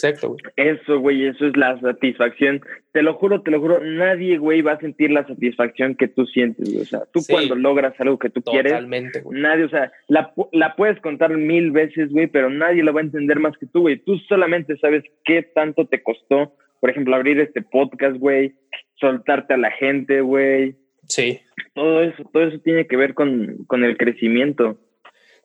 Exacto, 0.00 0.28
güey. 0.28 0.40
Eso, 0.54 1.00
güey, 1.00 1.26
eso 1.26 1.46
es 1.46 1.56
la 1.56 1.78
satisfacción. 1.80 2.60
Te 2.92 3.02
lo 3.02 3.14
juro, 3.14 3.42
te 3.42 3.50
lo 3.50 3.60
juro, 3.60 3.80
nadie, 3.82 4.38
güey, 4.38 4.62
va 4.62 4.74
a 4.74 4.78
sentir 4.78 5.10
la 5.10 5.26
satisfacción 5.26 5.96
que 5.96 6.06
tú 6.06 6.24
sientes, 6.26 6.70
güey. 6.70 6.82
O 6.82 6.86
sea, 6.86 7.00
tú 7.12 7.18
sí, 7.20 7.32
cuando 7.32 7.56
logras 7.56 7.94
algo 7.98 8.16
que 8.16 8.30
tú 8.30 8.40
totalmente, 8.40 9.20
quieres, 9.20 9.24
güey. 9.24 9.40
nadie, 9.40 9.64
o 9.64 9.68
sea, 9.68 9.90
la, 10.06 10.32
la 10.52 10.76
puedes 10.76 11.00
contar 11.00 11.36
mil 11.36 11.72
veces, 11.72 12.10
güey, 12.12 12.28
pero 12.28 12.48
nadie 12.48 12.84
la 12.84 12.92
va 12.92 13.00
a 13.00 13.04
entender 13.04 13.40
más 13.40 13.58
que 13.58 13.66
tú, 13.66 13.80
güey. 13.80 13.98
Tú 13.98 14.18
solamente 14.28 14.76
sabes 14.78 15.02
qué 15.24 15.42
tanto 15.42 15.84
te 15.86 16.00
costó, 16.00 16.54
por 16.78 16.90
ejemplo, 16.90 17.16
abrir 17.16 17.40
este 17.40 17.62
podcast, 17.62 18.18
güey, 18.18 18.54
soltarte 19.00 19.54
a 19.54 19.58
la 19.58 19.72
gente, 19.72 20.20
güey. 20.20 20.76
Sí. 21.08 21.40
Todo 21.74 22.02
eso, 22.04 22.22
todo 22.32 22.44
eso 22.44 22.60
tiene 22.60 22.86
que 22.86 22.96
ver 22.96 23.14
con, 23.14 23.64
con 23.66 23.82
el 23.82 23.96
crecimiento. 23.96 24.78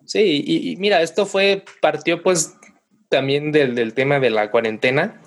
Sí, 0.06 0.44
y, 0.46 0.72
y 0.72 0.76
mira, 0.76 1.02
esto 1.02 1.26
fue, 1.26 1.64
partió 1.82 2.22
pues 2.22 2.60
también 3.14 3.52
del, 3.52 3.76
del 3.76 3.94
tema 3.94 4.20
de 4.20 4.32
la 4.32 4.50
cuarentena. 4.50 5.22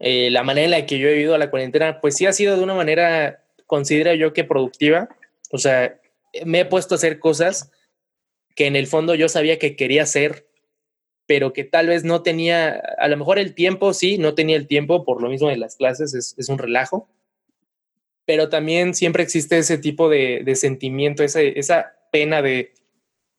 Eh, 0.00 0.28
la 0.30 0.42
manera 0.42 0.66
en 0.66 0.70
la 0.70 0.84
que 0.84 0.98
yo 0.98 1.08
he 1.08 1.14
vivido 1.14 1.38
la 1.38 1.48
cuarentena, 1.48 1.98
pues 2.02 2.14
sí 2.14 2.26
ha 2.26 2.32
sido 2.34 2.58
de 2.58 2.62
una 2.62 2.74
manera, 2.74 3.42
considero 3.64 4.12
yo 4.12 4.34
que 4.34 4.44
productiva. 4.44 5.08
O 5.50 5.56
sea, 5.56 5.98
me 6.44 6.60
he 6.60 6.64
puesto 6.66 6.94
a 6.94 6.96
hacer 6.96 7.18
cosas 7.18 7.72
que 8.54 8.66
en 8.66 8.76
el 8.76 8.86
fondo 8.86 9.14
yo 9.14 9.30
sabía 9.30 9.58
que 9.58 9.76
quería 9.76 10.02
hacer, 10.02 10.46
pero 11.26 11.54
que 11.54 11.64
tal 11.64 11.86
vez 11.86 12.04
no 12.04 12.22
tenía, 12.22 12.82
a 12.98 13.08
lo 13.08 13.16
mejor 13.16 13.38
el 13.38 13.54
tiempo, 13.54 13.94
sí, 13.94 14.18
no 14.18 14.34
tenía 14.34 14.56
el 14.56 14.66
tiempo 14.66 15.06
por 15.06 15.22
lo 15.22 15.30
mismo 15.30 15.48
de 15.48 15.56
las 15.56 15.76
clases, 15.76 16.12
es, 16.12 16.34
es 16.36 16.50
un 16.50 16.58
relajo. 16.58 17.08
Pero 18.26 18.50
también 18.50 18.92
siempre 18.92 19.22
existe 19.22 19.56
ese 19.56 19.78
tipo 19.78 20.10
de, 20.10 20.42
de 20.44 20.54
sentimiento, 20.54 21.22
esa, 21.22 21.40
esa 21.40 21.94
pena 22.12 22.42
de 22.42 22.74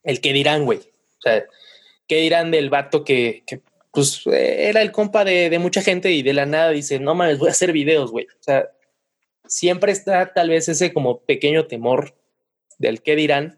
el 0.01 0.19
que 0.19 0.33
dirán, 0.33 0.65
güey. 0.65 0.79
O 0.79 1.21
sea, 1.21 1.45
¿qué 2.07 2.17
dirán 2.21 2.49
del 2.49 2.71
vato 2.71 3.03
que, 3.03 3.43
que 3.45 3.61
pues 3.97 4.21
era 4.27 4.83
el 4.83 4.91
compa 4.91 5.25
de, 5.25 5.49
de, 5.49 5.57
mucha 5.57 5.81
gente 5.81 6.11
y 6.11 6.21
de 6.21 6.35
la 6.35 6.45
nada 6.45 6.69
dice, 6.69 6.99
no 6.99 7.15
mames, 7.15 7.39
voy 7.39 7.47
a 7.47 7.51
hacer 7.51 7.71
videos, 7.71 8.11
güey. 8.11 8.25
O 8.25 8.43
sea, 8.43 8.69
siempre 9.47 9.91
está 9.91 10.33
tal 10.33 10.49
vez 10.49 10.69
ese 10.69 10.93
como 10.93 11.21
pequeño 11.21 11.65
temor 11.65 12.13
del 12.77 13.01
qué 13.01 13.15
dirán, 13.15 13.57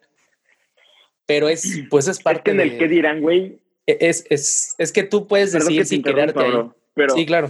pero 1.25 1.49
es, 1.49 1.83
pues 1.89 2.07
es 2.07 2.23
parte 2.23 2.51
es 2.51 2.55
que 2.55 2.63
en 2.63 2.71
el 2.71 2.77
qué 2.77 2.87
dirán, 2.87 3.19
güey. 3.19 3.59
Es, 3.85 4.25
es, 4.29 4.75
es 4.77 4.93
que 4.93 5.03
tú 5.03 5.27
puedes 5.27 5.51
Perdón 5.51 5.67
decir 5.67 5.85
sin 5.85 6.03
quedarte 6.03 6.39
ahí. 6.39 6.53
Pero, 6.93 7.15
sí, 7.15 7.25
claro. 7.25 7.49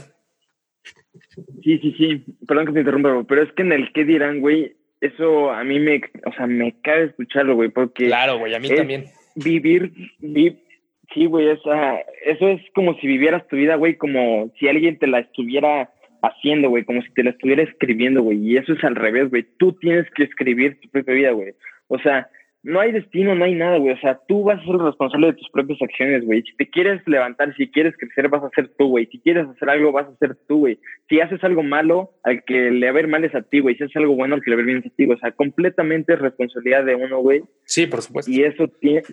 Sí, 1.63 1.77
sí, 1.77 1.93
sí. 1.95 2.25
Perdón 2.47 2.65
que 2.65 2.73
te 2.73 2.79
interrumpa, 2.79 3.09
bro, 3.09 3.27
pero 3.27 3.43
es 3.43 3.51
que 3.51 3.61
en 3.61 3.71
el 3.71 3.93
qué 3.93 4.03
dirán, 4.03 4.39
güey, 4.39 4.77
eso 4.99 5.51
a 5.51 5.63
mí 5.63 5.77
me, 5.77 6.01
o 6.25 6.33
sea, 6.35 6.47
me 6.47 6.75
cabe 6.81 7.03
escucharlo, 7.03 7.53
güey, 7.53 7.69
porque... 7.69 8.07
Claro, 8.07 8.39
güey, 8.39 8.55
a 8.55 8.59
mí 8.59 8.67
también. 8.67 9.11
Vivir, 9.35 9.93
vivir 10.17 10.68
Sí, 11.14 11.26
güey, 11.26 11.47
o 11.49 11.60
sea, 11.62 12.03
eso 12.26 12.49
es 12.49 12.62
como 12.76 12.93
si 12.95 13.07
vivieras 13.07 13.47
tu 13.47 13.55
vida, 13.55 13.76
güey, 13.76 13.95
como 13.95 14.51
si 14.60 14.68
alguien 14.68 14.97
te 14.99 15.07
la 15.07 15.20
estuviera 15.20 15.89
haciendo, 16.22 16.70
güey, 16.70 16.84
como 16.84 17.01
si 17.01 17.12
te 17.14 17.24
la 17.24 17.32
estuviera 17.32 17.64
escribiendo, 17.64 18.22
güey, 18.22 18.38
y 18.38 18.57
eso 18.57 18.74
es 18.74 18.84
al 18.84 18.95
revés, 18.95 19.30
güey, 19.30 19.45
tú 19.57 19.74
tienes 19.74 20.10
que 20.12 20.24
escribir 20.24 20.80
tu 20.82 20.89
propia 20.89 21.14
vida, 21.14 21.32
güey. 21.32 21.53
O 21.88 21.97
sea, 21.99 22.30
no 22.62 22.82
hay 22.82 22.91
destino, 22.91 23.36
no 23.36 23.45
hay 23.45 23.55
nada, 23.55 23.78
güey, 23.78 23.93
o 23.93 23.99
sea, 23.99 24.20
tú 24.28 24.43
vas 24.43 24.60
a 24.60 24.66
ser 24.66 24.76
el 24.76 24.86
responsable 24.86 25.28
de 25.28 25.34
tus 25.34 25.49
propias 25.49 25.82
acciones, 25.82 26.26
güey. 26.26 26.41
Si 26.41 26.55
te 26.57 26.70
quieres 26.70 27.01
levantar, 27.07 27.55
si 27.55 27.70
quieres 27.70 27.95
crecer, 27.97 28.28
vas 28.28 28.43
a 28.43 28.49
ser 28.49 28.70
tú, 28.78 28.89
güey. 28.89 29.05
Si 29.05 29.20
quieres 29.20 29.47
hacer 29.47 29.70
algo, 29.70 29.93
vas 29.93 30.07
a 30.07 30.18
ser 30.18 30.36
tú, 30.47 30.60
güey. 30.60 30.78
Si 31.07 31.22
haces 31.22 31.41
algo 31.43 31.64
malo, 31.64 32.12
al 32.24 32.43
que 32.43 32.70
le 32.72 32.86
va 32.88 32.89
a 32.89 32.93
ver 32.93 33.07
mal 33.07 33.24
es 33.24 33.34
a 33.34 33.43
ti, 33.43 33.62
güey. 33.62 33.76
Si 33.76 33.84
haces 33.84 33.95
algo 33.95 34.16
bueno, 34.16 34.36
al 34.36 34.41
que 34.41 34.49
le 34.49 34.57
va 34.57 34.62
a 34.62 34.66
ver 34.66 34.74
bien 34.74 34.84
es 34.86 34.91
a 34.91 34.95
ti, 34.95 35.05
o 35.10 35.18
sea, 35.18 35.32
completamente 35.32 36.14
es 36.14 36.20
responsabilidad 36.20 36.84
de 36.84 36.95
uno, 36.95 37.20
güey. 37.20 37.43
Sí, 37.64 37.88
por 37.88 38.01
supuesto. 38.01 38.30
Y 38.30 38.43
eso 38.43 38.70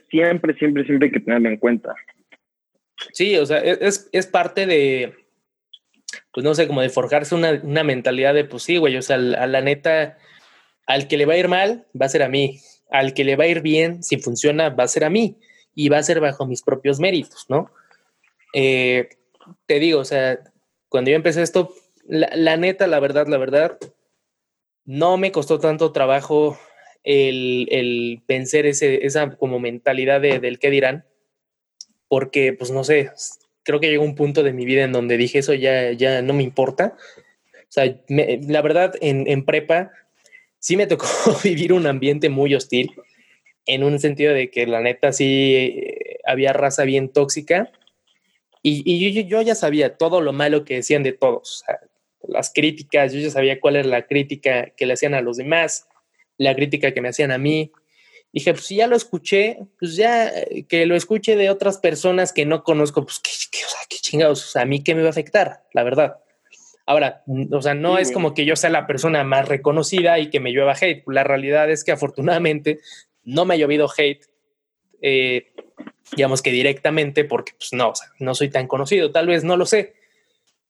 siempre, 0.09 0.55
siempre, 0.55 0.85
siempre 0.85 1.07
hay 1.07 1.13
que 1.13 1.21
tenerlo 1.21 1.49
en 1.49 1.59
cuenta. 1.59 1.95
Sí, 3.13 3.37
o 3.37 3.47
sea, 3.47 3.59
es, 3.59 4.09
es 4.13 4.27
parte 4.27 4.67
de, 4.67 5.15
pues 6.33 6.43
no 6.43 6.55
sé, 6.55 6.67
como 6.67 6.83
de 6.83 6.89
forjarse 6.89 7.35
una, 7.35 7.61
una 7.63 7.85
mentalidad 7.85 8.35
de, 8.35 8.45
pues 8.45 8.65
sí, 8.65 8.77
güey, 8.79 8.97
o 8.97 9.03
sea, 9.03 9.17
a 9.17 9.47
la 9.47 9.61
neta, 9.61 10.19
al 10.87 11.07
que 11.07 11.17
le 11.17 11.27
va 11.27 11.35
a 11.35 11.39
ir 11.39 11.49
mal, 11.49 11.87
va 12.01 12.07
a 12.07 12.11
ser 12.11 12.23
a 12.23 12.29
mí. 12.29 12.59
Al 12.91 13.15
que 13.15 13.25
le 13.25 13.37
va 13.37 13.45
a 13.45 13.49
ir 13.49 13.63
bien, 13.63 14.03
si 14.03 14.19
funciona, 14.19 14.71
va 14.71 14.85
a 14.85 14.89
ser 14.89 15.05
a 15.05 15.11
mí. 15.11 15.37
Y 15.75 15.89
va 15.89 15.99
a 15.99 16.03
ser 16.03 16.21
bajo 16.21 16.47
mis 16.47 16.63
propios 16.63 17.01
méritos, 17.01 17.47
¿no? 17.49 17.71
Eh, 18.55 19.09
te 19.67 19.79
digo, 19.79 20.01
o 20.01 20.05
sea, 20.05 20.39
cuando 20.89 21.11
yo 21.11 21.17
empecé 21.17 21.43
esto, 21.43 21.75
la, 22.07 22.57
neta, 22.57 22.87
la 22.87 23.01
verdad, 23.01 23.27
la 23.27 23.37
verdad, 23.37 23.79
no 24.85 25.17
me 25.17 25.33
costó 25.33 25.59
tanto 25.59 25.93
trabajo 25.93 26.59
el, 27.05 27.69
el 27.71 28.23
vencer 28.27 28.67
ese, 28.67 29.05
esa 29.05 29.37
como 29.37 29.59
mentalidad 29.59 30.21
de, 30.21 30.39
del 30.39 30.59
qué 30.59 30.71
dirán, 30.71 31.05
porque, 32.09 32.53
pues 32.53 32.71
no 32.71 32.85
sé, 32.85 33.11
creo 33.63 33.81
que 33.81 33.91
llegó 33.91 34.05
un 34.05 34.15
punto 34.15 34.43
de 34.43 34.53
mi 34.53 34.65
vida 34.65 34.85
en 34.85 34.93
donde 34.93 35.17
dije 35.17 35.41
eso 35.41 35.53
ya, 35.53 35.93
ya 35.93 36.23
no 36.23 36.33
me 36.33 36.45
importa. 36.45 36.97
O 37.63 37.73
sea, 37.77 37.95
la 38.09 38.63
verdad, 38.63 38.95
en, 39.01 39.27
en 39.27 39.45
prepa 39.45 39.91
sí 40.67 40.77
me 40.77 40.89
tocó 40.89 41.07
vivir 41.45 41.73
un 41.73 41.87
ambiente 41.87 42.29
muy 42.29 42.53
hostil, 42.57 42.93
en 43.67 43.85
un 43.85 44.01
sentido 44.01 44.35
de 44.35 44.51
que 44.51 44.67
la 44.67 44.81
neta 44.81 45.13
sí 45.13 45.55
eh, 45.55 46.19
había 46.25 46.53
raza 46.53 46.83
bien 46.83 47.09
tóxica 47.09 47.71
y, 48.63 49.29
yo, 49.29 49.43
ya 49.43 49.55
sabía 49.55 49.97
todo 49.97 50.21
lo 50.21 50.33
malo 50.33 50.65
que 50.65 50.75
decían 50.75 51.05
de 51.05 51.13
todos, 51.13 51.63
las 52.27 52.53
críticas, 52.53 53.13
yo 53.13 53.21
ya 53.21 53.31
sabía 53.31 53.61
cuál 53.61 53.77
era 53.77 53.87
la 53.87 54.09
crítica 54.09 54.71
que 54.77 54.87
le 54.87 54.95
hacían 54.95 55.15
a 55.15 55.21
los 55.21 55.37
demás, 55.37 55.87
la 56.37 56.53
crítica 56.57 56.93
que 56.93 57.01
me 57.01 57.11
hacían 57.11 57.31
a 57.31 57.39
mí. 57.39 57.71
Dije, 58.33 58.53
pues 58.53 58.65
si 58.65 58.77
ya 58.77 58.89
lo 58.89 58.97
escuché, 58.97 59.59
pues 59.79 59.95
ya 59.95 60.29
eh, 60.29 60.65
que 60.69 60.85
lo 60.87 60.97
escuche 60.97 61.37
de 61.37 61.49
otras 61.49 61.79
personas 61.79 62.33
que 62.33 62.45
no 62.45 62.65
conozco, 62.65 63.05
pues 63.05 63.21
qué, 63.21 63.31
o 63.65 63.69
sea, 63.69 63.81
qué 63.89 63.99
chingados, 63.99 64.57
o 64.57 64.59
a 64.59 64.65
mí 64.65 64.83
qué 64.83 64.97
me 64.97 65.03
va 65.03 65.09
a 65.09 65.11
afectar, 65.11 65.63
la 65.73 65.85
verdad. 65.85 66.17
Ahora, 66.87 67.25
o 67.51 67.63
sea, 67.63 67.75
no 67.75 67.99
es 67.99 68.13
como 68.13 68.33
que 68.33 68.45
yo 68.45 68.55
sea 68.55 68.71
la 68.71 68.87
persona 68.87 69.25
más 69.25 69.49
reconocida 69.49 70.21
y 70.21 70.31
que 70.31 70.39
me 70.39 70.53
llueva 70.53 70.77
hate. 70.81 71.03
La 71.09 71.25
realidad 71.25 71.69
es 71.69 71.83
que 71.83 71.91
afortunadamente 71.91 72.79
no 73.25 73.45
me 73.45 73.55
ha 73.55 73.57
llovido 73.57 73.89
hate. 73.95 74.25
Eh, 75.03 75.53
digamos 76.15 76.43
que 76.43 76.53
directamente, 76.53 77.25
porque 77.25 77.53
pues 77.59 77.73
no, 77.73 77.93
no 78.21 78.35
soy 78.37 78.51
tan 78.51 78.69
conocido, 78.69 79.11
tal 79.11 79.27
vez 79.27 79.43
no 79.43 79.57
lo 79.57 79.67
sé. 79.67 79.95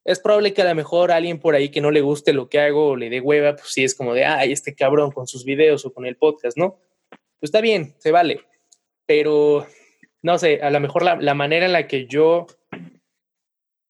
Es 0.07 0.19
probable 0.19 0.55
que 0.55 0.63
a 0.63 0.69
lo 0.69 0.75
mejor 0.75 1.13
alguien 1.13 1.39
por 1.39 1.55
ahí 1.55 1.69
que 1.69 1.83
no 1.83 1.91
le 1.91 2.01
guste 2.01 2.33
lo 2.33 2.49
que 2.49 2.61
hago 2.61 2.91
o 2.91 2.97
le 2.97 3.11
dé 3.11 3.21
hueva, 3.21 3.55
pues 3.55 3.73
sí 3.73 3.85
es 3.85 3.95
como 3.95 4.15
de, 4.15 4.25
ay, 4.25 4.53
este 4.53 4.75
cabrón 4.75 5.11
con 5.11 5.27
sus 5.27 5.45
videos 5.45 5.85
o 5.85 5.93
con 5.93 6.07
el 6.07 6.17
podcast, 6.17 6.57
¿no? 6.57 6.79
Pues 7.11 7.49
está 7.49 7.61
bien, 7.61 7.95
se 7.99 8.11
vale. 8.11 8.41
Pero, 9.05 9.67
no 10.23 10.39
sé, 10.39 10.61
a 10.63 10.71
lo 10.71 10.81
mejor 10.81 11.03
la, 11.03 11.17
la 11.17 11.35
manera 11.35 11.67
en 11.67 11.73
la 11.73 11.87
que 11.87 12.07
yo, 12.07 12.47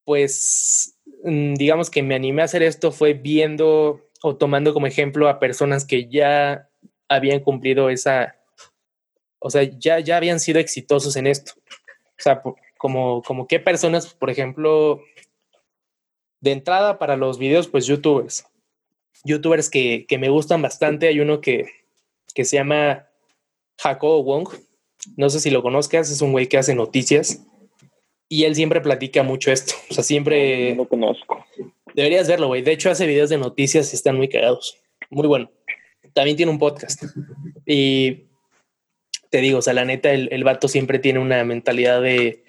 pues, 0.05 0.96
digamos 1.27 1.91
que 1.91 2.03
me 2.03 2.15
animé 2.15 2.43
a 2.43 2.45
hacer 2.45 2.63
esto 2.63 2.93
fue 2.93 3.15
viendo 3.15 4.09
o 4.23 4.37
tomando 4.37 4.73
como 4.73 4.87
ejemplo 4.87 5.29
a 5.29 5.41
personas 5.41 5.85
que 5.85 6.09
ya 6.09 6.69
habían 7.09 7.41
cumplido 7.41 7.91
esa, 7.91 8.37
o 9.39 9.51
sea, 9.51 9.65
ya, 9.65 10.01
ya 10.01 10.17
habían 10.17 10.41
sido 10.41 10.61
exitosos 10.61 11.17
en 11.17 11.27
esto. 11.27 11.53
O 11.57 12.23
sea, 12.23 12.43
como, 12.79 13.23
como 13.23 13.47
qué 13.47 13.61
personas, 13.61 14.15
por 14.15 14.31
ejemplo, 14.31 15.03
de 16.41 16.53
entrada 16.53 16.99
para 16.99 17.17
los 17.17 17.39
videos, 17.39 17.69
pues 17.69 17.87
youtubers. 17.87 18.47
Youtubers 19.25 19.69
que, 19.69 20.07
que 20.09 20.19
me 20.19 20.29
gustan 20.29 20.63
bastante. 20.63 21.09
Hay 21.09 21.21
uno 21.21 21.41
que, 21.41 21.67
que 22.35 22.45
se 22.45 22.57
llama 22.57 23.09
Jacobo 23.79 24.23
Wong. 24.23 24.49
No 25.17 25.29
sé 25.29 25.41
si 25.41 25.51
lo 25.51 25.63
conozcas, 25.63 26.11
es 26.11 26.23
un 26.23 26.33
güey 26.33 26.49
que 26.49 26.59
hace 26.59 26.75
noticias. 26.75 27.45
Y 28.29 28.45
él 28.45 28.55
siempre 28.55 28.81
platica 28.81 29.23
mucho 29.23 29.53
esto. 29.53 29.75
O 29.91 29.95
sea, 29.95 30.05
siempre. 30.05 30.71
No 30.71 30.83
lo 30.83 30.89
conozco. 30.89 31.45
Deberías 31.95 32.29
verlo, 32.29 32.49
güey. 32.49 32.63
De 32.63 32.73
hecho, 32.73 32.91
hace 32.91 33.07
videos 33.07 33.31
de 33.31 33.39
noticias 33.39 33.93
y 33.93 33.97
están 33.97 34.17
muy 34.17 34.29
cagados. 34.29 34.79
Muy 35.11 35.27
bueno. 35.27 35.51
También 36.13 36.37
tiene 36.37 36.53
un 36.53 36.59
podcast. 36.59 37.05
Y 37.65 38.25
te 39.31 39.39
digo, 39.39 39.59
o 39.59 39.63
sea, 39.63 39.73
la 39.73 39.85
neta, 39.85 40.13
el, 40.13 40.29
el 40.33 40.45
vato 40.45 40.69
siempre 40.69 40.99
tiene 40.99 41.19
una 41.19 41.45
mentalidad 41.45 42.03
de, 42.03 42.47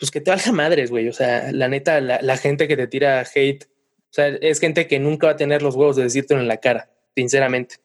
pues 0.00 0.10
que 0.10 0.22
te 0.22 0.30
valga 0.30 0.50
madres, 0.50 0.90
güey. 0.90 1.08
O 1.08 1.12
sea, 1.12 1.52
la 1.52 1.68
neta, 1.68 2.00
la, 2.00 2.36
gente 2.38 2.66
que 2.66 2.76
te 2.76 2.86
tira 2.86 3.20
hate, 3.20 3.64
o 3.64 4.12
sea, 4.12 4.28
es 4.28 4.58
gente 4.58 4.88
que 4.88 4.98
nunca 4.98 5.26
va 5.26 5.34
a 5.34 5.36
tener 5.36 5.62
los 5.62 5.76
huevos 5.76 5.94
de 5.96 6.04
decírtelo 6.04 6.40
en 6.40 6.48
la 6.48 6.56
cara, 6.56 6.90
sinceramente. 7.14 7.76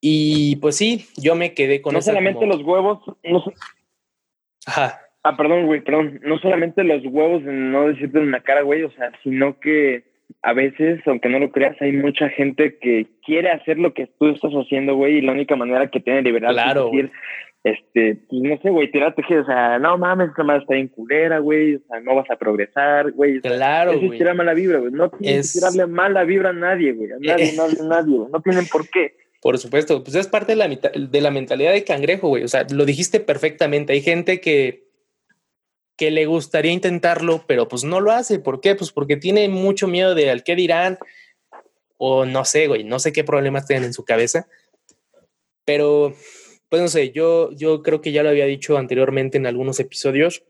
Y 0.00 0.56
pues 0.56 0.76
sí, 0.76 1.06
yo 1.16 1.36
me 1.36 1.54
quedé 1.54 1.80
con 1.80 1.94
No 1.94 2.02
solamente 2.02 2.44
los 2.44 2.62
huevos, 2.62 2.98
no 3.22 3.44
Ajá. 4.66 5.00
Ah, 5.22 5.36
perdón, 5.36 5.66
güey, 5.66 5.82
perdón. 5.82 6.20
No 6.22 6.38
solamente 6.38 6.82
los 6.82 7.04
huevos 7.04 7.44
de 7.44 7.52
no 7.52 7.88
decirte 7.88 8.18
en 8.18 8.30
la 8.30 8.40
cara, 8.40 8.62
güey, 8.62 8.82
o 8.82 8.90
sea, 8.92 9.12
sino 9.22 9.58
que 9.60 10.04
a 10.42 10.52
veces, 10.52 11.00
aunque 11.06 11.28
no 11.28 11.38
lo 11.38 11.50
creas, 11.50 11.76
hay 11.80 11.92
mucha 11.92 12.28
gente 12.30 12.78
que 12.78 13.06
quiere 13.24 13.50
hacer 13.50 13.78
lo 13.78 13.92
que 13.92 14.08
tú 14.18 14.28
estás 14.28 14.52
haciendo, 14.52 14.94
güey, 14.94 15.18
y 15.18 15.20
la 15.20 15.32
única 15.32 15.56
manera 15.56 15.90
que 15.90 16.00
tiene 16.00 16.22
libertad 16.22 16.52
claro, 16.52 16.86
es 16.86 16.92
decir, 16.92 17.12
este, 17.62 18.16
pues 18.28 18.42
no 18.42 18.58
sé, 18.62 18.70
güey, 18.70 18.90
tirarte, 18.90 19.22
o 19.36 19.44
sea, 19.44 19.78
no 19.78 19.98
mames, 19.98 20.30
esta 20.30 20.42
madre 20.42 20.62
está 20.62 20.74
bien 20.74 20.88
culera, 20.88 21.38
güey, 21.40 21.74
o 21.74 21.80
sea, 21.88 22.00
no 22.00 22.14
vas 22.14 22.30
a 22.30 22.36
progresar, 22.36 23.12
güey. 23.12 23.40
claro, 23.40 23.92
Eso 23.92 24.06
es 24.06 24.18
tirar 24.18 24.34
mala 24.34 24.54
vibra, 24.54 24.78
güey. 24.78 24.92
No 24.92 25.10
tienes 25.10 25.52
que 25.52 25.58
tirarle 25.58 25.86
mala 25.86 26.24
vibra 26.24 26.50
a 26.50 26.54
nadie, 26.54 26.92
güey, 26.92 27.10
a 27.12 27.16
nadie, 27.18 27.52
nadie, 27.56 27.78
nadie, 27.82 28.16
güey. 28.16 28.30
No 28.32 28.40
tienen 28.40 28.66
por 28.66 28.88
qué. 28.88 29.14
Por 29.42 29.58
supuesto, 29.58 30.02
pues 30.02 30.16
es 30.16 30.28
parte 30.28 30.52
de 30.52 30.56
la, 30.56 30.68
de 30.68 31.20
la 31.20 31.30
mentalidad 31.30 31.72
de 31.72 31.84
cangrejo, 31.84 32.28
güey. 32.28 32.44
O 32.44 32.48
sea, 32.48 32.66
lo 32.72 32.84
dijiste 32.84 33.20
perfectamente. 33.20 33.94
Hay 33.94 34.02
gente 34.02 34.38
que 34.38 34.89
que 36.00 36.10
le 36.10 36.24
gustaría 36.24 36.72
intentarlo, 36.72 37.44
pero 37.46 37.68
pues 37.68 37.84
no 37.84 38.00
lo 38.00 38.10
hace. 38.10 38.38
¿Por 38.38 38.62
qué? 38.62 38.74
Pues 38.74 38.90
porque 38.90 39.18
tiene 39.18 39.50
mucho 39.50 39.86
miedo 39.86 40.14
de 40.14 40.30
al 40.30 40.42
qué 40.42 40.56
dirán, 40.56 40.96
o 41.98 42.24
no 42.24 42.46
sé, 42.46 42.68
güey, 42.68 42.84
no 42.84 42.98
sé 42.98 43.12
qué 43.12 43.22
problemas 43.22 43.66
tienen 43.66 43.84
en 43.84 43.92
su 43.92 44.02
cabeza. 44.02 44.48
Pero, 45.66 46.14
pues 46.70 46.80
no 46.80 46.88
sé, 46.88 47.10
yo, 47.10 47.52
yo 47.52 47.82
creo 47.82 48.00
que 48.00 48.12
ya 48.12 48.22
lo 48.22 48.30
había 48.30 48.46
dicho 48.46 48.78
anteriormente 48.78 49.36
en 49.36 49.44
algunos 49.44 49.78
episodios. 49.78 50.42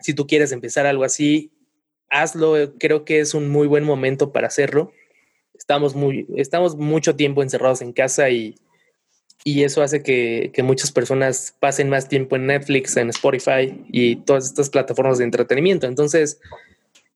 Si 0.00 0.14
tú 0.14 0.26
quieres 0.26 0.50
empezar 0.50 0.84
algo 0.84 1.04
así, 1.04 1.52
hazlo. 2.10 2.56
Creo 2.80 3.04
que 3.04 3.20
es 3.20 3.34
un 3.34 3.50
muy 3.50 3.68
buen 3.68 3.84
momento 3.84 4.32
para 4.32 4.48
hacerlo. 4.48 4.90
Estamos, 5.54 5.94
muy, 5.94 6.26
estamos 6.36 6.74
mucho 6.74 7.14
tiempo 7.14 7.44
encerrados 7.44 7.82
en 7.82 7.92
casa 7.92 8.30
y 8.30 8.56
y 9.44 9.64
eso 9.64 9.82
hace 9.82 10.02
que, 10.02 10.52
muchas 10.62 10.92
personas 10.92 11.56
pasen 11.58 11.88
más 11.88 12.08
tiempo 12.08 12.36
en 12.36 12.46
Netflix, 12.46 12.96
en 12.96 13.08
Spotify 13.10 13.84
y 13.90 14.16
todas 14.16 14.46
estas 14.46 14.70
plataformas 14.70 15.18
de 15.18 15.24
entretenimiento. 15.24 15.86
Entonces, 15.86 16.40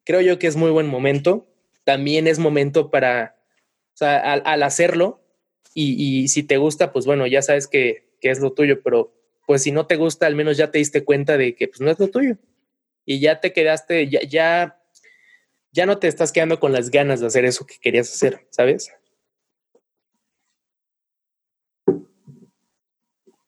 creo 0.04 0.20
yo 0.20 0.38
que 0.38 0.48
es 0.48 0.56
muy 0.56 0.70
buen 0.70 0.88
momento. 0.88 1.46
También 1.84 2.26
es 2.26 2.40
momento 2.40 2.90
para, 2.90 3.36
al, 4.00 4.62
hacerlo, 4.64 5.20
y, 5.72 6.26
si 6.28 6.42
te 6.42 6.56
gusta, 6.56 6.92
pues 6.92 7.06
bueno, 7.06 7.26
ya 7.26 7.42
sabes 7.42 7.68
que, 7.68 8.06
es 8.22 8.40
lo 8.40 8.52
tuyo, 8.52 8.82
pero 8.82 9.14
pues 9.46 9.62
si 9.62 9.70
no 9.70 9.86
te 9.86 9.94
gusta, 9.94 10.26
al 10.26 10.34
menos 10.34 10.56
ya 10.56 10.72
te 10.72 10.78
diste 10.78 11.04
cuenta 11.04 11.36
de 11.36 11.54
que 11.54 11.68
pues 11.68 11.80
no 11.80 11.92
es 11.92 12.00
lo 12.00 12.08
tuyo. 12.08 12.36
Y 13.04 13.20
ya 13.20 13.38
te 13.38 13.52
quedaste, 13.52 14.08
ya, 14.08 14.20
ya, 14.24 14.80
ya 15.70 15.86
no 15.86 15.98
te 15.98 16.08
estás 16.08 16.32
quedando 16.32 16.58
con 16.58 16.72
las 16.72 16.90
ganas 16.90 17.20
de 17.20 17.28
hacer 17.28 17.44
eso 17.44 17.64
que 17.66 17.78
querías 17.78 18.12
hacer, 18.12 18.48
¿sabes? 18.50 18.90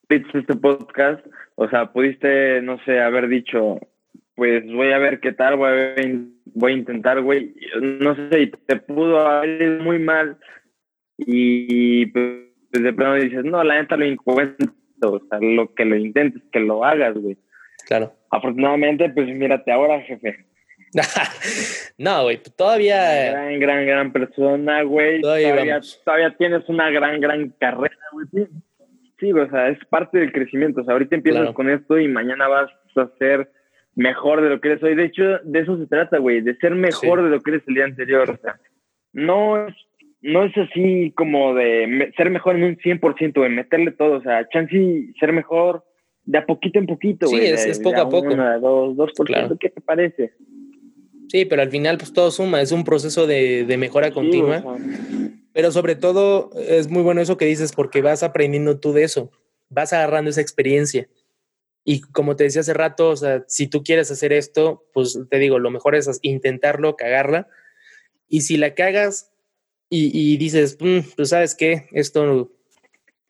Este 0.09 0.55
podcast, 0.55 1.25
o 1.55 1.69
sea, 1.69 1.93
pudiste, 1.93 2.63
no 2.63 2.79
sé, 2.85 3.01
haber 3.01 3.29
dicho, 3.29 3.79
pues 4.35 4.65
voy 4.67 4.93
a 4.93 4.99
ver 4.99 5.21
qué 5.21 5.33
tal, 5.33 5.57
voy 5.57 5.71
a, 5.71 5.95
voy 6.55 6.73
a 6.73 6.77
intentar, 6.77 7.21
güey, 7.23 7.55
no 7.81 8.15
sé, 8.15 8.43
y 8.43 8.51
te 8.51 8.77
pudo 8.77 9.27
haber 9.27 9.81
muy 9.81 9.99
mal 9.99 10.39
y 11.19 12.07
pues 12.07 12.49
de 12.73 12.93
pronto 12.93 13.23
dices, 13.23 13.45
no, 13.45 13.63
la 13.65 13.81
neta 13.81 13.97
lo 13.97 14.05
encuentro, 14.05 14.73
o 15.03 15.21
sea, 15.29 15.39
lo 15.41 15.75
que 15.75 15.85
lo 15.85 15.97
intentes, 15.97 16.43
que 16.53 16.61
lo 16.61 16.85
hagas, 16.85 17.15
güey. 17.15 17.37
Claro. 17.87 18.13
Afortunadamente, 18.31 19.09
pues 19.11 19.29
mírate 19.29 19.73
ahora, 19.73 20.01
jefe. 20.03 20.45
no, 21.99 22.23
güey, 22.25 22.41
todavía. 22.57 23.31
Gran, 23.33 23.61
gran, 23.61 23.87
gran 23.87 24.13
persona, 24.13 24.83
güey. 24.83 25.21
Todavía, 25.21 25.81
todavía, 26.05 26.37
tienes 26.37 26.69
una 26.69 26.91
gran, 26.91 27.21
gran 27.21 27.51
carrera, 27.59 27.97
güey. 28.13 28.47
Sí, 29.19 29.33
o 29.33 29.51
sea, 29.51 29.69
es 29.69 29.79
parte 29.87 30.19
del 30.19 30.33
crecimiento. 30.33 30.81
O 30.81 30.85
sea, 30.85 30.93
ahorita 30.93 31.17
empiezas 31.17 31.53
con 31.53 31.69
esto 31.69 31.99
y 31.99 32.09
mañana 32.09 32.47
vas 32.47 32.71
a 32.97 33.09
ser 33.19 33.51
mejor 33.95 34.43
de 34.43 34.49
lo 34.49 34.61
que 34.61 34.69
eres 34.69 34.83
hoy. 34.83 34.95
De 34.95 35.05
hecho, 35.05 35.23
de 35.43 35.59
eso 35.61 35.77
se 35.77 35.87
trata, 35.87 36.19
güey, 36.19 36.41
de 36.41 36.57
ser 36.57 36.75
mejor 36.75 37.23
de 37.23 37.31
lo 37.31 37.41
que 37.41 37.51
eres 37.51 37.63
el 37.67 37.75
día 37.75 37.85
anterior. 37.85 38.31
O 38.31 38.37
sea, 38.37 38.61
no 39.13 39.67
es, 39.67 39.75
no 40.23 40.45
es 40.45 40.57
así 40.57 41.13
como 41.17 41.55
de 41.55 42.13
ser 42.17 42.31
mejor 42.31 42.57
en 42.57 42.65
un 42.65 42.77
100%, 42.77 43.35
güey, 43.35 43.51
meterle 43.51 43.91
todo. 43.91 44.19
O 44.19 44.23
sea, 44.23 44.49
chance 44.49 45.13
ser 45.19 45.33
mejor 45.33 45.85
de 46.25 46.39
a 46.39 46.47
poquito 46.47 46.79
en 46.79 46.87
poquito, 46.87 47.27
güey. 47.29 47.57
Sí, 47.57 47.71
es, 47.71 47.81
poco 47.81 48.01
a 48.01 48.09
poco. 48.09 48.33
Una, 48.33 48.59
dos, 48.59 48.97
dos 48.97 49.13
por 49.17 49.27
ciento, 49.27 49.57
¿qué 49.59 49.71
te 49.71 49.81
parece? 49.81 50.33
Sí, 51.29 51.45
pero 51.45 51.63
al 51.63 51.71
final, 51.71 51.99
pues 51.99 52.13
todo 52.13 52.31
suma, 52.31 52.63
es 52.63 52.71
un 52.71 52.85
proceso 52.85 53.27
de, 53.27 53.65
de 53.65 53.77
mejora 53.77 54.13
continua. 54.13 54.63
Pero 55.59 55.73
sobre 55.73 55.97
todo 55.97 56.53
es 56.55 56.87
muy 56.89 57.03
bueno 57.03 57.21
eso 57.21 57.37
que 57.37 57.45
dices 57.45 57.73
porque 57.73 58.01
vas 58.01 58.23
aprendiendo 58.23 58.79
tú 58.79 58.93
de 58.93 59.03
eso, 59.03 59.33
vas 59.71 59.93
agarrando 59.93 60.31
esa 60.31 60.41
experiencia. 60.41 61.09
Y 61.83 62.01
como 62.01 62.37
te 62.37 62.45
decía 62.45 62.61
hace 62.61 62.75
rato, 62.75 63.09
o 63.09 63.17
sea, 63.17 63.43
si 63.49 63.67
tú 63.67 63.83
quieres 63.83 64.09
hacer 64.13 64.33
esto, 64.33 64.87
pues 64.95 65.19
te 65.29 65.39
digo, 65.41 65.59
lo 65.59 65.73
mejor 65.73 65.97
es 65.97 66.21
intentarlo, 66.23 66.95
cagarla. 66.95 67.49
Y 68.29 68.43
si 68.43 68.57
la 68.57 68.77
cagas, 68.77 69.33
y, 69.91 70.37
dices, 70.37 70.79
mm, 70.79 71.01
pues 71.17 71.31
sabes 71.31 71.57
qué, 71.57 71.89
esto 71.91 72.53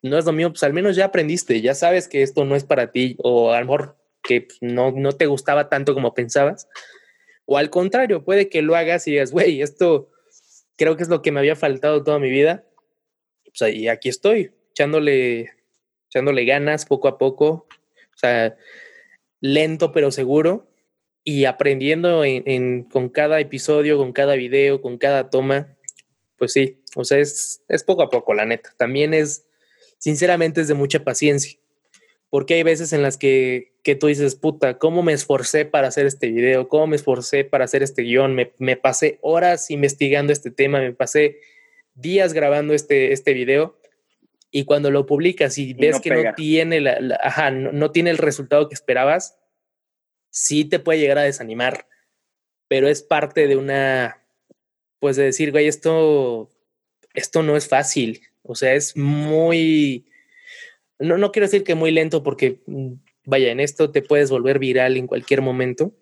no 0.03 0.19
es 0.19 0.27
lo 0.27 0.33
mío, 0.35 0.51
pues 0.51 0.63
al 0.65 0.75
menos 0.75 0.97
ya 0.97 1.07
aprendiste, 1.07 1.63
ya 1.63 1.75
sabes 1.75 2.09
que 2.09 2.21
esto 2.21 2.45
no 2.45 2.57
es 2.57 2.65
para 2.65 2.93
ti, 2.93 3.17
o 3.21 3.53
a 3.53 3.61
lo 3.61 3.65
mejor 3.65 3.97
que 4.23 4.43
pues, 4.43 4.59
no, 4.61 4.93
no 4.93 5.13
te 5.13 5.25
gustaba 5.25 5.71
tanto 5.71 5.95
como 5.95 6.13
pensabas, 6.13 6.69
o 7.47 7.57
al 7.57 7.71
contrario, 7.71 8.23
puede 8.23 8.51
que 8.51 8.61
lo 8.61 8.77
hagas 8.77 9.09
y 9.09 9.13
digas, 9.13 9.33
güey, 9.33 9.63
esto 9.63 10.11
creo 10.79 10.97
que 10.97 11.03
es 11.03 11.09
lo 11.11 11.21
que 11.21 11.33
me 11.33 11.41
había 11.41 11.57
faltado 11.57 12.03
toda 12.03 12.19
mi 12.19 12.31
vida, 12.31 12.65
pues 13.45 13.75
y 13.75 13.89
aquí 13.89 14.09
estoy, 14.09 14.53
echándole, 14.71 15.51
echándole 16.09 16.45
ganas 16.45 16.87
poco 16.87 17.09
a 17.09 17.19
poco, 17.19 17.67
o 18.15 18.17
sea, 18.17 18.57
lento 19.41 19.93
pero 19.93 20.11
seguro, 20.11 20.71
y 21.25 21.45
aprendiendo 21.45 22.25
en, 22.25 22.85
con 22.85 23.11
cada 23.11 23.39
episodio, 23.41 23.99
con 23.99 24.13
cada 24.13 24.35
video, 24.35 24.81
con 24.81 24.97
cada 24.97 25.29
toma, 25.29 25.77
pues 26.39 26.55
sí, 26.55 26.83
o 26.95 27.05
sea, 27.05 27.19
es, 27.19 27.63
es 27.69 27.85
poco 27.85 28.03
a 28.03 28.09
poco, 28.09 28.33
la 28.33 28.47
neta. 28.47 28.73
También 28.79 29.13
es, 29.13 29.45
sinceramente, 29.99 30.63
es 30.63 30.69
de 30.69 30.75
mucha 30.75 31.05
paciencia. 31.05 31.59
Porque 32.31 32.55
hay 32.55 32.63
veces 32.63 32.93
en 32.93 33.03
las 33.03 33.17
que, 33.17 33.73
que 33.83 33.95
tú 33.95 34.09
dices, 34.09 34.35
puta, 34.35 34.79
¿cómo 34.79 35.03
me 35.03 35.13
esforcé 35.13 35.65
para 35.65 35.89
hacer 35.89 36.07
este 36.07 36.29
video? 36.29 36.69
¿Cómo 36.69 36.89
me 36.89 36.97
esforcé 36.97 37.45
para 37.45 37.65
hacer 37.65 37.83
este 37.83 38.03
guion? 38.03 38.35
Me, 38.35 38.53
me 38.59 38.77
pasé 38.77 39.19
horas 39.23 39.71
investigando 39.71 40.33
este 40.33 40.51
tema, 40.51 40.81
me 40.81 40.93
pasé 40.93 41.39
días 41.95 42.33
grabando 42.33 42.75
este, 42.75 43.13
este 43.13 43.33
video 43.33 43.79
y 44.51 44.65
cuando 44.65 44.91
lo 44.91 45.07
publicas 45.07 45.59
y, 45.59 45.75
ves 45.75 46.01
que 46.01 46.11
no 46.11 46.35
tiene 46.35 46.81
la, 46.81 47.19
ajá, 47.23 47.51
no, 47.51 47.91
tiene 47.91 48.11
el 48.11 48.19
resultado 48.19 48.69
que 48.69 48.75
esperabas, 48.75 49.39
sí 50.31 50.65
te 50.65 50.79
puede 50.79 51.01
llegar 51.01 51.19
a 51.19 51.23
desanimar, 51.23 51.87
pero 52.67 52.89
es 52.89 53.03
parte 53.03 53.47
de 53.47 53.57
una, 53.57 54.23
pues 55.01 55.17
de 55.17 55.25
decir, 55.25 55.51
güey, 55.51 55.67
esto, 55.67 56.49
esto 57.15 57.43
no 57.43 57.57
es 57.57 57.69
fácil, 57.69 58.23
o 58.43 58.55
sea, 58.55 58.75
es 58.75 58.97
muy, 58.97 60.08
no, 60.99 61.19
no 61.19 61.33
quiero 61.33 61.47
decir 61.47 61.65
que 61.65 61.75
muy 61.75 61.91
lento 61.91 62.23
porque, 62.23 62.61
mm, 62.67 62.93
vaya, 63.27 63.51
en 63.51 63.61
esto 63.61 63.91
te 63.91 64.03
puedes 64.03 64.31
volver 64.31 64.59
viral 64.59 64.97
en 64.97 65.07
cualquier 65.07 65.43
momento, 65.43 65.93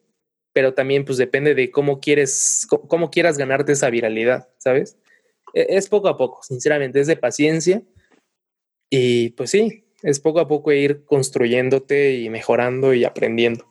pero 0.52 0.74
también 0.74 1.05
pues 1.05 1.18
depende 1.18 1.55
de 1.55 1.70
cómo 1.70 2.01
quieres, 2.01 2.66
cómo, 2.89 3.10
quieras 3.10 3.36
ganarte 3.36 3.73
esa 3.73 3.90
viralidad, 3.90 4.48
¿sabes? 4.59 4.98
E, 5.55 5.66
es 5.70 5.89
poco 5.89 6.09
a 6.09 6.16
poco, 6.16 6.43
sinceramente, 6.43 7.01
es 7.01 7.06
de 7.06 7.16
paciencia 7.16 7.82
y 8.90 9.31
pues 9.31 9.51
sí, 9.51 9.85
es 10.02 10.20
poco 10.20 10.40
a 10.40 10.48
poco 10.48 10.73
ir 10.73 11.05
construyéndote 11.05 12.14
y 12.14 12.31
mejorando 12.31 12.94
y 12.94 13.05
aprendiendo. 13.05 13.66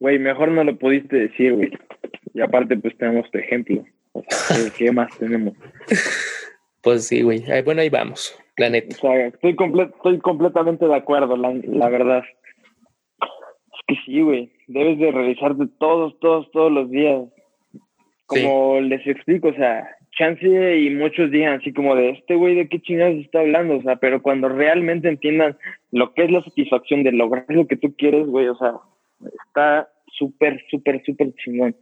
Güey, 0.00 0.20
mejor 0.20 0.50
no 0.50 0.62
lo 0.62 0.78
pudiste 0.78 1.16
decir, 1.16 1.54
güey. 1.54 1.70
Y 2.32 2.40
aparte, 2.40 2.76
pues 2.76 2.96
tenemos 2.96 3.28
tu 3.32 3.38
ejemplo. 3.38 3.84
O 4.12 4.22
sea, 4.28 4.70
¿qué 4.76 4.92
más 4.92 5.16
tenemos? 5.18 5.54
Pues 6.82 7.06
sí, 7.06 7.22
güey. 7.22 7.42
Bueno, 7.64 7.80
ahí 7.80 7.90
vamos, 7.90 8.38
planeta. 8.54 8.96
O 8.96 9.00
sea, 9.00 9.26
estoy, 9.26 9.50
estoy 9.52 10.18
completamente 10.18 10.86
de 10.86 10.94
acuerdo, 10.94 11.36
la, 11.36 11.52
la 11.64 11.88
verdad. 11.88 12.22
Es 12.22 13.80
que 13.86 13.94
sí, 14.04 14.20
güey. 14.20 14.52
Debes 14.66 14.98
de 14.98 15.10
revisarte 15.10 15.64
todos, 15.78 16.18
todos, 16.20 16.50
todos 16.52 16.72
los 16.72 16.90
días. 16.90 17.22
Como 18.26 18.80
les 18.80 19.06
explico, 19.06 19.48
o 19.48 19.54
sea, 19.54 19.88
chance 20.18 20.78
y 20.78 20.90
muchos 20.90 21.30
digan 21.30 21.60
así 21.60 21.72
como 21.72 21.94
de 21.94 22.10
este 22.10 22.34
güey 22.34 22.56
de 22.56 22.68
qué 22.68 22.80
chingados 22.80 23.16
está 23.16 23.40
hablando, 23.40 23.76
o 23.76 23.82
sea, 23.82 23.96
pero 23.96 24.20
cuando 24.20 24.48
realmente 24.48 25.08
entiendan 25.08 25.56
lo 25.92 26.12
que 26.12 26.24
es 26.24 26.30
la 26.30 26.42
satisfacción 26.42 27.04
de 27.04 27.12
lograr 27.12 27.46
lo 27.48 27.66
que 27.66 27.76
tú 27.76 27.94
quieres, 27.96 28.26
güey, 28.26 28.48
o 28.48 28.56
sea, 28.56 28.74
está 29.46 29.88
súper, 30.18 30.62
súper, 30.70 31.02
súper 31.04 31.32
chingón. 31.36 31.74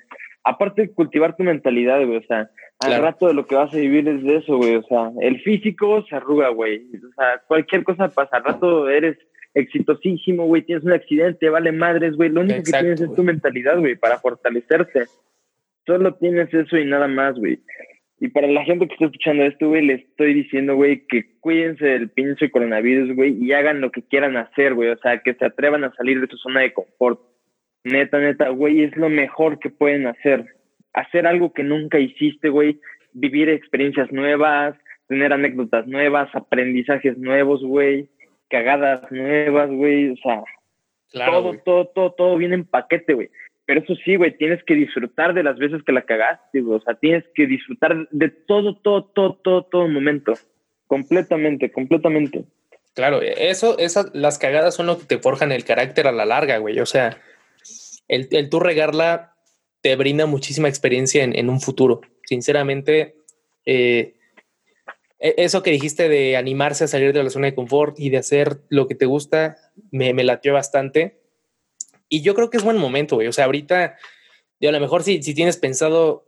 Aparte 0.48 0.82
de 0.82 0.94
cultivar 0.94 1.35
tu 1.36 1.43
mentalidad, 1.43 2.05
güey, 2.06 2.18
o 2.18 2.23
sea, 2.23 2.48
al 2.78 3.02
rato 3.02 3.27
de 3.27 3.35
lo 3.35 3.47
que 3.47 3.56
vas 3.56 3.74
a 3.74 3.77
vivir 3.77 4.09
es 4.09 4.23
de 4.23 4.36
eso, 4.36 4.56
güey, 4.59 4.77
o 4.77 4.82
sea, 4.85 5.10
el 5.20 5.40
físico 5.40 6.05
se 6.09 6.14
arruga, 6.14 6.51
güey, 6.51 6.86
o 6.94 7.14
sea, 7.16 7.43
cualquier 7.48 7.82
cosa 7.82 8.09
pasa, 8.09 8.36
al 8.36 8.44
rato 8.44 8.89
eres 8.89 9.18
exitosísimo, 9.55 10.47
güey, 10.47 10.62
tienes 10.62 10.85
un 10.85 10.93
accidente, 10.93 11.48
vale 11.48 11.73
madres, 11.73 12.14
güey, 12.14 12.28
lo 12.28 12.43
único 12.43 12.62
que 12.62 12.70
tienes 12.70 13.01
es 13.01 13.14
tu 13.14 13.24
mentalidad, 13.24 13.78
güey, 13.78 13.97
para 13.97 14.18
fortalecerte. 14.18 15.06
Solo 15.86 16.14
tienes 16.14 16.52
eso 16.52 16.77
y 16.77 16.85
nada 16.85 17.09
más, 17.09 17.36
güey. 17.36 17.60
Y 18.18 18.28
para 18.28 18.48
la 18.48 18.64
gente 18.64 18.86
que 18.86 18.94
está 18.94 19.06
escuchando 19.06 19.44
esto, 19.44 19.68
güey, 19.68 19.86
le 19.86 19.94
estoy 19.94 20.35
diciendo, 20.35 20.74
güey, 20.74 21.06
que 21.06 21.39
cuídense 21.40 21.85
del 21.85 22.10
pinche 22.10 22.51
coronavirus, 22.51 23.14
güey, 23.14 23.36
y 23.43 23.52
hagan 23.52 23.81
lo 23.81 23.90
que 23.90 24.02
quieran 24.02 24.36
hacer, 24.36 24.74
güey. 24.74 24.89
O 24.89 24.98
sea, 24.98 25.20
que 25.23 25.35
se 25.35 25.44
atrevan 25.44 25.85
a 25.85 25.93
salir 25.94 26.20
de 26.20 26.27
su 26.27 26.36
zona 26.39 26.60
de 26.60 26.73
confort. 26.73 27.20
Neta, 27.86 28.18
neta, 28.18 28.48
güey, 28.48 28.82
es 28.82 28.96
lo 28.96 29.08
mejor 29.08 29.60
que 29.60 29.70
pueden 29.70 30.08
hacer. 30.08 30.44
Hacer 30.92 31.24
algo 31.24 31.52
que 31.52 31.62
nunca 31.62 32.00
hiciste, 32.00 32.48
güey. 32.48 32.80
Vivir 33.12 33.48
experiencias 33.48 34.10
nuevas, 34.10 34.74
tener 35.06 35.32
anécdotas 35.32 35.86
nuevas, 35.86 36.28
aprendizajes 36.34 37.16
nuevos, 37.16 37.62
güey. 37.62 38.08
Cagadas 38.50 39.08
nuevas, 39.12 39.70
güey. 39.70 40.10
O 40.10 40.16
sea, 40.16 40.42
todo, 41.12 41.56
todo, 41.64 41.86
todo, 41.86 42.12
todo 42.12 42.36
viene 42.36 42.56
en 42.56 42.64
paquete, 42.64 43.14
güey. 43.14 43.30
Pero 43.66 43.82
eso 43.82 43.94
sí, 44.04 44.16
güey, 44.16 44.36
tienes 44.36 44.64
que 44.64 44.74
disfrutar 44.74 45.32
de 45.32 45.44
las 45.44 45.56
veces 45.56 45.80
que 45.84 45.92
la 45.92 46.02
cagaste, 46.02 46.62
güey. 46.62 46.78
O 46.78 46.80
sea, 46.80 46.94
tienes 46.94 47.22
que 47.36 47.46
disfrutar 47.46 48.08
de 48.10 48.28
todo, 48.30 48.74
todo, 48.78 49.04
todo, 49.04 49.34
todo, 49.34 49.62
todo 49.62 49.86
momento. 49.86 50.32
Completamente, 50.88 51.70
completamente. 51.70 52.42
Claro, 52.94 53.20
eso, 53.22 53.78
esas, 53.78 54.12
las 54.12 54.40
cagadas 54.40 54.74
son 54.74 54.86
lo 54.86 54.98
que 54.98 55.04
te 55.04 55.18
forjan 55.18 55.52
el 55.52 55.64
carácter 55.64 56.08
a 56.08 56.12
la 56.12 56.24
larga, 56.24 56.58
güey. 56.58 56.80
O 56.80 56.86
sea, 56.86 57.16
el, 58.08 58.28
el 58.30 58.48
tú 58.48 58.60
regarla 58.60 59.36
te 59.80 59.96
brinda 59.96 60.26
muchísima 60.26 60.68
experiencia 60.68 61.22
en, 61.24 61.36
en 61.38 61.50
un 61.50 61.60
futuro. 61.60 62.00
Sinceramente, 62.24 63.16
eh, 63.64 64.14
e, 65.18 65.34
eso 65.38 65.62
que 65.62 65.70
dijiste 65.70 66.08
de 66.08 66.36
animarse 66.36 66.84
a 66.84 66.88
salir 66.88 67.12
de 67.12 67.22
la 67.22 67.30
zona 67.30 67.46
de 67.46 67.54
confort 67.54 67.98
y 67.98 68.10
de 68.10 68.18
hacer 68.18 68.62
lo 68.68 68.88
que 68.88 68.94
te 68.94 69.06
gusta, 69.06 69.56
me, 69.90 70.12
me 70.14 70.24
latió 70.24 70.52
bastante 70.52 71.20
y 72.08 72.22
yo 72.22 72.34
creo 72.34 72.50
que 72.50 72.56
es 72.56 72.64
buen 72.64 72.78
momento. 72.78 73.16
O 73.16 73.32
sea, 73.32 73.46
ahorita, 73.46 73.96
a 74.60 74.70
lo 74.72 74.80
mejor 74.80 75.02
si, 75.02 75.22
si 75.22 75.34
tienes 75.34 75.56
pensado, 75.56 76.26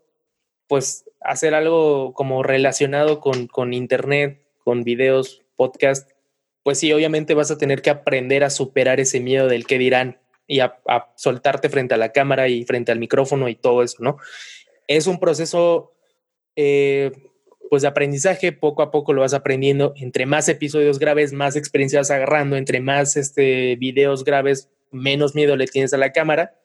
pues, 0.66 1.04
hacer 1.20 1.54
algo 1.54 2.12
como 2.14 2.42
relacionado 2.42 3.20
con, 3.20 3.46
con 3.46 3.72
internet, 3.72 4.42
con 4.64 4.84
videos, 4.84 5.42
podcast, 5.56 6.10
pues 6.62 6.78
sí, 6.78 6.92
obviamente 6.92 7.34
vas 7.34 7.50
a 7.50 7.58
tener 7.58 7.82
que 7.82 7.90
aprender 7.90 8.44
a 8.44 8.50
superar 8.50 9.00
ese 9.00 9.20
miedo 9.20 9.48
del 9.48 9.66
que 9.66 9.78
dirán 9.78 10.20
y 10.48 10.60
a, 10.60 10.80
soltarte 11.14 11.68
frente 11.68 11.94
a 11.94 11.98
la 11.98 12.10
cámara 12.10 12.48
y 12.48 12.64
frente 12.64 12.90
al 12.90 12.98
micrófono 12.98 13.48
y 13.48 13.54
todo 13.54 13.82
eso, 13.82 13.98
¿no? 14.00 14.16
Es 14.88 15.06
un 15.06 15.20
proceso, 15.20 15.92
eh, 16.56 17.12
pues, 17.68 17.82
de 17.82 17.88
aprendizaje, 17.88 18.52
poco 18.52 18.82
a 18.82 18.90
poco 18.90 19.12
lo 19.12 19.20
vas 19.20 19.34
aprendiendo. 19.34 19.92
Entre 19.96 20.24
más 20.24 20.48
episodios 20.48 20.98
graves, 20.98 21.34
más 21.34 21.54
experiencia 21.54 22.00
vas 22.00 22.10
agarrando, 22.10 22.56
entre 22.56 22.80
más 22.80 23.16
este, 23.16 23.76
videos 23.76 24.24
graves, 24.24 24.70
menos 24.90 25.34
miedo 25.34 25.54
le 25.54 25.66
tienes 25.66 25.92
a 25.92 25.98
la 25.98 26.12
cámara. 26.12 26.58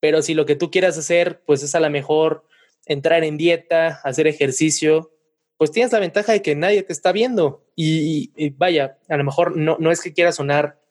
Pero 0.00 0.20
si 0.20 0.34
lo 0.34 0.44
que 0.44 0.56
tú 0.56 0.72
quieras 0.72 0.98
hacer, 0.98 1.40
pues 1.46 1.62
es 1.62 1.76
a 1.76 1.80
lo 1.80 1.88
mejor 1.88 2.44
entrar 2.84 3.22
en 3.22 3.38
dieta, 3.38 4.00
hacer 4.02 4.26
ejercicio, 4.26 5.12
pues 5.56 5.70
tienes 5.70 5.92
la 5.92 6.00
ventaja 6.00 6.32
de 6.32 6.42
que 6.42 6.56
nadie 6.56 6.82
te 6.82 6.92
está 6.92 7.12
viendo. 7.12 7.64
Y, 7.76 8.50
vaya, 8.56 8.98
a 9.08 9.16
lo 9.16 9.22
mejor 9.22 9.56
no, 9.56 9.76
no 9.78 9.92
es 9.92 10.00
que 10.02 10.12
quieras 10.12 10.34
sonar 10.34 10.83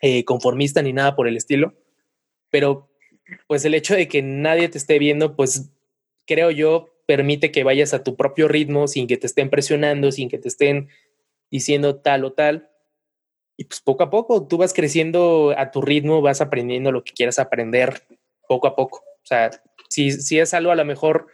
eh, 0.00 0.24
conformista 0.24 0.82
ni 0.82 0.92
nada 0.92 1.16
por 1.16 1.28
el 1.28 1.36
estilo, 1.36 1.74
pero 2.50 2.90
pues 3.46 3.64
el 3.64 3.74
hecho 3.74 3.94
de 3.94 4.08
que 4.08 4.22
nadie 4.22 4.68
te 4.68 4.78
esté 4.78 4.98
viendo, 4.98 5.36
pues 5.36 5.70
creo 6.26 6.50
yo, 6.50 6.90
permite 7.06 7.52
que 7.52 7.64
vayas 7.64 7.94
a 7.94 8.02
tu 8.02 8.16
propio 8.16 8.48
ritmo 8.48 8.88
sin 8.88 9.06
que 9.06 9.16
te 9.16 9.26
estén 9.26 9.50
presionando, 9.50 10.12
sin 10.12 10.28
que 10.28 10.38
te 10.38 10.48
estén 10.48 10.88
diciendo 11.50 11.96
tal 11.96 12.24
o 12.24 12.32
tal 12.32 12.70
y 13.56 13.64
pues 13.64 13.80
poco 13.80 14.02
a 14.02 14.10
poco 14.10 14.46
tú 14.46 14.56
vas 14.56 14.72
creciendo 14.72 15.54
a 15.56 15.70
tu 15.70 15.80
ritmo, 15.80 16.20
vas 16.22 16.40
aprendiendo 16.40 16.90
lo 16.92 17.04
que 17.04 17.12
quieras 17.12 17.38
aprender 17.38 18.02
poco 18.48 18.66
a 18.66 18.74
poco. 18.74 18.98
O 18.98 19.26
sea, 19.26 19.50
si, 19.88 20.10
si 20.10 20.38
es 20.38 20.54
algo 20.54 20.72
a 20.72 20.76
lo 20.76 20.84
mejor 20.84 21.26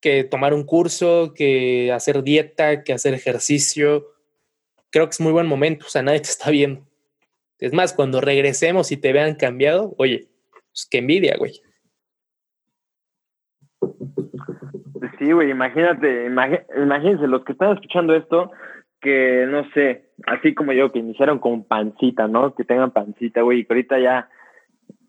que 0.00 0.24
tomar 0.24 0.52
un 0.54 0.64
curso, 0.64 1.32
que 1.34 1.92
hacer 1.92 2.22
dieta, 2.22 2.82
que 2.82 2.92
hacer 2.92 3.14
ejercicio, 3.14 4.06
creo 4.90 5.06
que 5.06 5.12
es 5.12 5.20
muy 5.20 5.32
buen 5.32 5.46
momento. 5.46 5.86
O 5.86 5.88
sea, 5.88 6.02
nadie 6.02 6.20
te 6.20 6.30
está 6.30 6.50
viendo. 6.50 6.86
Es 7.58 7.72
más, 7.72 7.94
cuando 7.94 8.20
regresemos 8.20 8.92
y 8.92 9.00
te 9.00 9.12
vean 9.12 9.34
cambiado, 9.34 9.94
oye, 9.98 10.28
pues 10.50 10.86
qué 10.90 10.98
envidia, 10.98 11.36
güey. 11.38 11.52
Sí, 15.18 15.32
güey, 15.32 15.50
imagínate, 15.50 16.26
imagínense, 16.26 17.26
los 17.26 17.44
que 17.44 17.52
están 17.52 17.72
escuchando 17.72 18.14
esto, 18.14 18.50
que 19.00 19.46
no 19.48 19.68
sé, 19.70 20.10
así 20.26 20.54
como 20.54 20.72
yo, 20.72 20.92
que 20.92 20.98
iniciaron 20.98 21.38
con 21.38 21.64
pancita, 21.64 22.28
¿no? 22.28 22.54
Que 22.54 22.64
tengan 22.64 22.90
pancita, 22.90 23.40
güey, 23.40 23.60
y 23.60 23.64
que 23.64 23.72
ahorita 23.72 23.98
ya 23.98 24.28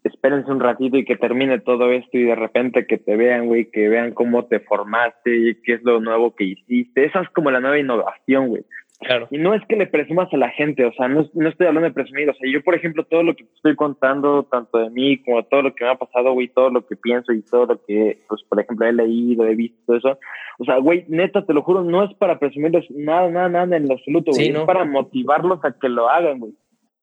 espérense 0.03 0.49
un 0.49 0.61
ratito 0.61 0.95
y 0.95 1.03
que 1.03 1.17
termine 1.17 1.59
todo 1.59 1.91
esto 1.91 2.17
y 2.17 2.23
de 2.23 2.35
repente 2.35 2.87
que 2.87 2.97
te 2.97 3.17
vean, 3.17 3.47
güey, 3.47 3.69
que 3.69 3.89
vean 3.89 4.13
cómo 4.13 4.45
te 4.45 4.61
formaste 4.61 5.35
y 5.35 5.55
qué 5.61 5.73
es 5.73 5.83
lo 5.83 5.99
nuevo 5.99 6.33
que 6.33 6.45
hiciste. 6.45 7.05
Esa 7.05 7.21
es 7.21 7.29
como 7.31 7.51
la 7.51 7.59
nueva 7.59 7.77
innovación, 7.77 8.47
güey. 8.47 8.63
Claro. 8.99 9.27
Y 9.29 9.37
no 9.37 9.53
es 9.53 9.63
que 9.67 9.75
le 9.75 9.85
presumas 9.85 10.33
a 10.33 10.37
la 10.37 10.49
gente, 10.49 10.83
o 10.83 10.91
sea, 10.93 11.07
no, 11.07 11.29
no, 11.33 11.49
estoy 11.49 11.67
hablando 11.67 11.87
de 11.87 11.93
presumir, 11.93 12.29
o 12.29 12.33
sea, 12.33 12.51
yo, 12.51 12.63
por 12.63 12.73
ejemplo, 12.73 13.03
todo 13.03 13.21
lo 13.21 13.35
que 13.35 13.43
estoy 13.43 13.75
contando, 13.75 14.43
tanto 14.43 14.79
de 14.79 14.89
mí 14.89 15.17
como 15.19 15.43
todo 15.43 15.61
lo 15.61 15.75
que 15.75 15.83
me 15.83 15.91
ha 15.91 15.95
pasado, 15.95 16.33
güey, 16.33 16.47
todo 16.47 16.71
lo 16.71 16.85
que 16.85 16.95
pienso 16.95 17.31
y 17.31 17.43
todo 17.43 17.67
lo 17.67 17.85
que, 17.85 18.23
pues, 18.27 18.41
por 18.49 18.59
ejemplo, 18.59 18.87
he 18.87 18.93
leído, 18.93 19.45
he 19.45 19.53
visto, 19.53 19.95
eso, 19.95 20.17
o 20.57 20.65
sea, 20.65 20.77
güey, 20.77 21.05
neta, 21.09 21.45
te 21.45 21.53
lo 21.53 21.61
juro, 21.61 21.83
no 21.83 22.03
es 22.03 22.13
para 22.15 22.39
presumirles 22.39 22.89
nada, 22.89 23.29
nada, 23.29 23.49
nada 23.49 23.77
en 23.77 23.87
lo 23.87 23.93
absoluto, 23.93 24.31
güey, 24.31 24.49
es 24.49 24.59
para 24.61 24.83
motivarlos 24.83 25.63
a 25.63 25.77
que 25.79 25.89
lo 25.89 26.09
hagan, 26.09 26.39
güey. 26.39 26.53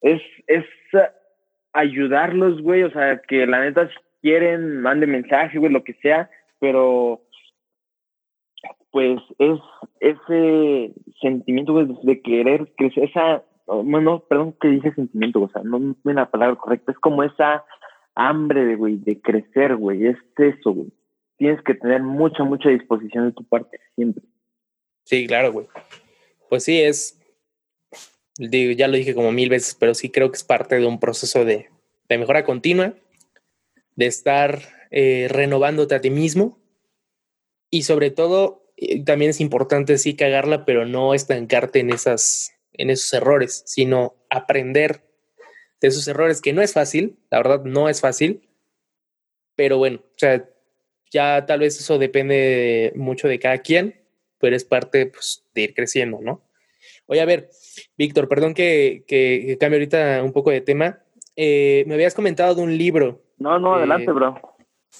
Es, 0.02 0.20
es 0.48 0.64
ayudarlos, 1.72 2.60
güey, 2.60 2.82
o 2.82 2.90
sea, 2.90 3.22
que 3.28 3.46
la 3.46 3.60
neta, 3.60 3.86
si 3.88 3.94
quieren, 4.20 4.80
manden 4.80 5.12
mensaje, 5.12 5.58
güey, 5.58 5.72
lo 5.72 5.84
que 5.84 5.94
sea, 5.94 6.28
pero 6.58 7.20
pues 8.94 9.20
es 9.40 9.58
ese 9.98 10.94
sentimiento 11.20 11.84
de 11.84 12.22
querer 12.22 12.72
crecer, 12.76 13.10
esa, 13.10 13.42
bueno, 13.66 14.20
perdón 14.28 14.54
que 14.60 14.68
dije 14.68 14.94
sentimiento, 14.94 15.42
o 15.42 15.48
sea, 15.48 15.62
no 15.64 15.78
es 15.78 16.14
la 16.14 16.30
palabra 16.30 16.54
correcta, 16.54 16.92
es 16.92 16.98
como 17.00 17.24
esa 17.24 17.64
hambre 18.14 18.64
de, 18.64 18.76
güey, 18.76 18.98
de 18.98 19.20
crecer, 19.20 19.74
güey, 19.74 20.06
es 20.06 20.16
eso, 20.36 20.70
güey. 20.70 20.92
Tienes 21.38 21.60
que 21.64 21.74
tener 21.74 22.04
mucha, 22.04 22.44
mucha 22.44 22.68
disposición 22.68 23.26
de 23.26 23.32
tu 23.32 23.42
parte 23.42 23.80
siempre. 23.96 24.22
Sí, 25.02 25.26
claro, 25.26 25.50
güey. 25.50 25.66
Pues 26.48 26.62
sí, 26.62 26.80
es, 26.80 27.20
digo, 28.38 28.74
ya 28.74 28.86
lo 28.86 28.96
dije 28.96 29.16
como 29.16 29.32
mil 29.32 29.48
veces, 29.48 29.74
pero 29.74 29.94
sí 29.94 30.08
creo 30.08 30.30
que 30.30 30.36
es 30.36 30.44
parte 30.44 30.76
de 30.76 30.86
un 30.86 31.00
proceso 31.00 31.44
de, 31.44 31.68
de 32.08 32.18
mejora 32.18 32.44
continua, 32.44 32.94
de 33.96 34.06
estar 34.06 34.60
eh, 34.92 35.26
renovándote 35.28 35.96
a 35.96 36.00
ti 36.00 36.10
mismo 36.10 36.60
y 37.70 37.82
sobre 37.82 38.12
todo 38.12 38.64
también 39.05 39.30
es 39.30 39.40
importante 39.40 39.98
sí 39.98 40.14
cagarla, 40.16 40.64
pero 40.64 40.86
no 40.86 41.14
estancarte 41.14 41.80
en 41.80 41.90
esas, 41.90 42.55
en 42.72 42.90
esos 42.90 43.12
errores, 43.12 43.62
sino 43.66 44.14
aprender 44.30 45.02
de 45.80 45.88
esos 45.88 46.09
errores, 46.09 46.40
que 46.40 46.52
no 46.52 46.62
es 46.62 46.72
fácil, 46.72 47.18
la 47.30 47.38
verdad 47.38 47.64
no 47.64 47.88
es 47.88 48.01
fácil, 48.01 48.48
pero 49.56 49.78
bueno, 49.78 50.01
o 50.02 50.18
sea, 50.18 50.48
ya 51.10 51.46
tal 51.46 51.60
vez 51.60 51.78
eso 51.78 51.98
depende 51.98 52.92
mucho 52.96 53.28
de 53.28 53.38
cada 53.38 53.59
quien, 53.59 54.02
pero 54.38 54.56
es 54.56 54.64
parte 54.64 55.06
pues, 55.06 55.44
de 55.55 55.62
ir 55.62 55.74
creciendo, 55.74 56.18
¿no? 56.20 56.42
Oye, 57.06 57.20
a 57.20 57.24
ver, 57.24 57.51
Víctor, 57.96 58.28
perdón 58.28 58.55
que, 58.55 59.05
que, 59.06 59.56
cambie 59.60 59.78
ahorita 59.78 60.22
un 60.22 60.32
poco 60.32 60.51
de 60.51 60.60
tema. 60.60 61.02
Eh, 61.36 61.84
me 61.86 61.94
habías 61.94 62.14
comentado 62.14 62.55
de 62.55 62.62
un 62.62 62.76
libro. 62.76 63.22
No, 63.38 63.59
no, 63.59 63.74
adelante, 63.74 64.10
bro. 64.10 64.40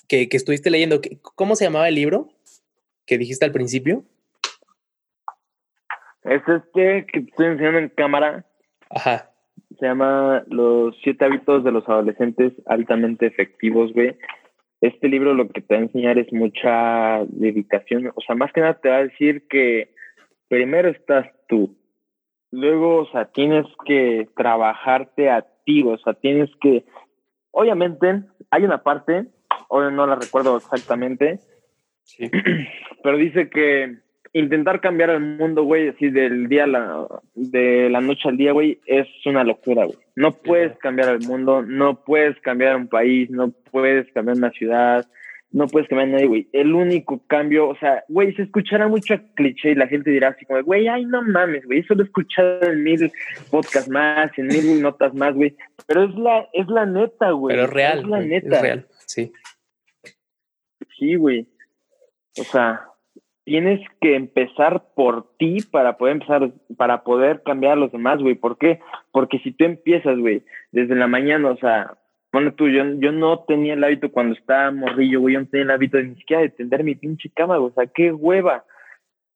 Que, 0.07 0.29
que 0.29 0.37
estuviste 0.37 0.71
leyendo. 0.71 1.01
¿Cómo 1.35 1.57
se 1.57 1.65
llamaba 1.65 1.89
el 1.89 1.95
libro? 1.95 2.34
Que 3.07 3.19
dijiste 3.19 3.45
al 3.45 3.53
principio? 3.53 4.05
Es 6.25 6.43
este 6.49 7.07
que 7.07 7.21
estoy 7.21 7.47
enseñando 7.47 7.79
en 7.79 7.89
cámara. 7.91 8.47
Ajá. 8.91 9.31
Se 9.79 9.87
llama 9.87 10.43
Los 10.49 10.97
siete 11.03 11.25
hábitos 11.25 11.65
de 11.65 11.73
los 11.73 11.87
adolescentes 11.89 12.53
altamente 12.67 13.27
efectivos, 13.27 13.93
güey. 13.93 14.17
Este 14.81 15.09
libro 15.09 15.35
lo 15.35 15.49
que 15.49 15.61
te 15.61 15.75
va 15.75 15.81
a 15.81 15.85
enseñar 15.85 16.19
es 16.19 16.33
mucha 16.33 17.25
dedicación. 17.29 18.11
O 18.15 18.21
sea, 18.21 18.35
más 18.37 18.53
que 18.53 18.61
nada 18.61 18.81
te 18.81 18.89
va 18.89 18.97
a 18.97 19.05
decir 19.05 19.47
que 19.49 19.95
primero 20.49 20.89
estás 20.89 21.27
tú. 21.49 21.77
Luego, 22.51 23.03
o 23.03 23.11
sea, 23.11 23.27
tienes 23.27 23.67
que 23.85 24.29
trabajarte 24.37 25.31
a 25.31 25.47
ti. 25.65 25.83
O 25.83 25.99
sea, 25.99 26.15
tienes 26.15 26.51
que. 26.61 26.85
Obviamente, 27.51 28.23
hay 28.51 28.65
una 28.65 28.83
parte, 28.83 29.27
hoy 29.69 29.93
no 29.93 30.07
la 30.07 30.17
recuerdo 30.17 30.57
exactamente, 30.57 31.41
Sí. 32.05 32.31
Pero 33.03 33.17
dice 33.17 33.51
que 33.51 33.97
intentar 34.35 34.81
cambiar 34.81 35.11
el 35.11 35.21
mundo, 35.21 35.63
güey, 35.63 35.89
así 35.89 36.11
del 36.11 36.49
día 36.49 36.65
a 36.65 36.67
la, 36.67 37.07
de 37.35 37.89
la 37.89 38.01
noche 38.01 38.29
al 38.29 38.37
día, 38.37 38.53
güey, 38.53 38.81
es 38.87 39.07
una 39.27 39.45
locura, 39.45 39.85
güey. 39.85 39.97
No 40.17 40.33
puedes 40.33 40.77
cambiar 40.79 41.11
el 41.11 41.21
mundo, 41.21 41.63
no 41.63 42.05
puedes 42.05 42.39
cambiar 42.41 42.77
un 42.77 42.89
país, 42.89 43.31
no 43.31 43.53
puedes 43.71 44.11
cambiar 44.13 44.37
una 44.37 44.51
ciudad, 44.51 45.07
no 45.53 45.69
puedes 45.69 45.89
cambiar 45.89 46.09
nadie, 46.09 46.27
güey. 46.27 46.49
El 46.53 46.75
único 46.75 47.23
cambio, 47.29 47.69
o 47.69 47.77
sea, 47.77 48.03
güey, 48.09 48.35
se 48.35 48.43
escuchará 48.43 48.89
mucho 48.89 49.15
cliché 49.37 49.71
y 49.71 49.75
la 49.77 49.87
gente 49.87 50.11
dirá 50.11 50.31
así 50.31 50.45
como, 50.45 50.61
güey, 50.65 50.89
ay, 50.89 51.05
no 51.05 51.23
mames, 51.23 51.65
güey, 51.65 51.79
eso 51.79 51.95
lo 51.95 52.03
he 52.03 52.07
escuchado 52.07 52.65
en 52.65 52.83
mil 52.83 53.13
podcasts 53.53 53.89
más, 53.89 54.37
en 54.37 54.49
mil 54.49 54.83
notas 54.83 55.15
más, 55.15 55.33
güey. 55.33 55.55
Pero 55.87 56.05
es 56.05 56.15
la, 56.17 56.49
es 56.53 56.67
la 56.67 56.87
neta, 56.87 57.31
güey. 57.31 57.55
Pero 57.55 57.69
real. 57.69 58.01
Es 58.01 58.07
la 58.09 58.21
neta. 58.21 58.57
Es 58.57 58.63
real, 58.63 58.87
sí. 59.07 59.33
Sí, 60.99 61.15
güey. 61.15 61.47
O 62.39 62.45
sea, 62.45 62.83
tienes 63.45 63.81
que 64.01 64.17
empezar 64.17 64.85
por 64.95 65.37
ti 65.37 65.59
para 65.71 65.97
poder 65.97 66.15
empezar, 66.15 66.51
para 66.77 67.05
poder 67.05 67.43
cambiar 67.43 67.75
a 67.75 67.77
los 67.77 67.93
demás, 67.93 68.21
güey. 68.21 68.35
¿Por 68.35 68.59
qué? 68.59 68.81
Porque 69.13 69.39
si 69.41 69.53
tú 69.53 69.65
empiezas, 69.65 70.19
güey, 70.19 70.43
desde 70.73 70.95
la 70.95 71.07
mañana, 71.07 71.51
o 71.51 71.57
sea, 71.57 71.97
bueno, 72.33 72.53
tú, 72.55 72.69
yo, 72.69 72.83
yo 72.99 73.13
no 73.13 73.45
tenía 73.45 73.75
el 73.75 73.85
hábito 73.85 74.11
cuando 74.11 74.35
estaba 74.35 74.71
morrillo, 74.71 75.21
güey, 75.21 75.35
yo 75.35 75.41
no 75.41 75.47
tenía 75.47 75.65
el 75.65 75.71
hábito 75.71 75.99
de 75.99 76.05
ni 76.05 76.17
siquiera 76.17 76.43
de 76.43 76.49
tender 76.49 76.83
mi 76.83 76.95
pinche 76.95 77.31
cama, 77.31 77.59
güey, 77.59 77.71
o 77.71 77.75
sea, 77.75 77.87
qué 77.87 78.13
hueva. 78.13 78.65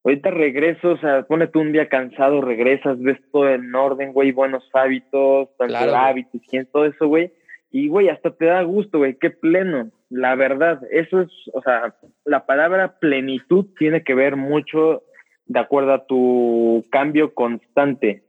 Ahorita 0.05 0.31
regreso, 0.31 0.93
o 0.93 0.99
sea, 0.99 1.23
pone 1.23 1.47
tú 1.49 1.61
un 1.61 1.73
día 1.73 1.89
cansado, 1.89 2.41
regresas, 2.41 3.01
ves 3.01 3.19
todo 3.31 3.51
en 3.51 3.75
orden, 3.75 4.13
güey, 4.13 4.33
buenos 4.33 4.69
hábitos, 4.73 5.49
tanto 5.59 5.77
hábitos, 5.77 6.41
y 6.51 6.65
todo 6.65 6.87
eso, 6.87 7.09
güey. 7.09 7.31
Y, 7.71 7.89
güey, 7.89 8.09
hasta 8.09 8.31
te 8.31 8.47
da 8.47 8.63
gusto, 8.63 8.99
güey, 8.99 9.19
qué 9.19 9.31
pleno. 9.31 9.91
La 10.11 10.35
verdad, 10.37 10.81
eso 10.91 11.21
es, 11.21 11.29
o 11.53 11.61
sea, 11.63 11.95
la 12.25 12.47
palabra 12.47 12.99
plenitud 12.99 13.67
tiene 13.79 14.03
que 14.03 14.15
ver 14.15 14.37
mucho 14.37 15.03
de 15.45 15.61
acuerdo 15.61 15.93
a 15.93 16.07
tu 16.07 16.87
cambio 16.91 17.35
constante. 17.35 18.25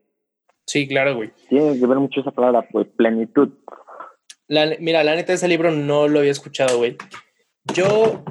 Sí, 0.65 0.87
claro, 0.87 1.15
güey. 1.15 1.31
Tiene 1.47 1.79
que 1.79 1.85
ver 1.85 1.97
mucho 1.97 2.21
esa 2.21 2.31
palabra, 2.31 2.67
pues, 2.69 2.87
plenitud. 2.95 3.49
mira, 4.79 5.03
la 5.03 5.15
neta, 5.15 5.33
ese 5.33 5.47
libro 5.47 5.71
no 5.71 6.07
lo 6.07 6.19
había 6.19 6.31
escuchado, 6.31 6.77
güey. 6.77 6.97
Yo 7.73 8.23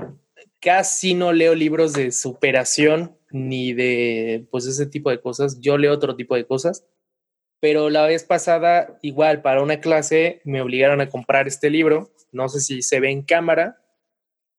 casi 0.61 1.15
no 1.15 1.33
leo 1.33 1.55
libros 1.55 1.95
de 1.95 2.13
superación 2.13 3.17
ni 3.31 3.73
de, 3.73 4.47
pues, 4.51 4.67
ese 4.67 4.87
tipo 4.87 5.11
de 5.11 5.21
cosas. 5.21 5.61
Yo 5.61 5.79
leo 5.79 5.93
otro 5.93 6.17
tipo 6.17 6.35
de 6.35 6.47
cosas. 6.47 6.87
Pero 7.61 7.91
la 7.91 8.07
vez 8.07 8.25
pasada, 8.25 8.99
igual, 9.03 9.43
para 9.43 9.63
una 9.63 9.81
clase, 9.81 10.41
me 10.45 10.61
obligaron 10.61 11.01
a 11.01 11.09
comprar 11.09 11.49
este 11.49 11.71
libro 11.71 12.11
no 12.33 12.49
sé 12.49 12.61
si 12.61 12.83
se 12.83 13.01
ve 13.01 13.11
en 13.11 13.23
cámara. 13.23 13.81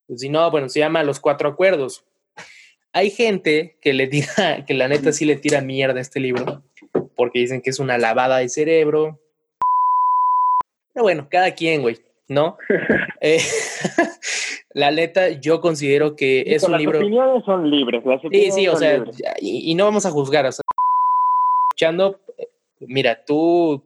Pues 0.07 0.21
si 0.21 0.29
no, 0.29 0.49
bueno, 0.51 0.69
se 0.69 0.79
llama 0.79 1.03
Los 1.03 1.19
Cuatro 1.19 1.49
Acuerdos. 1.49 2.05
Hay 2.93 3.11
gente 3.11 3.77
que 3.81 3.93
le 3.93 4.07
tira, 4.07 4.65
que 4.67 4.73
la 4.73 4.87
neta 4.87 5.11
sí 5.11 5.25
le 5.25 5.35
tira 5.35 5.61
mierda 5.61 5.99
a 5.99 6.01
este 6.01 6.19
libro, 6.19 6.63
porque 7.15 7.39
dicen 7.39 7.61
que 7.61 7.69
es 7.69 7.79
una 7.79 7.97
lavada 7.97 8.37
de 8.37 8.49
cerebro. 8.49 9.19
Pero 10.93 11.03
bueno, 11.03 11.27
cada 11.29 11.51
quien, 11.51 11.81
güey, 11.81 11.97
¿no? 12.27 12.57
eh, 13.21 13.39
la 14.73 14.91
neta, 14.91 15.29
yo 15.29 15.61
considero 15.61 16.15
que 16.15 16.43
es 16.47 16.63
un 16.63 16.77
libro. 16.77 16.99
Las 16.99 17.03
opiniones 17.03 17.45
son 17.45 17.69
libres. 17.69 18.03
sí, 18.31 18.51
sí, 18.51 18.67
o 18.67 18.75
sea, 18.75 19.03
y, 19.39 19.71
y, 19.71 19.75
no 19.75 19.85
vamos 19.85 20.05
a 20.05 20.11
juzgar. 20.11 20.45
O 20.47 20.51
sea, 20.51 20.63
escuchando, 21.69 22.19
mira, 22.79 23.23
tú 23.23 23.83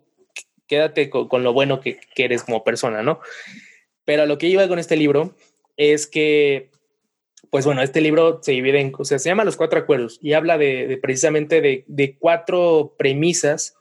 quédate 0.68 1.10
con, 1.10 1.43
lo 1.43 1.53
bueno 1.53 1.81
que, 1.81 1.99
que, 2.15 2.26
eres 2.26 2.43
como 2.43 2.64
persona, 2.64 3.03
¿no? 3.03 3.19
Pero 4.05 4.25
lo 4.25 4.38
que 4.38 4.47
iba 4.47 4.67
con 4.67 4.80
este 4.80 4.95
libro 4.95 5.35
es 5.77 6.07
que, 6.07 6.71
pues 7.49 7.65
bueno, 7.65 7.81
este 7.81 8.01
libro 8.01 8.39
se 8.41 8.51
divide 8.51 8.80
en, 8.80 8.93
o 8.97 9.05
sea, 9.05 9.19
se 9.19 9.30
llama 9.30 9.45
Los 9.45 9.57
Cuatro 9.57 9.80
Acuerdos 9.80 10.19
y 10.21 10.34
habla 10.34 10.57
de, 10.57 10.99
precisamente 11.01 11.61
de, 11.61 11.84
de, 11.88 12.17
cuatro 12.17 12.95
premisas 12.97 13.75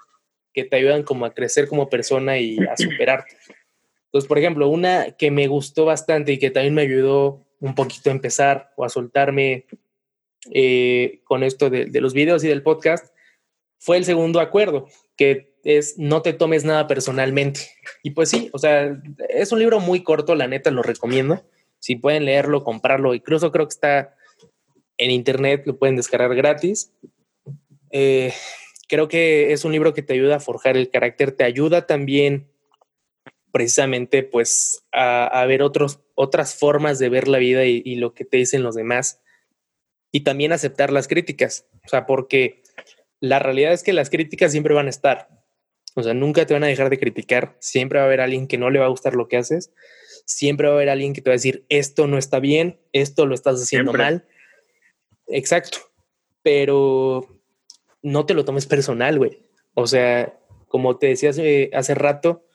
que 0.52 0.64
te 0.64 0.76
ayudan 0.76 1.02
como 1.02 1.24
a 1.24 1.34
crecer 1.34 1.68
como 1.68 1.88
persona 1.88 2.38
y 2.38 2.58
a 2.58 2.76
superarte. 2.76 3.36
Entonces, 4.06 4.28
por 4.28 4.38
ejemplo, 4.38 4.68
una 4.68 5.12
que 5.12 5.30
me 5.30 5.46
gustó 5.46 5.86
bastante 5.86 6.32
y 6.32 6.38
que 6.38 6.50
también 6.50 6.74
me 6.74 6.82
ayudó 6.82 7.46
un 7.60 7.74
poquito 7.74 8.10
a 8.10 8.12
empezar 8.12 8.72
o 8.76 8.84
a 8.84 8.88
soltarme 8.88 9.66
eh, 10.52 11.20
con 11.24 11.42
esto 11.42 11.70
de, 11.70 11.86
de 11.86 12.00
los 12.00 12.12
videos 12.12 12.44
y 12.44 12.48
del 12.48 12.62
podcast 12.62 13.12
fue 13.78 13.96
el 13.96 14.04
segundo 14.04 14.38
acuerdo, 14.38 14.86
que 15.16 15.51
es 15.64 15.98
no 15.98 16.22
te 16.22 16.32
tomes 16.32 16.64
nada 16.64 16.86
personalmente. 16.86 17.60
Y 18.02 18.10
pues 18.10 18.28
sí, 18.30 18.50
o 18.52 18.58
sea, 18.58 19.00
es 19.28 19.52
un 19.52 19.58
libro 19.58 19.80
muy 19.80 20.02
corto, 20.02 20.34
la 20.34 20.48
neta 20.48 20.70
lo 20.70 20.82
recomiendo. 20.82 21.44
Si 21.78 21.96
pueden 21.96 22.24
leerlo, 22.24 22.64
comprarlo, 22.64 23.14
incluso 23.14 23.50
creo 23.52 23.66
que 23.66 23.74
está 23.74 24.14
en 24.98 25.10
internet, 25.10 25.62
lo 25.66 25.78
pueden 25.78 25.96
descargar 25.96 26.34
gratis. 26.34 26.92
Eh, 27.90 28.32
creo 28.88 29.08
que 29.08 29.52
es 29.52 29.64
un 29.64 29.72
libro 29.72 29.94
que 29.94 30.02
te 30.02 30.14
ayuda 30.14 30.36
a 30.36 30.40
forjar 30.40 30.76
el 30.76 30.90
carácter, 30.90 31.32
te 31.32 31.44
ayuda 31.44 31.86
también 31.86 32.48
precisamente 33.52 34.22
pues 34.22 34.82
a, 34.92 35.44
ver 35.46 35.62
otros, 35.62 36.00
otras 36.14 36.54
formas 36.54 36.98
de 36.98 37.10
ver 37.10 37.28
la 37.28 37.38
vida 37.38 37.66
y, 37.66 37.82
y 37.84 37.96
lo 37.96 38.14
que 38.14 38.24
te 38.24 38.38
dicen 38.38 38.62
los 38.62 38.74
demás 38.74 39.20
y 40.10 40.20
también 40.20 40.52
aceptar 40.52 40.92
las 40.92 41.08
críticas, 41.08 41.66
o 41.84 41.88
sea, 41.88 42.06
porque 42.06 42.62
la 43.20 43.38
realidad 43.38 43.72
es 43.72 43.82
que 43.82 43.92
las 43.92 44.10
críticas 44.10 44.52
siempre 44.52 44.74
van 44.74 44.86
a 44.86 44.90
estar, 44.90 45.41
o 45.94 46.02
sea, 46.02 46.14
nunca 46.14 46.46
te 46.46 46.54
van 46.54 46.64
a 46.64 46.68
dejar 46.68 46.90
de 46.90 46.98
criticar. 46.98 47.56
Siempre 47.60 47.98
va 47.98 48.04
a 48.04 48.06
haber 48.06 48.20
alguien 48.20 48.46
que 48.46 48.58
no 48.58 48.70
le 48.70 48.78
va 48.78 48.86
a 48.86 48.90
gustar 48.90 49.14
lo 49.14 49.28
que 49.28 49.36
haces. 49.36 49.72
Siempre 50.24 50.66
va 50.66 50.74
a 50.74 50.76
haber 50.76 50.88
alguien 50.88 51.12
que 51.12 51.20
te 51.20 51.30
va 51.30 51.34
a 51.34 51.36
decir, 51.36 51.66
esto 51.68 52.06
no 52.06 52.18
está 52.18 52.40
bien, 52.40 52.80
esto 52.92 53.26
lo 53.26 53.34
estás 53.34 53.60
haciendo 53.60 53.92
mal. 53.92 54.26
Exacto. 55.26 55.78
Pero 56.42 57.40
no 58.02 58.26
te 58.26 58.34
lo 58.34 58.44
tomes 58.44 58.66
personal, 58.66 59.18
güey. 59.18 59.46
O 59.74 59.86
sea, 59.86 60.38
como 60.68 60.98
te 60.98 61.08
decía 61.08 61.30
hace, 61.30 61.70
hace 61.74 61.94
rato, 61.94 62.46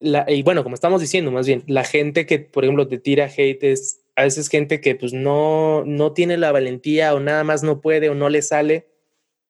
la, 0.00 0.24
y 0.28 0.42
bueno, 0.42 0.62
como 0.62 0.74
estamos 0.74 1.00
diciendo, 1.00 1.30
más 1.30 1.46
bien, 1.46 1.64
la 1.66 1.84
gente 1.84 2.24
que, 2.24 2.38
por 2.38 2.64
ejemplo, 2.64 2.86
te 2.88 2.98
tira 2.98 3.26
hate 3.26 3.64
es 3.64 4.04
a 4.16 4.24
veces 4.24 4.48
gente 4.48 4.80
que 4.80 4.96
pues 4.96 5.12
no, 5.12 5.84
no 5.84 6.12
tiene 6.12 6.36
la 6.38 6.50
valentía 6.50 7.14
o 7.14 7.20
nada 7.20 7.44
más 7.44 7.62
no 7.62 7.80
puede 7.80 8.08
o 8.08 8.16
no 8.16 8.28
le 8.28 8.42
sale 8.42 8.88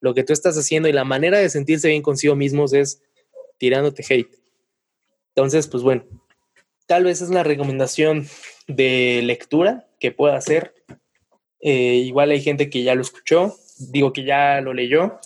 lo 0.00 0.14
que 0.14 0.24
tú 0.24 0.32
estás 0.32 0.56
haciendo 0.56 0.88
y 0.88 0.92
la 0.92 1.04
manera 1.04 1.38
de 1.38 1.48
sentirse 1.48 1.88
bien 1.88 2.02
consigo 2.02 2.36
mismos 2.36 2.72
es 2.72 3.02
tirándote 3.58 4.04
hate. 4.08 4.34
Entonces, 5.34 5.66
pues 5.68 5.82
bueno, 5.82 6.04
tal 6.86 7.04
vez 7.04 7.20
es 7.20 7.30
la 7.30 7.42
recomendación 7.42 8.26
de 8.66 9.20
lectura 9.24 9.86
que 10.00 10.10
pueda 10.12 10.36
hacer. 10.36 10.74
Eh, 11.60 12.02
igual 12.04 12.30
hay 12.30 12.40
gente 12.40 12.70
que 12.70 12.82
ya 12.82 12.94
lo 12.94 13.02
escuchó, 13.02 13.54
digo 13.78 14.12
que 14.12 14.24
ya 14.24 14.60
lo 14.60 14.74
leyó. 14.74 15.18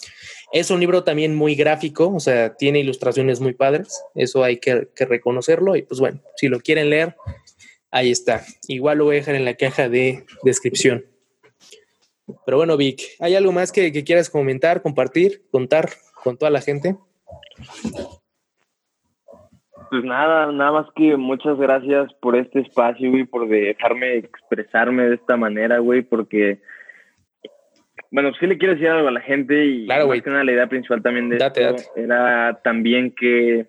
Es 0.52 0.70
un 0.70 0.80
libro 0.80 1.02
también 1.02 1.34
muy 1.34 1.54
gráfico, 1.54 2.12
o 2.14 2.20
sea, 2.20 2.56
tiene 2.56 2.80
ilustraciones 2.80 3.40
muy 3.40 3.54
padres, 3.54 4.02
eso 4.14 4.44
hay 4.44 4.58
que, 4.58 4.88
reconocerlo 4.96 5.76
y 5.76 5.82
pues 5.82 5.98
bueno, 5.98 6.20
si 6.36 6.48
lo 6.48 6.60
quieren 6.60 6.90
leer, 6.90 7.16
ahí 7.90 8.10
está. 8.10 8.44
Igual 8.68 8.98
lo 8.98 9.04
voy 9.04 9.16
a 9.16 9.20
dejar 9.20 9.34
en 9.34 9.46
la 9.46 9.54
caja 9.54 9.88
de 9.88 10.26
descripción. 10.42 11.06
Pero 12.44 12.56
bueno, 12.56 12.76
Vic, 12.76 13.00
¿hay 13.20 13.34
algo 13.34 13.52
más 13.52 13.72
que, 13.72 13.92
que 13.92 14.04
quieras 14.04 14.30
comentar, 14.30 14.82
compartir, 14.82 15.42
contar 15.50 15.88
con 16.22 16.36
toda 16.36 16.50
la 16.50 16.60
gente? 16.60 16.96
Pues 19.90 20.04
nada, 20.04 20.50
nada 20.50 20.72
más 20.72 20.86
que 20.96 21.18
muchas 21.18 21.58
gracias 21.58 22.10
por 22.14 22.34
este 22.34 22.60
espacio, 22.60 23.10
güey, 23.10 23.24
por 23.24 23.46
dejarme 23.46 24.16
expresarme 24.16 25.04
de 25.04 25.16
esta 25.16 25.36
manera, 25.36 25.80
güey, 25.80 26.00
porque, 26.00 26.60
bueno, 28.10 28.32
sí 28.40 28.46
le 28.46 28.56
quiero 28.56 28.72
decir 28.72 28.88
algo 28.88 29.08
a 29.08 29.12
la 29.12 29.20
gente 29.20 29.66
y 29.66 29.84
claro, 29.84 30.08
más 30.08 30.22
que 30.22 30.30
nada 30.30 30.44
la 30.44 30.52
idea 30.52 30.66
principal 30.66 31.02
también 31.02 31.28
de 31.28 31.36
esto 31.36 31.76
era 31.94 32.58
también 32.64 33.14
que, 33.14 33.66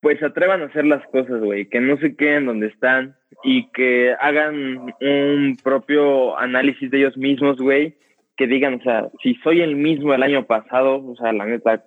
pues, 0.00 0.22
atrevan 0.22 0.62
a 0.62 0.66
hacer 0.66 0.86
las 0.86 1.06
cosas, 1.08 1.40
güey, 1.40 1.68
que 1.68 1.80
no 1.80 1.96
se 1.98 2.16
queden 2.16 2.46
donde 2.46 2.68
están 2.68 3.16
y 3.44 3.70
que 3.72 4.14
hagan 4.20 4.94
un 5.00 5.56
propio 5.62 6.38
análisis 6.38 6.90
de 6.90 6.98
ellos 6.98 7.16
mismos, 7.16 7.58
güey, 7.58 7.96
que 8.36 8.46
digan, 8.46 8.74
o 8.74 8.82
sea, 8.82 9.08
si 9.22 9.34
soy 9.36 9.60
el 9.60 9.76
mismo 9.76 10.14
el 10.14 10.22
año 10.22 10.46
pasado, 10.46 11.04
o 11.04 11.16
sea, 11.16 11.32
la 11.32 11.44
neta, 11.44 11.84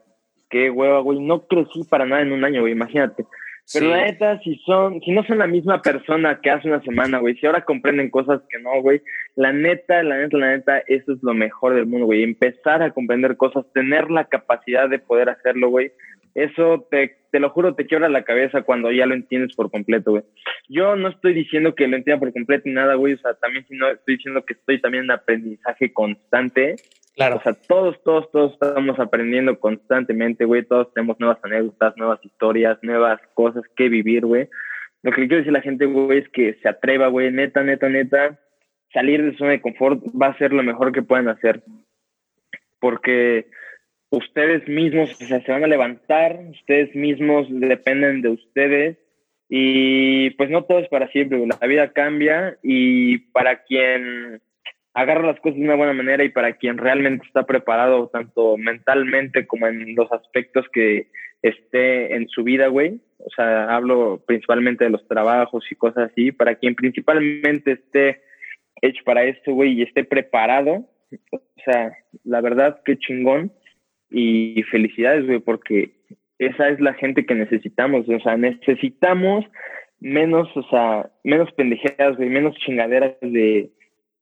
qué 0.49 0.69
hueva, 0.69 0.99
güey. 0.99 1.19
No 1.19 1.47
crecí 1.47 1.83
para 1.89 2.05
nada 2.05 2.21
en 2.21 2.31
un 2.31 2.45
año, 2.45 2.61
güey, 2.61 2.73
imagínate. 2.73 3.25
Pero 3.73 3.87
la 3.87 4.05
neta, 4.05 4.39
si 4.41 4.55
son, 4.65 4.99
si 5.01 5.11
no 5.11 5.23
son 5.23 5.39
la 5.39 5.47
misma 5.47 5.81
persona 5.81 6.39
que 6.41 6.51
hace 6.51 6.67
una 6.67 6.81
semana, 6.81 7.19
güey, 7.19 7.35
si 7.35 7.45
ahora 7.45 7.63
comprenden 7.63 8.11
cosas 8.11 8.41
que 8.49 8.59
no, 8.59 8.81
güey, 8.81 9.01
la 9.35 9.53
neta, 9.53 10.03
la 10.03 10.17
neta, 10.17 10.37
la 10.37 10.51
neta, 10.51 10.79
eso 10.87 11.13
es 11.13 11.23
lo 11.23 11.33
mejor 11.33 11.73
del 11.73 11.87
mundo, 11.87 12.05
güey. 12.05 12.23
Empezar 12.23 12.83
a 12.83 12.91
comprender 12.91 13.37
cosas, 13.37 13.65
tener 13.73 14.11
la 14.11 14.25
capacidad 14.25 14.89
de 14.89 14.99
poder 14.99 15.29
hacerlo, 15.29 15.69
güey. 15.69 15.91
Eso 16.35 16.85
te, 16.91 17.15
te 17.33 17.39
lo 17.39 17.49
juro, 17.49 17.73
te 17.73 17.87
quiebra 17.87 18.09
la 18.09 18.23
cabeza 18.23 18.61
cuando 18.61 18.91
ya 18.91 19.07
lo 19.07 19.15
entiendes 19.15 19.55
por 19.55 19.71
completo, 19.71 20.11
güey. 20.11 20.23
Yo 20.69 20.95
no 20.95 21.09
estoy 21.09 21.33
diciendo 21.33 21.73
que 21.73 21.87
lo 21.87 21.97
entienda 21.97 22.19
por 22.19 22.31
completo 22.31 22.61
ni 22.65 22.73
nada, 22.73 22.93
güey. 22.93 23.15
O 23.15 23.17
sea, 23.17 23.33
también 23.33 23.65
si 23.67 23.75
no 23.75 23.89
estoy 23.89 24.17
diciendo 24.17 24.45
que 24.45 24.53
estoy 24.53 24.79
también 24.79 25.05
en 25.05 25.11
aprendizaje 25.11 25.91
constante 25.91 26.75
Claro. 27.15 27.37
O 27.37 27.41
sea, 27.41 27.53
todos, 27.53 28.01
todos, 28.03 28.29
todos 28.31 28.53
estamos 28.53 28.99
aprendiendo 28.99 29.59
constantemente, 29.59 30.45
güey. 30.45 30.63
Todos 30.63 30.93
tenemos 30.93 31.19
nuevas 31.19 31.39
anécdotas, 31.43 31.97
nuevas 31.97 32.23
historias, 32.23 32.77
nuevas 32.83 33.19
cosas 33.33 33.63
que 33.75 33.89
vivir, 33.89 34.25
güey. 34.25 34.47
Lo 35.01 35.11
que 35.11 35.27
quiero 35.27 35.37
decir 35.37 35.49
a 35.49 35.53
la 35.53 35.61
gente, 35.61 35.85
güey, 35.85 36.19
es 36.19 36.29
que 36.29 36.55
se 36.61 36.69
atreva, 36.69 37.07
güey. 37.07 37.31
Neta, 37.31 37.63
neta, 37.63 37.89
neta. 37.89 38.39
Salir 38.93 39.23
de 39.23 39.31
su 39.31 39.39
zona 39.39 39.51
de 39.51 39.61
confort 39.61 40.03
va 40.19 40.27
a 40.27 40.37
ser 40.37 40.53
lo 40.53 40.61
mejor 40.61 40.91
que 40.91 41.01
puedan 41.01 41.29
hacer. 41.29 41.63
Porque 42.79 43.47
ustedes 44.17 44.67
mismos 44.67 45.11
o 45.11 45.25
sea, 45.25 45.41
se 45.41 45.51
van 45.51 45.63
a 45.63 45.67
levantar, 45.67 46.39
ustedes 46.51 46.95
mismos 46.95 47.47
dependen 47.49 48.21
de 48.21 48.29
ustedes. 48.29 48.97
Y 49.49 50.31
pues 50.31 50.49
no 50.49 50.63
todo 50.63 50.79
es 50.79 50.87
para 50.87 51.09
siempre, 51.09 51.45
la 51.45 51.67
vida 51.67 51.91
cambia 51.91 52.57
y 52.63 53.19
para 53.33 53.63
quien 53.63 54.41
agarra 54.93 55.27
las 55.27 55.39
cosas 55.41 55.59
de 55.59 55.65
una 55.65 55.75
buena 55.75 55.93
manera 55.93 56.23
y 56.23 56.29
para 56.29 56.53
quien 56.53 56.77
realmente 56.77 57.25
está 57.27 57.43
preparado, 57.45 58.07
tanto 58.07 58.57
mentalmente 58.57 59.45
como 59.45 59.67
en 59.67 59.95
los 59.95 60.11
aspectos 60.11 60.65
que 60.71 61.07
esté 61.41 62.15
en 62.15 62.27
su 62.29 62.43
vida, 62.43 62.67
güey. 62.67 62.99
O 63.19 63.29
sea, 63.35 63.75
hablo 63.75 64.23
principalmente 64.25 64.85
de 64.85 64.91
los 64.91 65.07
trabajos 65.07 65.65
y 65.69 65.75
cosas 65.75 66.11
así. 66.11 66.31
Para 66.31 66.55
quien 66.55 66.73
principalmente 66.75 67.73
esté 67.73 68.21
hecho 68.81 69.03
para 69.03 69.23
esto, 69.23 69.53
güey, 69.53 69.73
y 69.73 69.83
esté 69.83 70.03
preparado. 70.03 70.87
O 71.31 71.41
sea, 71.63 71.95
la 72.23 72.41
verdad, 72.41 72.81
qué 72.85 72.97
chingón. 72.97 73.51
Y 74.13 74.63
felicidades, 74.71 75.25
güey, 75.25 75.39
porque 75.39 75.91
esa 76.39 76.69
es 76.69 76.79
la 76.79 76.93
gente 76.93 77.25
que 77.25 77.35
necesitamos. 77.35 78.07
O 78.07 78.19
sea, 78.19 78.37
necesitamos 78.37 79.43
menos, 79.99 80.47
o 80.55 80.63
sea, 80.69 81.09
menos 81.23 81.51
pendejeras, 81.53 82.15
güey, 82.15 82.29
menos 82.29 82.55
chingaderas 82.57 83.15
de 83.21 83.71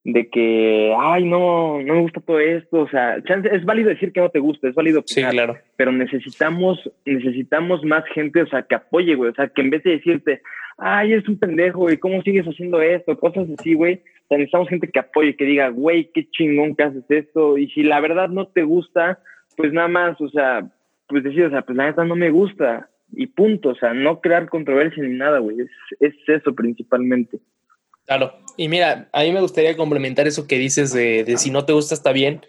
de 0.04 0.30
que, 0.30 0.96
ay, 0.98 1.26
no, 1.26 1.82
no 1.82 1.94
me 1.94 2.02
gusta 2.02 2.22
todo 2.22 2.40
esto, 2.40 2.82
o 2.82 2.90
sea, 2.90 3.18
es 3.18 3.66
válido 3.66 3.90
decir 3.90 4.12
que 4.12 4.20
no 4.20 4.30
te 4.30 4.40
gusta, 4.40 4.68
es 4.68 4.74
válido 4.74 5.04
sí, 5.06 5.22
claro. 5.22 5.58
pero 5.76 5.92
necesitamos, 5.92 6.80
necesitamos 7.06 7.84
más 7.84 8.04
gente, 8.06 8.42
o 8.42 8.48
sea, 8.48 8.64
que 8.64 8.76
apoye, 8.76 9.14
güey, 9.14 9.30
o 9.30 9.36
sea, 9.36 9.50
que 9.50 9.62
en 9.62 9.70
vez 9.70 9.84
de 9.84 9.92
decirte, 9.92 10.42
ay, 10.80 11.14
eres 11.14 11.30
un 11.30 11.38
pendejo, 11.38 11.82
güey, 11.82 11.98
¿cómo 11.98 12.22
sigues 12.24 12.48
haciendo 12.48 12.82
esto? 12.82 13.20
Cosas 13.20 13.48
así, 13.58 13.76
güey, 13.76 13.96
o 13.96 14.28
sea, 14.28 14.38
necesitamos 14.40 14.70
gente 14.70 14.90
que 14.90 15.00
apoye, 15.00 15.36
que 15.36 15.46
diga, 15.46 15.70
güey, 15.70 16.10
qué 16.12 16.28
chingón 16.32 16.76
que 16.76 16.84
haces 16.84 17.06
esto, 17.10 17.60
y 17.60 17.70
si 17.70 17.84
la 17.84 18.00
verdad 18.00 18.30
no 18.30 18.48
te 18.48 18.64
gusta, 18.64 19.20
pues 19.62 19.74
nada 19.74 19.88
más, 19.88 20.20
o 20.20 20.30
sea, 20.30 20.70
pues 21.08 21.24
decir, 21.24 21.46
o 21.46 21.50
sea, 21.50 21.62
pues 21.62 21.78
la 21.78 21.86
neta 21.86 22.04
no 22.04 22.16
me 22.16 22.30
gusta, 22.30 22.90
y 23.14 23.28
punto, 23.28 23.70
o 23.70 23.76
sea, 23.76 23.94
no 23.94 24.22
crear 24.22 24.50
controversia 24.50 25.04
ni 25.04 25.18
nada, 25.18 25.40
güey, 25.40 25.62
es, 25.62 25.70
es 26.00 26.14
eso 26.28 26.54
principalmente. 26.54 27.40
Claro. 28.06 28.34
Y 28.58 28.68
mira, 28.68 29.10
a 29.14 29.24
mí 29.24 29.32
me 29.32 29.42
gustaría 29.42 29.78
complementar 29.78 30.28
eso 30.28 30.48
que 30.48 30.58
dices 30.58 30.94
de, 30.94 31.24
de, 31.24 31.38
si 31.38 31.52
no 31.52 31.66
te 31.66 31.74
gusta 31.74 31.94
está 31.94 32.12
bien, 32.12 32.42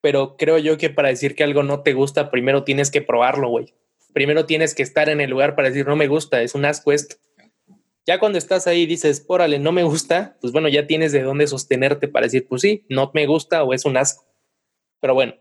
pero 0.00 0.36
creo 0.36 0.58
yo 0.58 0.76
que 0.76 0.90
para 0.90 1.08
decir 1.08 1.34
que 1.34 1.44
algo 1.44 1.62
no 1.62 1.80
te 1.80 1.92
gusta, 1.92 2.30
primero 2.30 2.64
tienes 2.64 2.90
que 2.90 3.02
probarlo, 3.02 3.48
güey. 3.48 3.74
Primero 4.12 4.44
tienes 4.44 4.74
que 4.74 4.82
estar 4.82 5.08
en 5.08 5.20
el 5.20 5.30
lugar 5.30 5.54
para 5.54 5.68
decir 5.68 5.86
no 5.86 5.96
me 5.96 6.08
gusta, 6.08 6.42
es 6.42 6.54
un 6.54 6.64
asco 6.64 6.92
esto. 6.92 7.16
Ya 8.04 8.18
cuando 8.18 8.36
estás 8.36 8.66
ahí 8.66 8.82
y 8.82 8.86
dices, 8.86 9.24
órale, 9.28 9.58
no 9.58 9.70
me 9.70 9.84
gusta, 9.84 10.36
pues 10.40 10.52
bueno, 10.52 10.68
ya 10.68 10.86
tienes 10.86 11.12
de 11.12 11.22
dónde 11.22 11.46
sostenerte 11.46 12.08
para 12.08 12.26
decir, 12.26 12.46
pues 12.48 12.62
sí, 12.62 12.84
no 12.88 13.10
me 13.14 13.26
gusta 13.26 13.62
o 13.62 13.72
es 13.72 13.84
un 13.84 13.96
asco. 13.96 14.26
Pero 15.00 15.14
bueno, 15.14 15.34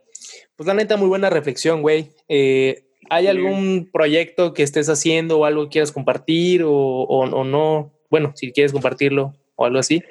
pues 0.55 0.67
la 0.67 0.73
neta, 0.73 0.97
muy 0.97 1.07
buena 1.07 1.29
reflexión, 1.29 1.81
güey. 1.81 2.09
Eh, 2.27 2.83
¿Hay 3.09 3.27
algún 3.27 3.89
proyecto 3.91 4.53
que 4.53 4.63
estés 4.63 4.89
haciendo 4.89 5.39
o 5.39 5.45
algo 5.45 5.63
que 5.63 5.71
quieras 5.71 5.91
compartir 5.91 6.63
o, 6.63 6.71
o, 6.71 7.25
o 7.25 7.43
no? 7.43 7.91
Bueno, 8.09 8.31
si 8.35 8.51
quieres 8.51 8.71
compartirlo, 8.71 9.33
o 9.55 9.65
algo 9.65 9.79
así? 9.79 10.03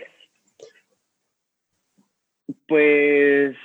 Pues 2.66 3.56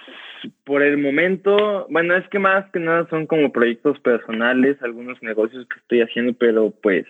por 0.63 0.81
el 0.81 0.97
momento, 0.97 1.87
bueno, 1.89 2.15
es 2.15 2.27
que 2.29 2.39
más 2.39 2.69
que 2.71 2.79
nada 2.79 3.07
son 3.09 3.27
como 3.27 3.51
proyectos 3.51 3.99
personales, 3.99 4.77
algunos 4.81 5.21
negocios 5.21 5.67
que 5.67 5.79
estoy 5.79 6.01
haciendo, 6.01 6.33
pero 6.33 6.71
pues 6.71 7.05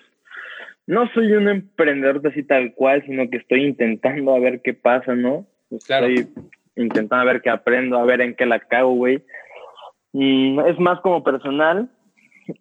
no 0.87 1.09
soy 1.13 1.31
un 1.33 1.47
emprendedor 1.49 2.21
así 2.25 2.43
tal 2.43 2.73
cual, 2.73 3.03
sino 3.05 3.29
que 3.29 3.37
estoy 3.37 3.63
intentando 3.63 4.35
a 4.35 4.39
ver 4.39 4.61
qué 4.61 4.73
pasa, 4.73 5.15
¿no? 5.15 5.47
Estoy 5.71 6.27
intentando 6.76 7.26
ver 7.26 7.41
qué 7.41 7.49
aprendo, 7.49 7.97
a 7.97 8.06
ver 8.06 8.22
en 8.22 8.35
qué 8.35 8.45
la 8.45 8.60
cago, 8.60 8.91
güey. 8.91 9.23
Y 10.14 10.57
es 10.68 10.80
más 10.80 10.99
como 11.02 11.23
personal. 11.23 11.89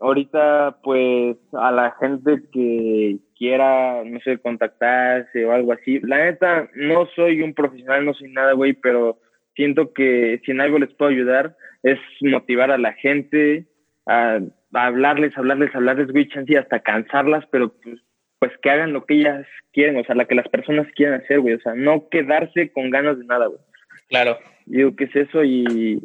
Ahorita, 0.01 0.79
pues, 0.83 1.37
a 1.53 1.71
la 1.71 1.95
gente 2.01 2.43
que 2.53 3.19
quiera, 3.37 4.03
no 4.05 4.19
sé, 4.21 4.39
contactarse 4.39 5.45
o 5.45 5.53
algo 5.53 5.73
así. 5.73 6.01
La 6.01 6.25
neta, 6.25 6.69
no 6.75 7.07
soy 7.15 7.43
un 7.43 7.53
profesional, 7.53 8.05
no 8.05 8.15
soy 8.15 8.33
nada, 8.33 8.53
güey, 8.53 8.73
pero 8.73 9.19
siento 9.55 9.93
que 9.93 10.41
si 10.45 10.53
en 10.53 10.61
algo 10.61 10.79
les 10.79 10.93
puedo 10.95 11.11
ayudar 11.11 11.57
es 11.83 11.99
motivar 12.23 12.71
a 12.71 12.79
la 12.79 12.93
gente, 12.95 13.67
a, 14.07 14.41
hablarles, 14.73 15.37
hablarles, 15.37 15.75
hablarles, 15.75 16.11
güey, 16.11 16.29
chance 16.29 16.57
hasta 16.59 16.81
cansarlas, 16.81 17.45
pero 17.51 17.73
pues, 17.83 18.01
pues 18.39 18.53
que 18.63 18.71
hagan 18.71 18.93
lo 18.93 19.05
que 19.05 19.15
ellas 19.15 19.47
quieren, 19.73 19.97
o 19.99 20.05
sea, 20.05 20.15
la 20.15 20.25
que 20.25 20.35
las 20.35 20.49
personas 20.49 20.87
quieren 20.95 21.21
hacer, 21.21 21.41
güey, 21.41 21.55
o 21.55 21.61
sea, 21.61 21.75
no 21.75 22.09
quedarse 22.09 22.73
con 22.73 22.91
ganas 22.91 23.19
de 23.19 23.27
nada, 23.27 23.47
güey. 23.47 23.61
Claro. 24.09 24.39
Digo, 24.67 24.95
¿qué 24.97 25.05
es 25.05 25.17
eso? 25.17 25.45
Y 25.45 26.01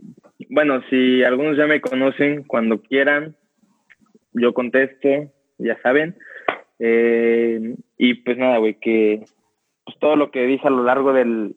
bueno, 0.49 0.81
si 0.89 1.23
algunos 1.23 1.57
ya 1.57 1.67
me 1.67 1.81
conocen, 1.81 2.43
cuando 2.43 2.81
quieran, 2.81 3.35
yo 4.33 4.53
contesto, 4.53 5.31
ya 5.57 5.79
saben. 5.81 6.17
Eh, 6.79 7.75
y 7.97 8.13
pues 8.15 8.37
nada, 8.37 8.57
güey, 8.57 8.79
que 8.79 9.23
pues 9.85 9.97
todo 9.99 10.15
lo 10.15 10.31
que 10.31 10.45
dije 10.45 10.67
a 10.67 10.71
lo 10.71 10.83
largo 10.83 11.13
del, 11.13 11.55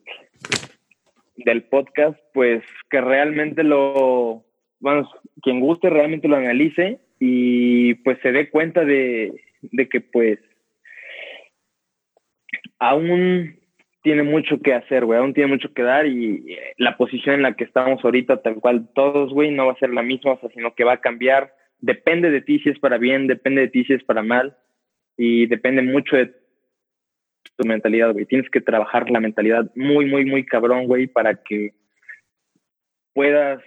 del 1.37 1.63
podcast, 1.63 2.19
pues 2.33 2.63
que 2.89 3.01
realmente 3.01 3.63
lo, 3.63 4.43
bueno, 4.79 5.09
quien 5.41 5.59
guste 5.59 5.89
realmente 5.89 6.27
lo 6.27 6.35
analice 6.35 6.99
y 7.19 7.95
pues 7.95 8.19
se 8.21 8.31
dé 8.31 8.49
cuenta 8.49 8.83
de, 8.83 9.33
de 9.61 9.87
que 9.87 10.01
pues 10.01 10.39
aún 12.79 13.59
tiene 14.03 14.23
mucho 14.23 14.59
que 14.59 14.73
hacer, 14.73 15.05
güey, 15.05 15.17
aún 15.17 15.33
tiene 15.33 15.53
mucho 15.53 15.73
que 15.73 15.81
dar 15.81 16.05
y 16.05 16.57
la 16.77 16.97
posición 16.97 17.35
en 17.35 17.41
la 17.41 17.55
que 17.55 17.63
estamos 17.63 18.03
ahorita, 18.03 18.41
tal 18.41 18.55
cual 18.55 18.89
todos, 18.93 19.31
güey, 19.31 19.49
no 19.51 19.67
va 19.67 19.73
a 19.73 19.79
ser 19.79 19.91
la 19.91 20.03
misma, 20.03 20.33
o 20.33 20.39
sea, 20.39 20.49
sino 20.49 20.75
que 20.75 20.83
va 20.83 20.93
a 20.93 21.01
cambiar. 21.01 21.55
Depende 21.79 22.29
de 22.29 22.41
ti 22.41 22.59
si 22.59 22.69
es 22.69 22.79
para 22.79 22.97
bien, 22.97 23.27
depende 23.27 23.61
de 23.61 23.69
ti 23.69 23.85
si 23.85 23.93
es 23.93 24.03
para 24.03 24.21
mal 24.21 24.57
y 25.17 25.47
depende 25.47 25.81
mucho 25.81 26.17
de 26.17 26.33
tu 27.55 27.65
mentalidad, 27.65 28.11
güey. 28.11 28.25
Tienes 28.25 28.49
que 28.49 28.59
trabajar 28.59 29.09
la 29.09 29.21
mentalidad 29.21 29.71
muy, 29.75 30.05
muy, 30.05 30.25
muy 30.25 30.45
cabrón, 30.45 30.87
güey, 30.87 31.07
para 31.07 31.41
que 31.41 31.73
puedas 33.13 33.63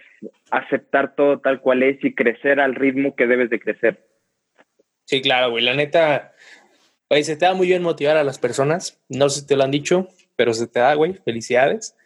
aceptar 0.51 1.15
todo 1.15 1.39
tal 1.39 1.61
cual 1.61 1.81
es 1.81 2.03
y 2.03 2.13
crecer 2.13 2.59
al 2.59 2.75
ritmo 2.75 3.15
que 3.15 3.25
debes 3.25 3.49
de 3.49 3.59
crecer. 3.59 4.05
Sí, 5.05 5.21
claro, 5.21 5.49
güey. 5.49 5.63
La 5.63 5.73
neta, 5.73 6.33
güey, 7.09 7.23
se 7.23 7.37
te 7.37 7.45
da 7.45 7.55
muy 7.55 7.67
bien 7.67 7.81
motivar 7.81 8.17
a 8.17 8.23
las 8.23 8.37
personas. 8.37 9.03
No 9.09 9.29
sé 9.29 9.41
si 9.41 9.47
te 9.47 9.55
lo 9.55 9.63
han 9.63 9.71
dicho, 9.71 10.09
pero 10.37 10.53
se 10.53 10.67
te 10.67 10.79
da, 10.79 10.93
güey. 10.93 11.15
Felicidades. 11.25 11.97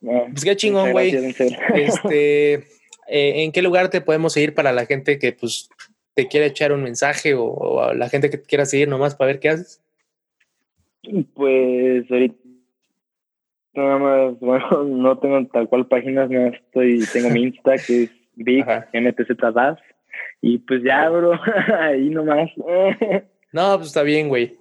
pues 0.00 0.44
qué 0.44 0.56
chingón, 0.56 0.90
güey. 0.90 1.14
Este, 1.74 2.54
eh, 2.54 3.44
¿En 3.44 3.52
qué 3.52 3.62
lugar 3.62 3.88
te 3.88 4.00
podemos 4.00 4.32
seguir 4.32 4.54
para 4.54 4.72
la 4.72 4.86
gente 4.86 5.20
que, 5.20 5.32
pues, 5.32 5.68
te 6.14 6.26
quiere 6.26 6.46
echar 6.46 6.72
un 6.72 6.82
mensaje 6.82 7.34
o, 7.34 7.44
o 7.44 7.82
a 7.82 7.94
la 7.94 8.08
gente 8.08 8.30
que 8.30 8.38
te 8.38 8.46
quiera 8.46 8.64
seguir 8.64 8.88
nomás 8.88 9.14
para 9.14 9.28
ver 9.28 9.38
qué 9.38 9.50
haces? 9.50 9.80
Pues 11.34 12.10
ahorita 12.10 12.36
nada 13.76 13.98
más, 13.98 14.40
bueno, 14.40 14.84
no 14.84 15.18
tengo 15.18 15.46
tal 15.46 15.68
cual 15.68 15.86
páginas, 15.86 16.30
no 16.30 16.48
estoy, 16.48 17.04
tengo 17.12 17.30
mi 17.30 17.44
Insta 17.44 17.74
que 17.76 18.04
es 18.04 18.10
Big 18.34 18.64
MTZ. 18.92 19.30
Y 20.42 20.58
pues 20.58 20.82
ya, 20.82 21.08
bro, 21.08 21.32
ahí 21.80 22.10
nomás. 22.10 22.50
no, 23.52 23.76
pues 23.76 23.88
está 23.88 24.02
bien, 24.02 24.28
güey. 24.28 24.56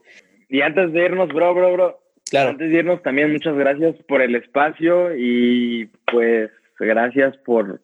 Y 0.50 0.62
antes 0.62 0.94
de 0.94 1.06
irnos, 1.06 1.30
bro, 1.30 1.54
bro, 1.54 1.74
bro. 1.74 2.00
Claro. 2.30 2.49
Antes 2.49 2.72
de 2.72 2.80
irnos, 2.80 3.03
también 3.03 3.31
muchas 3.31 3.56
gracias 3.56 3.95
por 4.07 4.22
el 4.22 4.35
espacio 4.35 5.15
y 5.15 5.89
pues 6.11 6.49
gracias 6.80 7.38
por, 7.38 7.81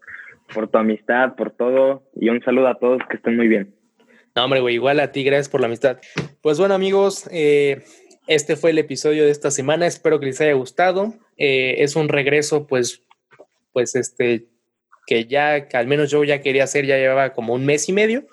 por 0.53 0.69
tu 0.69 0.77
amistad, 0.77 1.35
por 1.35 1.51
todo. 1.51 2.03
Y 2.15 2.29
un 2.29 2.41
saludo 2.41 2.67
a 2.67 2.79
todos, 2.79 3.01
que 3.09 3.17
estén 3.17 3.37
muy 3.37 3.47
bien. 3.47 3.75
No, 4.35 4.45
hombre, 4.45 4.61
güey, 4.61 4.75
igual 4.75 4.99
a 4.99 5.11
ti, 5.11 5.23
gracias 5.23 5.49
por 5.49 5.61
la 5.61 5.67
amistad. 5.67 5.99
Pues 6.41 6.57
bueno, 6.57 6.73
amigos, 6.73 7.29
eh, 7.31 7.83
este 8.27 8.55
fue 8.55 8.71
el 8.71 8.79
episodio 8.79 9.25
de 9.25 9.31
esta 9.31 9.51
semana. 9.51 9.85
Espero 9.85 10.19
que 10.19 10.27
les 10.27 10.41
haya 10.41 10.53
gustado. 10.53 11.13
Eh, 11.37 11.75
es 11.79 11.95
un 11.95 12.09
regreso, 12.09 12.65
pues, 12.65 13.03
pues 13.73 13.95
este, 13.95 14.47
que 15.05 15.25
ya, 15.25 15.67
que 15.67 15.77
al 15.77 15.87
menos 15.87 16.09
yo 16.09 16.23
ya 16.23 16.41
quería 16.41 16.63
hacer, 16.63 16.85
ya 16.85 16.97
llevaba 16.97 17.33
como 17.33 17.53
un 17.53 17.65
mes 17.65 17.89
y 17.89 17.93
medio 17.93 18.25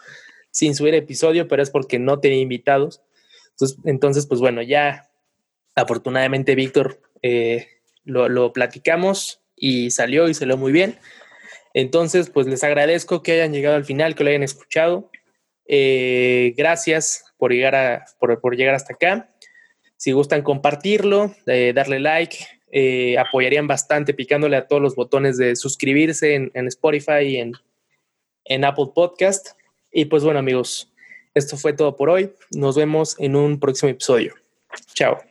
sin 0.51 0.74
subir 0.74 0.94
episodio, 0.94 1.48
pero 1.48 1.62
es 1.62 1.70
porque 1.70 1.98
no 1.98 2.20
tenía 2.20 2.40
invitados. 2.40 3.02
Entonces, 3.51 3.78
entonces 3.85 4.26
pues 4.26 4.40
bueno, 4.40 4.62
ya 4.62 5.07
afortunadamente 5.79 6.55
Víctor 6.55 7.01
eh, 7.23 7.69
lo, 8.05 8.53
platicamos 8.53 9.41
y 9.57 9.91
salió 9.91 10.29
y 10.29 10.35
salió 10.35 10.57
muy 10.57 10.73
bien. 10.73 10.99
Entonces, 11.75 12.31
pues 12.31 12.47
les 12.47 12.65
agradezco 12.65 13.23
que 13.23 13.33
hayan 13.33 13.53
llegado 13.53 13.77
al 13.77 13.85
final, 13.85 14.15
que 14.15 14.25
lo 14.25 14.31
hayan 14.31 14.43
escuchado. 14.43 15.11
Eh, 15.67 16.55
gracias 16.57 17.25
por 17.37 17.53
llegar, 17.53 17.75
a, 17.75 18.05
por, 18.19 18.57
llegar 18.57 18.75
hasta 18.75 18.95
acá. 18.95 19.31
Si 19.97 20.13
gustan 20.13 20.43
compartirlo, 20.43 21.35
eh, 21.47 21.73
darle 21.75 22.01
like, 22.01 22.37
apoyarían 23.19 23.67
bastante 23.67 24.15
picándole 24.15 24.57
a 24.57 24.67
todos 24.67 24.83
los 24.83 24.95
botones 24.95 25.37
de 25.37 25.57
suscribirse 25.57 26.35
en, 26.35 26.67
Spotify 26.69 27.23
y 27.23 27.53
en 28.45 28.65
Apple 28.65 28.89
Podcast. 28.95 29.59
Y 29.91 30.07
pues 30.07 30.23
bueno 30.23 30.39
amigos, 30.39 30.93
esto 31.35 31.57
fue 31.57 31.73
todo 31.73 31.97
por 31.97 32.11
hoy. 32.11 32.33
Nos 32.51 32.77
vemos 32.77 33.17
en 33.19 33.37
un 33.37 33.59
próximo 33.61 33.91
episodio. 33.91 34.35
Chao. 34.95 35.28